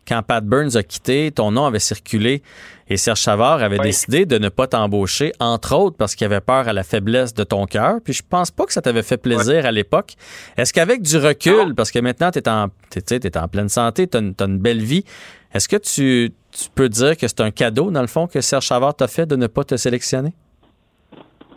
quand 0.07 0.21
Pat 0.21 0.43
Burns 0.45 0.75
a 0.75 0.83
quitté, 0.83 1.31
ton 1.31 1.51
nom 1.51 1.65
avait 1.65 1.79
circulé 1.79 2.43
et 2.89 2.97
Serge 2.97 3.21
Savard 3.21 3.63
avait 3.63 3.79
Oui. 3.79 3.85
décidé 3.85 4.25
de 4.25 4.37
ne 4.37 4.49
pas 4.49 4.67
t'embaucher, 4.67 5.31
entre 5.39 5.75
autres 5.75 5.95
parce 5.97 6.15
qu'il 6.15 6.25
avait 6.25 6.41
peur 6.41 6.67
à 6.67 6.73
la 6.73 6.83
faiblesse 6.83 7.33
de 7.33 7.43
ton 7.43 7.65
cœur. 7.65 7.95
Puis 8.03 8.13
je 8.13 8.21
pense 8.27 8.51
pas 8.51 8.65
que 8.65 8.73
ça 8.73 8.81
t'avait 8.81 9.01
fait 9.01 9.17
plaisir 9.17 9.65
à 9.65 9.71
l'époque. 9.71 10.15
Est-ce 10.57 10.73
qu'avec 10.73 11.01
du 11.01 11.17
recul, 11.17 11.73
parce 11.75 11.89
que 11.89 11.99
maintenant 11.99 12.31
tu 12.31 12.39
es 12.39 12.49
en, 12.49 12.65
en 12.65 13.47
pleine 13.47 13.69
santé, 13.69 14.07
tu 14.07 14.17
as, 14.17 14.45
une 14.45 14.59
belle 14.59 14.83
vie, 14.83 15.05
est-ce 15.53 15.69
que 15.69 15.77
tu, 15.77 16.33
tu 16.53 16.69
peux 16.75 16.89
dire 16.89 17.17
que 17.17 17.27
c'est 17.27 17.41
un 17.41 17.51
cadeau, 17.51 17.91
dans 17.91 18.01
le 18.01 18.07
fond, 18.07 18.27
que 18.27 18.41
Serge 18.41 18.65
Savard 18.67 18.95
t'a 18.95 19.07
fait 19.07 19.25
de 19.25 19.35
ne 19.35 19.47
pas 19.47 19.63
te 19.63 19.75
sélectionner? 19.75 20.33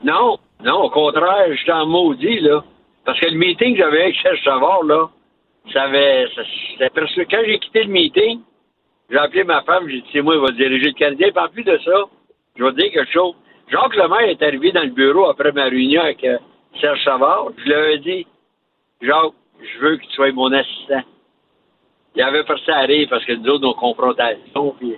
Non, 0.02 0.38
non, 0.64 0.82
au 0.84 0.90
contraire, 0.90 1.46
j'étais 1.56 1.72
en 1.72 1.86
maudit, 1.86 2.40
là. 2.40 2.62
Parce 3.04 3.18
que 3.20 3.26
le 3.26 3.36
meeting 3.36 3.72
que 3.74 3.78
j'avais 3.82 4.02
avec 4.02 4.16
Serge 4.22 4.42
Savard, 4.44 4.82
là, 4.84 5.08
ça 5.72 5.82
avait. 5.84 6.26
ça- 6.34 6.90
presque. 6.90 7.26
Quand 7.30 7.42
j'ai 7.46 7.58
quitté 7.58 7.84
le 7.84 7.90
meeting, 7.92 8.40
j'ai 9.10 9.18
appelé 9.18 9.44
ma 9.44 9.62
femme, 9.62 9.88
j'ai 9.88 10.00
dit, 10.00 10.08
c'est 10.12 10.22
moi, 10.22 10.34
il 10.34 10.40
va 10.40 10.50
diriger 10.50 10.86
le 10.86 10.92
Canadien. 10.92 11.28
Puis 11.32 11.44
en 11.44 11.48
plus 11.48 11.62
de 11.64 11.78
ça, 11.84 12.04
je 12.56 12.64
vais 12.64 12.72
dire 12.72 12.92
quelque 12.92 13.12
chose. 13.12 13.34
Jacques 13.70 13.96
Lemaire 13.96 14.28
est 14.28 14.42
arrivé 14.42 14.72
dans 14.72 14.82
le 14.82 14.90
bureau 14.90 15.26
après 15.28 15.52
ma 15.52 15.64
réunion 15.64 16.02
avec 16.02 16.22
euh, 16.24 16.38
Serge 16.80 17.02
Savard. 17.04 17.48
Je 17.58 17.64
lui 17.64 17.74
avais 17.74 17.98
dit, 17.98 18.26
Jacques, 19.02 19.32
je 19.60 19.78
veux 19.80 19.96
que 19.96 20.02
tu 20.02 20.10
sois 20.12 20.32
mon 20.32 20.52
assistant. 20.52 21.02
Il 22.16 22.22
avait 22.22 22.44
forcé 22.44 22.70
à 22.70 22.80
rire 22.80 23.06
parce 23.10 23.24
que 23.24 23.32
nous 23.34 23.48
autres, 23.50 23.62
nos 23.62 23.74
confrontations, 23.74 24.74
puis 24.78 24.94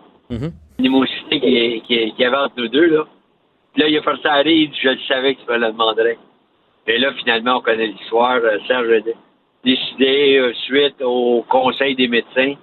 l'animosité 0.79 1.41
qui, 1.41 1.83
qui, 1.87 2.13
qui 2.13 2.25
avait 2.25 2.37
entre 2.37 2.55
nous 2.59 2.69
deux, 2.69 2.87
là. 2.87 3.05
Puis 3.73 3.83
là, 3.83 3.89
il 3.89 3.99
a 3.99 4.03
forcé 4.03 4.27
à 4.29 4.37
rire, 4.37 4.47
il 4.63 4.71
dit, 4.71 4.79
je 4.83 4.89
le 4.91 4.99
savais 5.09 5.35
que 5.35 5.41
tu 5.41 5.51
me 5.51 5.59
le 5.59 5.67
demanderais. 5.73 6.19
Et 6.87 6.99
là, 6.99 7.13
finalement, 7.15 7.57
on 7.57 7.61
connaît 7.61 7.87
l'histoire. 7.89 8.37
Euh, 8.37 8.59
Serge 8.67 8.89
a 8.91 9.01
dé- 9.01 9.15
décidé 9.65 10.39
euh, 10.39 10.53
suite 10.65 11.03
au 11.03 11.45
conseil 11.49 11.95
des 11.97 12.09
médecins. 12.09 12.55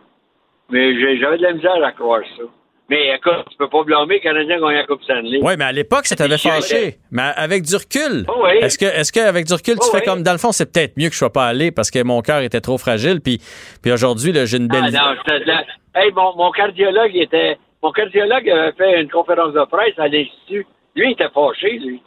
Mais 0.69 0.95
j'avais 1.19 1.37
de 1.37 1.43
la 1.43 1.53
misère 1.53 1.83
à 1.83 1.91
croire 1.91 2.21
ça. 2.37 2.43
Mais 2.89 3.15
écoute, 3.15 3.45
tu 3.49 3.57
peux 3.57 3.67
pas 3.67 3.83
blâmer 3.83 4.15
le 4.15 4.19
Canadien 4.21 4.59
gagner 4.59 4.75
la 4.75 4.85
Coupe 4.85 5.01
Stanley. 5.03 5.39
Oui, 5.41 5.53
mais 5.57 5.63
à 5.65 5.71
l'époque, 5.71 6.05
ça 6.05 6.15
t'avait 6.15 6.37
fâché. 6.37 6.97
Mais 7.11 7.23
avec 7.35 7.63
du 7.63 7.75
recul, 7.75 8.25
Oh 8.27 8.43
oui. 8.43 8.57
est-ce 8.61 8.77
que, 8.77 8.85
est-ce 8.85 9.11
qu'avec 9.11 9.45
du 9.47 9.53
recul, 9.53 9.73
tu 9.75 9.79
Oh 9.87 9.91
fais 9.91 9.97
oui. 10.01 10.03
comme, 10.05 10.21
dans 10.21 10.31
le 10.33 10.37
fond, 10.37 10.51
c'est 10.51 10.71
peut-être 10.71 10.95
mieux 10.95 11.07
que 11.07 11.13
je 11.13 11.17
sois 11.17 11.33
pas 11.33 11.47
allé 11.47 11.71
parce 11.71 11.89
que 11.89 12.03
mon 12.03 12.21
cœur 12.21 12.41
était 12.41 12.61
trop 12.61 12.77
fragile, 12.77 13.21
puis, 13.21 13.41
puis 13.81 13.91
aujourd'hui, 13.91 14.31
là, 14.31 14.45
j'ai 14.45 14.57
une 14.57 14.67
belle 14.67 14.95
Ah 14.95 15.15
non, 15.15 15.53
Hey, 15.95 16.11
mon, 16.11 16.35
mon 16.35 16.51
cardiologue, 16.51 17.11
il 17.13 17.23
était. 17.23 17.57
Mon 17.81 17.91
cardiologue 17.91 18.49
avait 18.49 18.73
fait 18.73 19.01
une 19.01 19.09
conférence 19.09 19.53
de 19.53 19.63
presse 19.65 19.97
à 19.97 20.07
l'Institut. 20.07 20.67
Lui, 20.95 21.07
il 21.07 21.11
était 21.13 21.29
fâché, 21.33 21.79
lui. 21.79 22.01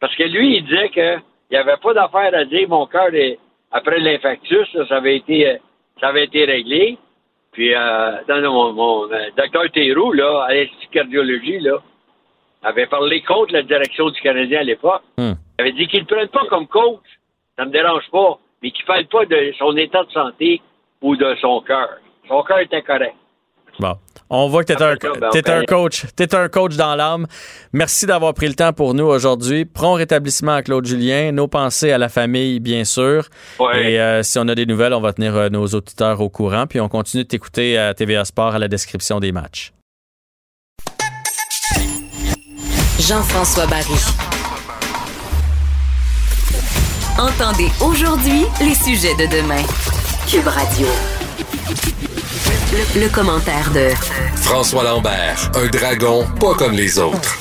Parce 0.00 0.16
que 0.16 0.22
lui, 0.24 0.56
il 0.56 0.64
disait 0.64 0.88
qu'il 0.88 1.20
n'y 1.50 1.56
avait 1.58 1.76
pas 1.82 1.92
d'affaire 1.94 2.30
à 2.34 2.44
dire. 2.44 2.68
Mon 2.68 2.86
cœur, 2.86 3.14
est- 3.14 3.38
après 3.70 3.98
l'infarctus, 4.00 4.66
là, 4.74 4.84
ça 4.88 4.96
avait 4.96 5.16
été, 5.16 5.46
euh, 5.46 5.56
ça 6.00 6.08
avait 6.08 6.24
été 6.24 6.44
réglé. 6.44 6.96
Puis, 7.58 7.74
euh, 7.74 8.12
non, 8.28 8.40
non, 8.40 8.52
mon, 8.52 8.72
mon 8.72 9.12
euh, 9.12 9.30
docteur 9.36 9.64
Théroux, 9.74 10.12
là, 10.12 10.44
à 10.44 10.54
l'Institut 10.54 10.86
de 10.86 10.92
cardiologie, 10.92 11.58
là, 11.58 11.78
avait 12.62 12.86
parlé 12.86 13.20
contre 13.22 13.52
la 13.52 13.62
direction 13.62 14.10
du 14.10 14.20
Canadien 14.20 14.60
à 14.60 14.62
l'époque. 14.62 15.02
Hmm. 15.16 15.32
Il 15.58 15.62
avait 15.62 15.72
dit 15.72 15.88
qu'il 15.88 16.02
ne 16.02 16.04
prenne 16.04 16.28
pas 16.28 16.46
comme 16.48 16.68
coach, 16.68 17.02
ça 17.56 17.64
me 17.64 17.72
dérange 17.72 18.08
pas, 18.12 18.38
mais 18.62 18.70
qu'il 18.70 18.84
ne 18.84 18.86
parle 18.86 19.06
pas 19.06 19.24
de 19.24 19.52
son 19.58 19.76
état 19.76 20.04
de 20.04 20.10
santé 20.12 20.62
ou 21.02 21.16
de 21.16 21.34
son 21.40 21.60
cœur. 21.62 21.96
Son 22.28 22.44
cœur 22.44 22.60
était 22.60 22.82
correct. 22.82 23.16
Bon. 23.80 23.94
On 24.30 24.48
voit 24.48 24.62
que 24.62 24.72
t'es 24.72 24.82
un, 24.82 24.92
Après 24.92 25.08
ça, 25.08 25.20
ben, 25.20 25.30
t'es 25.32 25.42
ben- 25.42 25.60
un 25.60 25.64
coach. 25.64 26.04
T'es 26.14 26.34
un 26.34 26.48
coach 26.48 26.76
dans 26.76 26.94
l'âme. 26.94 27.26
Merci 27.72 28.04
d'avoir 28.06 28.34
pris 28.34 28.46
le 28.48 28.54
temps 28.54 28.72
pour 28.74 28.92
nous 28.92 29.06
aujourd'hui. 29.06 29.64
Prompt 29.64 29.94
rétablissement 29.94 30.52
à 30.52 30.62
Claude 30.62 30.84
Julien. 30.86 31.32
Nos 31.32 31.48
pensées 31.48 31.92
à 31.92 31.98
la 31.98 32.08
famille, 32.10 32.60
bien 32.60 32.84
sûr. 32.84 33.26
Ouais. 33.58 33.92
Et 33.92 34.00
euh, 34.00 34.22
si 34.22 34.38
on 34.38 34.46
a 34.48 34.54
des 34.54 34.66
nouvelles, 34.66 34.92
on 34.92 35.00
va 35.00 35.12
tenir 35.14 35.34
euh, 35.34 35.48
nos 35.48 35.66
auditeurs 35.66 36.20
au 36.20 36.28
courant. 36.28 36.66
Puis 36.66 36.80
on 36.80 36.88
continue 36.88 37.22
de 37.24 37.28
t'écouter 37.28 37.78
à 37.78 37.94
TVA 37.94 38.24
Sport 38.26 38.54
à 38.54 38.58
la 38.58 38.68
description 38.68 39.18
des 39.18 39.32
matchs. 39.32 39.72
Jean-François 43.00 43.66
Barry. 43.66 43.94
Entendez 47.18 47.68
aujourd'hui 47.80 48.44
les 48.60 48.74
sujets 48.74 49.14
de 49.14 49.26
demain. 49.26 49.62
Cube 50.30 50.46
Radio. 50.46 50.86
Le, 52.70 53.00
le 53.00 53.08
commentaire 53.08 53.70
de 53.72 53.88
François 54.36 54.84
Lambert, 54.84 55.50
un 55.54 55.66
dragon 55.68 56.24
pas 56.38 56.54
comme 56.54 56.72
les 56.72 56.98
autres. 56.98 57.38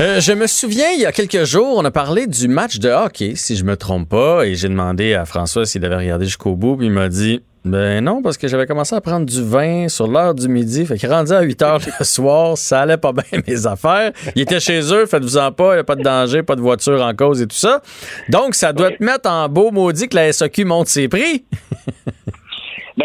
Euh, 0.00 0.20
je 0.20 0.32
me 0.32 0.46
souviens, 0.46 0.90
il 0.94 1.00
y 1.00 1.06
a 1.06 1.12
quelques 1.12 1.44
jours, 1.44 1.78
on 1.78 1.84
a 1.84 1.90
parlé 1.90 2.26
du 2.26 2.48
match 2.48 2.78
de 2.78 2.90
hockey, 2.90 3.32
si 3.36 3.56
je 3.56 3.64
me 3.64 3.76
trompe 3.76 4.10
pas, 4.10 4.44
et 4.46 4.54
j'ai 4.54 4.68
demandé 4.68 5.14
à 5.14 5.24
François 5.24 5.64
s'il 5.64 5.82
avait 5.86 5.96
regardé 5.96 6.26
jusqu'au 6.26 6.54
bout, 6.56 6.76
puis 6.76 6.86
il 6.86 6.92
m'a 6.92 7.08
dit 7.08 7.40
ben 7.64 8.04
non, 8.04 8.22
parce 8.22 8.36
que 8.36 8.46
j'avais 8.46 8.66
commencé 8.66 8.94
à 8.94 9.00
prendre 9.00 9.24
du 9.24 9.42
vin 9.42 9.88
sur 9.88 10.06
l'heure 10.06 10.34
du 10.34 10.48
midi, 10.48 10.84
fait 10.84 10.98
qu'il 10.98 11.10
rendu 11.10 11.32
à 11.32 11.40
8 11.40 11.62
heures 11.62 11.80
le 11.98 12.04
soir, 12.04 12.58
ça 12.58 12.82
allait 12.82 12.98
pas 12.98 13.12
bien 13.12 13.40
mes 13.46 13.66
affaires. 13.66 14.12
Il 14.36 14.42
était 14.42 14.60
chez 14.60 14.80
eux, 14.92 15.06
faites-vous-en 15.06 15.52
pas, 15.52 15.72
il 15.72 15.76
n'y 15.76 15.80
a 15.80 15.84
pas 15.84 15.96
de 15.96 16.02
danger, 16.02 16.42
pas 16.42 16.54
de 16.54 16.60
voiture 16.60 17.02
en 17.02 17.14
cause 17.14 17.40
et 17.40 17.46
tout 17.46 17.56
ça. 17.56 17.80
Donc, 18.28 18.54
ça 18.54 18.72
doit 18.72 18.90
te 18.92 19.02
mettre 19.02 19.28
en 19.28 19.48
beau 19.48 19.70
maudit 19.72 20.08
que 20.08 20.16
la 20.16 20.32
SAQ 20.32 20.64
monte 20.66 20.88
ses 20.88 21.08
prix. 21.08 21.44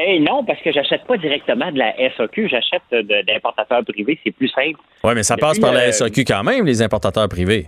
Ben 0.03 0.23
non, 0.23 0.43
parce 0.43 0.59
que 0.61 0.71
j'achète 0.71 1.03
pas 1.05 1.17
directement 1.17 1.71
de 1.71 1.77
la 1.77 1.93
SAQ, 2.17 2.47
j'achète 2.49 2.81
de- 2.91 3.21
d'importateurs 3.25 3.83
privés, 3.85 4.17
c'est 4.23 4.31
plus 4.31 4.47
simple. 4.47 4.79
Oui, 5.03 5.11
mais 5.15 5.21
ça 5.23 5.35
Depuis, 5.35 5.47
passe 5.47 5.59
par 5.59 5.73
la 5.73 5.81
euh, 5.81 5.91
SAQ 5.91 6.23
quand 6.25 6.43
même, 6.43 6.65
les 6.65 6.81
importateurs 6.81 7.29
privés. 7.29 7.67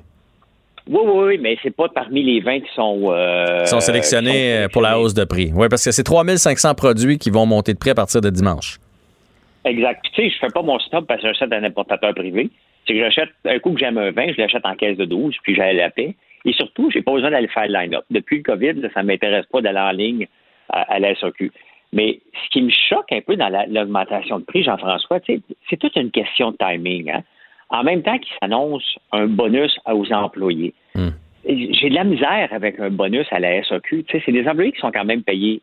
Oui, 0.87 0.99
oui, 1.03 1.23
oui, 1.27 1.37
mais 1.39 1.57
c'est 1.61 1.75
pas 1.75 1.87
parmi 1.89 2.23
les 2.23 2.39
vins 2.41 2.59
qui 2.59 2.73
sont... 2.75 3.11
euh, 3.11 3.65
sont 3.65 3.79
sélectionnés 3.79 4.63
euh, 4.63 4.67
pour 4.67 4.81
la 4.81 4.99
hausse 4.99 5.13
de 5.13 5.23
prix. 5.25 5.51
Oui, 5.53 5.67
parce 5.69 5.85
que 5.85 5.91
c'est 5.91 6.03
3500 6.03 6.73
produits 6.75 7.17
qui 7.19 7.29
vont 7.29 7.45
monter 7.45 7.73
de 7.73 7.77
prix 7.77 7.91
à 7.91 7.95
partir 7.95 8.19
de 8.19 8.29
dimanche. 8.29 8.79
Exact. 9.65 9.99
Puis, 10.03 10.11
tu 10.13 10.21
sais, 10.23 10.29
je 10.35 10.39
fais 10.45 10.51
pas 10.53 10.61
mon 10.61 10.79
stop 10.79 11.05
parce 11.07 11.21
que 11.21 11.27
j'achète 11.27 11.53
un 11.53 11.63
importateur 11.63 12.13
privé. 12.15 12.49
C'est 12.87 12.93
que 12.95 12.99
j'achète, 12.99 13.29
un 13.45 13.59
coup 13.59 13.71
que 13.73 13.79
j'aime 13.79 13.97
un 13.97 14.11
vin, 14.11 14.25
je 14.35 14.41
l'achète 14.41 14.65
en 14.65 14.75
caisse 14.75 14.97
de 14.97 15.05
12, 15.05 15.35
puis 15.43 15.55
j'ai 15.55 15.71
la 15.73 15.89
paix. 15.89 16.15
Et 16.45 16.51
surtout, 16.51 16.89
j'ai 16.91 17.01
pas 17.01 17.13
besoin 17.13 17.31
d'aller 17.31 17.47
faire 17.47 17.67
le 17.67 17.73
line-up. 17.79 18.03
Depuis 18.09 18.37
le 18.37 18.43
COVID, 18.43 18.73
là, 18.81 18.89
ça 18.93 19.03
m'intéresse 19.03 19.45
pas 19.45 19.61
d'aller 19.61 19.79
en 19.79 19.91
ligne 19.91 20.27
à, 20.69 20.81
à 20.95 20.99
la 20.99 21.15
SAQ. 21.15 21.51
Mais 21.93 22.19
ce 22.43 22.49
qui 22.49 22.61
me 22.61 22.69
choque 22.69 23.11
un 23.11 23.21
peu 23.21 23.35
dans 23.35 23.49
la- 23.49 23.65
l'augmentation 23.67 24.39
de 24.39 24.43
prix, 24.43 24.63
Jean-François, 24.63 25.19
c'est 25.25 25.77
toute 25.77 25.95
une 25.95 26.11
question 26.11 26.51
de 26.51 26.57
timing. 26.57 27.09
Hein? 27.11 27.23
En 27.69 27.83
même 27.83 28.03
temps 28.03 28.17
qu'il 28.17 28.33
s'annonce 28.41 28.97
un 29.11 29.27
bonus 29.27 29.79
aux 29.85 30.11
employés. 30.11 30.73
J'ai 31.45 31.89
de 31.89 31.95
la 31.95 32.03
misère 32.03 32.49
avec 32.51 32.79
un 32.79 32.89
bonus 32.89 33.27
à 33.31 33.39
la 33.39 33.63
SAQ. 33.63 34.05
C'est 34.11 34.31
des 34.31 34.47
employés 34.47 34.71
qui 34.71 34.79
sont 34.79 34.91
quand 34.91 35.05
même 35.05 35.23
payés 35.23 35.61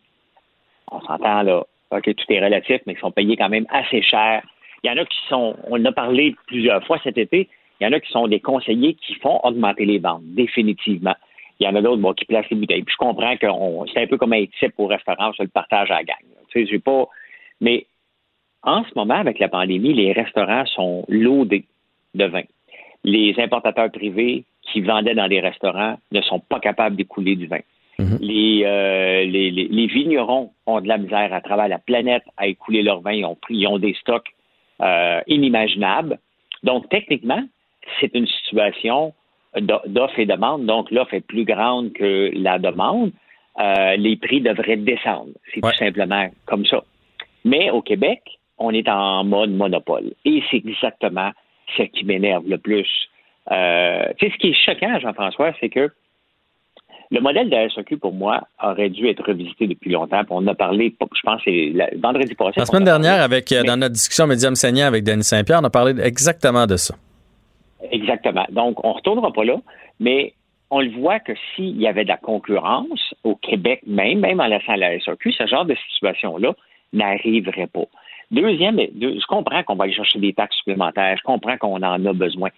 on 0.90 1.01
s'entend 1.02 1.43
là, 1.43 1.62
OK, 1.90 2.02
tout 2.02 2.32
est 2.32 2.44
relatif, 2.44 2.81
mais 2.86 2.94
qui 2.94 3.01
sont 3.01 3.11
payés 3.11 3.36
quand 3.36 3.48
même 3.48 3.66
assez 3.70 4.02
cher. 4.02 4.43
Il 4.82 4.90
y 4.90 4.90
en 4.90 4.97
a 4.97 5.05
qui 5.05 5.19
sont, 5.28 5.57
on 5.69 5.81
en 5.81 5.85
a 5.85 5.93
parlé 5.93 6.35
plusieurs 6.47 6.85
fois 6.85 6.98
cet 7.02 7.19
été, 7.19 7.48
il 7.81 7.85
y 7.85 7.86
en 7.86 7.93
a 7.93 8.01
qui 8.01 8.11
sont 8.11 8.27
des 8.28 8.40
conseillers 8.40 8.94
qui 8.94 9.15
font 9.16 9.40
augmenter 9.43 9.85
les 9.85 9.98
ventes, 9.98 10.23
définitivement. 10.24 11.15
Il 11.60 11.66
y 11.66 11.68
en 11.68 11.74
a 11.76 11.82
d'autres 11.82 12.00
bon, 12.00 12.12
qui 12.14 12.24
placent 12.24 12.48
les 12.50 12.56
bouteilles. 12.56 12.82
Puis 12.82 12.94
je 12.94 12.96
comprends 13.04 13.36
que 13.36 13.46
c'est 13.92 14.02
un 14.02 14.06
peu 14.06 14.16
comme 14.16 14.32
un 14.32 14.44
type 14.58 14.74
au 14.78 14.86
restaurant, 14.86 15.30
c'est 15.36 15.42
le 15.42 15.50
partage 15.50 15.90
à 15.90 15.96
la 15.96 16.04
gang. 16.04 16.16
Tu 16.48 16.60
sais, 16.64 16.66
j'ai 16.70 16.78
pas. 16.78 17.06
Mais 17.60 17.86
en 18.62 18.82
ce 18.84 18.90
moment, 18.96 19.14
avec 19.14 19.38
la 19.38 19.48
pandémie, 19.48 19.92
les 19.92 20.12
restaurants 20.12 20.64
sont 20.66 21.04
loadés 21.08 21.64
de 22.14 22.24
vin. 22.24 22.42
Les 23.04 23.34
importateurs 23.38 23.90
privés 23.90 24.44
qui 24.62 24.80
vendaient 24.80 25.14
dans 25.14 25.28
des 25.28 25.40
restaurants 25.40 25.96
ne 26.12 26.20
sont 26.22 26.40
pas 26.40 26.60
capables 26.60 26.96
d'écouler 26.96 27.36
du 27.36 27.46
vin. 27.46 27.60
Les, 28.20 28.62
euh, 28.64 29.24
les, 29.24 29.50
les- 29.50 29.68
les 29.68 29.86
vignerons 29.86 30.52
ont 30.66 30.80
de 30.80 30.88
la 30.88 30.96
misère 30.96 31.34
à 31.34 31.42
travers 31.42 31.68
la 31.68 31.78
planète 31.78 32.22
à 32.38 32.46
écouler 32.46 32.82
leur 32.82 33.00
vin. 33.02 33.12
Ils 33.12 33.26
ont, 33.26 33.34
pris, 33.34 33.56
ils 33.56 33.66
ont 33.66 33.78
des 33.78 33.92
stocks 34.00 34.28
euh, 34.80 35.20
inimaginables. 35.26 36.18
Donc, 36.62 36.88
techniquement, 36.88 37.42
c'est 38.00 38.14
une 38.14 38.26
situation 38.26 39.12
d'offre 39.59 40.18
et 40.18 40.27
demande. 40.27 40.66
Donc, 40.66 40.90
l'offre 40.90 41.14
est 41.14 41.20
plus 41.27 41.44
grande 41.44 41.93
que 41.93 42.31
la 42.35 42.59
demande. 42.59 43.12
Euh, 43.60 43.97
les 43.97 44.16
prix 44.16 44.40
devraient 44.40 44.77
descendre. 44.77 45.31
C'est 45.52 45.60
tout 45.60 45.74
simplement 45.77 46.28
comme 46.47 46.64
ça. 46.66 46.82
Mais 47.44 47.70
au 47.70 47.82
Québec, 47.82 48.22
on 48.59 48.70
est 48.72 48.89
en 48.89 49.24
mode 49.24 49.51
monopole. 49.51 50.12
Et 50.24 50.43
c'est 50.51 50.59
exactement 50.59 51.31
ce 51.77 51.82
qui 51.85 52.05
m'énerve 52.05 52.44
le 52.48 52.59
plus. 52.59 52.86
Euh, 53.51 54.05
tu 54.18 54.27
sais, 54.27 54.32
ce 54.32 54.39
qui 54.39 54.48
est 54.51 54.64
choquant, 54.64 54.98
Jean-François, 55.01 55.52
c'est 55.60 55.68
que 55.68 55.90
le 57.10 57.20
modèle 57.20 57.51
de 57.51 57.56
la 57.56 57.68
SAQ, 57.68 57.97
pour 57.97 58.12
moi, 58.12 58.43
aurait 58.62 58.89
dû 58.90 59.09
être 59.09 59.24
revisité 59.27 59.66
depuis 59.66 59.90
longtemps. 59.90 60.20
Puis 60.20 60.31
on 60.31 60.47
a 60.47 60.55
parlé, 60.55 60.94
je 61.01 61.20
pense, 61.24 61.40
c'est 61.44 61.72
la- 61.74 61.89
vendredi 62.01 62.35
passé. 62.36 62.52
La 62.60 62.66
semaine 62.66 62.85
dernière, 62.85 63.20
avec, 63.20 63.51
euh, 63.51 63.64
dans 63.64 63.77
notre 63.77 63.94
discussion 63.94 64.28
Médium 64.28 64.55
Saignant 64.55 64.86
avec 64.86 65.02
Denis 65.02 65.24
Saint-Pierre, 65.24 65.59
on 65.60 65.64
a 65.64 65.70
parlé 65.70 66.01
exactement 66.01 66.66
de 66.68 66.77
ça. 66.77 66.94
Exactement. 67.90 68.47
Donc, 68.51 68.85
on 68.85 68.90
ne 68.90 68.94
retournera 68.94 69.32
pas 69.32 69.44
là, 69.44 69.57
mais 69.98 70.35
on 70.70 70.81
le 70.81 70.90
voit 70.90 71.19
que 71.19 71.32
s'il 71.55 71.81
y 71.81 71.86
avait 71.86 72.05
de 72.05 72.09
la 72.09 72.16
concurrence 72.16 73.15
au 73.24 73.35
Québec 73.35 73.82
même, 73.86 74.20
même 74.20 74.40
en 74.40 74.47
laissant 74.47 74.77
la 74.77 74.98
SAQ, 75.01 75.32
ce 75.32 75.47
genre 75.47 75.65
de 75.65 75.74
situation-là 75.93 76.55
n'arriverait 76.93 77.66
pas. 77.66 77.86
Deuxième, 78.31 78.78
je 78.78 79.27
comprends 79.27 79.62
qu'on 79.65 79.74
va 79.74 79.85
aller 79.85 79.93
chercher 79.93 80.20
des 80.20 80.32
taxes 80.32 80.57
supplémentaires, 80.59 81.16
je 81.16 81.23
comprends 81.24 81.57
qu'on 81.57 81.82
en 81.82 82.07
a 82.07 82.12
besoin, 82.12 82.51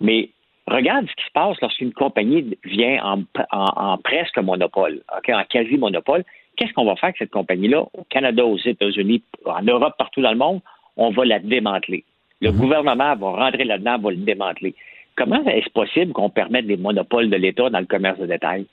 mais 0.00 0.30
regarde 0.66 1.06
ce 1.08 1.14
qui 1.14 1.24
se 1.24 1.32
passe 1.32 1.60
lorsqu'une 1.60 1.92
compagnie 1.92 2.56
vient 2.64 3.16
en, 3.52 3.98
presque 3.98 4.38
monopole, 4.38 5.02
en 5.08 5.44
quasi 5.44 5.76
monopole. 5.76 6.24
Qu'est-ce 6.56 6.72
qu'on 6.72 6.84
va 6.84 6.96
faire 6.96 7.04
avec 7.04 7.18
cette 7.18 7.30
compagnie-là 7.30 7.82
au 7.92 8.04
Canada, 8.08 8.44
aux 8.44 8.58
États-Unis, 8.58 9.22
en 9.44 9.62
Europe, 9.62 9.94
partout 9.96 10.20
dans 10.20 10.32
le 10.32 10.36
monde? 10.36 10.60
On 10.96 11.10
va 11.10 11.24
la 11.24 11.38
démanteler. 11.38 12.04
Le 12.40 12.52
mhm. 12.52 12.58
gouvernement 12.58 13.16
va 13.16 13.30
rentrer 13.30 13.64
là-dedans, 13.64 13.98
va 13.98 14.10
le 14.10 14.16
démanteler. 14.16 14.74
Comment 15.16 15.44
est-ce 15.44 15.70
possible 15.70 16.12
qu'on 16.12 16.30
permette 16.30 16.66
des 16.66 16.76
monopoles 16.76 17.28
de 17.28 17.36
l'État 17.36 17.68
dans 17.68 17.80
le 17.80 17.86
commerce 17.86 18.18
de 18.18 18.26
détail? 18.26 18.66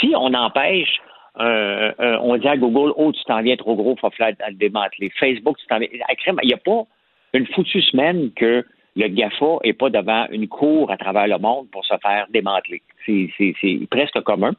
si 0.00 0.12
on 0.14 0.32
empêche, 0.34 1.00
on 1.36 2.36
dit 2.36 2.48
à 2.48 2.56
Google, 2.56 2.92
oh, 2.96 3.12
tu 3.12 3.22
t'en 3.24 3.42
viens 3.42 3.56
trop 3.56 3.74
gros, 3.74 3.96
il 3.96 4.00
faut 4.00 4.10
le 4.20 4.54
démanteler. 4.54 5.10
Facebook, 5.18 5.58
tu 5.58 5.66
t'en 5.66 5.78
viens. 5.80 5.88
Il 5.90 6.46
n'y 6.46 6.54
a 6.54 6.56
pas 6.58 6.84
une 7.32 7.46
foutue 7.48 7.82
semaine 7.82 8.30
que 8.36 8.64
le 8.96 9.08
GAFA 9.08 9.58
n'est 9.64 9.72
pas 9.72 9.90
devant 9.90 10.26
une 10.30 10.48
cour 10.48 10.90
à 10.90 10.96
travers 10.96 11.26
le 11.26 11.38
monde 11.38 11.66
pour 11.70 11.84
se 11.84 11.94
faire 12.02 12.26
démanteler. 12.30 12.82
C'est 13.06 13.88
presque 13.90 14.20
commun. 14.20 14.52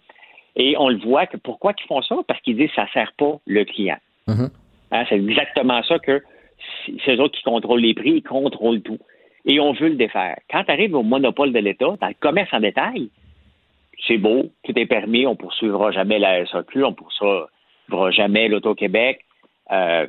Et 0.55 0.75
on 0.77 0.89
le 0.89 0.97
voit 0.97 1.25
que 1.25 1.37
pourquoi 1.37 1.73
ils 1.79 1.87
font 1.87 2.01
ça? 2.01 2.15
Parce 2.27 2.39
qu'ils 2.41 2.57
disent 2.57 2.69
que 2.69 2.75
ça 2.75 2.83
ne 2.83 2.89
sert 2.89 3.13
pas 3.17 3.37
le 3.47 3.65
client. 3.65 3.97
Mm-hmm. 4.27 4.49
Hein, 4.91 5.05
c'est 5.09 5.15
exactement 5.15 5.81
ça 5.83 5.97
que 5.99 6.21
c'est 7.06 7.15
eux 7.15 7.22
autres 7.22 7.38
qui 7.38 7.44
contrôlent 7.44 7.81
les 7.81 7.94
prix, 7.94 8.11
ils 8.11 8.23
contrôlent 8.23 8.81
tout. 8.81 8.99
Et 9.45 9.60
on 9.60 9.73
veut 9.73 9.90
le 9.90 9.95
défaire. 9.95 10.38
Quand 10.49 10.64
tu 10.64 10.72
arrives 10.72 10.95
au 10.95 11.03
monopole 11.03 11.52
de 11.52 11.60
l'État, 11.60 11.95
dans 11.99 12.07
le 12.07 12.15
commerce 12.19 12.53
en 12.53 12.60
détail, 12.60 13.10
c'est 14.07 14.18
beau, 14.18 14.52
tout 14.64 14.77
est 14.77 14.85
permis, 14.85 15.26
on 15.26 15.35
poursuivra 15.35 15.91
jamais 15.91 16.19
la 16.19 16.45
SAQ, 16.45 16.84
on 16.84 16.94
poursuivra 16.94 18.11
jamais 18.11 18.48
l'Auto-Québec. 18.48 19.19
Euh, 19.72 20.07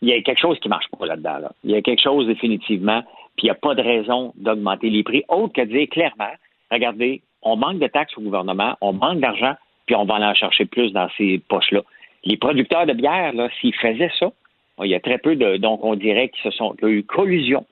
il 0.00 0.08
y 0.08 0.12
a 0.12 0.20
quelque 0.22 0.40
chose 0.40 0.58
qui 0.58 0.68
ne 0.68 0.70
marche 0.70 0.88
pas 0.96 1.06
là-dedans. 1.06 1.48
Il 1.64 1.70
y 1.70 1.76
a 1.76 1.82
quelque 1.82 2.02
chose 2.02 2.26
définitivement, 2.26 3.02
puis 3.36 3.44
il 3.44 3.44
n'y 3.46 3.50
a 3.50 3.54
pas 3.54 3.74
de 3.74 3.82
raison 3.82 4.32
d'augmenter 4.36 4.90
les 4.90 5.04
prix, 5.04 5.24
autre 5.28 5.52
que 5.52 5.60
de 5.62 5.66
dire 5.66 5.88
clairement, 5.88 6.32
regardez, 6.70 7.22
on 7.42 7.56
manque 7.56 7.78
de 7.78 7.86
taxes 7.86 8.16
au 8.18 8.22
gouvernement, 8.22 8.76
on 8.80 8.92
manque 8.92 9.20
d'argent, 9.20 9.54
puis 9.86 9.94
on 9.94 10.04
va 10.04 10.14
en 10.14 10.34
chercher 10.34 10.64
plus 10.64 10.92
dans 10.92 11.08
ces 11.16 11.38
poches-là. 11.48 11.82
Les 12.24 12.36
producteurs 12.36 12.86
de 12.86 12.92
bière, 12.92 13.32
s'ils 13.60 13.74
faisaient 13.74 14.12
ça, 14.18 14.32
il 14.82 14.90
y 14.90 14.94
a 14.94 15.00
très 15.00 15.18
peu 15.18 15.36
de. 15.36 15.56
Donc, 15.56 15.84
on 15.84 15.94
dirait 15.94 16.28
qu'ils 16.28 16.50
se 16.50 16.56
sont, 16.56 16.72
qu'il 16.72 16.88
y 16.88 16.90
a 16.90 16.94
eu 16.94 17.02
collusion 17.04 17.66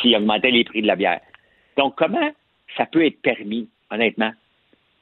s'ils 0.00 0.16
augmentaient 0.16 0.50
les 0.50 0.64
prix 0.64 0.82
de 0.82 0.86
la 0.86 0.96
bière. 0.96 1.20
Donc, 1.76 1.94
comment 1.96 2.30
ça 2.76 2.86
peut 2.86 3.04
être 3.04 3.20
permis, 3.22 3.68
honnêtement? 3.90 4.32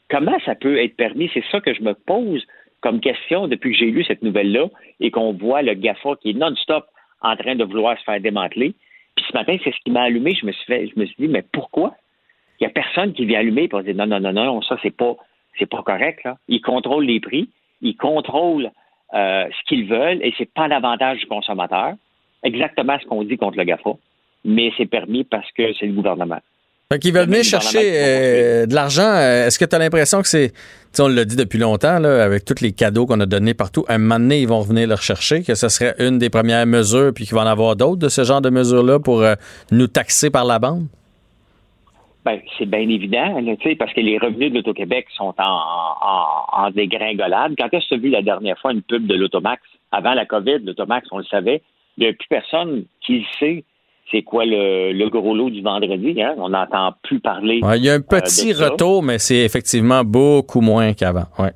Comment 0.09 0.39
ça 0.45 0.55
peut 0.55 0.79
être 0.83 0.97
permis? 0.97 1.31
C'est 1.35 1.45
ça 1.51 1.61
que 1.61 1.75
je 1.75 1.83
me 1.83 1.95
pose 1.95 2.45
comme 2.81 3.01
question 3.01 3.49
depuis 3.49 3.73
que 3.73 3.79
j'ai 3.79 3.91
lu 3.91 4.05
cette 4.05 4.23
nouvelle-là 4.23 4.69
et 5.01 5.11
qu'on 5.11 5.33
voit 5.33 5.63
le 5.63 5.75
GAFA 5.75 6.17
qui 6.21 6.31
est 6.31 6.35
non-stop 6.35 6.87
en 7.21 7.37
train 7.37 7.55
de 7.55 7.65
vouloir 7.65 7.99
se 7.99 8.05
faire 8.05 8.21
démanteler. 8.21 8.75
Puis 9.17 9.25
ce 9.29 9.37
matin, 9.37 9.57
c'est 9.63 9.73
ce 9.73 9.81
qui 9.85 9.91
m'a 9.91 10.03
allumé. 10.03 10.35
Je 10.35 10.47
me 10.47 10.53
suis 10.53 10.65
fait, 10.65 10.89
je 10.89 10.99
me 10.99 11.05
suis 11.05 11.17
dit, 11.19 11.29
mais 11.29 11.45
pourquoi? 11.53 11.95
Il 12.59 12.65
n'y 12.65 12.67
a 12.67 12.71
personne 12.71 13.13
qui 13.13 13.25
vient 13.27 13.41
allumer 13.41 13.69
pour 13.69 13.83
dire 13.83 13.95
non, 13.95 14.07
non, 14.07 14.21
non, 14.21 14.33
non, 14.33 14.63
ça, 14.63 14.79
c'est 14.83 14.95
pas, 14.95 15.17
c'est 15.59 15.69
pas 15.69 15.83
correct, 15.83 16.25
là. 16.25 16.39
Ils 16.49 16.61
contrôlent 16.61 17.05
les 17.05 17.21
prix, 17.21 17.51
ils 17.83 17.97
contrôlent 17.97 18.71
euh, 19.15 19.45
ce 19.47 19.69
qu'ils 19.69 19.87
veulent 19.87 20.23
et 20.23 20.33
c'est 20.39 20.53
pas 20.53 20.69
l'avantage 20.69 21.19
du 21.19 21.27
consommateur. 21.27 21.95
Exactement 22.43 22.97
ce 23.01 23.07
qu'on 23.07 23.23
dit 23.25 23.37
contre 23.37 23.59
le 23.59 23.65
GAFA. 23.65 23.91
Mais 24.45 24.73
c'est 24.77 24.87
permis 24.87 25.25
parce 25.25 25.51
que 25.53 25.73
c'est 25.79 25.87
le 25.87 25.93
gouvernement. 25.93 26.41
Fait 26.93 26.99
qu'ils 26.99 27.15
veulent 27.15 27.27
venir 27.27 27.45
chercher 27.45 27.93
euh, 27.95 28.67
de 28.67 28.75
l'argent. 28.75 29.07
Euh, 29.07 29.47
est-ce 29.47 29.61
que 29.61 29.65
tu 29.65 29.77
as 29.77 29.79
l'impression 29.79 30.23
que 30.23 30.29
c'est. 30.29 30.53
On 30.99 31.07
l'a 31.07 31.25
dit 31.25 31.37
depuis 31.37 31.59
longtemps, 31.61 32.01
là, 32.01 32.25
avec 32.25 32.45
tous 32.45 32.61
les 32.61 32.73
cadeaux 32.73 33.07
qu'on 33.07 33.21
a 33.21 33.27
donnés 33.27 33.55
partout, 33.55 33.85
un 33.89 33.99
moment 33.99 34.19
donné, 34.19 34.41
ils 34.41 34.49
vont 34.49 34.61
venir 34.61 34.89
le 34.89 34.95
rechercher, 34.95 35.45
que 35.45 35.55
ce 35.55 35.69
serait 35.69 35.95
une 36.01 36.19
des 36.19 36.31
premières 36.31 36.67
mesures, 36.67 37.13
puis 37.15 37.27
qu'il 37.27 37.37
va 37.37 37.43
en 37.43 37.47
avoir 37.47 37.77
d'autres 37.77 38.01
de 38.01 38.09
ce 38.09 38.25
genre 38.25 38.41
de 38.41 38.51
mesures-là 38.51 38.99
pour 38.99 39.23
euh, 39.23 39.35
nous 39.71 39.87
taxer 39.87 40.31
par 40.31 40.45
la 40.45 40.59
bande? 40.59 40.89
Ben, 42.25 42.39
c'est 42.59 42.67
bien 42.67 42.87
évident, 42.89 43.41
parce 43.79 43.95
que 43.95 44.01
les 44.01 44.19
revenus 44.19 44.51
de 44.51 44.57
l'Auto-Québec 44.57 45.07
sont 45.17 45.35
en, 45.39 46.71
dégringolade. 46.71 47.55
Quand 47.59 47.73
est-ce 47.73 47.85
que 47.85 47.89
tu 47.89 47.95
as 47.95 47.97
vu 47.97 48.09
la 48.11 48.23
dernière 48.23 48.59
fois 48.59 48.73
une 48.73 48.83
pub 48.83 49.07
de 49.07 49.15
l'Automax? 49.15 49.63
Avant 49.91 50.13
la 50.13 50.27
COVID, 50.27 50.59
l'Automax, 50.65 51.09
on 51.13 51.19
le 51.19 51.25
savait. 51.25 51.63
Il 51.97 52.05
n'y 52.05 52.11
a 52.11 52.13
plus 52.13 52.29
personne 52.29 52.85
qui 53.01 53.27
sait 53.39 53.65
c'est 54.11 54.23
quoi 54.23 54.45
le, 54.45 55.09
gros 55.09 55.35
lot 55.35 55.51
du 55.51 55.63
vendredi. 55.63 56.21
Hein? 56.21 56.35
On 56.39 56.49
n'entend 56.51 56.95
plus 57.03 57.21
parler. 57.21 57.61
il 57.77 57.85
y 57.85 57.89
a 57.89 57.95
un 57.95 57.99
euh, 57.99 58.01
petit 58.01 58.53
retour, 58.53 59.03
mais 59.03 59.19
c'est 59.19 59.45
effectivement 59.45 60.05
beaucoup 60.05 60.61
moins 60.61 60.93
qu'avant. 60.95 61.27
Ouais. 61.39 61.53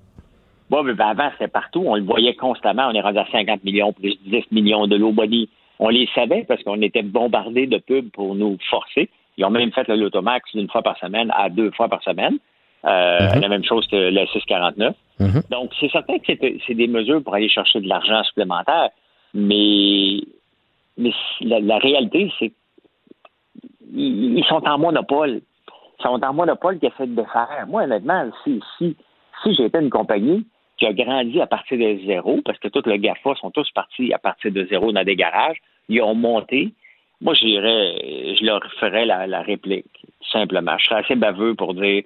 Bon, 0.71 0.83
mais 0.83 0.95
ben, 0.95 1.09
avant, 1.09 1.31
c'était 1.33 1.49
partout. 1.49 1.83
On 1.85 1.97
le 1.97 2.03
voyait 2.03 2.35
constamment. 2.35 2.89
On 2.89 2.93
est 2.93 3.01
rendu 3.01 3.19
à 3.19 3.27
50 3.31 3.65
millions, 3.65 3.93
plus 3.93 4.17
10 4.27 4.45
millions 4.53 4.87
de 4.87 4.97
low 4.97 5.13
body. 5.13 5.49
On 5.79 5.89
les 5.89 6.09
savait 6.15 6.45
parce 6.47 6.63
qu'on 6.63 6.81
était 6.83 7.03
bombardés 7.03 7.67
de 7.67 7.79
pubs 7.79 8.11
pour 8.11 8.35
nous 8.35 8.57
forcer. 8.71 9.11
Ils 9.37 9.45
ont 9.45 9.51
même 9.51 9.73
fait 9.73 9.89
l'automax 9.89 10.51
d'une 10.55 10.69
fois 10.69 10.83
par 10.83 10.97
semaine 10.99 11.33
à 11.35 11.49
deux 11.49 11.71
fois 11.73 11.89
par 11.89 12.03
semaine. 12.03 12.39
Euh, 12.85 13.19
mm-hmm. 13.19 13.41
La 13.41 13.49
même 13.49 13.65
chose 13.65 13.87
que 13.89 13.97
le 13.97 14.27
649. 14.27 14.95
Mm-hmm. 15.21 15.51
Donc, 15.51 15.73
c'est 15.81 15.91
certain 15.91 16.19
que 16.19 16.33
c'est 16.67 16.75
des 16.75 16.87
mesures 16.87 17.23
pour 17.23 17.35
aller 17.35 17.49
chercher 17.49 17.81
de 17.81 17.89
l'argent 17.89 18.23
supplémentaire, 18.25 18.91
mais 19.33 20.21
mais 20.97 21.11
la, 21.41 21.79
réalité, 21.79 22.31
c'est 22.39 22.53
qu'ils 23.93 24.45
sont 24.49 24.67
en 24.67 24.79
monopole. 24.79 25.41
Ils 25.99 26.03
sont 26.03 26.23
en 26.23 26.33
monopole 26.33 26.79
qui 26.79 26.87
essaient 26.87 27.07
de 27.07 27.23
faire. 27.25 27.67
Moi, 27.69 27.85
honnêtement, 27.85 28.31
si, 28.45 28.61
si, 28.79 28.97
si 29.43 29.55
j'étais 29.55 29.81
une 29.81 29.91
compagnie 29.91 30.47
qui 30.77 30.87
a 30.87 30.93
grandi 30.93 31.41
à 31.41 31.47
partir 31.47 31.79
de 31.79 32.07
zéro, 32.07 32.41
parce 32.45 32.59
que 32.59 32.69
tous 32.69 32.89
les 32.89 32.99
GAFA 32.99 33.35
sont 33.37 33.51
tous 33.51 33.71
partis 33.73 34.13
à 34.13 34.19
partir 34.19 34.53
de 34.53 34.65
zéro 34.67 34.93
dans 34.93 35.05
des 35.05 35.17
garages, 35.17 35.59
ils 35.89 36.03
ont 36.03 36.15
monté. 36.15 36.73
Moi, 37.25 37.35
j'irais, 37.35 38.37
je 38.39 38.45
leur 38.45 38.61
ferais 38.79 39.05
la, 39.05 39.43
réplique, 39.43 40.07
simplement. 40.31 40.79
Je 40.79 40.85
serais 40.87 41.01
assez 41.01 41.17
baveux 41.17 41.55
pour 41.55 41.75
dire 41.75 42.05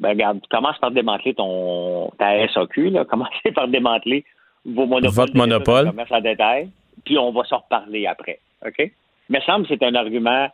ben, 0.00 0.10
regarde, 0.10 0.40
commence 0.50 0.78
par 0.78 0.90
démanteler 0.90 1.34
ton 1.34 2.10
ta 2.18 2.48
SAQ, 2.48 2.90
là. 2.90 3.04
commencez 3.10 3.52
par 3.54 3.68
démanteler 3.68 4.24
vos 4.64 4.86
monopoles. 4.86 5.14
Votre 5.14 5.36
monopole. 5.36 5.86
Commerce 5.86 6.12
en 6.12 6.20
détail 6.20 6.70
puis 7.06 7.16
on 7.18 7.30
va 7.32 7.44
s'en 7.44 7.58
reparler 7.58 8.06
après. 8.06 8.40
OK? 8.66 8.92
Mais 9.30 9.40
semble 9.42 9.66
que 9.66 9.74
c'est 9.74 9.84
un 9.84 9.94
argument 9.94 10.48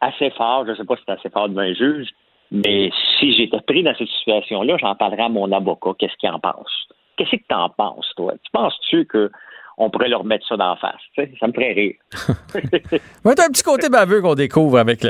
assez 0.00 0.30
fort. 0.30 0.66
Je 0.66 0.72
ne 0.72 0.76
sais 0.76 0.84
pas 0.84 0.96
si 0.96 1.02
c'est 1.06 1.12
assez 1.12 1.30
fort 1.30 1.48
devant 1.48 1.62
un 1.62 1.74
juge, 1.74 2.08
mais 2.50 2.90
si 3.18 3.32
j'étais 3.32 3.60
pris 3.60 3.82
dans 3.82 3.94
cette 3.94 4.08
situation-là, 4.08 4.76
j'en 4.78 4.94
parlerais 4.94 5.24
à 5.24 5.28
mon 5.28 5.50
avocat. 5.52 5.92
Qu'est-ce 5.98 6.16
qu'il 6.16 6.30
en 6.30 6.40
pense? 6.40 6.88
Qu'est-ce 7.16 7.36
que 7.36 7.42
tu 7.48 7.54
en 7.54 7.70
penses, 7.70 8.12
toi? 8.16 8.32
Tu 8.42 8.50
penses-tu 8.52 9.06
que 9.06 9.30
on 9.78 9.90
pourrait 9.90 10.08
leur 10.08 10.24
mettre 10.24 10.46
ça 10.46 10.56
d'en 10.56 10.76
face. 10.76 11.00
Ça 11.16 11.46
me 11.46 11.52
ferait 11.52 11.72
rire. 11.72 11.94
C'est 12.12 13.40
un 13.40 13.48
petit 13.48 13.62
côté 13.62 13.88
baveux 13.88 14.20
qu'on 14.20 14.34
découvre 14.34 14.78
avec, 14.78 15.06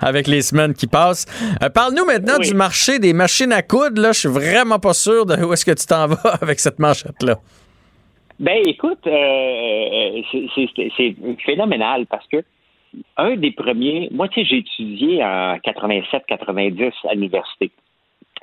avec 0.00 0.26
les 0.26 0.42
semaines 0.42 0.74
qui 0.74 0.86
passent. 0.86 1.26
Euh, 1.62 1.68
parle-nous 1.68 2.04
maintenant 2.04 2.38
du 2.38 2.54
marché 2.54 2.98
des 2.98 3.12
machines 3.12 3.52
à 3.52 3.62
coudre. 3.62 4.00
Là, 4.00 4.12
je 4.12 4.20
suis 4.20 4.28
vraiment 4.28 4.78
pas 4.78 4.94
sûr 4.94 5.26
de 5.26 5.36
où 5.44 5.52
est-ce 5.52 5.64
que 5.64 5.72
tu 5.72 5.86
t'en 5.86 6.06
vas 6.06 6.30
avec 6.42 6.60
cette 6.60 6.78
manchette-là. 6.78 7.36
Ben, 8.38 8.60
écoute, 8.66 9.06
euh, 9.06 10.20
euh 10.34 10.46
c'est 10.96 11.16
phénoménal 11.44 12.06
parce 12.06 12.26
que 12.28 12.42
un 13.16 13.36
des 13.36 13.50
premiers, 13.50 14.08
moi, 14.10 14.28
tu 14.28 14.40
sais, 14.40 14.46
j'ai 14.46 14.58
étudié 14.58 15.22
en 15.22 15.56
87-90 15.56 16.92
à 17.08 17.14
l'université 17.14 17.70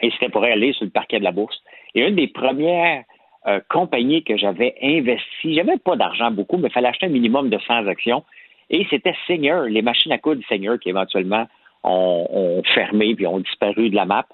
et 0.01 0.11
c'était 0.11 0.29
pour 0.29 0.43
aller 0.43 0.73
sur 0.73 0.85
le 0.85 0.91
parquet 0.91 1.19
de 1.19 1.23
la 1.23 1.31
bourse. 1.31 1.55
Et 1.95 2.01
une 2.01 2.15
des 2.15 2.27
premières 2.27 3.03
euh, 3.47 3.59
compagnies 3.69 4.23
que 4.23 4.37
j'avais 4.37 4.75
investi, 4.81 5.55
j'avais 5.55 5.77
pas 5.77 5.95
d'argent 5.95 6.31
beaucoup, 6.31 6.57
mais 6.57 6.69
il 6.69 6.71
fallait 6.71 6.87
acheter 6.87 7.07
un 7.07 7.09
minimum 7.09 7.49
de 7.49 7.57
100 7.59 7.87
actions. 7.87 8.23
Et 8.69 8.87
c'était 8.89 9.15
Seigneur, 9.27 9.63
les 9.63 9.81
machines 9.81 10.11
à 10.11 10.17
coudre 10.17 10.41
Seigneur 10.47 10.79
qui 10.79 10.89
éventuellement 10.89 11.45
ont, 11.83 12.61
fermé 12.73 13.13
puis 13.15 13.27
ont 13.27 13.39
disparu 13.39 13.89
de 13.89 13.95
la 13.95 14.05
map. 14.05 14.25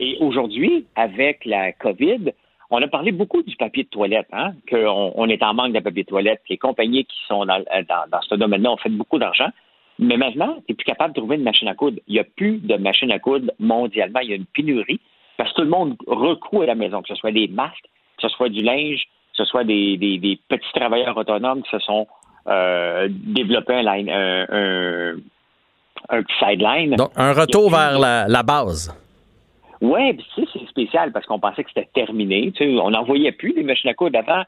Et 0.00 0.16
aujourd'hui, 0.20 0.86
avec 0.96 1.44
la 1.44 1.72
COVID, 1.72 2.32
on 2.70 2.82
a 2.82 2.88
parlé 2.88 3.12
beaucoup 3.12 3.42
du 3.42 3.54
papier 3.56 3.84
de 3.84 3.88
toilette, 3.88 4.26
hein, 4.32 4.52
qu'on 4.68 5.12
on 5.14 5.28
est 5.28 5.42
en 5.44 5.54
manque 5.54 5.72
de 5.72 5.78
papier 5.78 6.02
de 6.02 6.08
toilette. 6.08 6.42
Les 6.50 6.58
compagnies 6.58 7.04
qui 7.04 7.16
sont 7.28 7.46
dans, 7.46 7.62
dans, 7.62 8.20
ce 8.28 8.34
domaine-là 8.34 8.72
ont 8.72 8.76
fait 8.76 8.88
beaucoup 8.88 9.18
d'argent. 9.18 9.50
Mais 9.98 10.16
maintenant, 10.16 10.56
tu 10.66 10.72
n'es 10.72 10.74
plus 10.74 10.84
capable 10.84 11.14
de 11.14 11.20
trouver 11.20 11.36
une 11.36 11.44
machine 11.44 11.68
à 11.68 11.74
coudre. 11.74 11.98
Il 12.08 12.14
n'y 12.14 12.20
a 12.20 12.24
plus 12.24 12.58
de 12.58 12.76
machine 12.76 13.12
à 13.12 13.20
coudre 13.20 13.52
mondialement. 13.60 14.20
Il 14.20 14.30
y 14.30 14.32
a 14.32 14.36
une 14.36 14.46
pénurie 14.46 15.00
parce 15.36 15.50
que 15.50 15.56
tout 15.56 15.62
le 15.62 15.70
monde 15.70 15.96
recoue 16.06 16.62
à 16.62 16.66
la 16.66 16.74
maison, 16.74 17.02
que 17.02 17.08
ce 17.08 17.14
soit 17.14 17.32
des 17.32 17.48
masques, 17.48 17.88
que 18.16 18.28
ce 18.28 18.28
soit 18.28 18.48
du 18.48 18.62
linge, 18.62 19.02
que 19.32 19.38
ce 19.38 19.44
soit 19.44 19.64
des, 19.64 19.96
des, 19.96 20.38
petits 20.48 20.72
travailleurs 20.74 21.16
autonomes 21.16 21.62
qui 21.62 21.70
se 21.70 21.78
sont 21.80 22.06
euh, 22.48 23.08
développés 23.10 23.74
un, 23.74 23.82
line, 23.82 24.08
un, 24.10 25.16
un, 26.08 26.22
sideline. 26.38 26.96
Donc, 26.96 27.10
un 27.16 27.32
retour 27.32 27.70
vers 27.70 27.98
la, 27.98 28.26
la 28.28 28.42
base. 28.42 28.94
Oui, 29.82 30.18
c'est 30.34 30.66
spécial 30.68 31.12
parce 31.12 31.26
qu'on 31.26 31.38
pensait 31.38 31.62
que 31.64 31.70
c'était 31.74 31.88
terminé. 31.94 32.50
Tu 32.52 32.64
sais, 32.64 32.80
on 32.80 32.90
n'en 32.90 33.04
voyait 33.04 33.32
plus 33.32 33.52
des 33.52 33.62
machines 33.62 33.90
à 33.90 33.94
coudre 33.94 34.18
avant. 34.18 34.42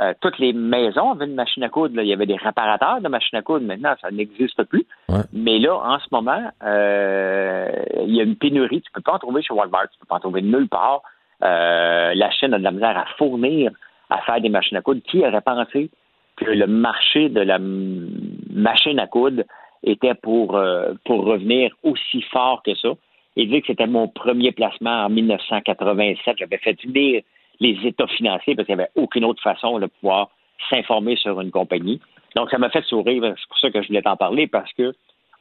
euh, 0.00 0.12
toutes 0.20 0.38
les 0.38 0.52
maisons 0.52 1.12
avaient 1.12 1.26
une 1.26 1.36
machine 1.36 1.62
à 1.62 1.68
coudre. 1.68 2.00
Il 2.00 2.08
y 2.08 2.12
avait 2.12 2.26
des 2.26 2.36
réparateurs 2.36 3.00
de 3.00 3.08
machines 3.08 3.38
à 3.38 3.42
coudre. 3.42 3.64
Maintenant, 3.66 3.94
ça 4.00 4.10
n'existe 4.10 4.62
plus. 4.64 4.84
Mais 5.32 5.58
là, 5.60 5.76
en 5.76 5.98
ce 6.00 6.06
moment, 6.10 6.42
euh, 6.64 7.70
il 8.04 8.16
y 8.16 8.20
a 8.20 8.24
une 8.24 8.34
pénurie. 8.36 8.82
Tu 8.82 8.90
ne 8.90 8.94
peux 8.94 9.02
pas 9.02 9.12
en 9.12 9.18
trouver 9.20 9.42
chez 9.42 9.54
Walmart. 9.54 9.82
Tu 9.90 9.96
ne 9.96 10.00
peux 10.00 10.06
pas 10.08 10.16
en 10.16 10.20
trouver 10.20 10.42
nulle 10.42 10.68
part. 10.68 11.02
Euh, 11.42 12.14
la 12.14 12.30
Chine 12.30 12.54
a 12.54 12.58
de 12.58 12.64
la 12.64 12.70
misère 12.70 12.96
à 12.96 13.06
fournir, 13.18 13.70
à 14.10 14.18
faire 14.22 14.40
des 14.40 14.48
machines 14.48 14.76
à 14.76 14.82
coudre. 14.82 15.00
Qui 15.02 15.20
aurait 15.20 15.40
pensé 15.40 15.90
que 16.36 16.46
le 16.46 16.66
marché 16.66 17.28
de 17.28 17.40
la 17.40 17.58
machine 17.58 18.98
à 18.98 19.06
coudre 19.06 19.42
était 19.82 20.14
pour, 20.14 20.60
pour 21.04 21.24
revenir 21.24 21.74
aussi 21.82 22.22
fort 22.22 22.62
que 22.62 22.74
ça? 22.74 22.90
Et 23.36 23.46
dit 23.46 23.60
que 23.60 23.66
c'était 23.66 23.86
mon 23.86 24.08
premier 24.08 24.52
placement 24.52 25.04
en 25.04 25.08
1987. 25.10 26.36
J'avais 26.38 26.58
fait 26.58 26.80
venir 26.84 27.22
les 27.60 27.76
états 27.84 28.06
financiers 28.06 28.54
parce 28.54 28.66
qu'il 28.66 28.76
n'y 28.76 28.82
avait 28.82 28.90
aucune 28.94 29.24
autre 29.24 29.42
façon 29.42 29.78
de 29.78 29.86
pouvoir 29.86 30.30
s'informer 30.70 31.16
sur 31.16 31.40
une 31.40 31.50
compagnie. 31.50 32.00
Donc, 32.36 32.50
ça 32.50 32.58
m'a 32.58 32.70
fait 32.70 32.84
sourire. 32.84 33.22
C'est 33.22 33.48
pour 33.48 33.58
ça 33.58 33.70
que 33.70 33.82
je 33.82 33.88
voulais 33.88 34.02
t'en 34.02 34.16
parler 34.16 34.46
parce 34.46 34.72
que 34.72 34.94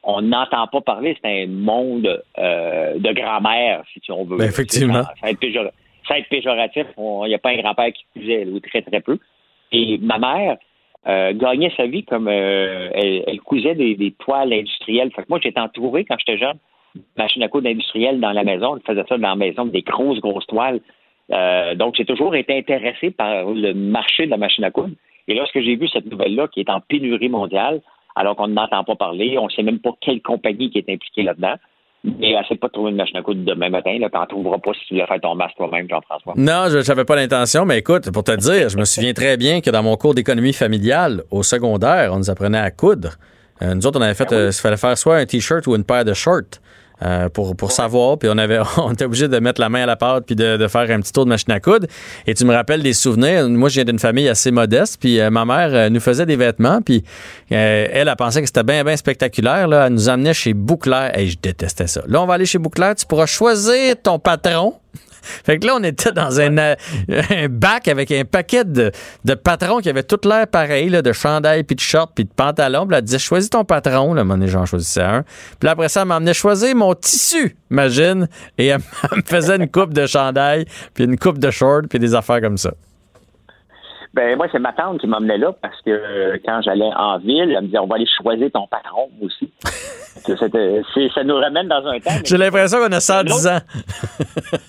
on 0.04 0.22
n'entend 0.22 0.68
pas 0.68 0.82
parler. 0.82 1.18
C'est 1.22 1.44
un 1.44 1.48
monde 1.48 2.22
euh, 2.38 3.00
de 3.00 3.14
grand-mère, 3.14 3.84
si 3.94 4.12
on 4.12 4.26
veut. 4.26 4.38
Ben, 4.38 4.50
effectivement. 4.50 5.04
Ça 5.04 5.14
va 5.22 5.30
être, 5.32 5.74
péjoratif. 6.30 6.88
Il 6.98 7.28
n'y 7.28 7.36
a 7.36 7.40
pas 7.40 7.50
un 7.50 7.58
grand-père 7.58 7.92
qui 7.94 8.06
cuisait, 8.14 8.46
ou 8.46 8.60
très, 8.60 8.82
très 8.82 9.02
peu. 9.02 9.18
Et 9.72 9.98
ma 9.98 10.18
mère 10.20 10.58
euh, 11.08 11.34
gagnait 11.34 11.72
sa 11.76 11.86
vie 11.86 12.04
comme 12.04 12.28
euh, 12.28 12.90
elle, 12.94 13.42
cousait 13.42 13.76
des, 13.76 14.14
toiles 14.20 14.54
industrielles. 14.54 15.12
Fait 15.12 15.24
que 15.24 15.30
moi, 15.30 15.40
j'étais 15.42 15.60
entouré 15.60 16.06
quand 16.06 16.16
j'étais 16.20 16.38
jeune, 16.38 16.58
machine 17.18 17.44
à 17.44 17.48
coudre 17.48 17.70
industrielle 17.70 18.20
dans 18.20 18.32
la 18.32 18.44
maison. 18.44 18.76
Elle 18.76 18.84
faisait 18.84 19.08
ça 19.08 19.18
dans 19.18 19.30
la 19.30 19.36
maison, 19.36 19.66
des 19.66 19.82
grosses, 19.82 20.20
grosses 20.20 20.48
toiles. 20.48 20.80
Euh, 21.32 21.76
donc, 21.76 21.96
j'ai 21.96 22.06
toujours 22.06 22.36
été 22.36 22.58
intéressé 22.58 23.12
par 23.12 23.46
le 23.46 23.74
marché 23.74 24.26
de 24.26 24.32
la 24.32 24.38
machine 24.38 24.64
à 24.64 24.72
coudre. 24.72 24.96
Et 25.28 25.36
lorsque 25.36 25.60
j'ai 25.60 25.76
vu 25.76 25.88
cette 25.88 26.10
nouvelle-là, 26.10 26.48
qui 26.50 26.60
est 26.60 26.70
en 26.70 26.82
pénurie 26.82 27.30
mondiale, 27.30 27.82
alors 28.16 28.36
qu'on 28.36 28.48
n'entend 28.48 28.84
pas 28.84 28.96
parler, 28.96 29.38
on 29.38 29.46
ne 29.46 29.50
sait 29.50 29.64
même 29.64 29.80
pas 29.80 29.92
quelle 30.02 30.22
compagnie 30.22 30.70
qui 30.70 30.78
est 30.78 30.90
impliquée 30.90 31.24
là-dedans. 31.24 31.56
Mais 32.04 32.32
essaie 32.32 32.56
pas 32.56 32.68
de 32.68 32.74
trouver 32.74 32.92
une 32.92 32.98
machine 32.98 33.16
à 33.18 33.22
coudre 33.22 33.46
demain 33.46 33.70
matin, 33.70 33.98
là, 33.98 34.10
ne 34.12 34.26
trouveras 34.26 34.58
pas 34.58 34.74
si 34.74 34.86
tu 34.88 34.94
voulais 34.96 35.08
faire 35.08 35.22
ton 35.22 35.36
masque 35.36 35.56
toi-même, 35.56 35.88
Jean-François. 35.90 36.34
Non, 36.36 36.66
je 36.70 36.86
n'avais 36.86 37.06
pas 37.06 37.16
l'intention, 37.16 37.66
mais 37.66 37.80
écoute, 37.80 38.12
pour 38.12 38.26
te 38.26 38.36
dire, 38.36 38.68
je 38.68 38.78
me 38.78 38.84
souviens 38.84 39.14
très 39.14 39.38
bien 39.38 39.62
que 39.62 39.70
dans 39.70 39.84
mon 39.84 39.96
cours 39.96 40.14
d'économie 40.14 40.52
familiale, 40.52 41.24
au 41.32 41.44
secondaire, 41.44 42.12
on 42.14 42.18
nous 42.18 42.30
apprenait 42.30 42.60
à 42.60 42.72
coudre. 42.72 43.12
Euh, 43.62 43.74
nous 43.74 43.88
autres, 43.88 44.00
on 44.00 44.02
avait 44.02 44.16
fait, 44.16 44.26
il 44.26 44.32
ben 44.32 44.36
euh, 44.36 44.52
fallait 44.52 44.78
faire 44.78 44.98
soit 44.98 45.16
un 45.16 45.26
t-shirt 45.26 45.66
ou 45.68 45.76
une 45.76 45.86
paire 45.86 46.04
de 46.04 46.14
shorts. 46.14 46.60
Euh, 47.02 47.28
pour, 47.28 47.56
pour 47.56 47.72
savoir. 47.72 48.18
Puis 48.18 48.30
on 48.32 48.38
avait 48.38 48.60
on 48.78 48.94
était 48.94 49.06
obligé 49.06 49.28
de 49.28 49.40
mettre 49.40 49.60
la 49.60 49.68
main 49.68 49.84
à 49.84 49.86
la 49.86 49.96
pâte 49.96 50.26
puis 50.26 50.36
de, 50.36 50.58
de, 50.58 50.68
faire 50.68 50.90
un 50.90 51.02
petit 51.02 51.12
tour 51.12 51.26
de 51.26 51.30
machine 51.30 51.52
à 51.52 51.60
coudre. 51.60 51.88
Et 52.28 52.34
tu 52.34 52.46
me 52.46 52.54
rappelles 52.54 52.82
des 52.82 52.94
souvenirs. 52.94 53.50
Moi, 53.50 53.70
je 53.70 53.76
viens 53.76 53.86
d'une 53.86 54.00
famille 54.00 54.30
assez 54.30 54.52
modeste. 54.52 54.98
Puis 55.00 55.20
euh, 55.20 55.30
ma 55.30 55.44
mère 55.44 55.70
euh, 55.74 55.90
nous 55.90 56.00
faisait 56.00 56.26
des 56.26 56.36
vêtements. 56.36 56.82
Puis 56.82 57.04
elle 57.50 58.08
a 58.08 58.16
pensé 58.16 58.42
que 58.42 58.48
c'était 58.48 58.64
bien, 58.64 58.84
bien 58.84 58.96
spectaculaire. 58.96 59.68
Là. 59.68 59.88
Elle 59.88 59.94
nous 59.94 60.08
emmenait 60.08 60.34
chez 60.34 60.54
Bouclair. 60.54 61.18
Et 61.18 61.28
je 61.28 61.38
détestais 61.42 61.88
ça. 61.88 62.04
Là, 62.08 62.22
on 62.22 62.26
va 62.26 62.36
aller 62.36 62.46
chez 62.46 62.60
Bouclair. 62.60 62.96
Tu 62.96 63.06
pourras 63.06 63.26
choisir 63.26 63.96
ton 64.02 64.20
patron. 64.20 64.76
Fait 65.24 65.60
que 65.60 65.68
là, 65.68 65.76
on 65.78 65.84
était 65.84 66.12
dans 66.12 66.40
un, 66.40 66.58
un 66.58 67.50
bac 67.50 67.88
avec 67.88 68.12
un 68.12 68.26
paquet 68.26 68.64
de, 68.66 68.92
de 69.26 69.34
patrons 69.34 69.80
qui 69.80 69.90
avaient 69.90 70.04
tout 70.04 70.20
l'air 70.28 70.48
pareil, 70.48 70.90
là, 70.90 71.02
de 71.02 71.12
chandail, 71.12 71.64
puis 71.64 71.76
de 71.76 71.82
shorts, 71.82 72.12
puis 72.14 72.26
de 72.26 72.30
pantalons. 72.36 72.86
Puis 72.88 72.98
elle 72.98 73.04
disait, 73.04 73.20
choisis 73.20 73.50
ton 73.50 73.64
patron. 73.64 74.14
Là, 74.14 74.24
mon 74.24 74.46
j'en 74.48 74.66
choisissais 74.66 75.02
un. 75.02 75.24
Puis 75.60 75.70
après 75.70 75.90
ça, 75.90 76.02
elle 76.02 76.08
m'emmenait 76.08 76.34
choisir 76.34 76.76
mon 76.76 76.94
tissu, 76.94 77.56
imagine. 77.72 78.28
Et 78.58 78.68
elle, 78.68 78.82
me 79.16 79.22
faisait 79.26 79.56
une 79.56 79.70
coupe 79.70 79.94
de 79.94 80.06
chandail, 80.06 80.66
puis 80.94 81.06
une 81.06 81.18
coupe 81.18 81.40
de 81.40 81.52
shorts, 81.52 81.84
puis 81.90 82.00
des 82.00 82.14
affaires 82.16 82.42
comme 82.42 82.58
ça. 82.58 82.74
Ben 84.14 84.38
moi, 84.38 84.48
c'est 84.52 84.60
ma 84.60 84.74
tante 84.74 85.00
qui 85.00 85.08
m'emmenait 85.08 85.40
là 85.40 85.52
parce 85.60 85.82
que 85.82 85.90
euh, 85.90 86.38
quand 86.46 86.62
j'allais 86.62 86.92
en 86.96 87.18
ville, 87.18 87.52
elle 87.52 87.62
me 87.62 87.66
disait 87.66 87.80
on 87.80 87.88
va 87.88 87.96
aller 87.96 88.08
choisir 88.22 88.52
ton 88.52 88.68
patron 88.68 89.10
aussi. 89.22 89.52
ça 91.14 91.24
nous 91.24 91.36
ramène 91.36 91.68
dans 91.68 91.86
un 91.88 92.00
temps. 92.00 92.12
J'ai 92.24 92.38
l'impression 92.38 92.78
qu'on 92.78 92.92
a 92.92 93.00
110 93.00 93.48
ans. 93.48 93.60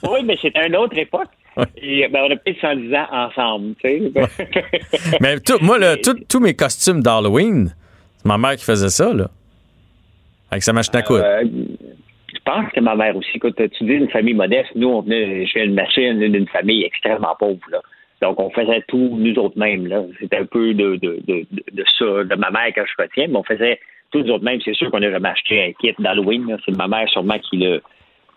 oui, 0.10 0.20
mais 0.24 0.38
c'était 0.40 0.66
une 0.66 0.76
autre 0.76 0.96
époque. 0.96 1.28
Et 1.76 2.08
ben, 2.08 2.22
on 2.28 2.32
a 2.32 2.36
peut-être 2.36 2.60
110 2.60 2.94
ans 2.94 3.06
ensemble, 3.12 3.74
tu 3.84 4.10
sais. 4.12 4.12
mais 5.20 5.38
tout, 5.40 5.58
moi, 5.60 5.78
tous 6.28 6.40
mes 6.40 6.54
costumes 6.54 7.02
d'Halloween, 7.02 7.72
c'est 8.16 8.26
ma 8.26 8.38
mère 8.38 8.56
qui 8.56 8.64
faisait 8.64 8.88
ça, 8.88 9.12
là. 9.12 9.28
Avec 10.50 10.62
sa 10.62 10.72
machine 10.72 10.96
à 10.96 11.02
coudre. 11.02 11.22
Euh, 11.22 11.44
je 12.32 12.38
pense 12.44 12.72
que 12.72 12.80
ma 12.80 12.94
mère 12.94 13.16
aussi. 13.16 13.30
Écoute, 13.34 13.56
tu 13.56 13.84
dis 13.84 13.92
une 13.92 14.10
famille 14.10 14.34
modeste. 14.34 14.70
Nous, 14.74 14.88
on 14.88 15.02
venait, 15.02 15.46
je 15.46 15.52
viens 15.54 15.66
d'une 15.66 15.74
machine 15.74 16.18
d'une 16.18 16.48
famille 16.48 16.84
extrêmement 16.84 17.36
pauvre, 17.38 17.60
là. 17.70 17.80
Donc, 18.24 18.40
on 18.40 18.48
faisait 18.48 18.82
tout 18.88 19.16
nous 19.18 19.34
autres 19.38 19.58
mêmes. 19.58 19.86
Là. 19.86 20.02
C'était 20.18 20.38
un 20.38 20.46
peu 20.46 20.72
de, 20.72 20.96
de, 20.96 21.20
de, 21.26 21.46
de, 21.50 21.84
ça, 21.98 22.24
de 22.24 22.34
ma 22.36 22.50
mère 22.50 22.72
quand 22.74 22.84
je 22.86 23.02
retiens, 23.02 23.26
mais 23.28 23.36
on 23.36 23.44
faisait 23.44 23.78
tout 24.10 24.20
nous 24.20 24.30
autres 24.32 24.44
mêmes. 24.44 24.60
C'est 24.64 24.74
sûr 24.74 24.90
qu'on 24.90 25.02
a 25.02 25.10
jamais 25.10 25.28
acheté 25.28 25.62
un 25.62 25.72
kit 25.72 25.94
d'Halloween. 25.98 26.56
C'est 26.64 26.74
ma 26.74 26.88
mère 26.88 27.06
sûrement 27.10 27.38
qui 27.38 27.58
le, 27.58 27.82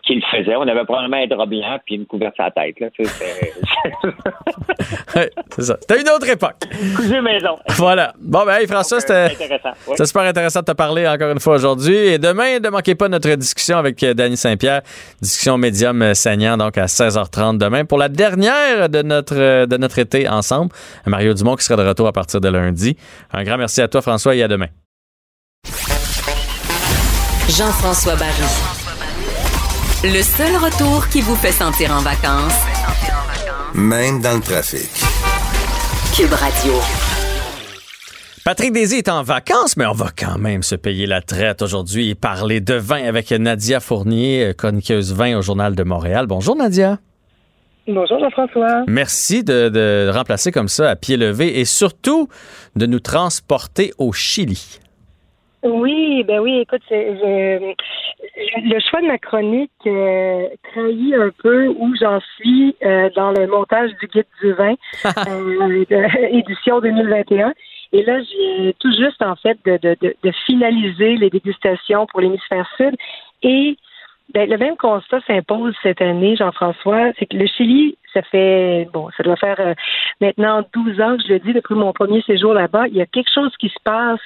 qui 0.08 0.14
le 0.14 0.22
faisait. 0.30 0.56
On 0.56 0.62
avait 0.62 0.84
probablement 0.84 1.18
un 1.18 1.26
drap 1.26 1.46
blanc 1.46 1.78
puis 1.84 1.96
une 1.96 2.06
couverture 2.06 2.44
à 2.44 2.52
la 2.56 2.72
tête. 2.72 2.80
Là. 2.80 2.88
c'est 5.50 5.62
ça. 5.62 5.76
C'était 5.80 6.00
une 6.00 6.08
autre 6.08 6.28
époque. 6.28 6.56
Cousu 6.96 7.20
maison. 7.20 7.56
Voilà. 7.76 8.14
Bon, 8.18 8.44
ben, 8.46 8.56
hey, 8.56 8.66
François, 8.66 9.00
c'était 9.00 9.28
super 10.06 10.22
intéressant 10.22 10.60
de 10.60 10.64
te 10.64 10.72
parler 10.72 11.06
encore 11.06 11.30
une 11.30 11.40
fois 11.40 11.56
aujourd'hui. 11.56 11.94
Et 11.94 12.18
demain, 12.18 12.58
ne 12.58 12.68
manquez 12.70 12.94
pas 12.94 13.08
notre 13.08 13.28
discussion 13.34 13.76
avec 13.76 14.02
euh, 14.02 14.14
Danny 14.14 14.36
Saint-Pierre, 14.36 14.80
discussion 15.20 15.58
médium 15.58 16.00
euh, 16.00 16.14
saignant, 16.14 16.56
donc 16.56 16.78
à 16.78 16.86
16h30 16.86 17.58
demain 17.58 17.84
pour 17.84 17.98
la 17.98 18.08
dernière 18.08 18.88
de 18.88 19.02
notre, 19.02 19.36
euh, 19.36 19.66
de 19.66 19.76
notre 19.76 19.98
été 19.98 20.26
ensemble. 20.28 20.70
Mario 21.06 21.34
Dumont 21.34 21.56
qui 21.56 21.64
sera 21.64 21.80
de 21.82 21.86
retour 21.86 22.06
à 22.06 22.12
partir 22.12 22.40
de 22.40 22.48
lundi. 22.48 22.96
Un 23.32 23.44
grand 23.44 23.58
merci 23.58 23.82
à 23.82 23.88
toi, 23.88 24.00
François, 24.00 24.34
et 24.34 24.42
à 24.42 24.48
demain. 24.48 24.68
Jean-François 27.48 28.16
Barry. 28.16 28.77
Le 30.04 30.22
seul 30.22 30.54
retour 30.54 31.08
qui 31.08 31.20
vous 31.20 31.34
fait 31.34 31.50
sentir 31.50 31.90
en 31.90 31.98
vacances, 31.98 32.54
même 33.74 34.20
dans 34.22 34.36
le 34.36 34.40
trafic. 34.40 34.88
Cube 36.16 36.32
Radio. 36.32 36.72
Patrick 38.44 38.72
Désy 38.72 38.98
est 38.98 39.08
en 39.08 39.24
vacances, 39.24 39.76
mais 39.76 39.86
on 39.86 39.92
va 39.92 40.10
quand 40.16 40.38
même 40.38 40.62
se 40.62 40.76
payer 40.76 41.06
la 41.06 41.20
traite 41.20 41.62
aujourd'hui 41.62 42.10
et 42.10 42.14
parler 42.14 42.60
de 42.60 42.74
vin 42.74 43.02
avec 43.08 43.32
Nadia 43.32 43.80
Fournier, 43.80 44.52
chroniqueuse 44.56 45.12
vin 45.12 45.36
au 45.36 45.42
Journal 45.42 45.74
de 45.74 45.82
Montréal. 45.82 46.26
Bonjour 46.28 46.54
Nadia. 46.54 47.00
Bonjour 47.88 48.20
Jean-François. 48.20 48.84
Merci 48.86 49.42
de, 49.42 49.68
de 49.68 50.12
remplacer 50.14 50.52
comme 50.52 50.68
ça 50.68 50.90
à 50.90 50.94
pied 50.94 51.16
levé 51.16 51.58
et 51.58 51.64
surtout 51.64 52.28
de 52.76 52.86
nous 52.86 53.00
transporter 53.00 53.92
au 53.98 54.12
Chili. 54.12 54.78
Oui, 55.62 56.22
ben 56.24 56.38
oui, 56.38 56.60
écoute, 56.60 56.82
je, 56.90 57.74
le 58.60 58.80
choix 58.80 59.00
de 59.00 59.06
ma 59.06 59.18
chronique 59.18 59.70
euh, 59.86 60.48
trahit 60.72 61.14
un 61.14 61.30
peu 61.42 61.66
où 61.68 61.94
j'en 62.00 62.20
suis 62.36 62.76
euh, 62.84 63.10
dans 63.16 63.32
le 63.32 63.46
montage 63.48 63.90
du 64.00 64.06
guide 64.06 64.26
du 64.40 64.52
vin, 64.52 64.74
euh, 65.28 65.84
édition 66.30 66.80
2021. 66.80 67.52
Et 67.92 68.02
là, 68.04 68.20
j'ai 68.22 68.74
tout 68.78 68.92
juste 68.92 69.20
en 69.22 69.34
fait 69.36 69.58
de, 69.64 69.78
de, 69.82 69.96
de, 70.00 70.32
finaliser 70.46 71.16
les 71.16 71.30
dégustations 71.30 72.06
pour 72.06 72.20
l'hémisphère 72.20 72.68
sud. 72.76 72.94
Et 73.42 73.76
ben, 74.34 74.48
le 74.48 74.58
même 74.58 74.76
constat 74.76 75.20
s'impose 75.26 75.74
cette 75.82 76.02
année, 76.02 76.36
Jean-François, 76.36 77.12
c'est 77.18 77.26
que 77.26 77.36
le 77.36 77.46
Chili, 77.46 77.96
ça 78.12 78.20
fait 78.22 78.86
bon, 78.92 79.08
ça 79.16 79.22
doit 79.22 79.36
faire 79.36 79.58
euh, 79.58 79.74
maintenant 80.20 80.62
12 80.74 81.00
ans 81.00 81.16
que 81.16 81.22
je 81.22 81.32
le 81.32 81.38
dis 81.38 81.52
depuis 81.54 81.74
mon 81.74 81.92
premier 81.92 82.20
séjour 82.22 82.52
là-bas. 82.52 82.88
Il 82.88 82.94
y 82.96 83.00
a 83.00 83.06
quelque 83.06 83.32
chose 83.32 83.56
qui 83.58 83.68
se 83.70 83.80
passe 83.84 84.20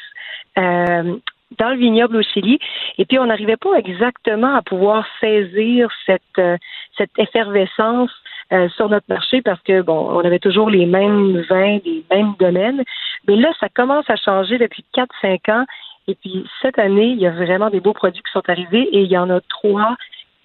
euh, 0.58 1.16
dans 1.58 1.70
le 1.70 1.76
vignoble 1.76 2.16
au 2.16 2.22
Chili. 2.22 2.58
Et 2.98 3.04
puis, 3.04 3.18
on 3.18 3.26
n'arrivait 3.26 3.56
pas 3.56 3.74
exactement 3.76 4.54
à 4.54 4.62
pouvoir 4.62 5.06
saisir 5.20 5.90
cette, 6.06 6.22
euh, 6.38 6.56
cette 6.96 7.10
effervescence 7.18 8.10
euh, 8.52 8.68
sur 8.70 8.88
notre 8.88 9.06
marché 9.08 9.42
parce 9.42 9.60
que, 9.62 9.82
bon, 9.82 10.10
on 10.10 10.20
avait 10.20 10.38
toujours 10.38 10.70
les 10.70 10.86
mêmes 10.86 11.40
vins, 11.48 11.78
les 11.84 12.04
mêmes 12.10 12.34
domaines. 12.38 12.82
Mais 13.26 13.36
là, 13.36 13.50
ça 13.60 13.68
commence 13.68 14.08
à 14.08 14.16
changer 14.16 14.58
depuis 14.58 14.84
4-5 14.94 15.52
ans. 15.52 15.64
Et 16.08 16.14
puis, 16.14 16.44
cette 16.60 16.78
année, 16.78 17.06
il 17.06 17.20
y 17.20 17.26
a 17.26 17.30
vraiment 17.30 17.70
des 17.70 17.80
beaux 17.80 17.92
produits 17.92 18.22
qui 18.22 18.32
sont 18.32 18.48
arrivés 18.48 18.88
et 18.92 19.02
il 19.02 19.10
y 19.10 19.18
en 19.18 19.30
a 19.30 19.40
trois 19.48 19.96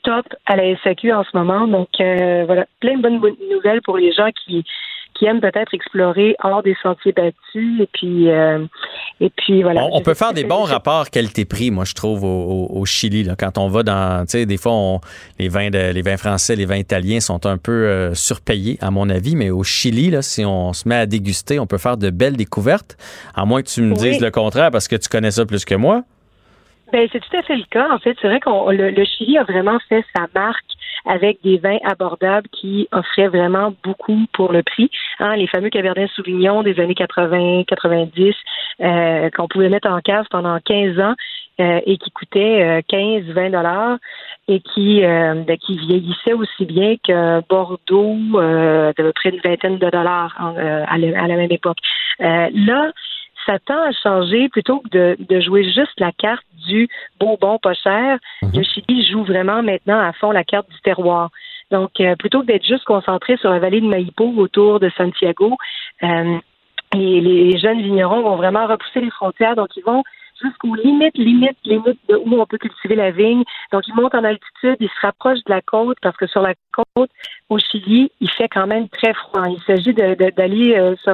top 0.03 0.25
à 0.45 0.55
la 0.55 0.77
SAQ 0.77 1.11
en 1.11 1.23
ce 1.23 1.35
moment. 1.35 1.67
Donc, 1.67 1.89
euh, 1.99 2.43
voilà, 2.45 2.65
plein 2.79 2.97
de 2.97 3.01
bonnes 3.01 3.19
nouvelles 3.51 3.81
pour 3.81 3.97
les 3.97 4.11
gens 4.11 4.29
qui 4.45 4.63
qui 5.17 5.25
aiment 5.25 5.41
peut-être 5.41 5.73
explorer 5.73 6.35
hors 6.43 6.63
des 6.63 6.75
sentiers 6.81 7.11
battus. 7.11 7.81
Et 7.81 7.89
puis, 7.91 8.29
euh, 8.29 8.65
et 9.19 9.29
puis 9.29 9.63
voilà. 9.63 9.87
On, 9.91 10.01
peut 10.01 10.13
faire 10.13 10.33
des 10.33 10.43
bons 10.43 10.63
rapports 10.63 11.09
qualité-prix, 11.09 11.71
moi, 11.71 11.85
je 11.85 11.93
trouve, 11.93 12.23
au, 12.23 12.85
Chili. 12.85 13.23
Là, 13.23 13.35
quand 13.37 13.57
on 13.57 13.67
va 13.67 13.83
dans, 13.83 14.25
tu 14.25 14.31
sais, 14.31 14.45
des 14.45 14.57
fois, 14.57 14.99
les, 15.39 15.49
vins 15.49 15.69
les 15.69 16.01
vins 16.01 16.17
français, 16.17 16.55
les 16.55 16.65
vins 16.65 16.77
italiens 16.77 17.19
sont 17.19 17.45
un 17.45 17.57
peu 17.57 17.71
euh, 17.71 18.13
surpayés, 18.13 18.77
à 18.81 18.91
mon 18.91 19.09
avis. 19.09 19.35
Mais 19.35 19.49
au 19.49 19.63
Chili, 19.63 20.09
là, 20.09 20.21
si 20.21 20.45
on 20.45 20.73
se 20.73 20.87
met 20.87 20.95
à 20.95 21.05
déguster, 21.05 21.59
on 21.59 21.67
peut 21.67 21.77
faire 21.77 21.97
de 21.97 22.09
belles 22.09 22.37
découvertes. 22.37 22.97
À 23.35 23.45
moins 23.45 23.61
que 23.61 23.67
tu 23.67 23.81
me 23.81 23.93
dises 23.93 24.21
le 24.21 24.31
contraire, 24.31 24.71
parce 24.71 24.87
que 24.87 24.95
tu 24.95 25.09
connais 25.09 25.31
ça 25.31 25.45
plus 25.45 25.65
que 25.65 25.75
moi. 25.75 26.03
Ben, 26.91 27.07
c'est 27.11 27.19
tout 27.19 27.35
à 27.35 27.41
fait 27.41 27.57
le 27.57 27.65
cas. 27.69 27.87
En 27.91 27.99
fait, 27.99 28.15
c'est 28.21 28.27
vrai 28.27 28.39
que 28.39 28.49
le, 28.49 29.05
Chili 29.05 29.37
a 29.37 29.43
vraiment 29.43 29.77
fait 29.89 30.05
sa 30.15 30.25
marque 30.33 30.63
avec 31.07 31.41
des 31.43 31.57
vins 31.57 31.77
abordables 31.83 32.47
qui 32.49 32.87
offraient 32.91 33.27
vraiment 33.27 33.73
beaucoup 33.83 34.25
pour 34.33 34.51
le 34.51 34.63
prix. 34.63 34.89
Hein, 35.19 35.35
les 35.35 35.47
fameux 35.47 35.69
Cabernet 35.69 36.09
Sauvignon 36.15 36.63
des 36.63 36.79
années 36.79 36.95
80, 36.95 37.63
90, 37.67 38.35
euh, 38.81 39.29
qu'on 39.31 39.47
pouvait 39.47 39.69
mettre 39.69 39.89
en 39.89 39.99
cave 40.01 40.25
pendant 40.29 40.59
15 40.59 40.99
ans 40.99 41.15
euh, 41.59 41.79
et 41.85 41.97
qui 41.97 42.11
coûtaient 42.11 42.83
15, 42.87 43.23
20 43.33 43.49
dollars 43.49 43.97
et 44.47 44.59
qui 44.59 45.01
ben, 45.01 45.57
qui 45.57 45.77
vieillissaient 45.77 46.33
aussi 46.33 46.65
bien 46.65 46.95
que 47.03 47.41
Bordeaux 47.49 48.17
euh, 48.35 48.93
de 48.97 49.11
près 49.11 49.31
d'une 49.31 49.41
vingtaine 49.41 49.77
de 49.77 49.89
dollars 49.89 50.35
à, 50.39 50.97
la, 50.97 51.35
même 51.35 51.51
époque. 51.51 51.79
là, 52.19 52.91
ça 53.47 53.57
tend 53.59 53.81
à 53.81 53.91
changer 53.91 54.49
plutôt 54.49 54.81
que 54.81 55.15
de, 55.17 55.39
jouer 55.39 55.63
juste 55.63 55.99
la 55.99 56.11
carte 56.11 56.45
du 56.67 56.87
beau, 57.19 57.37
bon, 57.39 57.57
pas 57.57 57.73
cher. 57.73 58.19
Mhm. 58.43 58.51
Le 58.53 58.63
Chili 58.63 59.07
joue 59.07 59.23
vraiment 59.23 59.63
maintenant 59.63 59.99
à 59.99 60.13
fond 60.13 60.31
la 60.31 60.43
carte 60.43 60.69
du 60.69 60.79
terroir. 60.81 61.31
Donc, 61.71 61.99
euh, 61.99 62.15
plutôt 62.15 62.41
que 62.41 62.47
d'être 62.47 62.65
juste 62.65 62.85
concentré 62.85 63.37
sur 63.37 63.49
la 63.49 63.59
vallée 63.59 63.81
de 63.81 63.87
Maipo 63.87 64.33
autour 64.37 64.79
de 64.79 64.89
Santiago, 64.97 65.57
euh, 66.03 66.37
les, 66.93 67.57
jeunes 67.57 67.81
vignerons 67.81 68.21
vont 68.21 68.35
vraiment 68.35 68.67
repousser 68.67 69.01
les 69.01 69.09
frontières. 69.09 69.55
Donc, 69.55 69.69
ils 69.75 69.83
vont 69.83 70.03
jusqu'aux 70.41 70.75
limites, 70.75 71.17
limites, 71.17 71.57
limites 71.65 71.99
de 72.07 72.15
où 72.15 72.39
on 72.39 72.45
peut 72.45 72.57
cultiver 72.57 72.95
la 72.95 73.11
vigne. 73.11 73.43
Donc, 73.71 73.87
ils 73.87 73.95
montent 73.95 74.15
en 74.15 74.23
altitude, 74.23 74.77
ils 74.79 74.89
se 74.89 75.01
rapprochent 75.01 75.43
de 75.45 75.53
la 75.53 75.61
côte 75.61 75.97
parce 76.01 76.15
que 76.15 76.27
sur 76.27 76.41
la 76.41 76.53
côte, 76.71 77.09
au 77.49 77.57
Chili, 77.59 78.11
il 78.21 78.29
fait 78.31 78.47
quand 78.47 78.67
même 78.67 78.87
très 78.89 79.13
froid. 79.13 79.43
Il 79.49 79.61
s'agit 79.63 79.93
d'aller 79.93 80.77
euh, 80.77 80.95
se, 81.03 81.09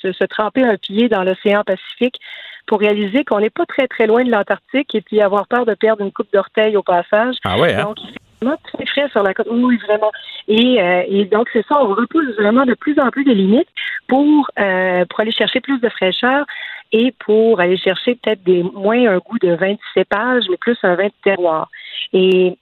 se, 0.00 0.24
tremper 0.24 0.62
un 0.62 0.76
pied 0.76 1.08
dans 1.08 1.22
l'océan 1.22 1.62
Pacifique 1.64 2.20
pour 2.66 2.80
réaliser 2.80 3.24
qu'on 3.24 3.40
n'est 3.40 3.50
pas 3.50 3.66
très 3.66 3.88
très 3.88 4.06
loin 4.06 4.24
de 4.24 4.30
l'Antarctique 4.30 4.94
et 4.94 5.00
puis 5.00 5.20
avoir 5.20 5.46
peur 5.46 5.64
de 5.66 5.74
perdre 5.74 6.02
une 6.02 6.12
coupe 6.12 6.32
d'orteil 6.32 6.76
au 6.76 6.82
passage. 6.82 7.36
Ah 7.44 7.58
ouais, 7.58 7.74
hein? 7.74 7.84
Donc, 7.84 7.96
il 8.02 8.12
fait 8.12 8.18
vraiment 8.40 8.58
très 8.62 8.86
frais 8.86 9.08
sur 9.10 9.22
la 9.22 9.34
côte. 9.34 9.48
Oui, 9.50 9.78
vraiment. 9.86 10.12
Et, 10.46 10.80
euh, 10.80 11.02
et 11.08 11.24
donc, 11.24 11.48
c'est 11.52 11.66
ça, 11.66 11.80
on 11.80 11.94
repousse 11.94 12.36
vraiment 12.36 12.64
de 12.64 12.74
plus 12.74 12.98
en 13.00 13.10
plus 13.10 13.24
de 13.24 13.32
limites 13.32 13.68
pour, 14.06 14.50
euh, 14.58 15.04
pour 15.06 15.20
aller 15.20 15.32
chercher 15.32 15.60
plus 15.60 15.80
de 15.80 15.88
fraîcheur 15.88 16.44
et 16.92 17.14
pour 17.18 17.60
aller 17.60 17.76
chercher 17.76 18.14
peut-être 18.16 18.42
des 18.44 18.62
moins 18.62 19.08
un 19.08 19.18
goût 19.18 19.38
de 19.38 19.54
vin 19.54 19.72
de 19.72 19.78
cépage, 19.94 20.44
mais 20.50 20.56
plus 20.56 20.78
un 20.82 20.94
vin 20.94 21.06
de 21.06 21.12
terroir. 21.22 21.70
Et 22.12 22.56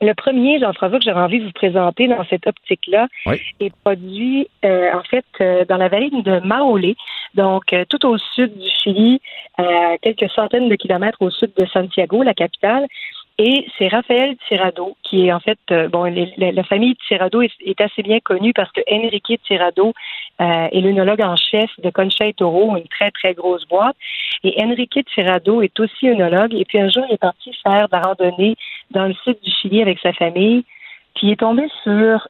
le 0.00 0.14
premier, 0.14 0.58
Jean-François, 0.58 0.98
que 0.98 1.04
j'aurais 1.04 1.20
envie 1.20 1.40
de 1.40 1.44
vous 1.44 1.52
présenter 1.52 2.08
dans 2.08 2.24
cette 2.24 2.46
optique-là, 2.46 3.08
est 3.60 3.74
produit 3.84 4.48
euh, 4.64 4.92
en 4.94 5.02
fait 5.02 5.24
euh, 5.40 5.64
dans 5.66 5.76
la 5.76 5.88
vallée 5.88 6.10
de 6.10 6.40
Maolé, 6.40 6.96
donc 7.34 7.72
euh, 7.72 7.84
tout 7.88 8.06
au 8.06 8.16
sud 8.16 8.56
du 8.58 8.68
Chili, 8.82 9.20
à 9.58 9.98
quelques 10.00 10.30
centaines 10.30 10.68
de 10.68 10.74
kilomètres 10.76 11.20
au 11.20 11.30
sud 11.30 11.52
de 11.58 11.66
Santiago, 11.66 12.22
la 12.22 12.34
capitale. 12.34 12.86
Et 13.42 13.66
c'est 13.78 13.88
Raphaël 13.88 14.36
Tirado, 14.48 14.98
qui 15.02 15.26
est 15.26 15.32
en 15.32 15.40
fait, 15.40 15.58
euh, 15.70 15.88
bon, 15.88 16.04
la, 16.36 16.62
famille 16.64 16.94
Tirado 17.08 17.40
est, 17.40 17.80
assez 17.80 18.02
bien 18.02 18.20
connue 18.20 18.52
parce 18.52 18.70
que 18.70 18.82
Enrique 18.86 19.40
Tirado 19.46 19.94
euh, 20.42 20.68
est 20.70 20.80
l'œnologue 20.82 21.22
en 21.22 21.36
chef 21.36 21.70
de 21.78 21.88
Concha 21.88 22.26
et 22.26 22.34
Toro, 22.34 22.76
une 22.76 22.86
très, 22.88 23.10
très 23.12 23.32
grosse 23.32 23.66
boîte. 23.66 23.96
Et 24.44 24.62
Enrique 24.62 25.06
Tirado 25.14 25.62
est 25.62 25.80
aussi 25.80 26.10
œnologue. 26.10 26.52
Et 26.52 26.66
puis 26.66 26.78
un 26.78 26.90
jour, 26.90 27.02
il 27.08 27.14
est 27.14 27.18
parti 27.18 27.50
faire 27.62 27.88
de 27.88 27.92
la 27.92 28.02
randonnée 28.02 28.56
dans 28.90 29.06
le 29.06 29.14
sud 29.24 29.38
du 29.42 29.50
Chili 29.50 29.80
avec 29.80 29.98
sa 30.00 30.12
famille. 30.12 30.66
Puis 31.14 31.28
il 31.28 31.30
est 31.30 31.36
tombé 31.36 31.66
sur 31.82 32.28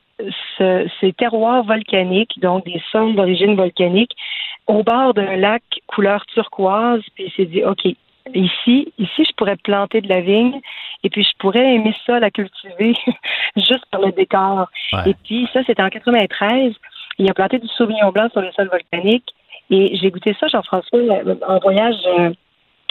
ces 0.61 1.13
terroirs 1.15 1.65
volcaniques, 1.65 2.39
donc 2.39 2.65
des 2.67 2.81
sols 2.93 3.17
d'origine 3.17 3.57
volcanique, 3.57 4.13
au 4.69 4.85
bord 4.85 5.13
d'un 5.15 5.35
lac 5.35 5.65
couleur 5.89 6.25
turquoise. 6.27 7.03
Puis 7.17 7.25
il 7.27 7.33
s'est 7.33 7.51
dit, 7.51 7.65
OK, 7.65 7.97
Ici, 8.35 8.93
ici, 8.99 9.25
je 9.25 9.33
pourrais 9.37 9.57
planter 9.57 10.01
de 10.01 10.09
la 10.09 10.21
vigne 10.21 10.61
et 11.03 11.11
puis 11.11 11.23
je 11.23 11.37
pourrais 11.39 11.75
aimer 11.75 11.95
ça, 12.07 12.21
la 12.21 12.31
cultiver, 12.31 12.95
juste 13.57 13.85
pour 13.91 14.05
le 14.05 14.13
décor. 14.13 14.69
Et 15.07 15.15
puis 15.25 15.49
ça, 15.53 15.61
c'était 15.67 15.83
en 15.83 15.89
93. 15.89 16.75
Il 17.19 17.31
a 17.31 17.35
planté 17.35 17.59
du 17.59 17.69
Sauvignon 17.69 18.11
blanc 18.13 18.29
sur 18.31 18.41
le 18.41 18.51
sol 18.53 18.69
volcanique 18.69 19.35
et 19.71 19.97
j'ai 19.97 20.11
goûté 20.11 20.35
ça, 20.39 20.49
Jean-François, 20.49 20.99
euh, 20.99 21.35
en 21.47 21.59
voyage 21.59 21.97
euh, 22.19 22.33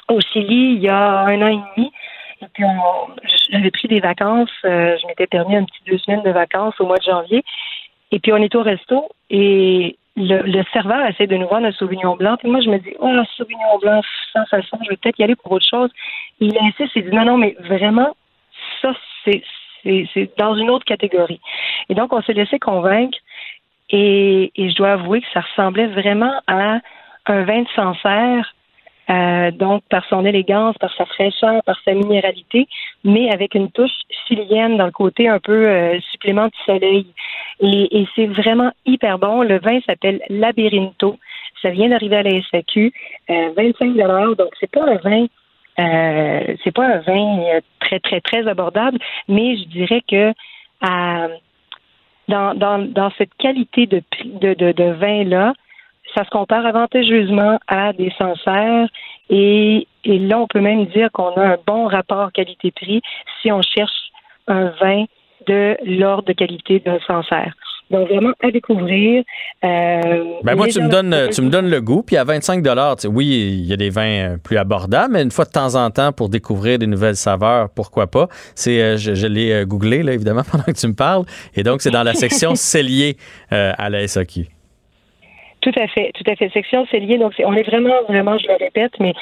au 0.08 0.20
Chili 0.22 0.76
il 0.76 0.82
y 0.82 0.90
a 0.90 1.22
un 1.22 1.42
an 1.42 1.48
et 1.48 1.60
demi. 1.76 1.92
Et 2.42 2.46
puis 2.54 2.64
j'avais 3.50 3.72
pris 3.72 3.88
des 3.90 4.00
vacances, 4.00 4.50
euh, 4.64 4.96
je 5.02 5.08
m'étais 5.08 5.28
permis 5.28 5.58
un 5.58 5.66
petit 5.66 5.82
deux 5.86 5.98
semaines 5.98 6.24
de 6.24 6.32
vacances 6.32 6.74
au 6.80 6.86
mois 6.86 6.98
de 6.98 7.04
janvier. 7.04 7.44
Et 8.12 8.20
puis 8.20 8.32
on 8.32 8.38
est 8.38 8.56
au 8.56 8.64
resto 8.64 9.10
et 9.30 9.98
le, 10.20 10.64
serveur 10.74 11.06
essaie 11.08 11.28
de 11.28 11.38
nous 11.38 11.48
vendre 11.48 11.68
un 11.68 11.72
Sauvignon 11.72 12.16
blanc. 12.16 12.36
Puis 12.38 12.50
moi, 12.50 12.62
je 12.62 12.70
me 12.70 12.78
dis, 12.78 12.94
oh, 13.00 13.12
Sauvignon 13.38 13.80
blanc, 13.82 14.02
ça, 14.34 14.46
ça, 14.50 14.62
ça, 14.62 14.78
je 14.84 14.90
vais 14.90 14.98
peut-être 14.98 15.20
y 15.20 15.24
aller 15.24 15.36
pour 15.36 15.52
autre 15.52 15.66
chose. 15.70 15.90
Il 16.40 16.56
insiste, 16.60 16.92
il 16.96 17.06
dit, 17.06 17.16
non, 17.16 17.26
non, 17.26 17.38
mais 17.38 17.56
vraiment, 17.62 18.16
ça, 18.82 18.94
c'est, 19.24 19.42
c'est, 19.84 20.30
dans 20.38 20.56
une 20.56 20.70
autre 20.70 20.86
catégorie. 20.86 21.40
Et 21.88 21.96
donc, 21.96 22.14
on 22.14 22.22
s'est 22.22 22.34
laissé 22.34 22.60
convaincre. 22.60 23.18
Et, 23.92 24.52
et 24.56 24.70
je 24.70 24.76
dois 24.76 24.94
avouer 24.94 25.22
que 25.22 25.28
ça 25.34 25.42
ressemblait 25.42 25.88
vraiment 25.88 26.34
à 26.48 26.80
un 27.26 27.44
vin 27.44 27.62
de 27.62 27.70
Sancerre 27.76 28.54
euh, 29.10 29.50
donc 29.52 29.84
par 29.90 30.06
son 30.06 30.24
élégance, 30.24 30.78
par 30.78 30.94
sa 30.96 31.06
fraîcheur, 31.06 31.64
par 31.64 31.80
sa 31.84 31.94
minéralité, 31.94 32.68
mais 33.04 33.32
avec 33.32 33.56
une 33.56 33.72
touche 33.72 33.98
chilienne 34.28 34.78
dans 34.78 34.86
le 34.86 34.92
côté 34.92 35.28
un 35.28 35.40
peu 35.40 35.68
euh, 35.68 36.00
supplément 36.12 36.46
de 36.46 36.54
soleil. 36.66 37.08
Et, 37.62 38.08
c'est 38.16 38.28
vraiment 38.28 38.72
hyper 38.86 39.18
bon. 39.18 39.42
Le 39.42 39.60
vin 39.60 39.80
s'appelle 39.88 40.22
Labyrinto. 40.30 41.18
Ça 41.62 41.72
vient 41.72 41.90
d'arriver 41.90 42.18
à 42.18 42.24
la 42.24 42.42
SAQ, 42.52 42.94
euh, 43.30 43.50
25 43.58 43.96
dollars. 43.96 44.36
Donc 44.36 44.50
c'est 44.60 44.70
pas 44.72 44.86
un 44.86 44.98
vin. 44.98 45.26
Euh, 45.80 46.56
c'est 46.64 46.72
pas 46.72 46.86
un 46.86 47.00
vin 47.00 47.60
très 47.80 48.00
très 48.00 48.22
très 48.22 48.48
abordable, 48.48 49.00
mais 49.28 49.58
je 49.58 49.64
dirais 49.70 50.02
que 50.08 50.34
dans, 50.82 52.54
dans, 52.54 52.92
dans 52.92 53.12
cette 53.18 53.34
qualité 53.40 53.88
de, 53.88 54.04
de, 54.24 54.54
de, 54.54 54.72
de 54.72 54.92
vin 54.92 55.24
là, 55.24 55.54
ça 56.16 56.24
se 56.26 56.30
compare 56.30 56.66
avantageusement 56.66 57.60
à 57.68 57.94
des 57.94 58.12
Sancerres 58.18 58.90
et, 59.30 59.88
et 60.04 60.20
là, 60.20 60.40
on 60.40 60.48
peut 60.48 60.62
même 60.62 60.86
dire 60.88 61.12
qu'on 61.12 61.32
a 61.34 61.42
un 61.42 61.58
bon 61.66 61.88
rapport 61.88 62.32
qualité-prix 62.32 63.02
si 63.42 63.52
on 63.52 63.62
cherche 63.62 64.12
un 64.48 64.72
vin 64.82 65.06
de 65.48 65.78
l'ordre 65.86 66.28
de 66.28 66.34
qualité 66.34 66.80
d'un 66.80 67.00
Sancerre. 67.06 67.54
Donc 67.90 68.08
vraiment 68.08 68.34
à 68.44 68.52
découvrir. 68.52 69.24
Euh, 69.64 70.24
ben 70.44 70.56
moi, 70.56 70.68
tu 70.68 70.80
me 70.80 70.90
donnes, 70.90 71.30
tu 71.32 71.42
me 71.42 71.50
donnes 71.50 71.70
le 71.70 71.82
goût. 71.82 72.04
Puis 72.04 72.18
à 72.18 72.24
25 72.24 72.62
dollars, 72.62 72.98
oui, 73.06 73.26
il 73.28 73.66
y 73.66 73.74
a 73.74 73.78
des 73.78 73.90
vins 73.90 74.34
euh, 74.34 74.38
plus 74.38 74.58
abordables, 74.58 75.14
mais 75.14 75.24
une 75.24 75.32
fois 75.32 75.46
de 75.46 75.50
temps 75.50 75.74
en 75.74 75.90
temps 75.90 76.12
pour 76.12 76.30
découvrir 76.30 76.78
des 76.78 76.86
nouvelles 76.86 77.16
saveurs, 77.16 77.70
pourquoi 77.70 78.06
pas. 78.06 78.28
C'est, 78.54 78.80
euh, 78.80 78.98
je, 78.98 79.26
l'ai 79.26 79.66
googlé 79.66 80.04
là 80.04 80.14
évidemment 80.14 80.44
pendant 80.52 80.66
que 80.66 80.72
tu 80.72 80.88
me 80.88 80.94
parles, 80.94 81.26
et 81.56 81.64
donc 81.64 81.82
c'est 81.82 81.92
dans 81.92 82.04
la 82.04 82.14
section 82.14 82.54
cellier 82.56 83.18
à 83.50 83.90
la 83.90 84.08
SAQ. 84.08 84.59
Tout 85.62 85.74
à 85.76 85.88
fait, 85.88 86.12
tout 86.14 86.24
à 86.30 86.36
fait. 86.36 86.50
Section, 86.54 86.88
c'est 86.90 87.00
lié. 87.00 87.18
Donc, 87.18 87.34
on 87.44 87.54
est 87.54 87.64
vraiment, 87.64 88.02
vraiment, 88.08 88.38
je 88.38 88.48
le 88.48 88.56
répète, 88.56 88.94
mais 89.00 89.14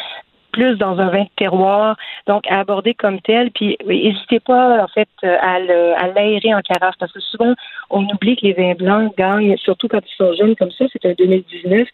plus 0.57 0.75
dans 0.77 0.97
un 0.99 1.09
vin 1.09 1.23
de 1.23 1.29
terroir, 1.35 1.95
donc 2.25 2.43
à 2.49 2.59
aborder 2.59 2.95
comme 2.95 3.21
tel. 3.21 3.51
Puis 3.51 3.77
n'hésitez 3.85 4.39
pas 4.39 4.83
en 4.83 4.87
fait 4.87 5.09
à 5.23 5.59
l'aérer 5.59 6.53
en 6.53 6.61
carafe 6.61 6.95
parce 6.99 7.11
que 7.11 7.19
souvent 7.19 7.53
on 7.91 8.03
oublie 8.09 8.35
que 8.35 8.45
les 8.45 8.53
vins 8.53 8.73
blancs 8.73 9.15
gagnent, 9.17 9.55
surtout 9.57 9.87
quand 9.87 10.01
ils 10.03 10.15
sont 10.15 10.33
jeunes 10.33 10.55
comme 10.55 10.71
ça, 10.71 10.85
c'est 10.91 11.05
un 11.05 11.13
2019, 11.13 11.87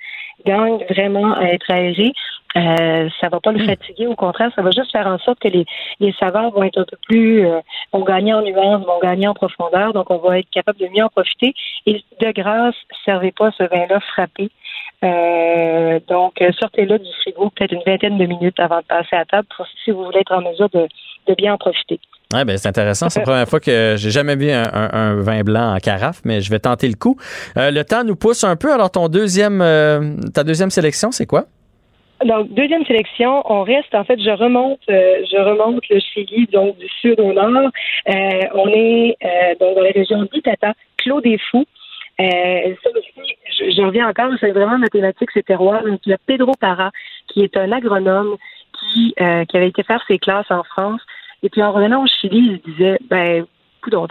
gagnent 0.45 0.83
vraiment 0.89 1.33
à 1.33 1.47
être 1.47 1.69
aérés. 1.69 2.13
Euh, 2.55 3.09
ça 3.19 3.29
va 3.29 3.39
pas 3.39 3.51
le 3.51 3.63
hmm. 3.63 3.67
fatiguer, 3.67 4.07
au 4.07 4.15
contraire, 4.15 4.51
ça 4.55 4.61
va 4.61 4.71
juste 4.71 4.91
faire 4.91 5.07
en 5.07 5.17
sorte 5.19 5.39
que 5.39 5.47
les, 5.47 5.65
les 5.99 6.13
saveurs 6.19 6.51
vont 6.51 6.63
être 6.63 6.79
un 6.79 6.85
peu 6.85 6.97
plus, 7.07 7.45
euh, 7.45 7.59
vont 7.91 8.03
gagner 8.03 8.33
en 8.33 8.41
nuances, 8.41 8.85
vont 8.85 8.99
gagner 9.01 9.27
en 9.27 9.33
profondeur, 9.33 9.93
donc 9.93 10.09
on 10.11 10.17
va 10.17 10.39
être 10.39 10.49
capable 10.51 10.79
de 10.79 10.87
mieux 10.87 11.03
en 11.03 11.09
profiter. 11.09 11.53
Et 11.85 12.03
de 12.21 12.31
grâce, 12.31 12.75
servez 13.05 13.31
pas 13.31 13.51
ce 13.57 13.63
vin-là 13.63 13.99
frappé. 13.99 14.49
Euh, 15.03 15.99
donc, 16.07 16.41
sortez-le 16.59 16.97
du 16.99 17.11
frigo 17.21 17.49
peut-être 17.49 17.73
une 17.73 17.83
vingtaine 17.85 18.17
de 18.17 18.25
minutes 18.25 18.59
avant 18.59 18.79
de 18.79 18.85
passer 18.85 19.15
à 19.15 19.25
table 19.25 19.47
pour 19.55 19.65
si 19.83 19.91
vous 19.91 20.05
voulez 20.05 20.19
être 20.19 20.31
en 20.31 20.41
mesure 20.41 20.69
de, 20.69 20.87
de 21.27 21.33
bien 21.35 21.53
en 21.53 21.57
profiter. 21.57 21.99
Ouais, 22.33 22.45
ben 22.45 22.57
c'est 22.57 22.67
intéressant. 22.67 23.09
C'est 23.09 23.19
la 23.19 23.25
première 23.25 23.47
fois 23.47 23.59
que 23.59 23.95
j'ai 23.97 24.09
jamais 24.09 24.35
vu 24.35 24.49
un, 24.49 24.63
un, 24.73 25.15
vin 25.21 25.41
blanc 25.43 25.75
en 25.75 25.77
carafe, 25.77 26.21
mais 26.25 26.41
je 26.41 26.49
vais 26.49 26.59
tenter 26.59 26.87
le 26.87 26.95
coup. 26.95 27.17
Euh, 27.57 27.69
le 27.69 27.83
temps 27.83 28.03
nous 28.03 28.15
pousse 28.15 28.43
un 28.43 28.55
peu. 28.55 28.73
Alors, 28.73 28.89
ton 28.89 29.07
deuxième, 29.07 29.61
euh, 29.61 30.15
ta 30.33 30.43
deuxième 30.43 30.71
sélection, 30.71 31.11
c'est 31.11 31.27
quoi? 31.27 31.45
Donc, 32.25 32.49
deuxième 32.53 32.85
sélection, 32.85 33.43
on 33.51 33.63
reste, 33.63 33.93
en 33.93 34.03
fait, 34.03 34.19
je 34.19 34.29
remonte, 34.29 34.79
euh, 34.89 35.23
je 35.29 35.37
remonte 35.37 35.87
le 35.89 35.99
Chili, 35.99 36.47
donc 36.51 36.77
du 36.77 36.87
sud 36.87 37.19
au 37.19 37.33
nord. 37.33 37.71
on 38.07 38.67
est 38.69 39.17
donc 39.59 39.75
dans 39.75 39.81
la 39.81 39.91
région 39.91 40.23
d'Itata, 40.31 40.73
Clos 40.97 41.21
des 41.21 41.37
Fous. 41.37 41.65
ça 42.19 42.89
aussi, 42.95 43.71
je, 43.75 43.81
reviens 43.81 44.07
encore, 44.09 44.31
c'est 44.39 44.51
vraiment 44.51 44.77
mathématique, 44.77 45.29
c'est 45.33 45.45
terroir. 45.45 45.83
Donc, 45.83 45.99
il 46.05 46.09
y 46.09 46.13
a 46.13 46.17
Pedro 46.25 46.53
Parra, 46.59 46.91
qui 47.27 47.41
est 47.41 47.57
un 47.57 47.71
agronome 47.71 48.35
qui, 48.79 49.13
qui 49.17 49.57
avait 49.57 49.69
été 49.69 49.83
faire 49.83 50.03
ses 50.07 50.19
classes 50.19 50.51
en 50.51 50.63
France. 50.63 51.01
Et 51.41 51.49
puis, 51.49 51.61
en 51.61 51.71
revenant 51.71 52.03
au 52.03 52.07
Chili, 52.07 52.61
il 52.65 52.73
disait, 52.73 52.97
ben, 53.09 53.45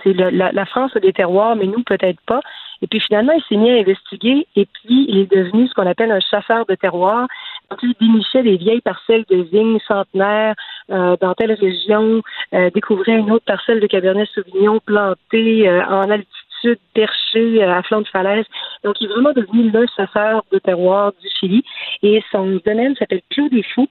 la, 0.05 0.52
la 0.52 0.66
France 0.66 0.94
a 0.97 1.01
des 1.01 1.12
terroirs, 1.12 1.56
mais 1.56 1.66
nous, 1.66 1.82
peut-être 1.82 2.20
pas. 2.26 2.40
Et 2.82 2.89
puis 2.89 3.01
finalement, 3.01 3.32
il 3.32 3.43
s'est 3.48 3.56
mis 3.56 3.70
à 3.70 3.74
investiguer 3.74 4.47
et 4.56 4.66
puis 4.66 5.06
il 5.09 5.18
est 5.18 5.30
devenu 5.30 5.68
ce 5.68 5.74
qu'on 5.74 5.86
appelle 5.86 6.10
un 6.10 6.20
chasseur 6.20 6.66
de 6.66 6.74
terroir 6.74 7.28
dénichaient 8.00 8.42
des 8.42 8.56
vieilles 8.56 8.80
parcelles 8.80 9.24
de 9.28 9.42
vignes 9.42 9.78
centenaires 9.86 10.54
euh, 10.90 11.16
dans 11.20 11.34
telle 11.34 11.52
région, 11.52 12.22
euh, 12.54 12.70
découvraient 12.70 13.18
une 13.18 13.30
autre 13.30 13.44
parcelle 13.44 13.80
de 13.80 13.86
Cabernet 13.86 14.28
Sauvignon 14.34 14.80
plantée 14.84 15.68
euh, 15.68 15.84
en 15.86 16.10
altitude, 16.10 16.78
perchée 16.94 17.62
à 17.62 17.82
flanc 17.82 18.02
de 18.02 18.08
falaise. 18.08 18.46
Donc, 18.84 19.00
il 19.00 19.06
est 19.06 19.12
vraiment 19.12 19.32
devenu 19.32 19.70
le 19.70 19.86
chasseur 19.96 20.44
de 20.52 20.58
terroir 20.58 21.12
du 21.20 21.28
Chili. 21.40 21.64
Et 22.02 22.22
son 22.30 22.60
domaine 22.64 22.94
s'appelle 22.96 23.22
Clos 23.30 23.48
des 23.48 23.64
Fous. 23.74 23.88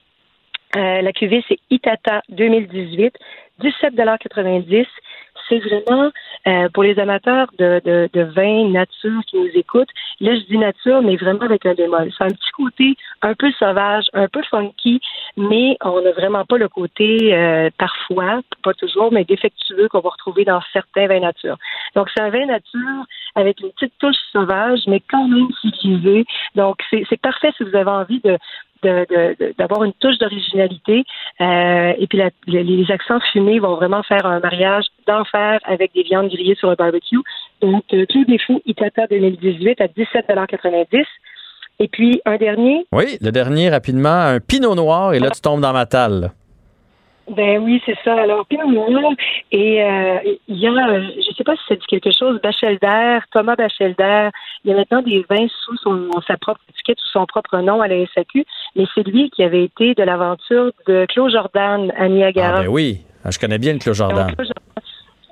La 0.74 1.12
cuvée, 1.12 1.44
c'est 1.48 1.58
Itata 1.70 2.22
2018, 2.30 3.14
17,90 3.60 4.86
c'est 5.48 5.58
vraiment 5.58 6.10
euh, 6.46 6.68
pour 6.72 6.82
les 6.82 6.98
amateurs 6.98 7.48
de, 7.58 7.80
de, 7.84 8.08
de, 8.12 8.22
vin 8.22 8.68
nature 8.70 9.20
qui 9.26 9.38
nous 9.38 9.50
écoutent. 9.54 9.88
Là, 10.20 10.34
je 10.34 10.42
dis 10.42 10.58
nature, 10.58 11.02
mais 11.02 11.16
vraiment 11.16 11.42
avec 11.42 11.66
un 11.66 11.74
bémol. 11.74 12.10
C'est 12.16 12.24
un 12.24 12.28
petit 12.28 12.50
côté 12.56 12.94
un 13.22 13.34
peu 13.34 13.50
sauvage, 13.52 14.06
un 14.12 14.28
peu 14.28 14.42
funky, 14.50 15.00
mais 15.36 15.76
on 15.82 16.00
n'a 16.00 16.12
vraiment 16.12 16.44
pas 16.44 16.58
le 16.58 16.68
côté 16.68 17.34
euh, 17.34 17.70
parfois, 17.78 18.40
pas 18.62 18.74
toujours, 18.74 19.12
mais 19.12 19.24
défectueux 19.24 19.88
qu'on 19.88 20.00
va 20.00 20.10
retrouver 20.10 20.44
dans 20.44 20.60
certains 20.72 21.06
vins 21.06 21.20
nature. 21.20 21.56
Donc, 21.94 22.08
c'est 22.14 22.22
un 22.22 22.30
vin 22.30 22.46
nature 22.46 23.04
avec 23.34 23.60
une 23.60 23.70
petite 23.72 23.94
touche 23.98 24.16
sauvage, 24.32 24.80
mais 24.86 25.00
quand 25.10 25.26
même 25.28 25.48
civilisé. 25.60 26.24
Donc, 26.54 26.76
c'est 26.90 27.20
parfait 27.20 27.52
si 27.56 27.64
vous 27.64 27.76
avez 27.76 27.90
envie 27.90 28.20
de, 28.20 28.38
d'avoir 28.82 29.84
une 29.84 29.92
touche 29.94 30.18
d'originalité. 30.18 31.04
Euh, 31.40 31.92
et 31.98 32.06
puis 32.06 32.20
les 32.46 32.90
accents 32.90 33.20
fumés 33.32 33.58
vont 33.58 33.76
vraiment 33.76 34.02
faire 34.02 34.26
un 34.26 34.40
mariage 34.40 34.84
d'enfer 35.06 35.60
avec 35.64 35.92
des 35.94 36.02
viandes 36.02 36.28
grillées 36.28 36.56
sur 36.56 36.70
le 36.70 36.76
barbecue. 36.76 37.20
Donc, 37.60 37.84
euh, 37.92 38.06
des 38.28 38.38
Fous 38.38 38.60
Itata 38.66 39.06
2018 39.06 39.80
à 39.80 39.86
17,90 39.86 41.04
Et 41.78 41.88
puis, 41.88 42.20
un 42.24 42.36
dernier. 42.36 42.86
Oui, 42.92 43.18
le 43.20 43.30
dernier, 43.30 43.70
rapidement, 43.70 44.08
un 44.08 44.40
pinot 44.40 44.74
noir. 44.74 45.14
Et 45.14 45.20
là, 45.20 45.30
tu 45.30 45.40
tombes 45.40 45.60
dans 45.60 45.72
ma 45.72 45.86
talle. 45.86 46.32
Ben 47.30 47.58
oui, 47.62 47.80
c'est 47.86 47.96
ça. 48.04 48.14
Alors, 48.20 48.44
Pinot 48.46 48.66
et 49.52 49.82
euh, 49.82 50.18
il 50.48 50.58
y 50.58 50.66
a, 50.66 50.70
je 50.72 51.16
ne 51.16 51.34
sais 51.36 51.44
pas 51.44 51.54
si 51.56 51.62
ça 51.68 51.76
dit 51.76 51.86
quelque 51.88 52.10
chose, 52.10 52.40
Bachelder, 52.42 53.20
Thomas 53.32 53.54
Bachelder, 53.54 54.30
il 54.64 54.70
y 54.70 54.74
a 54.74 54.76
maintenant 54.76 55.02
des 55.02 55.24
vins 55.30 55.46
sous 55.64 55.76
son, 55.78 56.10
sa 56.26 56.36
propre 56.36 56.60
étiquette, 56.70 56.98
sous 56.98 57.10
son 57.10 57.26
propre 57.26 57.58
nom 57.58 57.80
à 57.80 57.88
la 57.88 58.04
SAQ, 58.14 58.44
mais 58.74 58.84
c'est 58.94 59.06
lui 59.06 59.30
qui 59.30 59.44
avait 59.44 59.64
été 59.64 59.94
de 59.94 60.02
l'aventure 60.02 60.72
de 60.86 61.06
Claude 61.08 61.30
Jordan 61.30 61.92
à 61.96 62.08
Niagara. 62.08 62.58
Ah 62.58 62.62
ben 62.62 62.68
oui, 62.68 63.02
ah, 63.24 63.30
je 63.30 63.38
connais 63.38 63.58
bien 63.58 63.74
le 63.74 63.78
Claude 63.78 63.96
Jordan. 63.96 64.34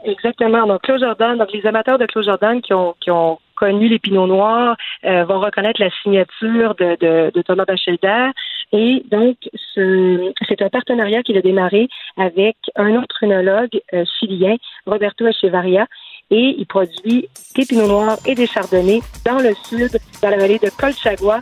Exactement. 0.05 0.67
Donc, 0.67 0.83
Claude 0.83 1.01
Jordan, 1.01 1.39
donc 1.39 1.53
les 1.53 1.67
amateurs 1.67 1.99
de 1.99 2.07
Claude 2.07 2.25
Jordan 2.25 2.63
qui 2.63 2.73
ont, 2.73 2.95
qui 3.01 3.11
ont 3.11 3.39
connu 3.61 3.89
les 3.89 3.99
Pinots 3.99 4.27
Noirs 4.27 4.77
euh, 5.05 5.25
vont 5.25 5.39
reconnaître 5.39 5.81
la 5.81 5.91
signature 6.03 6.75
de, 6.77 6.97
de, 6.99 7.31
de 7.35 7.43
Thomas 7.43 7.67
Bachelder. 7.67 8.31
Et 8.73 9.03
donc, 9.11 9.37
c'est 9.75 10.63
un 10.63 10.71
partenariat 10.71 11.23
qu'il 11.23 11.37
a 11.37 11.43
démarré 11.43 11.89
avec 12.17 12.57
un 12.77 12.97
autre 12.97 13.17
œnologue 13.23 13.81
euh, 13.93 14.05
chilien, 14.19 14.57
Roberto 14.87 15.27
Echevarria, 15.27 15.87
et 16.31 16.55
il 16.57 16.67
produit 16.67 17.29
des 17.57 17.67
Pinots 17.67 17.89
Noirs 17.89 18.19
et 18.25 18.35
des 18.35 18.47
Chardonnays 18.47 19.03
dans 19.27 19.39
le 19.39 19.53
sud, 19.55 19.91
dans 20.23 20.31
la 20.31 20.39
vallée 20.39 20.59
de 20.59 20.71
Colchagua. 20.71 21.41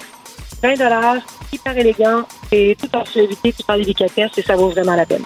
20 0.61 0.75
dollars, 0.77 1.19
hyper 1.53 1.79
élégant 1.79 2.23
et 2.51 2.77
tout 2.81 2.97
en 2.97 3.05
suavité, 3.05 3.53
tout 3.53 3.71
en 3.71 3.77
délicatesse 3.77 4.37
et 4.39 4.43
ça 4.43 4.57
vaut 4.57 4.71
vraiment 4.71 4.97
la 4.97 5.07
peine. 5.07 5.23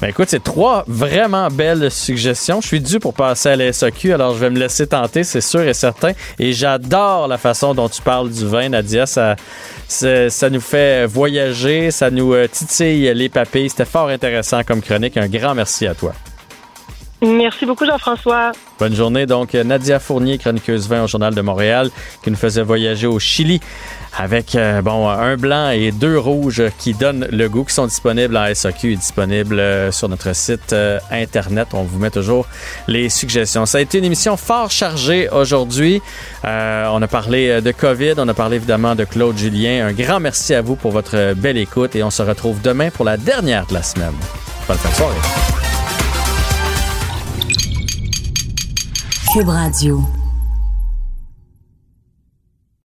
Ben 0.00 0.08
écoute, 0.08 0.28
c'est 0.28 0.42
trois 0.42 0.84
vraiment 0.86 1.48
belles 1.48 1.90
suggestions. 1.90 2.60
Je 2.60 2.68
suis 2.68 2.80
dû 2.80 3.00
pour 3.00 3.14
passer 3.14 3.48
à 3.48 3.56
la 3.56 3.64
alors 4.14 4.34
je 4.34 4.38
vais 4.38 4.50
me 4.50 4.58
laisser 4.58 4.86
tenter, 4.86 5.24
c'est 5.24 5.40
sûr 5.40 5.62
et 5.62 5.74
certain. 5.74 6.12
Et 6.38 6.52
j'adore 6.52 7.26
la 7.26 7.36
façon 7.36 7.74
dont 7.74 7.88
tu 7.88 8.00
parles 8.02 8.30
du 8.30 8.46
vin, 8.46 8.68
Nadia. 8.68 9.06
Ça, 9.06 9.34
ça, 9.88 10.50
nous 10.50 10.60
fait 10.60 11.06
voyager, 11.06 11.90
ça 11.90 12.10
nous 12.10 12.32
euh, 12.32 12.46
titille 12.46 13.12
les 13.12 13.28
papilles. 13.28 13.70
C'était 13.70 13.84
fort 13.84 14.08
intéressant 14.08 14.62
comme 14.62 14.82
chronique. 14.82 15.16
Un 15.16 15.28
grand 15.28 15.54
merci 15.54 15.86
à 15.86 15.94
toi. 15.94 16.12
Merci 17.20 17.66
beaucoup, 17.66 17.84
Jean-François. 17.84 18.52
Bonne 18.78 18.94
journée. 18.94 19.26
Donc, 19.26 19.54
Nadia 19.54 19.98
Fournier, 19.98 20.38
chroniqueuse 20.38 20.88
vin 20.88 21.02
au 21.02 21.06
Journal 21.08 21.34
de 21.34 21.40
Montréal, 21.40 21.90
qui 22.22 22.30
nous 22.30 22.36
faisait 22.36 22.62
voyager 22.62 23.08
au 23.08 23.18
Chili 23.18 23.60
avec 24.16 24.54
euh, 24.54 24.82
bon 24.82 25.08
un 25.08 25.36
blanc 25.36 25.70
et 25.70 25.92
deux 25.92 26.18
rouges 26.18 26.62
qui 26.78 26.94
donnent 26.94 27.26
le 27.30 27.48
goût, 27.48 27.64
qui 27.64 27.74
sont 27.74 27.86
disponibles 27.86 28.36
en 28.36 28.52
SAQ 28.52 28.92
et 28.92 28.96
disponibles 28.96 29.58
euh, 29.58 29.92
sur 29.92 30.08
notre 30.08 30.34
site 30.34 30.72
euh, 30.72 30.98
Internet. 31.10 31.68
On 31.72 31.82
vous 31.82 31.98
met 31.98 32.10
toujours 32.10 32.46
les 32.86 33.08
suggestions. 33.08 33.66
Ça 33.66 33.78
a 33.78 33.80
été 33.80 33.98
une 33.98 34.04
émission 34.04 34.36
fort 34.36 34.70
chargée 34.70 35.28
aujourd'hui. 35.30 36.00
on 36.44 37.02
a 37.02 37.08
parlé 37.08 37.60
de 37.60 37.72
COVID, 37.72 38.14
on 38.18 38.28
a 38.28 38.34
parlé 38.34 38.56
évidemment 38.56 38.94
de 38.94 39.04
Claude 39.04 39.36
Julien. 39.36 39.86
Un 39.86 39.92
grand 39.92 40.20
merci 40.20 40.54
à 40.54 40.62
vous 40.62 40.76
pour 40.76 40.92
votre 40.92 41.34
belle 41.34 41.58
écoute 41.58 41.96
et 41.96 42.02
on 42.02 42.10
se 42.10 42.22
retrouve 42.22 42.60
demain 42.60 42.90
pour 42.90 43.04
la 43.04 43.16
dernière 43.16 43.66
de 43.66 43.74
la 43.74 43.82
semaine. 43.82 44.14
Bonne 44.66 44.78
fin 44.78 44.88
de 44.88 44.94
soirée. 44.94 45.67
Cube 49.30 49.50
Radio. 49.50 50.17